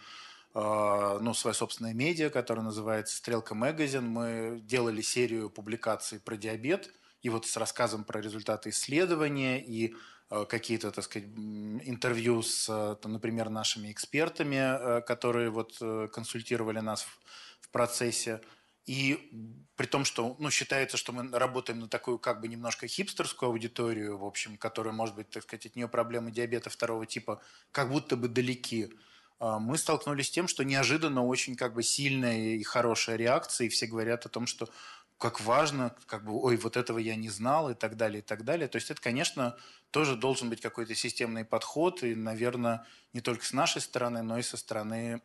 э, 0.53 1.19
ну, 1.21 1.33
своя 1.33 1.55
собственная 1.55 1.93
медиа, 1.93 2.29
которая 2.29 2.63
называется 2.63 3.17
«Стрелка 3.17 3.55
Магазин». 3.55 4.07
Мы 4.07 4.59
делали 4.61 5.01
серию 5.01 5.49
публикаций 5.49 6.19
про 6.19 6.37
диабет, 6.37 6.91
и 7.23 7.29
вот 7.29 7.47
с 7.47 7.57
рассказом 7.57 8.03
про 8.03 8.21
результаты 8.21 8.69
исследования, 8.69 9.59
и 9.63 9.95
какие-то, 10.29 10.91
так 10.91 11.03
сказать, 11.05 11.27
интервью 11.27 12.41
с, 12.41 12.67
э, 12.69 13.07
например, 13.07 13.49
нашими 13.49 13.91
экспертами, 13.91 14.55
э, 14.55 15.01
которые 15.01 15.49
вот 15.49 15.77
консультировали 16.11 16.79
нас 16.79 17.03
в, 17.03 17.19
в 17.61 17.69
процессе. 17.69 18.41
И 18.85 19.31
при 19.75 19.85
том, 19.85 20.05
что 20.05 20.35
ну, 20.39 20.49
считается, 20.49 20.97
что 20.97 21.11
мы 21.11 21.29
работаем 21.37 21.79
на 21.79 21.87
такую 21.87 22.19
как 22.19 22.41
бы 22.41 22.47
немножко 22.47 22.87
хипстерскую 22.87 23.49
аудиторию, 23.49 24.17
в 24.17 24.25
общем, 24.25 24.57
которая, 24.57 24.93
может 24.93 25.15
быть, 25.15 25.29
так 25.29 25.43
сказать, 25.43 25.65
от 25.65 25.75
нее 25.75 25.87
проблемы 25.87 26.31
диабета 26.31 26.69
второго 26.69 27.05
типа 27.05 27.41
как 27.71 27.89
будто 27.89 28.15
бы 28.15 28.29
далеки, 28.29 28.93
мы 29.39 29.77
столкнулись 29.77 30.27
с 30.27 30.31
тем, 30.31 30.47
что 30.47 30.63
неожиданно 30.63 31.23
очень 31.23 31.55
как 31.55 31.73
бы 31.73 31.83
сильная 31.83 32.55
и 32.55 32.63
хорошая 32.63 33.17
реакция, 33.17 33.67
и 33.67 33.69
все 33.69 33.85
говорят 33.85 34.25
о 34.25 34.29
том, 34.29 34.47
что 34.47 34.69
как 35.17 35.41
важно, 35.41 35.95
как 36.05 36.23
бы, 36.23 36.39
ой, 36.39 36.57
вот 36.57 36.77
этого 36.77 36.99
я 36.99 37.15
не 37.15 37.29
знал 37.29 37.71
и 37.71 37.73
так 37.73 37.97
далее, 37.97 38.19
и 38.19 38.21
так 38.21 38.43
далее. 38.43 38.67
То 38.67 38.75
есть 38.75 38.91
это, 38.91 39.01
конечно, 39.01 39.57
тоже 39.91 40.15
должен 40.15 40.49
быть 40.49 40.61
какой-то 40.61 40.93
системный 40.93 41.43
подход, 41.43 42.03
и, 42.03 42.13
наверное, 42.13 42.85
не 43.13 43.21
только 43.21 43.43
с 43.43 43.53
нашей 43.53 43.81
стороны, 43.81 44.21
но 44.21 44.37
и 44.37 44.43
со 44.43 44.57
стороны 44.57 45.21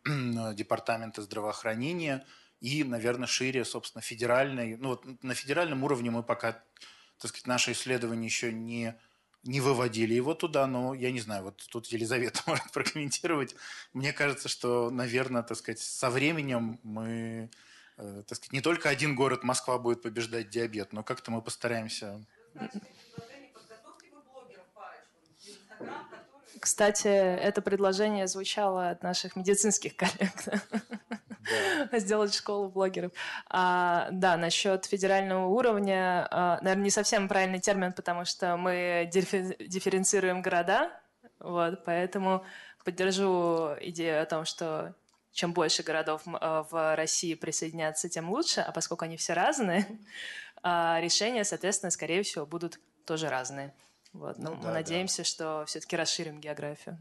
Департамента 0.55 1.20
здравоохранения 1.20 2.24
и, 2.60 2.85
наверное, 2.85 3.27
шире, 3.27 3.64
собственно, 3.64 4.01
федеральной. 4.01 4.77
Ну, 4.77 4.90
вот 4.90 5.23
на 5.23 5.35
федеральном 5.35 5.85
уровне 5.85 6.10
мы 6.10 6.23
пока, 6.23 6.52
так 7.19 7.28
сказать, 7.28 7.47
наши 7.47 7.73
исследования 7.73 8.24
еще 8.24 8.51
не, 8.51 8.94
не 9.43 9.60
выводили 9.60 10.14
его 10.14 10.32
туда, 10.32 10.66
но 10.66 10.94
я 10.94 11.12
не 11.12 11.20
знаю, 11.20 11.44
вот 11.44 11.66
тут 11.70 11.86
Елизавета 11.89 12.40
может 12.47 12.70
прокомментировать. 12.73 13.55
Мне 13.93 14.14
кажется, 14.14 14.48
что, 14.48 14.89
наверное, 14.89 15.43
так 15.43 15.59
сказать, 15.59 15.81
со 15.81 16.09
временем 16.09 16.81
мы, 16.82 17.51
э, 17.52 17.56
так 17.97 18.36
сказать, 18.36 18.52
не 18.52 18.60
только 18.60 18.89
один 18.89 19.14
город 19.14 19.43
Москва 19.43 19.78
будет 19.78 20.02
побеждать 20.02 20.51
диабет, 20.51 20.93
но 20.93 21.02
как-то 21.02 21.31
мы 21.31 21.43
постараемся 21.43 22.24
Кстати, 26.60 27.09
это 27.09 27.60
предложение 27.60 28.28
звучало 28.28 28.90
от 28.90 29.02
наших 29.02 29.35
медицинских 29.35 29.97
коллег. 29.97 30.32
Да. 30.47 31.98
Сделать 31.98 32.32
школу 32.35 32.69
блогеров. 32.69 33.10
А, 33.51 34.09
да, 34.12 34.36
насчет 34.36 34.85
федерального 34.85 35.47
уровня, 35.47 36.28
а, 36.31 36.59
наверное, 36.62 36.85
не 36.85 36.90
совсем 36.90 37.27
правильный 37.27 37.59
термин, 37.59 37.93
потому 37.93 38.24
что 38.24 38.56
мы 38.56 39.10
дифференцируем 39.12 40.40
города, 40.40 40.93
вот, 41.40 41.85
поэтому 41.85 42.44
поддержу 42.85 43.70
идею 43.81 44.23
о 44.23 44.27
том, 44.27 44.44
что 44.44 44.94
чем 45.33 45.53
больше 45.53 45.83
городов 45.83 46.23
а, 46.27 46.63
в 46.65 46.97
России 46.97 47.35
присоединятся, 47.35 48.09
тем 48.09 48.31
лучше, 48.31 48.61
а 48.61 48.73
поскольку 48.73 49.05
они 49.05 49.17
все 49.17 49.33
разные, 49.33 49.87
а, 50.63 51.01
решения, 51.01 51.45
соответственно, 51.45 51.91
скорее 51.91 52.23
всего, 52.23 52.47
будут 52.47 52.79
тоже 53.07 53.29
разные. 53.29 53.75
Вот, 54.13 54.39
но 54.39 54.51
ну, 54.51 54.57
мы 54.57 54.63
да, 54.65 54.73
надеемся, 54.73 55.23
да. 55.23 55.25
что 55.25 55.65
все-таки 55.67 55.97
расширим 55.97 56.39
географию. 56.39 56.99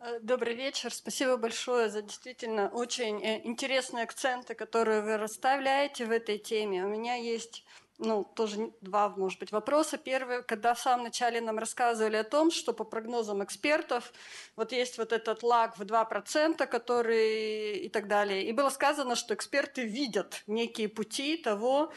Э, 0.00 0.20
добрый 0.20 0.54
вечер. 0.54 0.92
Спасибо 0.92 1.36
большое 1.36 1.88
за 1.88 2.02
действительно 2.02 2.68
очень 2.68 3.22
э, 3.24 3.40
интересные 3.44 4.04
акценты, 4.04 4.54
которые 4.54 5.02
вы 5.02 5.16
расставляете 5.16 6.06
в 6.06 6.10
этой 6.10 6.38
теме. 6.38 6.84
У 6.84 6.88
меня 6.88 7.14
есть 7.14 7.64
ну, 7.98 8.24
тоже 8.24 8.72
два, 8.80 9.08
может 9.08 9.40
быть, 9.40 9.52
вопроса. 9.52 9.98
Первый, 9.98 10.42
когда 10.42 10.74
в 10.74 10.80
самом 10.80 11.04
начале 11.04 11.40
нам 11.40 11.58
рассказывали 11.58 12.16
о 12.16 12.24
том, 12.24 12.50
что 12.50 12.72
по 12.72 12.84
прогнозам 12.84 13.42
экспертов 13.42 14.12
вот 14.56 14.72
есть 14.72 14.98
вот 14.98 15.12
этот 15.12 15.42
лаг 15.42 15.76
в 15.78 15.82
2%, 15.82 16.66
который 16.66 17.78
и 17.78 17.88
так 17.88 18.06
далее. 18.06 18.44
И 18.46 18.52
было 18.52 18.70
сказано, 18.70 19.16
что 19.16 19.34
эксперты 19.34 19.84
видят 19.84 20.42
некие 20.46 20.88
пути 20.88 21.36
того, 21.36 21.92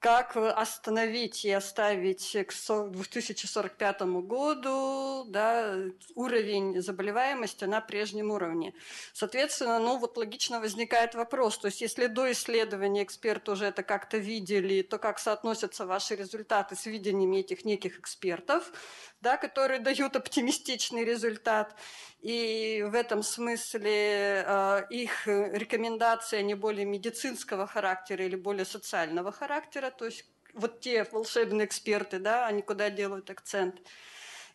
как 0.00 0.36
остановить 0.36 1.44
и 1.44 1.50
оставить 1.50 2.36
к 2.46 2.90
2045 2.90 4.02
году 4.02 5.24
да, 5.28 5.76
уровень 6.14 6.80
заболеваемости 6.80 7.64
на 7.64 7.80
прежнем 7.80 8.30
уровне. 8.30 8.74
Соответственно, 9.12 9.78
ну 9.80 9.98
вот 9.98 10.16
логично 10.16 10.60
возникает 10.60 11.14
вопрос, 11.14 11.58
то 11.58 11.66
есть 11.66 11.80
если 11.80 12.06
до 12.06 12.30
исследования 12.30 13.02
эксперты 13.02 13.50
уже 13.50 13.66
это 13.66 13.82
как-то 13.82 14.18
видели, 14.18 14.82
то 14.82 14.98
как 14.98 15.18
соотносятся 15.18 15.84
ваши 15.84 16.14
результаты 16.14 16.76
с 16.76 16.86
видениями 16.86 17.38
этих 17.38 17.64
неких 17.64 17.98
экспертов, 17.98 18.72
да, 19.20 19.36
которые 19.36 19.80
дают 19.80 20.16
оптимистичный 20.16 21.04
результат. 21.04 21.74
И 22.20 22.84
в 22.88 22.94
этом 22.94 23.22
смысле 23.22 24.44
э, 24.46 24.86
их 24.90 25.26
рекомендации, 25.26 26.38
они 26.38 26.54
более 26.54 26.86
медицинского 26.86 27.66
характера 27.66 28.24
или 28.24 28.36
более 28.36 28.64
социального 28.64 29.32
характера, 29.32 29.90
то 29.90 30.04
есть 30.04 30.24
вот 30.54 30.80
те 30.80 31.04
волшебные 31.04 31.66
эксперты, 31.66 32.18
да, 32.18 32.46
они 32.46 32.62
куда 32.62 32.90
делают 32.90 33.30
акцент. 33.30 33.80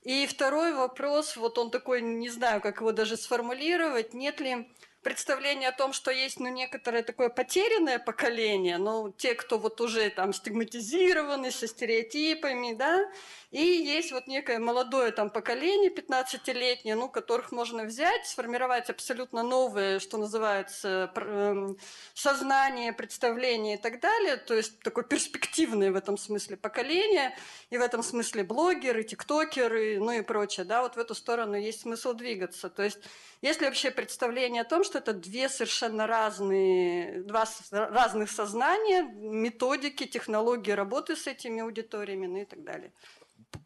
И 0.03 0.25
второй 0.27 0.73
вопрос, 0.73 1.37
вот 1.37 1.57
он 1.57 1.71
такой, 1.71 2.01
не 2.01 2.29
знаю, 2.29 2.59
как 2.59 2.81
его 2.81 2.91
даже 2.91 3.15
сформулировать, 3.15 4.13
нет 4.13 4.41
ли 4.41 4.67
представление 5.03 5.69
о 5.69 5.71
том, 5.71 5.93
что 5.93 6.11
есть 6.11 6.39
ну, 6.39 6.47
некоторое 6.47 7.03
такое 7.03 7.29
потерянное 7.29 7.99
поколение, 7.99 8.77
ну, 8.77 9.13
те, 9.15 9.35
кто 9.35 9.59
вот 9.59 9.79
уже 9.81 10.09
там 10.09 10.33
стигматизированы, 10.33 11.51
со 11.51 11.67
стереотипами, 11.67 12.73
да, 12.73 13.11
и 13.51 13.61
есть 13.61 14.11
вот 14.11 14.27
некое 14.27 14.59
молодое 14.59 15.11
там 15.11 15.29
поколение, 15.29 15.91
15-летнее, 15.91 16.95
ну, 16.95 17.09
которых 17.09 17.51
можно 17.51 17.83
взять, 17.83 18.25
сформировать 18.25 18.89
абсолютно 18.89 19.43
новое, 19.43 19.99
что 19.99 20.17
называется, 20.17 21.11
эм, 21.15 21.77
сознание, 22.13 22.93
представление 22.93 23.75
и 23.75 23.81
так 23.81 23.99
далее, 23.99 24.37
то 24.37 24.55
есть 24.55 24.79
такое 24.79 25.03
перспективное 25.03 25.91
в 25.91 25.95
этом 25.95 26.17
смысле 26.17 26.57
поколение, 26.57 27.37
и 27.69 27.77
в 27.77 27.81
этом 27.81 28.01
смысле 28.03 28.43
блогеры, 28.43 29.03
тиктокеры, 29.03 29.99
ну 29.99 30.11
и 30.11 30.21
прочее, 30.21 30.65
да, 30.65 30.81
вот 30.81 30.95
в 30.95 30.99
эту 30.99 31.13
сторону 31.13 31.55
есть 31.55 31.81
смысл 31.81 32.13
двигаться. 32.13 32.69
То 32.69 32.83
есть 32.83 32.99
есть 33.43 33.59
ли 33.59 33.67
вообще 33.67 33.91
представление 33.91 34.61
о 34.61 34.65
том, 34.65 34.85
что 34.85 34.99
это 34.99 35.13
две 35.13 35.49
совершенно 35.49 36.07
разные, 36.07 37.23
два 37.23 37.45
разных 37.71 38.31
сознания, 38.31 39.03
методики, 39.03 40.05
технологии 40.05 40.71
работы 40.71 41.17
с 41.17 41.27
этими 41.27 41.61
аудиториями, 41.61 42.25
ну 42.25 42.37
и 42.37 42.45
так 42.45 42.63
далее? 42.63 42.93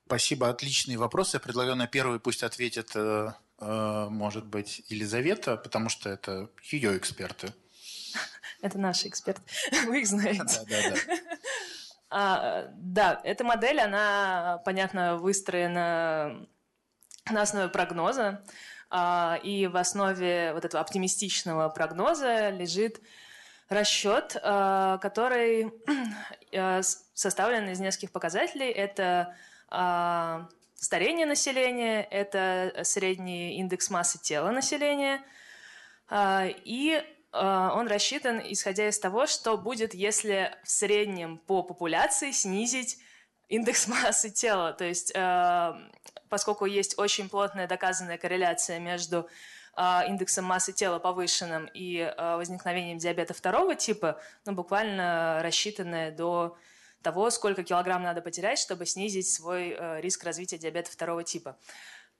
Спасибо, 0.07 0.49
отличный 0.49 0.95
вопрос. 0.95 1.35
Я 1.35 1.39
предлагаю 1.39 1.75
на 1.75 1.85
первый 1.85 2.19
пусть 2.19 2.41
ответит, 2.41 2.95
э, 2.95 3.33
э, 3.59 4.07
может 4.09 4.47
быть, 4.47 4.83
Елизавета, 4.89 5.57
потому 5.57 5.89
что 5.89 6.09
это 6.09 6.49
ее 6.63 6.97
эксперты. 6.97 7.53
Это 8.63 8.79
наши 8.79 9.07
эксперты, 9.07 9.43
вы 9.85 9.99
их 9.99 10.07
знаете. 10.07 10.41
Да, 10.43 10.63
да, 10.65 10.89
да. 10.89 10.97
А, 12.09 12.69
да, 12.77 13.19
эта 13.25 13.43
модель, 13.43 13.81
она, 13.81 14.61
понятно, 14.63 15.17
выстроена 15.17 16.47
на 17.29 17.41
основе 17.41 17.67
прогноза, 17.67 18.41
и 18.91 19.69
в 19.71 19.75
основе 19.77 20.53
вот 20.53 20.63
этого 20.63 20.81
оптимистичного 20.81 21.69
прогноза 21.69 22.49
лежит 22.49 23.01
расчет, 23.69 24.37
а, 24.41 24.97
который 24.99 25.73
а, 26.55 26.81
составлен 27.13 27.69
из 27.69 27.79
нескольких 27.79 28.11
показателей. 28.11 28.69
Это 28.69 29.35
а, 29.69 30.47
старение 30.75 31.25
населения, 31.25 32.03
это 32.03 32.81
средний 32.83 33.57
индекс 33.57 33.89
массы 33.89 34.19
тела 34.21 34.51
населения, 34.51 35.21
а, 36.09 36.45
и 36.47 37.03
а, 37.31 37.73
он 37.75 37.87
рассчитан, 37.87 38.41
исходя 38.43 38.87
из 38.87 38.99
того, 38.99 39.25
что 39.27 39.57
будет, 39.57 39.93
если 39.93 40.55
в 40.63 40.69
среднем 40.69 41.37
по 41.37 41.63
популяции 41.63 42.31
снизить 42.31 42.99
индекс 43.47 43.87
массы 43.87 44.29
тела. 44.29 44.73
То 44.73 44.85
есть, 44.85 45.13
поскольку 46.29 46.65
есть 46.65 46.97
очень 46.97 47.29
плотная 47.29 47.67
доказанная 47.67 48.17
корреляция 48.17 48.79
между 48.79 49.29
индексом 50.07 50.45
массы 50.45 50.73
тела 50.73 50.97
повышенным 50.97 51.69
и 51.71 52.11
возникновением 52.17 52.97
диабета 52.97 53.35
второго 53.35 53.75
типа, 53.75 54.19
ну, 54.45 54.53
буквально 54.53 55.39
рассчитанная 55.43 56.11
до 56.11 56.57
того, 57.03 57.29
сколько 57.29 57.63
килограмм 57.63 58.03
надо 58.03 58.21
потерять, 58.21 58.59
чтобы 58.59 58.85
снизить 58.85 59.29
свой 59.31 59.75
э, 59.77 60.01
риск 60.01 60.23
развития 60.23 60.57
диабета 60.57 60.91
второго 60.91 61.23
типа 61.23 61.57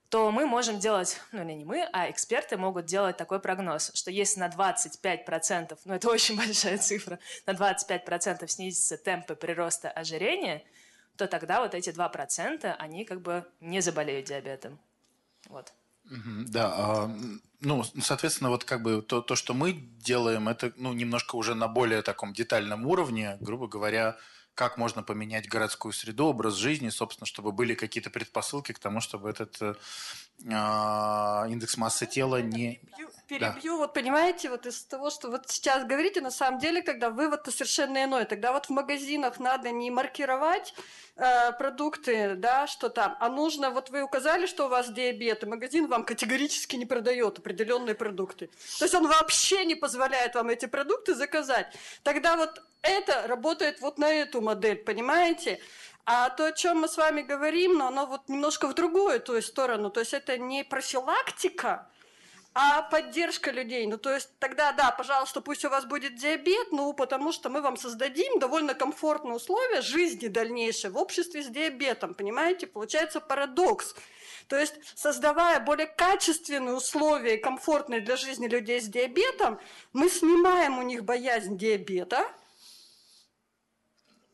то 0.09 0.31
мы 0.31 0.45
можем 0.45 0.79
делать, 0.79 1.19
ну 1.33 1.43
не 1.43 1.65
мы, 1.65 1.83
а 1.91 2.09
эксперты 2.09 2.55
могут 2.55 2.85
делать 2.85 3.17
такой 3.17 3.41
прогноз, 3.41 3.91
что 3.93 4.09
если 4.09 4.39
на 4.39 4.47
25%, 4.47 5.77
ну 5.83 5.93
это 5.95 6.09
очень 6.09 6.37
большая 6.37 6.77
цифра, 6.77 7.19
на 7.45 7.51
25% 7.51 8.47
снизится 8.47 8.97
темпы 8.97 9.35
прироста 9.35 9.91
ожирения, 9.91 10.63
то 11.17 11.27
тогда 11.27 11.61
вот 11.61 11.73
эти 11.73 11.89
2%, 11.89 12.75
они 12.77 13.05
как 13.05 13.21
бы 13.21 13.45
не 13.59 13.81
заболеют 13.81 14.27
диабетом. 14.27 14.79
Вот. 15.49 15.73
Да, 16.47 16.73
а, 16.73 17.17
ну, 17.59 17.83
соответственно, 18.01 18.49
вот 18.49 18.63
как 18.63 18.81
бы 18.81 19.01
то, 19.01 19.21
то, 19.21 19.35
что 19.35 19.53
мы 19.53 19.73
делаем, 19.73 20.47
это 20.47 20.71
ну, 20.77 20.93
немножко 20.93 21.35
уже 21.35 21.53
на 21.53 21.67
более 21.67 22.01
таком 22.01 22.33
детальном 22.33 22.85
уровне, 22.85 23.37
грубо 23.41 23.67
говоря, 23.67 24.17
как 24.53 24.77
можно 24.77 25.03
поменять 25.03 25.49
городскую 25.49 25.91
среду, 25.91 26.25
образ 26.27 26.55
жизни, 26.55 26.89
собственно, 26.89 27.25
чтобы 27.25 27.51
были 27.51 27.75
какие-то 27.75 28.09
предпосылки 28.09 28.71
к 28.71 28.79
тому, 28.79 29.01
чтобы 29.01 29.29
этот 29.29 29.61
э, 29.61 29.75
индекс 30.43 31.77
массы 31.77 32.05
тела 32.05 32.41
не... 32.41 32.79
Перебью, 32.97 33.09
перебью 33.27 33.73
да. 33.73 33.77
вот 33.79 33.93
понимаете, 33.93 34.49
вот 34.49 34.65
из 34.65 34.83
того, 34.83 35.09
что 35.09 35.29
вот 35.29 35.49
сейчас 35.49 35.83
говорите, 35.83 36.21
на 36.21 36.31
самом 36.31 36.59
деле, 36.59 36.81
когда 36.81 37.09
вывод-то 37.09 37.51
совершенно 37.51 38.03
иной, 38.03 38.25
тогда 38.25 38.53
вот 38.53 38.67
в 38.67 38.69
магазинах 38.69 39.39
надо 39.39 39.71
не 39.71 39.91
маркировать 39.91 40.73
э, 41.15 41.51
продукты, 41.53 42.35
да, 42.35 42.67
что 42.67 42.89
там, 42.89 43.17
а 43.19 43.29
нужно, 43.29 43.71
вот 43.71 43.89
вы 43.89 44.01
указали, 44.01 44.45
что 44.45 44.67
у 44.67 44.69
вас 44.69 44.91
диабет, 44.91 45.43
и 45.43 45.47
магазин 45.47 45.87
вам 45.87 46.05
категорически 46.05 46.75
не 46.75 46.85
продает 46.85 47.39
определенные 47.39 47.95
продукты. 47.95 48.49
То 48.79 48.85
есть 48.85 48.95
он 48.95 49.07
вообще 49.07 49.65
не 49.65 49.75
позволяет 49.75 50.35
вам 50.35 50.49
эти 50.49 50.67
продукты 50.67 51.15
заказать. 51.15 51.75
Тогда 52.03 52.37
вот 52.37 52.61
это 52.81 53.27
работает 53.27 53.81
вот 53.81 53.97
на 53.97 54.11
эту 54.11 54.41
модель, 54.41 54.77
понимаете? 54.77 55.59
А 56.09 56.29
то, 56.29 56.45
о 56.45 56.51
чем 56.53 56.79
мы 56.79 56.87
с 56.87 56.95
вами 56.95 57.21
говорим, 57.21 57.77
но 57.77 57.87
оно 57.87 58.05
вот 58.05 58.29
немножко 58.29 58.69
в 58.69 58.73
другую 58.73 59.21
есть, 59.27 59.47
сторону. 59.49 59.89
То 59.89 59.99
есть 59.99 60.13
это 60.13 60.37
не 60.37 60.63
профилактика, 60.63 61.89
а 62.53 62.81
поддержка 62.83 63.51
людей. 63.51 63.85
Ну, 63.87 63.97
то 63.97 64.13
есть 64.13 64.29
тогда, 64.39 64.71
да, 64.71 64.91
пожалуйста, 64.91 65.41
пусть 65.41 65.65
у 65.65 65.69
вас 65.69 65.83
будет 65.83 66.15
диабет, 66.15 66.71
ну, 66.71 66.93
потому 66.93 67.33
что 67.33 67.49
мы 67.49 67.59
вам 67.59 67.75
создадим 67.75 68.39
довольно 68.39 68.73
комфортные 68.73 69.35
условия 69.35 69.81
жизни 69.81 70.29
дальнейшей 70.29 70.91
в 70.91 70.97
обществе 70.97 71.43
с 71.43 71.47
диабетом, 71.47 72.13
понимаете? 72.13 72.67
Получается 72.67 73.19
парадокс. 73.19 73.93
То 74.47 74.57
есть, 74.57 74.75
создавая 74.95 75.59
более 75.59 75.87
качественные 75.87 76.75
условия, 76.75 77.37
комфортные 77.37 77.99
для 77.99 78.15
жизни 78.15 78.47
людей 78.47 78.79
с 78.79 78.87
диабетом, 78.87 79.59
мы 79.91 80.07
снимаем 80.07 80.79
у 80.79 80.83
них 80.83 81.03
боязнь 81.03 81.57
диабета– 81.57 82.31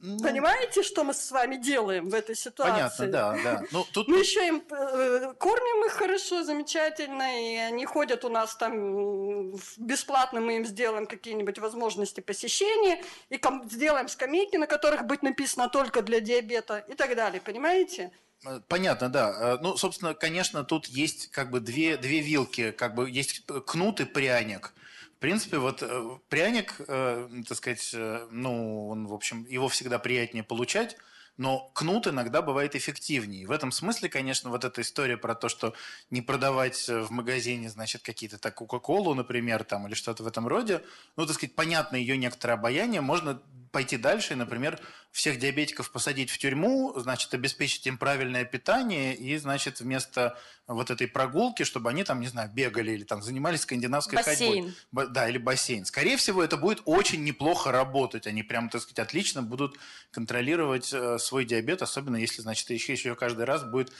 ну, 0.05 0.19
Понимаете, 0.19 0.83
что 0.83 1.05
мы 1.05 1.13
с 1.13 1.31
вами 1.31 1.55
делаем 1.55 2.09
в 2.09 2.13
этой 2.13 2.35
ситуации? 2.35 2.73
Понятно, 2.73 3.07
да, 3.07 3.37
да. 3.41 3.63
Ну, 3.71 3.85
тут... 3.93 4.09
Мы 4.09 4.19
еще 4.19 4.45
им 4.45 4.61
э, 4.69 5.33
кормим 5.39 5.85
их 5.85 5.93
хорошо, 5.93 6.43
замечательно, 6.43 7.41
и 7.41 7.55
они 7.55 7.85
ходят 7.85 8.25
у 8.25 8.29
нас 8.29 8.53
там 8.57 9.53
бесплатно, 9.77 10.41
мы 10.41 10.57
им 10.57 10.65
сделаем 10.65 11.07
какие-нибудь 11.07 11.57
возможности 11.59 12.19
посещения, 12.19 13.01
и 13.29 13.39
сделаем 13.71 14.09
скамейки, 14.09 14.57
на 14.57 14.67
которых 14.67 15.05
будет 15.05 15.23
написано 15.23 15.69
только 15.69 16.01
для 16.01 16.19
диабета 16.19 16.79
и 16.79 16.95
так 16.95 17.15
далее, 17.15 17.39
понимаете? 17.39 18.11
Э, 18.45 18.59
понятно, 18.67 19.07
да. 19.07 19.33
Э, 19.39 19.57
ну, 19.61 19.77
собственно, 19.77 20.13
конечно, 20.13 20.65
тут 20.65 20.87
есть 20.87 21.31
как 21.31 21.49
бы 21.49 21.61
две, 21.61 21.95
две 21.95 22.19
вилки, 22.19 22.71
как 22.71 22.93
бы 22.93 23.09
есть 23.09 23.45
кнут 23.65 24.01
и 24.01 24.05
пряник– 24.05 24.73
принципе, 25.23 25.57
вот 25.57 25.81
э, 25.81 26.17
пряник, 26.27 26.75
э, 26.85 27.29
так 27.47 27.57
сказать, 27.57 27.91
э, 27.93 28.27
ну, 28.29 28.89
он, 28.89 29.07
в 29.07 29.13
общем, 29.13 29.45
его 29.45 29.69
всегда 29.69 29.97
приятнее 29.97 30.43
получать, 30.43 30.97
но 31.37 31.71
кнут 31.73 32.07
иногда 32.07 32.41
бывает 32.41 32.75
эффективнее. 32.75 33.47
В 33.47 33.51
этом 33.51 33.71
смысле, 33.71 34.09
конечно, 34.09 34.49
вот 34.49 34.65
эта 34.65 34.81
история 34.81 35.15
про 35.15 35.33
то, 35.33 35.47
что 35.47 35.75
не 36.09 36.21
продавать 36.21 36.89
в 36.89 37.09
магазине, 37.09 37.69
значит, 37.69 38.01
какие-то 38.01 38.37
так 38.37 38.55
Кока-Колу, 38.55 39.13
например, 39.13 39.63
там, 39.63 39.87
или 39.87 39.93
что-то 39.93 40.23
в 40.23 40.27
этом 40.27 40.45
роде, 40.45 40.83
ну, 41.15 41.25
так 41.25 41.35
сказать, 41.35 41.55
понятно 41.55 41.95
ее 41.95 42.17
некоторое 42.17 42.55
обаяние, 42.55 42.99
можно 42.99 43.41
пойти 43.73 43.97
дальше 43.97 44.33
и, 44.33 44.35
например, 44.37 44.79
всех 45.11 45.39
диабетиков 45.39 45.91
посадить 45.91 46.29
в 46.29 46.37
тюрьму, 46.37 46.93
значит, 46.95 47.33
обеспечить 47.33 47.85
им 47.87 47.97
правильное 47.97 48.45
питание 48.45 49.15
и, 49.15 49.35
значит, 49.37 49.79
вместо 49.79 50.37
вот 50.67 50.91
этой 50.91 51.07
прогулки, 51.07 51.63
чтобы 51.63 51.89
они 51.89 52.03
там, 52.03 52.21
не 52.21 52.27
знаю, 52.27 52.51
бегали 52.53 52.91
или 52.91 53.03
там 53.03 53.23
занимались 53.23 53.61
скандинавской 53.61 54.17
бассейн. 54.17 54.73
ходьбой. 54.91 55.07
Да, 55.09 55.27
или 55.27 55.39
бассейн. 55.39 55.85
Скорее 55.85 56.17
всего, 56.17 56.43
это 56.43 56.55
будет 56.55 56.83
очень 56.85 57.23
неплохо 57.23 57.71
работать. 57.71 58.27
Они 58.27 58.43
прям, 58.43 58.69
так 58.69 58.81
сказать, 58.81 58.99
отлично 58.99 59.41
будут 59.41 59.75
контролировать 60.11 60.93
э, 60.93 61.17
свой 61.17 61.43
диабет, 61.43 61.81
особенно 61.81 62.15
если, 62.15 62.41
значит, 62.43 62.69
еще, 62.69 62.93
еще 62.93 63.15
каждый 63.15 63.45
раз 63.45 63.63
будет 63.63 63.91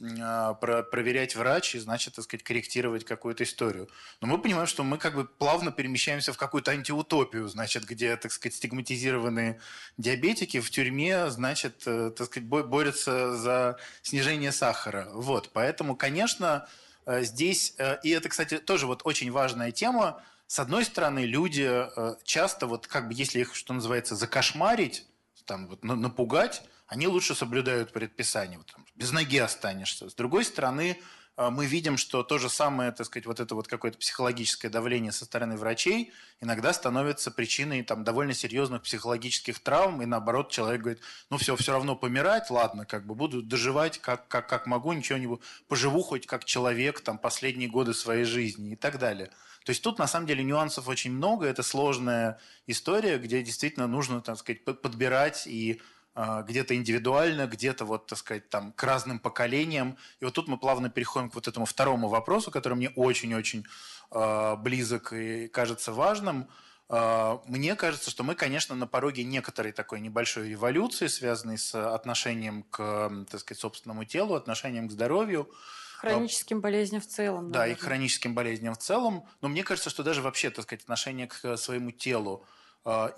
проверять 0.00 1.36
врач 1.36 1.74
и, 1.74 1.78
значит, 1.78 2.14
так 2.14 2.24
сказать, 2.24 2.42
корректировать 2.42 3.04
какую-то 3.04 3.44
историю. 3.44 3.88
Но 4.20 4.28
мы 4.28 4.38
понимаем, 4.38 4.66
что 4.66 4.82
мы 4.82 4.96
как 4.96 5.14
бы 5.14 5.26
плавно 5.26 5.72
перемещаемся 5.72 6.32
в 6.32 6.38
какую-то 6.38 6.70
антиутопию, 6.70 7.48
значит, 7.48 7.84
где, 7.84 8.16
так 8.16 8.32
сказать, 8.32 8.54
стигматизированные 8.54 9.60
диабетики 9.98 10.60
в 10.60 10.70
тюрьме, 10.70 11.30
значит, 11.30 11.82
э, 11.86 12.10
так 12.16 12.28
сказать, 12.28 12.48
борются 12.48 13.36
за 13.36 13.78
снижение 14.00 14.52
сахара. 14.52 15.08
Вот, 15.12 15.50
поэтому, 15.52 15.94
конечно, 15.96 16.66
э, 17.04 17.22
здесь, 17.22 17.74
э, 17.76 17.98
и 18.02 18.10
это, 18.10 18.30
кстати, 18.30 18.56
тоже 18.56 18.86
вот 18.86 19.02
очень 19.04 19.30
важная 19.30 19.70
тема, 19.70 20.22
с 20.46 20.58
одной 20.58 20.84
стороны, 20.84 21.20
люди 21.20 21.86
часто, 22.24 22.66
вот 22.66 22.88
как 22.88 23.06
бы, 23.06 23.14
если 23.14 23.38
их, 23.38 23.54
что 23.54 23.72
называется, 23.72 24.16
закошмарить, 24.16 25.06
там, 25.44 25.68
вот, 25.68 25.84
напугать, 25.84 26.62
они 26.90 27.06
лучше 27.06 27.36
соблюдают 27.36 27.92
предписание. 27.92 28.58
Вот, 28.58 28.66
там, 28.66 28.84
без 28.96 29.12
ноги 29.12 29.38
останешься. 29.38 30.10
С 30.10 30.14
другой 30.14 30.44
стороны, 30.44 31.00
а, 31.36 31.50
мы 31.50 31.66
видим, 31.66 31.96
что 31.96 32.24
то 32.24 32.36
же 32.38 32.50
самое, 32.50 32.90
так 32.90 33.06
сказать, 33.06 33.26
вот 33.26 33.38
это 33.38 33.54
вот 33.54 33.68
какое-то 33.68 33.96
психологическое 33.96 34.68
давление 34.68 35.12
со 35.12 35.24
стороны 35.24 35.56
врачей 35.56 36.12
иногда 36.40 36.72
становится 36.72 37.30
причиной 37.30 37.84
там 37.84 38.02
довольно 38.02 38.34
серьезных 38.34 38.82
психологических 38.82 39.60
травм, 39.60 40.02
и 40.02 40.06
наоборот 40.06 40.50
человек 40.50 40.80
говорит, 40.80 41.00
ну 41.30 41.38
все, 41.38 41.54
все 41.54 41.72
равно 41.72 41.94
помирать, 41.94 42.50
ладно, 42.50 42.84
как 42.84 43.06
бы 43.06 43.14
буду 43.14 43.40
доживать 43.40 43.98
как, 43.98 44.26
как, 44.26 44.48
как 44.48 44.66
могу, 44.66 44.92
ничего 44.92 45.18
не 45.18 45.28
буду, 45.28 45.42
поживу 45.68 46.02
хоть 46.02 46.26
как 46.26 46.44
человек 46.44 47.00
там 47.02 47.18
последние 47.18 47.68
годы 47.68 47.94
своей 47.94 48.24
жизни 48.24 48.72
и 48.72 48.76
так 48.76 48.98
далее. 48.98 49.30
То 49.64 49.70
есть 49.70 49.82
тут 49.82 50.00
на 50.00 50.08
самом 50.08 50.26
деле 50.26 50.42
нюансов 50.42 50.88
очень 50.88 51.12
много, 51.12 51.46
это 51.46 51.62
сложная 51.62 52.40
история, 52.66 53.18
где 53.18 53.42
действительно 53.44 53.86
нужно, 53.86 54.20
так 54.22 54.38
сказать, 54.38 54.64
подбирать 54.64 55.46
и 55.46 55.80
где-то 56.46 56.74
индивидуально, 56.74 57.46
где-то 57.46 57.84
вот, 57.84 58.06
так 58.06 58.18
сказать, 58.18 58.48
там 58.48 58.72
к 58.72 58.82
разным 58.82 59.18
поколениям. 59.18 59.96
И 60.20 60.24
вот 60.24 60.34
тут 60.34 60.48
мы 60.48 60.58
плавно 60.58 60.90
переходим 60.90 61.30
к 61.30 61.34
вот 61.34 61.48
этому 61.48 61.66
второму 61.66 62.08
вопросу, 62.08 62.50
который 62.50 62.74
мне 62.74 62.90
очень-очень 62.90 63.64
э, 64.10 64.56
близок 64.56 65.12
и 65.12 65.48
кажется 65.48 65.92
важным. 65.92 66.48
Э, 66.88 67.38
мне 67.46 67.74
кажется, 67.74 68.10
что 68.10 68.22
мы, 68.22 68.34
конечно, 68.34 68.74
на 68.74 68.86
пороге 68.86 69.24
некоторой 69.24 69.72
такой 69.72 70.00
небольшой 70.00 70.50
революции, 70.50 71.06
связанной 71.06 71.58
с 71.58 71.74
отношением 71.74 72.64
к, 72.64 73.26
так 73.30 73.40
сказать, 73.40 73.60
собственному 73.60 74.04
телу, 74.04 74.34
отношением 74.34 74.88
к 74.88 74.92
здоровью. 74.92 75.50
Хроническим 75.98 76.60
болезням 76.60 77.00
в 77.00 77.06
целом. 77.06 77.52
Да, 77.52 77.60
наверное. 77.60 77.78
и 77.78 77.80
к 77.80 77.84
хроническим 77.84 78.34
болезням 78.34 78.74
в 78.74 78.78
целом. 78.78 79.24
Но 79.42 79.48
мне 79.48 79.62
кажется, 79.62 79.90
что 79.90 80.02
даже 80.02 80.22
вообще, 80.22 80.50
так 80.50 80.64
сказать, 80.64 80.82
отношение 80.82 81.28
к 81.28 81.56
своему 81.56 81.92
телу– 81.92 82.44
а, 82.54 82.58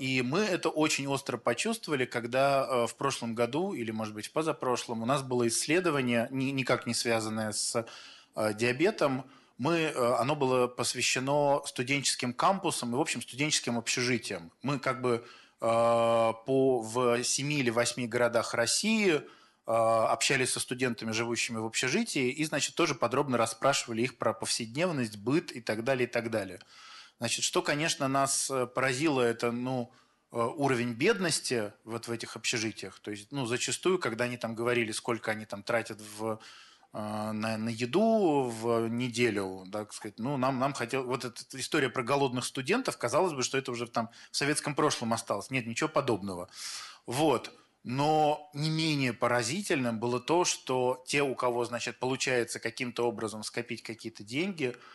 и 0.01 0.23
мы 0.23 0.41
это 0.41 0.71
очень 0.71 1.07
остро 1.07 1.37
почувствовали, 1.37 2.05
когда 2.05 2.65
а, 2.65 2.87
в 2.87 2.97
прошлом 2.97 3.35
году, 3.35 3.75
или, 3.75 3.93
может 3.93 4.13
быть, 4.13 4.27
в 4.27 4.33
позапрошлом, 4.33 5.03
у 5.03 5.07
нас 5.07 5.23
было 5.23 5.47
исследование, 5.47 6.29
никак 6.31 6.87
не 6.87 6.95
связанное 6.95 7.53
с 7.53 7.87
а, 8.35 8.53
диабетом. 8.53 9.25
Мы, 9.59 9.91
оно 9.91 10.35
было 10.35 10.67
посвящено 10.67 11.63
студенческим 11.65 12.33
кампусам 12.33 12.93
и, 12.93 12.97
в 12.97 13.01
общем, 13.01 13.23
студенческим 13.23 13.79
общежитиям. 13.79 14.51
Мы 14.63 14.81
как 14.81 15.01
бы 15.01 15.25
по, 15.61 16.81
в 16.83 17.23
семи 17.23 17.61
или 17.61 17.71
восьми 17.71 18.09
городах 18.09 18.55
России 18.55 19.21
общались 19.67 20.51
со 20.51 20.59
студентами, 20.59 21.13
живущими 21.13 21.59
в 21.59 21.67
общежитии, 21.67 22.31
и, 22.31 22.45
значит, 22.45 22.75
тоже 22.75 22.97
подробно 22.97 23.39
расспрашивали 23.39 24.03
их 24.03 24.19
про 24.19 24.33
повседневность, 24.33 25.19
быт 25.19 25.53
и 25.53 25.61
так 25.61 25.85
далее, 25.85 26.09
и 26.09 26.11
так 26.11 26.31
далее. 26.31 26.59
Значит, 27.23 27.44
что, 27.44 27.62
конечно, 27.62 28.09
нас 28.09 28.51
э, 28.51 28.66
поразило, 28.66 29.20
это, 29.20 29.53
ну, 29.53 29.93
э, 30.32 30.36
уровень 30.36 30.93
бедности 30.93 31.73
вот 31.85 32.09
в 32.09 32.11
этих 32.11 32.35
общежитиях. 32.35 32.99
То 32.99 33.12
есть, 33.12 33.31
ну, 33.31 33.47
зачастую, 33.47 34.01
когда 34.01 34.24
они 34.24 34.36
там 34.36 34.57
говорили, 34.57 34.90
сколько 34.90 35.31
они 35.31 35.44
там 35.44 35.62
тратят 35.62 36.01
в, 36.01 36.40
э, 36.93 36.99
на, 36.99 37.57
на 37.57 37.69
еду 37.69 38.51
в 38.51 38.89
неделю, 38.89 39.65
так 39.70 39.93
сказать, 39.93 40.19
ну, 40.19 40.36
нам, 40.36 40.59
нам 40.59 40.73
хотел... 40.73 41.05
Вот 41.05 41.24
эта 41.24 41.61
история 41.61 41.90
про 41.90 42.03
голодных 42.03 42.44
студентов, 42.44 42.99
казалось 42.99 43.35
бы, 43.35 43.44
что 43.44 43.57
это 43.57 43.70
уже 43.70 43.86
там 43.86 44.11
в 44.32 44.36
советском 44.36 44.74
прошлом 44.74 45.12
осталось. 45.12 45.49
Нет, 45.49 45.65
ничего 45.65 45.89
подобного. 45.89 46.49
Вот. 47.07 47.57
Но 47.85 48.51
не 48.53 48.69
менее 48.69 49.12
поразительным 49.12 50.01
было 50.01 50.19
то, 50.19 50.44
что 50.44 51.05
те, 51.07 51.23
у 51.23 51.36
кого, 51.36 51.65
значит, 51.66 52.01
получается 52.01 52.59
каким-то 52.59 53.07
образом 53.07 53.44
скопить 53.44 53.85
какие-то 53.85 54.24
деньги– 54.24 54.74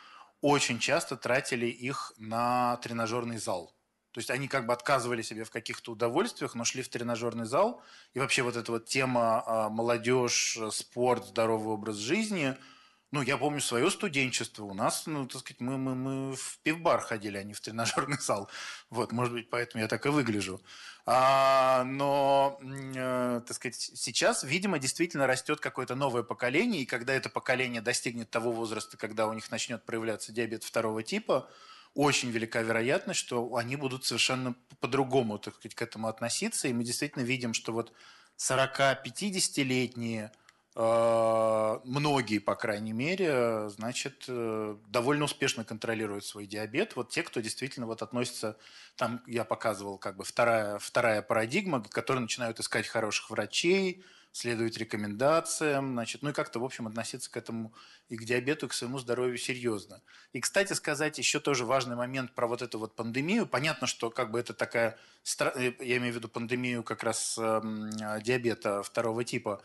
очень 0.41 0.79
часто 0.79 1.17
тратили 1.17 1.65
их 1.65 2.13
на 2.17 2.77
тренажерный 2.77 3.37
зал. 3.37 3.73
То 4.11 4.19
есть 4.19 4.31
они 4.31 4.47
как 4.47 4.65
бы 4.65 4.73
отказывали 4.73 5.21
себе 5.21 5.43
в 5.43 5.51
каких-то 5.51 5.91
удовольствиях, 5.91 6.55
но 6.55 6.63
шли 6.63 6.81
в 6.81 6.89
тренажерный 6.89 7.45
зал. 7.45 7.83
И 8.13 8.19
вообще 8.19 8.41
вот 8.41 8.55
эта 8.55 8.71
вот 8.71 8.85
тема 8.85 9.43
а, 9.45 9.69
молодежь, 9.69 10.57
спорт, 10.71 11.25
здоровый 11.27 11.73
образ 11.73 11.97
жизни– 11.97 12.55
ну, 13.11 13.21
я 13.21 13.37
помню 13.37 13.61
свое 13.61 13.89
студенчество. 13.89 14.65
У 14.65 14.73
нас, 14.73 15.07
ну, 15.07 15.25
так 15.25 15.39
сказать, 15.39 15.61
мы, 15.61 15.77
мы, 15.77 15.95
мы 15.95 16.35
в 16.35 16.59
пивбар 16.63 16.99
ходили, 16.99 17.37
а 17.37 17.43
не 17.43 17.53
в 17.53 17.61
тренажерный 17.61 18.17
зал. 18.19 18.49
Вот, 18.89 19.13
может 19.13 19.33
быть, 19.33 19.49
поэтому 19.49 19.81
я 19.81 19.87
так 19.87 20.05
и 20.05 20.09
выгляжу. 20.09 20.61
А, 21.05 21.85
но, 21.85 22.59
э, 22.61 23.41
так 23.47 23.55
сказать, 23.55 23.75
сейчас, 23.75 24.43
видимо, 24.43 24.77
действительно 24.77 25.25
растет 25.25 25.61
какое-то 25.61 25.95
новое 25.95 26.23
поколение, 26.23 26.81
и 26.81 26.85
когда 26.85 27.13
это 27.13 27.29
поколение 27.29 27.81
достигнет 27.81 28.29
того 28.29 28.51
возраста, 28.51 28.97
когда 28.97 29.27
у 29.27 29.33
них 29.33 29.49
начнет 29.51 29.85
проявляться 29.85 30.33
диабет 30.33 30.65
второго 30.65 31.01
типа, 31.01 31.49
очень 31.93 32.29
велика 32.29 32.61
вероятность, 32.61 33.21
что 33.21 33.55
они 33.55 33.77
будут 33.77 34.03
совершенно 34.03 34.53
по-другому, 34.81 35.39
так 35.39 35.55
сказать, 35.55 35.75
к 35.75 35.81
этому 35.81 36.09
относиться. 36.09 36.67
И 36.67 36.73
мы 36.73 36.83
действительно 36.83 37.23
видим, 37.23 37.53
что 37.53 37.71
вот 37.71 37.93
40-50-летние 38.37 40.25
Э, 40.25 40.46
многие, 40.77 42.37
по 42.37 42.55
крайней 42.55 42.93
мере, 42.93 43.67
значит, 43.69 44.25
э, 44.27 44.77
довольно 44.89 45.25
успешно 45.25 45.63
контролируют 45.63 46.23
свой 46.23 46.45
диабет. 46.45 46.95
Вот 46.95 47.09
те, 47.09 47.23
кто 47.23 47.39
действительно 47.39 47.87
вот 47.87 48.03
относится, 48.03 48.57
там 48.95 49.23
я 49.25 49.43
показывал 49.43 49.97
как 49.97 50.17
бы 50.17 50.23
вторая, 50.23 50.77
вторая 50.77 51.23
парадигма, 51.23 51.81
которые 51.81 52.21
начинают 52.21 52.59
искать 52.59 52.85
хороших 52.87 53.31
врачей, 53.31 54.03
следуют 54.31 54.77
рекомендациям, 54.77 55.93
значит, 55.93 56.21
ну 56.21 56.29
и 56.29 56.33
как-то, 56.33 56.59
в 56.59 56.63
общем, 56.63 56.85
относиться 56.85 57.31
к 57.31 57.37
этому 57.37 57.73
и 58.07 58.15
к 58.15 58.23
диабету, 58.23 58.67
и 58.67 58.69
к 58.69 58.73
своему 58.73 58.99
здоровью 58.99 59.39
серьезно. 59.39 60.03
И, 60.31 60.39
кстати 60.41 60.73
сказать, 60.73 61.17
еще 61.17 61.39
тоже 61.39 61.65
важный 61.65 61.95
момент 61.95 62.35
про 62.35 62.45
вот 62.45 62.61
эту 62.61 62.77
вот 62.77 62.95
пандемию. 62.95 63.47
Понятно, 63.47 63.87
что 63.87 64.11
как 64.11 64.29
бы 64.29 64.39
это 64.39 64.53
такая, 64.53 64.99
э, 65.39 65.73
я 65.79 65.97
имею 65.97 66.13
в 66.13 66.17
виду 66.17 66.29
пандемию 66.29 66.83
как 66.83 67.03
раз 67.03 67.35
эм, 67.39 67.89
диабета 68.21 68.83
второго 68.83 69.23
типа, 69.23 69.55
а, 69.55 69.63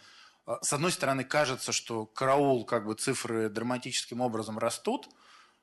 с 0.62 0.72
одной 0.72 0.92
стороны, 0.92 1.24
кажется, 1.24 1.72
что 1.72 2.06
караул, 2.06 2.64
как 2.64 2.86
бы 2.86 2.94
цифры 2.94 3.48
драматическим 3.48 4.20
образом 4.20 4.58
растут, 4.58 5.08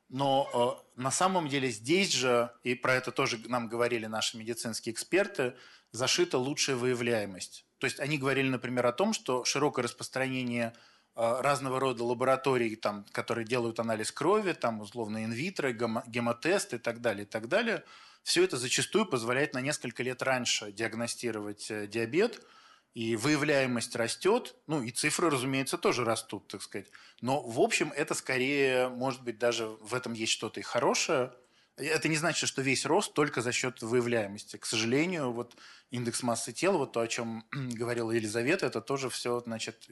но 0.10 0.82
э, 0.95 1.02
на 1.02 1.11
самом 1.11 1.48
деле 1.48 1.70
здесь 1.70 2.11
же, 2.11 2.52
и 2.64 2.76
про 2.76 2.95
это 2.95 3.11
тоже 3.11 3.40
нам 3.48 3.68
говорили 3.68 4.07
наши 4.07 4.38
медицинские 4.38 4.94
эксперты, 4.94 5.56
зашита 5.91 6.38
лучшая 6.38 6.76
выявляемость. 6.76 7.66
То 7.78 7.86
есть 7.86 7.99
они 7.99 8.18
говорили, 8.18 8.49
например, 8.49 8.86
о 8.88 8.91
том, 8.91 9.14
что 9.14 9.44
широкое 9.44 9.84
распространение 9.84 10.74
э, 11.16 11.41
разного 11.41 11.80
рода 11.80 12.03
лабораторий, 12.03 12.76
там, 12.76 13.06
которые 13.11 13.45
делают 13.45 13.80
анализ 13.80 14.11
крови, 14.11 14.53
там, 14.53 14.82
условно, 14.82 15.26
инвитро, 15.26 15.72
гемотест 15.72 16.74
и 16.74 16.78
так 16.78 17.02
далее, 17.02 17.26
и 17.26 17.28
так 17.28 17.48
далее, 17.48 17.84
все 18.24 18.44
это 18.44 18.57
зачастую 18.57 19.06
позволяет 19.06 19.53
на 19.53 19.61
несколько 19.61 20.03
лет 20.03 20.22
раньше 20.24 20.72
диагностировать 20.72 21.70
э, 21.70 21.86
диабет– 21.88 22.41
и 22.94 23.16
выявляемость 23.16 23.95
растет, 23.95 24.56
ну 24.68 24.82
и 24.82 24.91
цифры, 24.91 25.30
разумеется, 25.30 25.78
тоже 25.78 26.03
растут, 26.03 26.48
так 26.48 26.61
сказать. 26.61 26.88
Но, 27.22 27.41
в 27.41 27.60
общем, 27.60 27.94
это 27.95 28.14
скорее, 28.14 28.90
может 28.90 29.24
быть, 29.24 29.38
даже 29.38 29.68
в 29.68 29.94
этом 29.94 30.14
есть 30.14 30.34
что-то 30.34 30.60
и 30.60 30.64
хорошее. 30.64 31.34
Это 31.78 32.10
не 32.10 32.18
значит, 32.18 32.49
что 32.49 32.61
весь 32.61 32.86
рост 32.86 33.14
только 33.14 33.41
за 33.41 33.52
счет 33.52 33.82
выявляемости. 33.82 34.57
К 34.57 34.66
сожалению, 34.66 35.32
вот 35.32 35.56
индекс 35.91 36.24
массы 36.24 36.52
тела, 36.52 36.78
вот 36.78 36.91
то, 36.91 36.99
о 36.99 37.07
чем 37.07 37.45
говорила 37.52 38.11
Елизавета, 38.11 38.66
это 38.66 38.82
тоже 38.82 39.10
все, 39.10 39.40
значит, 39.40 39.88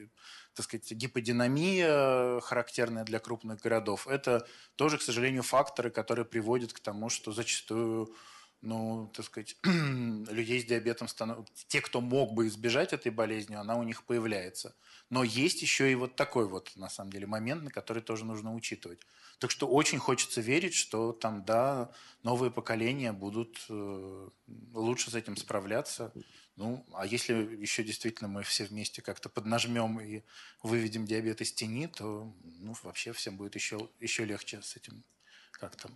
так 0.54 0.64
сказать, 0.64 0.90
гиподинамия, 0.92 2.40
характерная 2.40 3.04
для 3.04 3.20
крупных 3.20 3.60
городов. 3.60 4.06
Это 4.06 4.46
тоже, 4.76 4.98
к 4.98 5.02
сожалению, 5.02 5.42
факторы, 5.42 5.90
которые 5.90 6.26
приводят 6.26 6.72
к 6.72 6.80
тому, 6.80 7.08
что 7.08 7.32
зачастую 7.32 8.14
ну, 8.60 9.10
так 9.14 9.24
сказать, 9.24 9.56
людей 9.64 10.60
с 10.60 10.64
диабетом, 10.64 11.08
станов... 11.08 11.46
те, 11.68 11.80
кто 11.80 12.00
мог 12.00 12.32
бы 12.32 12.48
избежать 12.48 12.92
этой 12.92 13.12
болезни, 13.12 13.54
она 13.54 13.76
у 13.76 13.82
них 13.82 14.02
появляется. 14.04 14.74
Но 15.10 15.22
есть 15.22 15.62
еще 15.62 15.90
и 15.90 15.94
вот 15.94 16.16
такой 16.16 16.48
вот, 16.48 16.72
на 16.76 16.88
самом 16.88 17.12
деле, 17.12 17.26
момент, 17.26 17.62
на 17.62 17.70
который 17.70 18.02
тоже 18.02 18.24
нужно 18.24 18.54
учитывать. 18.54 19.00
Так 19.38 19.50
что 19.50 19.68
очень 19.68 19.98
хочется 19.98 20.40
верить, 20.40 20.74
что 20.74 21.12
там, 21.12 21.44
да, 21.44 21.92
новые 22.22 22.50
поколения 22.50 23.12
будут 23.12 23.64
э, 23.68 24.28
лучше 24.74 25.10
с 25.10 25.14
этим 25.14 25.36
справляться. 25.36 26.12
Ну, 26.56 26.84
а 26.92 27.06
если 27.06 27.34
еще 27.34 27.84
действительно 27.84 28.28
мы 28.28 28.42
все 28.42 28.64
вместе 28.64 29.00
как-то 29.00 29.28
поднажмем 29.28 30.00
и 30.00 30.22
выведем 30.64 31.06
диабет 31.06 31.40
из 31.40 31.52
тени, 31.52 31.86
то 31.86 32.34
ну, 32.42 32.74
вообще 32.82 33.12
всем 33.12 33.36
будет 33.36 33.54
еще, 33.54 33.88
еще 34.00 34.24
легче 34.24 34.60
с 34.60 34.74
этим 34.74 35.04
как-то. 35.52 35.88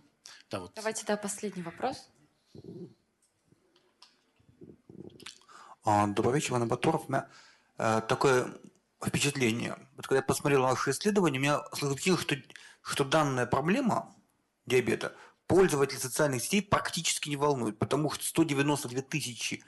Да, 0.49 0.61
вот. 0.61 0.71
Давайте, 0.75 1.03
да, 1.05 1.17
последний 1.17 1.63
вопрос. 1.63 2.07
А, 5.85 6.07
добрый 6.07 6.35
вечер, 6.35 6.51
Иван 6.51 6.67
Батуров. 6.67 7.05
У 7.07 7.11
меня 7.11 7.27
э, 7.77 8.01
такое 8.07 8.53
впечатление. 9.03 9.75
Вот 9.95 10.07
когда 10.07 10.17
я 10.17 10.21
посмотрел 10.21 10.61
ваши 10.61 10.91
исследования, 10.91 11.39
у 11.39 11.41
меня 11.41 11.61
впечатление, 11.73 12.17
что, 12.17 12.35
что 12.81 13.03
данная 13.03 13.45
проблема 13.45 14.15
диабета 14.65 15.15
пользователей 15.47 15.99
социальных 15.99 16.43
сетей 16.43 16.61
практически 16.61 17.29
не 17.29 17.35
волнует, 17.35 17.79
потому 17.79 18.11
что 18.11 18.23
192 18.23 19.01
тысячи 19.01 19.63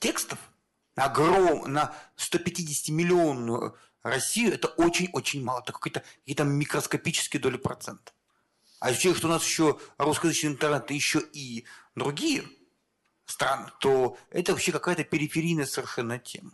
текстов 0.00 0.38
на, 0.96 1.04
огром, 1.04 1.72
на 1.72 1.94
150 2.16 2.88
миллионную 2.94 3.76
Россию– 4.02 4.52
это 4.54 4.68
очень-очень 4.68 5.42
мало. 5.42 5.60
Это 5.60 5.72
какие-то 5.72 6.02
какие 6.26 6.44
микроскопические 6.44 7.40
доли 7.40 7.56
процента. 7.56 8.12
А 8.80 8.90
учитывая, 8.90 9.16
что 9.16 9.28
у 9.28 9.30
нас 9.30 9.44
еще 9.44 9.78
русскоязычный 9.96 10.50
интернет, 10.50 10.90
еще 10.90 11.22
и 11.32 11.64
другие 11.94 12.44
страны, 13.26 13.70
то 13.80 14.16
это 14.30 14.52
вообще 14.52 14.72
какая-то 14.72 15.04
периферийная 15.04 15.66
совершенно 15.66 16.18
тема. 16.18 16.52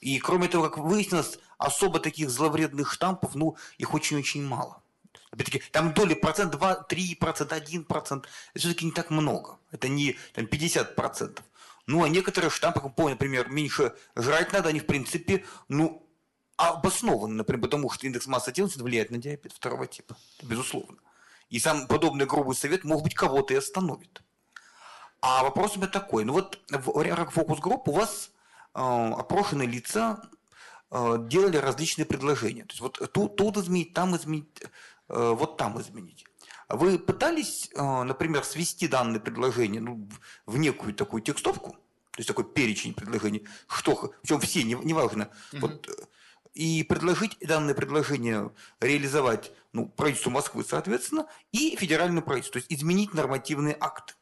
И 0.00 0.18
кроме 0.18 0.48
того, 0.48 0.68
как 0.68 0.78
выяснилось, 0.78 1.38
особо 1.56 1.98
таких 1.98 2.30
зловредных 2.30 2.92
штампов, 2.92 3.34
ну, 3.34 3.56
их 3.78 3.94
очень-очень 3.94 4.44
мало. 4.44 4.82
Опять-таки, 5.30 5.62
там 5.72 5.92
доли 5.92 6.14
процент 6.14 6.52
2, 6.52 6.74
3 6.84 7.14
процент, 7.16 7.52
1 7.52 7.84
процент. 7.84 8.28
Это 8.54 8.60
все-таки 8.60 8.86
не 8.86 8.92
так 8.92 9.10
много. 9.10 9.58
Это 9.70 9.88
не 9.88 10.16
там, 10.32 10.46
50 10.46 10.94
процентов. 10.94 11.44
Ну, 11.86 12.02
а 12.04 12.08
некоторые 12.08 12.50
штампы, 12.50 12.80
как 12.80 12.94
помню, 12.94 13.12
например, 13.12 13.48
меньше 13.48 13.94
жрать 14.14 14.52
надо, 14.52 14.68
они, 14.68 14.80
в 14.80 14.86
принципе, 14.86 15.44
ну, 15.68 16.06
обоснованы, 16.56 17.34
например, 17.34 17.62
потому 17.62 17.90
что 17.90 18.06
индекс 18.06 18.26
массы 18.26 18.52
тела 18.52 18.68
влияет 18.76 19.10
на 19.10 19.18
диабет 19.18 19.52
второго 19.52 19.86
типа. 19.86 20.16
Безусловно. 20.42 20.98
И 21.50 21.58
сам 21.58 21.86
подобный 21.86 22.26
грубый 22.26 22.54
совет, 22.54 22.84
может 22.84 23.04
быть, 23.04 23.14
кого-то 23.14 23.54
и 23.54 23.56
остановит. 23.56 24.22
А 25.20 25.42
вопрос 25.42 25.76
у 25.76 25.80
меня 25.80 25.88
такой. 25.88 26.24
Ну 26.24 26.32
вот 26.32 26.60
в 26.70 27.02
рамках 27.02 27.32
фокус-групп 27.32 27.88
у 27.88 27.92
вас 27.92 28.30
э, 28.74 28.80
опрошенные 28.80 29.68
лица 29.68 30.22
э, 30.90 31.16
делали 31.28 31.56
различные 31.56 32.06
предложения. 32.06 32.64
То 32.64 32.72
есть 32.72 32.80
вот 32.80 33.12
тут, 33.12 33.36
тут 33.36 33.56
изменить, 33.56 33.94
там 33.94 34.16
изменить, 34.16 34.62
э, 35.08 35.34
вот 35.36 35.56
там 35.56 35.80
изменить. 35.80 36.24
Вы 36.68 36.98
пытались, 36.98 37.70
э, 37.74 38.02
например, 38.02 38.44
свести 38.44 38.88
данные 38.88 39.20
предложения 39.20 39.80
ну, 39.80 40.06
в 40.44 40.58
некую 40.58 40.94
такую 40.94 41.22
текстовку, 41.22 41.72
то 41.72 42.18
есть 42.18 42.28
такой 42.28 42.44
перечень 42.44 42.92
предложений, 42.92 43.46
что, 43.68 44.12
причем 44.20 44.40
все, 44.40 44.62
неважно, 44.64 45.30
не, 45.52 45.58
угу. 45.58 45.68
вот, 45.68 46.08
и 46.52 46.82
предложить 46.82 47.38
данное 47.40 47.74
предложение 47.74 48.52
реализовать 48.80 49.52
ну, 49.72 49.88
правительству 49.88 50.30
Москвы, 50.30 50.62
соответственно, 50.62 51.26
и 51.52 51.74
федеральному 51.76 52.20
правительству, 52.20 52.60
то 52.60 52.66
есть 52.66 52.72
изменить 52.72 53.14
нормативный 53.14 53.76
акт. 53.78 54.17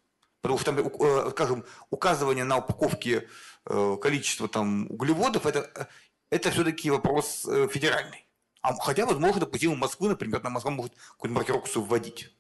Потому 0.47 0.61
что, 0.61 0.73
там, 0.73 0.79
э, 0.79 1.31
скажем, 1.33 1.65
указывание 1.91 2.45
на 2.45 2.59
упаковке 2.59 3.29
э, 3.65 3.97
количества 4.01 4.47
там, 4.47 4.87
углеводов, 4.89 5.45
это, 5.45 5.89
это 6.31 6.53
все-таки 6.53 6.89
вопрос 6.89 7.45
э, 7.47 7.67
федеральный. 7.69 8.29
А 8.63 8.73
хотя, 8.75 9.07
возможно, 9.07 9.41
допустим, 9.41 9.73
у 9.73 9.75
Москвы, 9.75 10.09
например, 10.11 10.45
на 10.45 10.51
Москва 10.51 10.71
может 10.71 10.93
какую-то 10.95 11.35
маркировку 11.35 11.81
вводить. 11.81 12.33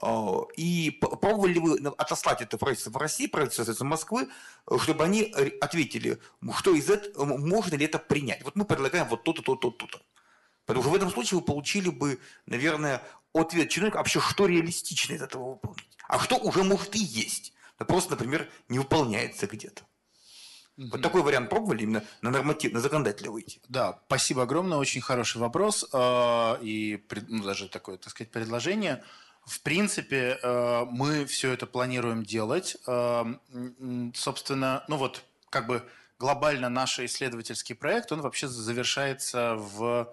А, 0.00 0.46
и 0.56 0.92
пробовали 0.92 1.52
ли 1.52 1.60
вы 1.60 1.76
отослать 1.98 2.40
это 2.40 2.56
правительство 2.56 2.90
в 2.90 2.96
России, 2.96 3.26
правительство 3.26 3.84
Москвы, 3.84 4.30
чтобы 4.78 5.04
они 5.04 5.24
ответили, 5.60 6.18
что 6.56 6.74
из 6.74 6.88
этого, 6.88 7.36
можно 7.36 7.74
ли 7.74 7.84
это 7.84 7.98
принять? 7.98 8.42
Вот 8.44 8.56
мы 8.56 8.64
предлагаем 8.64 9.08
вот 9.08 9.24
то-то, 9.24 9.42
то-то, 9.42 9.70
то-то. 9.72 10.00
Потому 10.64 10.82
что 10.82 10.90
в 10.90 10.96
этом 10.96 11.10
случае 11.10 11.40
вы 11.40 11.44
получили 11.44 11.90
бы, 11.90 12.18
наверное, 12.46 13.02
ответ 13.34 13.68
чиновника, 13.68 13.98
вообще, 13.98 14.20
что 14.20 14.46
реалистично 14.46 15.14
из 15.14 15.22
этого 15.22 15.50
выполнить 15.50 15.84
а 16.08 16.18
что 16.18 16.36
уже 16.36 16.62
может 16.62 16.94
и 16.94 16.98
есть. 16.98 17.52
но 17.78 17.86
просто, 17.86 18.12
например, 18.12 18.48
не 18.68 18.78
выполняется 18.78 19.46
где-то. 19.46 19.82
Угу. 20.76 20.88
Вот 20.88 21.02
такой 21.02 21.22
вариант 21.22 21.50
пробовали 21.50 21.82
именно 21.82 22.04
на 22.20 22.30
норматив, 22.30 22.72
на 22.72 22.80
законодателя 22.80 23.30
выйти? 23.30 23.60
Да, 23.68 24.00
спасибо 24.06 24.42
огромное, 24.42 24.78
очень 24.78 25.00
хороший 25.00 25.38
вопрос 25.38 25.84
э, 25.92 26.56
и 26.62 27.04
ну, 27.28 27.44
даже 27.44 27.68
такое, 27.68 27.96
так 27.96 28.10
сказать, 28.10 28.32
предложение. 28.32 29.04
В 29.44 29.60
принципе, 29.60 30.38
э, 30.42 30.84
мы 30.90 31.26
все 31.26 31.52
это 31.52 31.66
планируем 31.66 32.24
делать. 32.24 32.76
Э, 32.86 33.24
собственно, 34.14 34.84
ну 34.88 34.96
вот, 34.96 35.22
как 35.50 35.66
бы 35.66 35.84
глобально 36.18 36.68
наш 36.68 36.98
исследовательский 36.98 37.74
проект, 37.74 38.10
он 38.10 38.20
вообще 38.20 38.48
завершается 38.48 39.54
в 39.54 40.12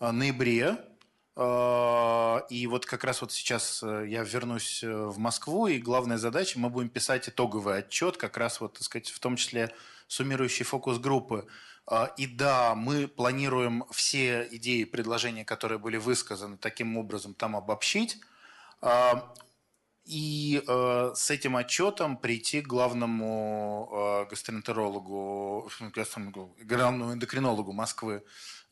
ноябре 0.00 0.66
а, 0.66 0.91
и 1.34 2.66
вот 2.66 2.84
как 2.84 3.04
раз 3.04 3.22
вот 3.22 3.32
сейчас 3.32 3.82
э, 3.82 4.04
я 4.08 4.22
вернусь 4.22 4.84
э, 4.84 4.92
в 4.92 5.18
Москву, 5.18 5.66
и 5.66 5.78
главная 5.78 6.18
задача, 6.18 6.58
мы 6.58 6.68
будем 6.68 6.90
писать 6.90 7.28
итоговый 7.28 7.78
отчет, 7.78 8.18
как 8.18 8.36
раз 8.36 8.60
вот, 8.60 8.74
так 8.74 8.82
сказать, 8.82 9.08
в 9.08 9.18
том 9.18 9.36
числе 9.36 9.74
суммирующий 10.08 10.66
фокус 10.66 10.98
группы. 10.98 11.46
А, 11.86 12.12
и 12.18 12.26
да, 12.26 12.74
мы 12.74 13.08
планируем 13.08 13.84
все 13.90 14.46
идеи, 14.50 14.84
предложения, 14.84 15.44
которые 15.44 15.78
были 15.78 15.96
высказаны, 15.96 16.58
таким 16.58 16.98
образом 16.98 17.32
там 17.32 17.56
обобщить. 17.56 18.18
А, 18.82 19.32
и 20.04 20.62
э, 20.66 21.12
с 21.14 21.30
этим 21.30 21.56
отчетом 21.56 22.18
прийти 22.18 22.60
к 22.60 22.66
главному 22.66 24.26
гастроэнтерологу, 24.28 25.70
главному 26.64 27.14
эндокринологу 27.14 27.72
Москвы 27.72 28.22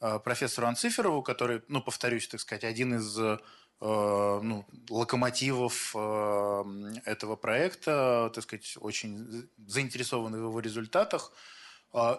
профессору 0.01 0.67
Анциферову, 0.67 1.23
который, 1.23 1.63
ну, 1.69 1.83
повторюсь, 1.83 2.27
так 2.27 2.41
сказать, 2.41 2.65
один 2.65 2.95
из 2.95 3.19
э, 3.19 3.39
ну, 3.81 4.65
локомотивов 4.89 5.95
э, 5.95 6.65
этого 7.05 7.37
проекта, 7.37 8.31
так 8.35 8.45
сказать, 8.45 8.77
очень 8.81 9.49
заинтересован 9.67 10.33
в 10.33 10.39
его 10.39 10.61
результатах. 10.61 11.33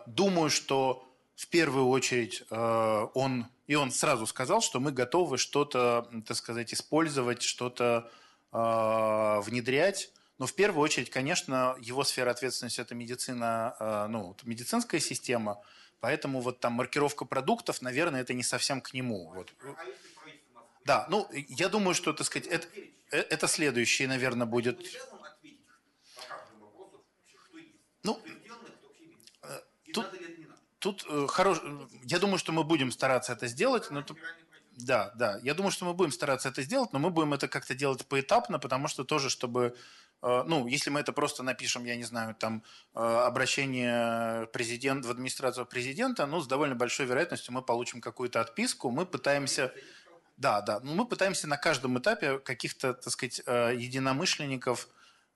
Думаю, 0.06 0.50
что 0.50 1.08
в 1.36 1.48
первую 1.48 1.88
очередь 1.88 2.44
он, 2.50 3.48
и 3.68 3.76
он 3.76 3.90
сразу 3.92 4.28
сказал, 4.28 4.60
что 4.62 4.82
мы 4.82 4.92
готовы 4.92 5.38
что-то, 5.38 6.10
так 6.28 6.36
сказать, 6.36 6.74
использовать, 6.74 7.42
что-то 7.42 8.12
внедрять. 8.52 10.12
Но 10.40 10.46
в 10.46 10.54
первую 10.56 10.84
очередь, 10.84 11.10
конечно, 11.10 11.78
его 11.80 12.04
сфера 12.04 12.32
ответственности– 12.32 12.82
это 12.82 12.96
медицина, 12.96 14.08
ну, 14.10 14.36
медицинская 14.44 15.00
система– 15.00 15.62
Поэтому 16.02 16.42
вот 16.42 16.60
там 16.60 16.74
маркировка 16.74 17.26
продуктов, 17.26 17.82
наверное, 17.82 18.22
это 18.22 18.34
не 18.34 18.44
совсем 18.44 18.82
к 18.82 18.94
нему. 18.94 19.32
Вот. 19.34 19.54
Да, 20.84 21.06
ну, 21.10 21.30
я 21.32 21.70
думаю, 21.70 21.94
что, 21.94 22.12
так 22.12 22.26
сказать, 22.26 22.48
это, 22.48 22.68
э, 23.12 23.20
это 23.20 23.48
следующее, 23.48 24.08
наверное, 24.08 24.48
будет... 24.48 24.80
Ну, 28.04 28.20
э, 29.44 29.60
тут, 29.94 30.08
тут 30.80 31.06
э, 31.08 31.28
хорош... 31.28 31.62
Я 32.04 32.18
думаю, 32.18 32.40
что 32.40 32.52
мы 32.52 32.64
будем 32.64 32.92
стараться 32.92 33.34
это 33.34 33.46
сделать, 33.46 33.92
но. 33.92 34.04
Да, 34.72 35.12
да. 35.16 35.40
Я 35.44 35.54
думаю, 35.54 35.72
что 35.72 35.86
мы 35.86 35.94
будем 35.94 36.12
стараться 36.12 36.50
это 36.50 36.64
сделать, 36.64 36.94
но 36.94 37.00
мы 37.00 37.12
будем 37.12 37.34
это 37.34 37.48
как-то 37.48 37.76
делать 37.76 38.08
поэтапно, 38.08 38.58
потому 38.58 38.88
что 38.88 39.04
тоже, 39.04 39.30
чтобы 39.30 39.78
ну, 40.22 40.68
если 40.68 40.90
мы 40.92 41.00
это 41.00 41.14
просто 41.14 41.42
напишем, 41.44 41.86
я 41.86 41.96
не 41.96 42.04
знаю, 42.04 42.36
там, 42.36 42.64
э, 42.94 43.00
обращение 43.00 44.48
президент, 44.48 45.06
в 45.06 45.12
администрацию 45.12 45.66
президента, 45.66 46.26
ну, 46.28 46.42
с 46.42 46.48
довольно 46.48 46.76
большой 46.76 47.08
вероятностью 47.08 47.54
мы 47.54 47.62
получим 47.62 48.02
какую-то 48.02 48.40
отписку, 48.40 48.92
мы 48.92 49.06
пытаемся... 49.06 49.74
Да, 50.38 50.62
да, 50.62 50.80
ну, 50.80 50.94
мы 50.94 51.06
пытаемся 51.06 51.48
на 51.48 51.58
каждом 51.58 52.00
этапе 52.00 52.40
каких-то, 52.40 52.94
так 52.94 53.12
сказать, 53.14 53.42
э, 53.46 53.74
единомышленников 53.76 54.88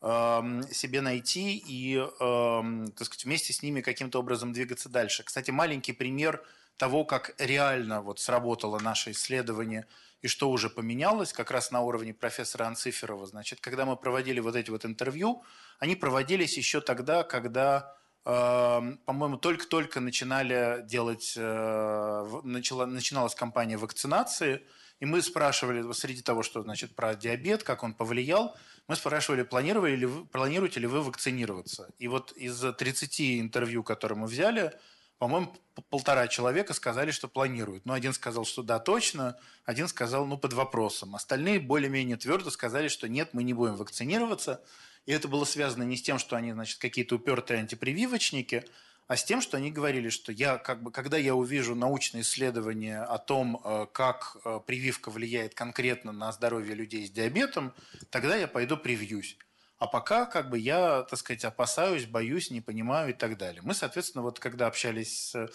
эм, 0.02 0.64
себе 0.72 1.02
найти 1.02 1.58
и, 1.58 1.96
эм, 1.98 2.92
так 2.92 3.06
сказать, 3.08 3.26
вместе 3.26 3.54
с 3.54 3.62
ними 3.62 3.82
каким-то 3.82 4.20
образом 4.20 4.52
двигаться 4.52 4.90
дальше. 4.90 5.24
Кстати, 5.24 5.52
маленький 5.52 5.94
пример 5.94 6.44
того, 6.78 7.06
как 7.06 7.36
реально 7.38 8.02
вот 8.02 8.20
сработало 8.20 8.80
наше 8.80 9.12
исследование– 9.12 9.86
и 10.26 10.28
что 10.28 10.50
уже 10.50 10.72
поменялось, 10.72 11.34
как 11.34 11.52
раз 11.52 11.70
на 11.70 11.82
уровне 11.82 12.12
профессора 12.12 12.66
Анциферова. 12.66 13.28
Значит, 13.28 13.60
когда 13.62 13.86
мы 13.86 13.96
проводили 13.96 14.40
вот 14.40 14.56
эти 14.56 14.72
вот 14.72 14.84
интервью, 14.84 15.44
они 15.78 15.96
проводились 15.96 16.58
еще 16.58 16.82
тогда, 16.82 17.22
когда, 17.24 17.96
э, 18.26 18.82
по-моему, 19.06 19.38
только-только 19.38 20.00
начинали 20.00 20.82
делать, 20.88 21.36
э, 21.38 22.42
начала, 22.44 22.88
начиналась 22.88 23.36
кампания 23.36 23.78
вакцинации, 23.78 24.62
и 25.00 25.06
мы 25.06 25.22
спрашивали, 25.22 25.94
среди 25.94 26.24
того, 26.24 26.42
что 26.42 26.64
значит 26.64 26.96
про 26.96 27.14
диабет, 27.14 27.62
как 27.62 27.84
он 27.84 27.94
повлиял, 27.94 28.58
мы 28.88 28.96
спрашивали, 28.96 29.44
планировали 29.44 29.96
ли 29.96 30.06
вы, 30.08 30.26
планируете 30.26 30.80
ли 30.80 30.88
вы 30.88 31.04
вакцинироваться. 31.04 31.92
И 32.00 32.08
вот 32.08 32.32
из 32.32 32.60
30 32.60 33.40
интервью, 33.42 33.84
которые 33.84 34.18
мы 34.18 34.26
взяли, 34.26 34.72
по-моему, 35.18 35.56
полтора 35.90 36.28
человека 36.28 36.74
сказали, 36.74 37.12
что 37.12 37.28
планируют. 37.28 37.86
Ну, 37.86 37.94
один 37.94 38.14
сказал, 38.14 38.46
что 38.46 38.64
да, 38.64 38.80
точно, 38.80 39.38
один 39.64 39.88
сказал, 39.88 40.26
ну, 40.26 40.38
под 40.38 40.54
вопросом. 40.54 41.16
Остальные 41.16 41.60
более-менее 41.60 42.18
твердо 42.18 42.50
сказали, 42.50 42.88
что 42.88 43.08
нет, 43.08 43.30
мы 43.34 43.44
не 43.44 43.54
будем 43.54 43.76
вакцинироваться. 43.76 44.62
И 45.06 45.12
это 45.12 45.28
было 45.28 45.46
связано 45.46 45.84
не 45.84 45.98
с 45.98 46.02
тем, 46.02 46.20
что 46.20 46.36
они, 46.36 46.52
значит, 46.52 46.80
какие-то 46.80 47.16
упертые 47.16 47.60
антипрививочники, 47.60 48.66
а 49.08 49.18
с 49.18 49.24
тем, 49.24 49.40
что 49.42 49.58
они 49.58 49.72
говорили, 49.72 50.10
что 50.10 50.32
я, 50.32 50.58
как 50.58 50.82
бы, 50.82 50.92
когда 50.92 51.18
я 51.18 51.36
увижу 51.36 51.76
научные 51.76 52.22
исследования 52.22 53.02
о 53.04 53.20
том, 53.20 53.62
э, 53.64 53.86
как 53.94 54.38
э, 54.44 54.60
прививка 54.66 55.12
влияет 55.12 55.54
конкретно 55.54 56.12
на 56.12 56.32
здоровье 56.32 56.74
людей 56.74 57.06
с 57.06 57.12
диабетом, 57.12 57.74
тогда 58.10 58.36
я 58.36 58.48
пойду 58.48 58.78
привьюсь. 58.78 59.38
А 59.78 59.88
пока 59.88 60.26
как 60.26 60.50
бы 60.50 60.58
я, 60.58 61.04
так 61.04 61.20
сказать, 61.20 61.44
опасаюсь, 61.44 62.06
боюсь, 62.06 62.50
не 62.50 62.62
понимаю 62.62 63.10
и 63.10 63.14
так 63.14 63.38
далее. 63.38 63.62
Мы, 63.64 63.74
соответственно, 63.74 64.24
вот 64.24 64.40
когда 64.40 64.68
общались 64.68 65.32
с 65.32 65.50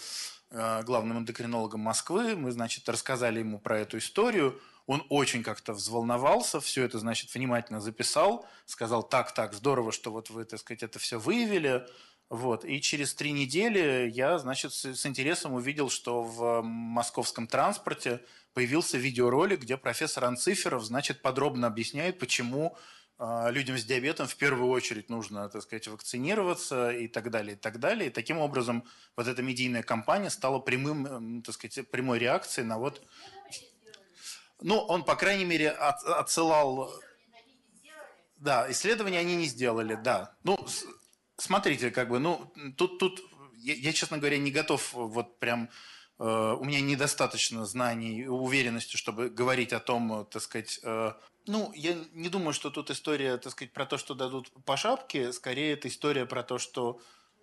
э, 0.51 0.83
главным 0.83 1.19
эндокринологом 1.19 1.81
Москвы, 1.81 2.37
мы, 2.37 2.51
значит, 2.51 2.89
рассказали 2.89 3.39
ему 3.39 3.59
про 3.59 3.81
эту 3.81 3.99
историю, 3.99 4.61
он 4.87 5.07
очень 5.09 5.43
как-то 5.43 5.73
взволновался, 5.73 6.61
все 6.61 6.85
это, 6.85 6.99
значит, 6.99 7.33
внимательно 7.33 7.81
записал, 7.81 8.47
сказал, 8.67 9.03
так, 9.03 9.33
так, 9.33 9.55
здорово, 9.55 9.93
что 9.93 10.11
вот 10.11 10.31
вы, 10.31 10.45
так 10.45 10.61
сказать, 10.61 10.83
это 10.83 10.99
все 10.99 11.19
выявили, 11.19 11.87
вот. 12.31 12.65
И 12.65 12.81
через 12.81 13.13
три 13.15 13.33
недели 13.33 14.09
я, 14.09 14.39
значит, 14.39 14.73
с, 14.73 15.07
интересом 15.07 15.55
увидел, 15.55 15.91
что 15.91 16.23
в 16.23 16.63
московском 16.63 17.47
транспорте 17.47 18.21
появился 18.55 18.99
видеоролик, 18.99 19.61
где 19.63 19.77
профессор 19.77 20.25
Анциферов, 20.25 20.85
значит, 20.85 21.23
подробно 21.23 21.67
объясняет, 21.67 22.19
почему 22.19 22.77
людям 23.51 23.77
с 23.77 23.85
диабетом 23.85 24.27
в 24.27 24.37
первую 24.37 24.71
очередь 24.71 25.11
нужно, 25.11 25.49
так 25.51 25.63
сказать, 25.63 25.89
вакцинироваться 25.89 26.91
и 26.91 27.07
так 27.07 27.31
далее, 27.31 27.55
и 27.55 27.59
так 27.59 27.79
далее. 27.79 28.09
И 28.09 28.13
таким 28.13 28.39
образом 28.39 28.85
вот 29.15 29.27
эта 29.27 29.43
медийная 29.43 29.83
кампания 29.83 30.31
стала 30.31 30.59
прямым, 30.59 31.43
так 31.43 31.55
сказать, 31.55 31.91
прямой 31.91 32.19
реакцией 32.19 32.67
на 32.67 32.79
вот... 32.79 33.03
Ну, 34.63 34.79
он, 34.79 35.05
по 35.05 35.17
крайней 35.17 35.45
мере, 35.45 35.71
от, 35.71 36.03
отсылал... 36.05 36.91
Да, 38.37 38.71
исследования 38.71 39.19
они 39.19 39.37
не 39.37 39.47
сделали, 39.47 39.97
да. 40.03 40.35
Ну, 40.45 40.59
смотрите, 41.37 41.91
как 41.91 42.09
бы, 42.09 42.19
ну, 42.19 42.51
тут, 42.79 42.99
тут 42.99 43.21
я, 43.59 43.75
я, 43.75 43.93
честно 43.93 44.17
говоря, 44.17 44.39
не 44.39 44.51
готов 44.51 44.95
вот 44.95 45.39
прям 45.39 45.69
э, 46.19 46.57
у 46.59 46.65
меня 46.65 46.81
недостаточно 46.81 47.67
знаний 47.67 48.21
и 48.21 48.27
уверенности, 48.27 48.97
чтобы 48.97 49.29
говорить 49.29 49.75
о 49.75 49.81
том, 49.81 50.27
так 50.31 50.41
сказать, 50.41 50.81
э, 50.83 51.13
ну, 51.47 51.73
я 51.75 51.97
не 52.13 52.29
думаю, 52.29 52.53
что 52.53 52.71
тут 52.71 52.91
история, 52.91 53.37
так 53.37 53.53
сказать, 53.53 53.73
про 53.73 53.87
то, 53.87 53.99
что 53.99 54.15
дадут 54.15 54.53
по 54.65 54.77
шапке. 54.77 55.33
Скорее, 55.33 55.73
это 55.73 55.89
история 55.89 56.27
про 56.27 56.43
то, 56.43 56.59
что 56.59 57.01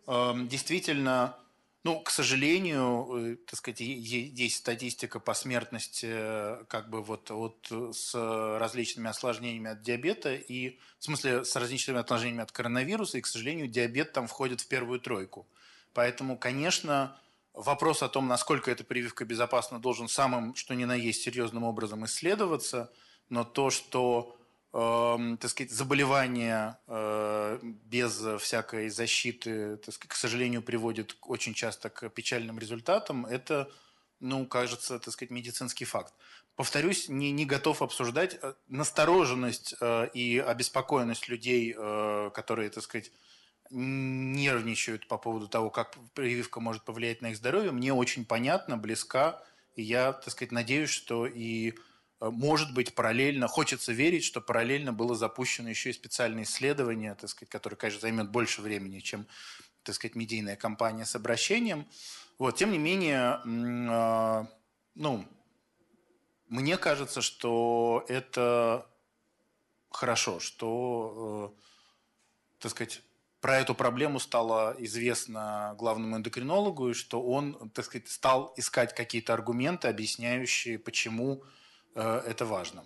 э, 0.08 0.34
действительно, 0.44 1.38
ну, 1.84 2.00
к 2.02 2.12
сожалению, 2.12 3.34
э, 3.34 3.36
так 3.38 3.58
сказать, 3.58 3.82
есть 3.82 4.58
статистика 4.58 5.20
по 5.20 5.34
смертности 5.34 6.08
э, 6.10 6.64
как 6.68 6.90
бы 6.90 7.02
вот, 7.02 7.30
вот 7.32 7.72
с 7.94 8.14
различными 8.60 9.10
осложнениями 9.10 9.72
от 9.72 9.82
диабета 9.82 10.36
и, 10.36 10.80
в 11.00 11.04
смысле, 11.04 11.44
с 11.44 11.56
различными 11.56 12.00
осложнениями 12.00 12.44
от 12.44 12.52
коронавируса, 12.52 13.18
и, 13.18 13.22
к 13.22 13.28
сожалению, 13.28 13.68
диабет 13.68 14.14
там 14.14 14.28
входит 14.28 14.62
в 14.62 14.68
первую 14.68 15.00
тройку. 15.00 15.48
Поэтому, 15.94 16.38
конечно, 16.38 17.18
вопрос 17.54 18.04
о 18.04 18.10
том, 18.10 18.28
насколько 18.28 18.70
эта 18.70 18.84
прививка 18.84 19.26
безопасна, 19.26 19.80
должен 19.80 20.08
самым, 20.08 20.54
что 20.54 20.76
ни 20.76 20.86
на 20.86 20.94
есть, 20.94 21.24
серьезным 21.24 21.64
образом 21.64 22.06
исследоваться– 22.06 22.92
но 23.30 23.44
то, 23.44 23.70
что 23.70 24.38
э, 24.74 25.38
так 25.40 25.52
сказать, 25.52 25.72
заболевание 25.72 26.78
э, 26.88 27.60
без 27.62 28.24
всякой 28.40 28.90
защиты, 28.90 29.78
так 29.78 29.94
сказать, 29.94 30.12
к 30.12 30.16
сожалению, 30.16 30.62
приводит 30.62 31.18
очень 31.22 31.54
часто 31.54 31.90
к 31.90 32.10
печальным 32.10 32.60
результатам, 32.60 33.26
это, 33.26 33.70
ну, 34.20 34.46
кажется, 34.46 35.00
так 35.00 35.14
сказать, 35.14 35.32
медицинский 35.32 35.86
факт. 35.86 36.14
Повторюсь, 36.58 37.08
не, 37.08 37.32
не 37.32 37.46
готов 37.46 37.84
обсуждать 37.84 38.40
э, 38.42 38.54
настороженность 38.68 39.76
э, 39.80 40.10
и 40.16 40.40
обеспокоенность 40.40 41.28
людей, 41.28 41.76
э, 41.78 42.32
которые, 42.34 42.72
так 42.72 42.84
сказать, 42.84 43.12
нервничают 43.70 45.08
по 45.08 45.18
поводу 45.18 45.48
того, 45.48 45.70
как 45.70 45.96
прививка 46.16 46.60
может 46.60 46.84
повлиять 46.84 47.22
на 47.22 47.30
их 47.30 47.38
здоровье, 47.38 47.72
мне 47.72 47.94
очень 47.94 48.26
понятно, 48.26 48.76
близка, 48.76 49.44
и 49.76 49.84
я, 49.84 50.14
так 50.14 50.32
сказать, 50.32 50.52
надеюсь, 50.52 50.90
что 50.90 51.28
и 51.28 51.76
может 52.20 52.74
быть, 52.74 52.96
параллельно, 52.96 53.48
хочется 53.48 53.94
верить, 53.94 54.24
что 54.24 54.42
параллельно 54.42 54.92
было 54.92 55.16
запущено 55.16 55.70
еще 55.70 55.92
и 55.92 55.94
специальное 55.94 56.44
исследование, 56.44 57.14
так 57.16 57.30
сказать, 57.30 57.50
которое, 57.50 57.76
конечно, 57.76 58.02
займет 58.02 58.32
больше 58.32 58.62
времени, 58.62 59.00
чем, 59.00 59.28
так 59.84 59.96
сказать, 59.96 60.16
медийная 60.16 60.56
кампания 60.56 61.06
с 61.06 61.16
обращением. 61.16 61.88
Вот, 62.40 62.56
тем 62.56 62.72
не 62.72 62.80
менее, 62.80 63.40
э, 63.46 64.46
ну, 64.96 65.26
мне 66.48 66.78
кажется, 66.78 67.22
что 67.22 68.04
это 68.08 68.88
хорошо, 69.92 70.40
что, 70.40 71.56
э, 71.56 71.62
так 72.60 72.72
сказать, 72.72 73.02
про 73.42 73.60
эту 73.60 73.76
проблему 73.76 74.20
стало 74.20 74.76
известно 74.80 75.76
главному 75.78 76.18
эндокринологу, 76.18 76.90
и 76.90 76.94
что 76.94 77.22
он, 77.22 77.70
так 77.70 77.86
сказать, 77.86 78.10
стал 78.10 78.56
искать 78.58 78.96
какие-то 78.96 79.36
аргументы, 79.36 79.88
объясняющие, 79.88 80.80
почему 80.80 81.44
Э, 81.44 81.48
это 81.96 82.46
важно. 82.46 82.86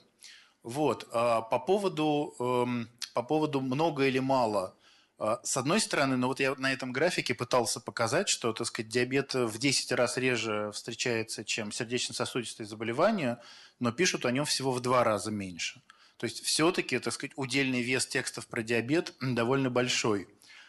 Вот. 0.64 1.08
А 1.12 1.42
по 1.42 1.60
поводу, 1.60 2.36
эм, 2.40 2.90
по 3.14 3.24
поводу 3.24 3.62
много 3.62 4.06
или 4.06 4.20
мало. 4.20 4.76
А, 5.18 5.40
с 5.44 5.58
одной 5.58 5.80
стороны, 5.80 6.18
ну 6.18 6.28
вот 6.28 6.40
я 6.40 6.56
на 6.56 6.72
этом 6.72 6.92
графике 6.92 7.34
пытался 7.34 7.80
показать, 7.80 8.30
что, 8.30 8.54
так 8.54 8.68
сказать, 8.68 8.92
диабет 8.92 9.34
в 9.34 9.58
10 9.58 9.92
раз 9.94 10.18
реже 10.18 10.72
встречается, 10.74 11.44
чем 11.44 11.72
сердечно-сосудистые 11.72 12.68
заболевания, 12.68 13.40
но 13.80 13.92
пишут 13.92 14.26
о 14.26 14.32
нем 14.32 14.46
всего 14.46 14.72
в 14.72 14.80
два 14.82 15.04
раза 15.04 15.32
меньше. 15.32 15.82
То 16.18 16.26
есть 16.26 16.44
все-таки, 16.44 17.00
так 17.00 17.14
сказать, 17.14 17.34
удельный 17.36 17.82
вес 17.82 18.06
текстов 18.06 18.46
про 18.48 18.62
диабет 18.62 19.14
довольно 19.20 19.72
большой. 19.72 20.28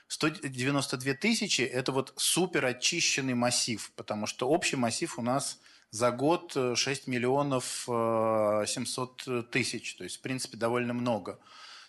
192 0.08 1.14
тысячи– 1.14 1.62
это 1.62 1.92
вот 1.92 2.12
супер 2.16 2.64
очищенный 2.64 3.34
массив, 3.34 3.92
потому 3.96 4.26
что 4.26 4.48
общий 4.48 4.76
массив 4.76 5.18
у 5.18 5.22
нас– 5.22 5.58
за 5.92 6.10
год 6.10 6.56
6 6.74 6.86
э, 6.86 7.10
миллионов 7.10 7.84
700 7.84 9.22
э, 9.26 9.42
тысяч. 9.50 9.94
То 9.94 10.04
есть, 10.04 10.16
в 10.16 10.20
принципе, 10.22 10.56
довольно 10.56 10.94
много. 10.94 11.38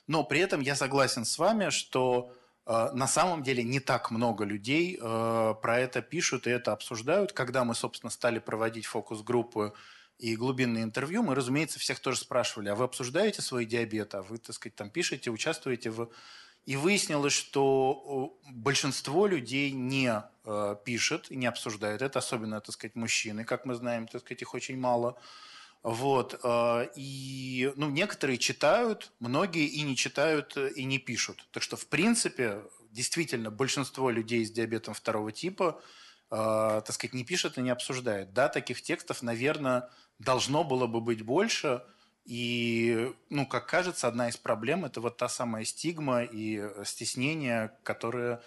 Но 0.08 0.26
при 0.26 0.42
этом 0.42 0.60
я 0.60 0.76
согласен 0.76 1.24
с 1.24 1.38
вами, 1.40 1.70
что 1.70 2.36
э, 2.66 2.90
на 2.94 3.08
самом 3.08 3.44
деле 3.44 3.64
не 3.64 3.80
так 3.80 4.12
много 4.12 4.44
людей 4.44 4.98
про 4.98 5.80
это 5.80 6.02
пишут 6.02 6.48
и 6.48 6.52
это 6.52 6.74
обсуждают. 6.74 7.32
Когда 7.32 7.64
мы, 7.64 7.76
собственно, 7.76 8.12
стали 8.12 8.40
проводить 8.40 8.86
фокус-группы 8.86 9.74
и 10.20 10.36
глубинные 10.36 10.84
интервью, 10.84 11.24
мы, 11.24 11.34
разумеется, 11.34 11.80
всех 11.80 12.02
тоже 12.02 12.20
спрашивали, 12.20 12.70
а 12.70 12.76
вы 12.76 12.84
обсуждаете 12.84 13.42
свой 13.42 13.66
диабет, 13.66 14.16
а 14.16 14.22
вы, 14.22 14.38
так 14.38 14.54
сказать, 14.54 14.76
там 14.76 14.90
пишете, 14.90 15.32
участвуете 15.32 15.90
в 15.90 16.10
и 16.66 16.78
выяснилось, 16.78 17.34
что 17.34 18.38
большинство 18.50 19.28
людей 19.28 19.72
не 19.72 20.24
э, 20.46 20.76
пишет 20.86 21.30
и 21.30 21.36
не 21.36 21.46
обсуждает 21.48 22.02
это, 22.02 22.20
особенно, 22.20 22.62
так 22.62 22.74
сказать, 22.74 22.96
мужчины, 22.96 23.44
как 23.44 23.66
мы 23.66 23.76
знаем, 23.76 24.08
так 24.08 24.22
сказать, 24.22 24.42
их 24.42 24.54
очень 24.54 24.78
мало. 24.78 25.18
Вот. 25.82 26.40
Э, 26.44 26.88
и 26.96 27.74
ну, 27.76 27.90
некоторые 27.90 28.38
читают, 28.38 29.12
многие 29.20 29.66
и 29.66 29.82
не 29.82 29.98
читают, 29.98 30.56
э, 30.56 30.70
и 30.70 30.86
не 30.86 31.00
пишут. 31.00 31.46
Так 31.52 31.64
что, 31.64 31.76
в 31.76 31.86
принципе, 31.88 32.62
действительно, 32.92 33.52
большинство 33.52 34.10
людей 34.10 34.46
с 34.46 34.52
диабетом 34.52 34.94
второго 34.94 35.34
типа 35.34 35.82
э, 36.32 36.36
так 36.86 36.94
сказать, 36.94 37.14
не 37.14 37.26
пишет 37.26 37.58
и 37.58 37.62
не 37.62 37.72
обсуждает. 37.72 38.34
Да, 38.34 38.48
таких 38.48 38.82
текстов, 38.82 39.22
наверное, 39.22 39.90
должно 40.18 40.64
было 40.64 40.88
бы 40.88 41.02
быть 41.02 41.24
больше– 41.24 41.84
и, 42.26 43.12
ну, 43.30 43.46
как 43.46 43.68
кажется, 43.68 44.08
одна 44.08 44.30
из 44.30 44.38
проблем– 44.38 44.86
это 44.86 45.02
вот 45.02 45.18
та 45.18 45.28
самая 45.28 45.66
стигма 45.66 46.24
и 46.24 46.58
э, 46.58 46.84
стеснение, 46.86 47.78
которое, 47.84 48.42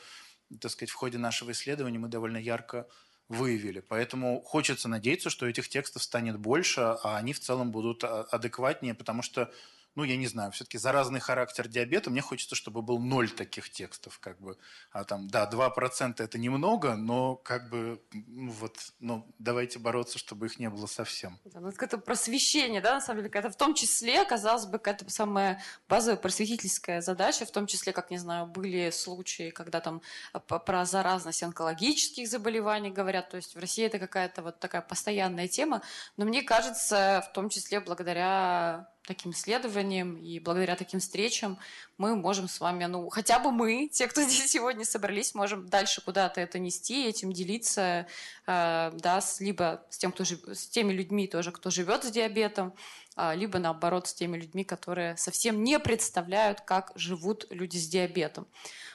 так 0.60 0.70
сказать, 0.70 0.90
в 0.90 0.94
ходе 0.94 1.18
нашего 1.18 1.52
исследования 1.52 1.98
мы 1.98 2.08
довольно 2.08 2.38
ярко 2.38 2.88
выявили. 3.28 3.80
Поэтому 3.80 4.40
хочется 4.40 4.88
надеяться, 4.88 5.30
что 5.30 5.46
этих 5.46 5.68
текстов 5.68 6.02
станет 6.02 6.38
больше, 6.38 6.80
а 6.80 7.16
они 7.16 7.32
в 7.32 7.40
целом 7.40 7.70
будут 7.70 8.04
а, 8.04 8.22
адекватнее, 8.22 8.94
потому 8.94 9.22
что 9.22 9.52
ну, 9.96 10.04
я 10.04 10.16
не 10.16 10.26
знаю, 10.26 10.52
все-таки 10.52 10.78
заразный 10.78 11.20
характер 11.20 11.66
диабета, 11.68 12.10
мне 12.10 12.20
хочется, 12.20 12.54
чтобы 12.54 12.82
был 12.82 12.98
ноль 12.98 13.30
таких 13.30 13.70
текстов, 13.70 14.18
как 14.20 14.38
бы, 14.40 14.56
а 14.92 15.04
там, 15.04 15.28
да, 15.28 15.48
2% 15.50 16.22
это 16.22 16.38
немного, 16.38 16.94
но 16.94 17.34
как 17.36 17.70
бы, 17.70 18.00
ну, 18.12 18.50
вот, 18.52 18.76
ну, 19.00 19.26
давайте 19.38 19.78
бороться, 19.78 20.18
чтобы 20.18 20.46
их 20.46 20.58
не 20.58 20.68
было 20.68 20.86
совсем. 20.86 21.40
Да, 21.44 21.60
ну, 21.60 21.68
это 21.68 21.78
какое-то 21.78 21.98
просвещение, 21.98 22.80
да, 22.80 22.94
на 22.94 23.00
самом 23.00 23.22
деле, 23.22 23.32
это 23.34 23.50
в 23.50 23.56
том 23.56 23.74
числе, 23.74 24.24
казалось 24.26 24.66
бы, 24.66 24.78
какая-то 24.78 25.10
самая 25.10 25.62
базовая 25.88 26.18
просветительская 26.18 27.00
задача, 27.00 27.46
в 27.46 27.50
том 27.50 27.66
числе, 27.66 27.92
как, 27.92 28.10
не 28.10 28.18
знаю, 28.18 28.46
были 28.46 28.90
случаи, 28.90 29.50
когда 29.50 29.80
там 29.80 30.02
про 30.46 30.84
заразность 30.84 31.42
онкологических 31.42 32.28
заболеваний 32.28 32.90
говорят, 32.90 33.30
то 33.30 33.38
есть 33.38 33.54
в 33.54 33.58
России 33.58 33.86
это 33.86 33.98
какая-то 33.98 34.42
вот 34.42 34.60
такая 34.60 34.82
постоянная 34.82 35.48
тема, 35.48 35.80
но 36.18 36.26
мне 36.26 36.42
кажется, 36.42 37.24
в 37.26 37.32
том 37.32 37.48
числе 37.48 37.80
благодаря 37.80 38.90
таким 39.06 39.32
исследованиям 39.32 40.16
и 40.16 40.38
благодаря 40.40 40.76
таким 40.76 41.00
встречам 41.00 41.58
мы 41.98 42.14
можем 42.14 42.48
с 42.48 42.60
вами, 42.60 42.84
ну, 42.84 43.08
хотя 43.08 43.38
бы 43.38 43.50
мы, 43.50 43.88
те, 43.88 44.06
кто 44.06 44.22
здесь 44.24 44.50
сегодня 44.50 44.84
собрались, 44.84 45.34
можем 45.34 45.68
дальше 45.68 46.00
куда-то 46.00 46.40
это 46.40 46.58
нести, 46.58 47.06
этим 47.06 47.32
делиться, 47.32 48.06
э, 48.46 48.92
да, 48.94 49.20
с, 49.20 49.40
либо 49.40 49.82
с, 49.90 49.98
тем, 49.98 50.12
кто 50.12 50.24
с 50.24 50.68
теми 50.68 50.92
людьми 50.92 51.26
тоже, 51.26 51.52
кто 51.52 51.70
живет 51.70 52.04
с 52.04 52.10
диабетом, 52.10 52.74
э, 53.16 53.34
либо 53.34 53.58
наоборот 53.58 54.08
с 54.08 54.14
теми 54.14 54.36
людьми, 54.36 54.64
которые 54.64 55.16
совсем 55.16 55.64
не 55.64 55.78
представляют, 55.78 56.60
как 56.60 56.92
живут 56.94 57.46
люди 57.50 57.76
с 57.76 57.88
диабетом. 57.88 58.46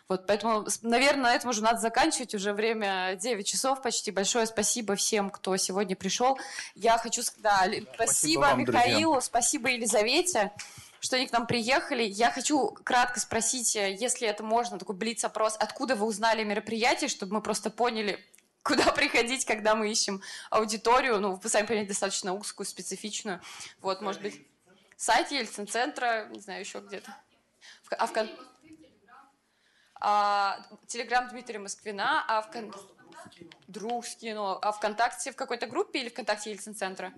Вот, 0.08 0.28
поэтому, 0.28 0.68
наверное, 0.82 1.24
на 1.24 1.36
этом 1.36 1.52
уже 1.52 1.64
надо 1.64 1.80
заканчивать. 1.80 2.36
Уже 2.36 2.52
время 2.52 3.16
9 3.16 3.48
часов 3.48 3.82
почти. 3.82 4.12
Большое 4.12 4.46
спасибо 4.46 4.96
всем, 4.96 5.30
кто 5.30 5.56
сегодня 5.56 5.96
пришел. 5.96 6.38
Я 6.76 6.98
хочу 6.98 7.24
сказать, 7.24 7.42
да, 7.42 7.60
спасибо, 7.64 7.94
спасибо 7.96 8.42
вам, 8.42 8.60
Михаилу, 8.60 9.14
друзья. 9.14 9.22
спасибо 9.22 9.70
Елизавете 9.70 10.52
что 11.02 11.16
они 11.16 11.28
к 11.28 11.32
нам 11.32 11.48
приехали. 11.48 12.04
Я 12.04 12.32
хочу 12.32 12.70
кратко 12.70 13.20
спросить, 13.20 13.76
э, 13.76 13.94
если 13.96 14.28
это 14.28 14.44
можно, 14.44 14.78
такой 14.78 14.96
блиц-опрос, 14.96 15.58
откуда 15.60 15.96
вы 15.96 16.06
узнали 16.06 16.44
мероприятие, 16.44 17.10
чтобы 17.10 17.34
мы 17.34 17.42
просто 17.42 17.72
поняли, 17.72 18.24
куда 18.64 18.92
приходить, 18.92 19.44
когда 19.44 19.76
мы 19.76 19.92
ищем 19.92 20.22
аудиторию, 20.52 21.20
ну, 21.20 21.36
вы 21.36 21.50
сами 21.50 21.66
понимаете, 21.66 21.90
достаточно 21.90 22.36
узкую, 22.36 22.68
специфичную. 22.68 23.42
Вот, 23.82 24.02
может 24.02 24.22
быть, 24.22 24.46
сайт 24.96 25.32
Ельцин-центра, 25.32 26.28
не 26.30 26.40
знаю, 26.40 26.60
еще 26.60 26.80
где-то. 26.80 27.18
А 27.98 28.06
в, 28.06 28.14
а, 30.00 30.60
Телеграм 30.86 31.28
Дмитрия 31.30 31.58
Москвина, 31.58 32.24
а 32.28 32.44
в 32.44 32.52
кон... 32.52 32.72
друг 33.68 34.06
скинул, 34.06 34.60
а 34.62 34.72
ВКонтакте 34.72 35.32
в 35.32 35.36
какой-то 35.36 35.66
группе 35.66 36.00
или 36.00 36.10
ВКонтакте 36.10 36.52
Ельцин-центра? 36.52 37.12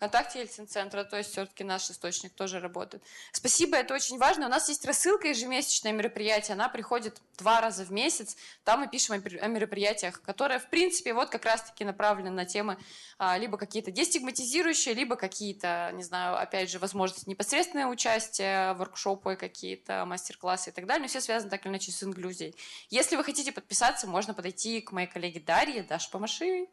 ВКонтакте 0.00 0.40
Ельцин-центра, 0.40 1.04
то 1.04 1.18
есть 1.18 1.32
все-таки 1.32 1.62
наш 1.62 1.90
источник 1.90 2.32
тоже 2.32 2.58
работает. 2.58 3.02
Спасибо, 3.32 3.76
это 3.76 3.92
очень 3.92 4.16
важно. 4.16 4.46
У 4.46 4.48
нас 4.48 4.70
есть 4.70 4.86
рассылка 4.86 5.28
ежемесячное 5.28 5.92
мероприятие, 5.92 6.54
она 6.54 6.70
приходит 6.70 7.20
два 7.36 7.60
раза 7.60 7.84
в 7.84 7.92
месяц. 7.92 8.38
Там 8.64 8.80
мы 8.80 8.88
пишем 8.88 9.22
о 9.22 9.46
мероприятиях, 9.46 10.22
которые, 10.22 10.58
в 10.58 10.70
принципе, 10.70 11.12
вот 11.12 11.28
как 11.28 11.44
раз-таки 11.44 11.84
направлены 11.84 12.30
на 12.30 12.46
темы 12.46 12.78
а, 13.18 13.36
либо 13.36 13.58
какие-то 13.58 13.90
дестигматизирующие, 13.90 14.94
либо 14.94 15.16
какие-то, 15.16 15.90
не 15.92 16.02
знаю, 16.02 16.40
опять 16.40 16.70
же, 16.70 16.78
возможности 16.78 17.28
непосредственное 17.28 17.86
участие, 17.86 18.72
воркшопы 18.72 19.36
какие-то, 19.36 20.06
мастер-классы 20.06 20.70
и 20.70 20.72
так 20.72 20.86
далее. 20.86 21.02
Но 21.02 21.08
все 21.08 21.20
связано 21.20 21.50
так 21.50 21.66
или 21.66 21.72
иначе 21.72 21.92
с 21.92 22.02
инклюзией. 22.02 22.56
Если 22.88 23.16
вы 23.16 23.24
хотите 23.24 23.52
подписаться, 23.52 24.06
можно 24.06 24.32
подойти 24.32 24.80
к 24.80 24.92
моей 24.92 25.08
коллеге 25.08 25.40
Дарье, 25.40 25.82
Даш, 25.82 26.08
помаши, 26.08 26.68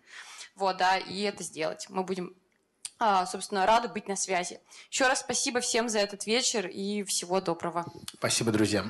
вот, 0.55 0.77
да, 0.77 0.97
и 0.97 1.23
это 1.23 1.43
сделать. 1.43 1.87
Мы 1.89 2.03
будем 2.03 2.33
а, 2.99 3.25
собственно, 3.25 3.65
рада 3.65 3.87
быть 3.87 4.07
на 4.07 4.15
связи. 4.15 4.59
Еще 4.89 5.07
раз 5.07 5.19
спасибо 5.19 5.59
всем 5.59 5.89
за 5.89 5.99
этот 5.99 6.25
вечер 6.25 6.67
и 6.67 7.03
всего 7.03 7.41
доброго. 7.41 7.85
Спасибо, 8.13 8.51
друзья. 8.51 8.85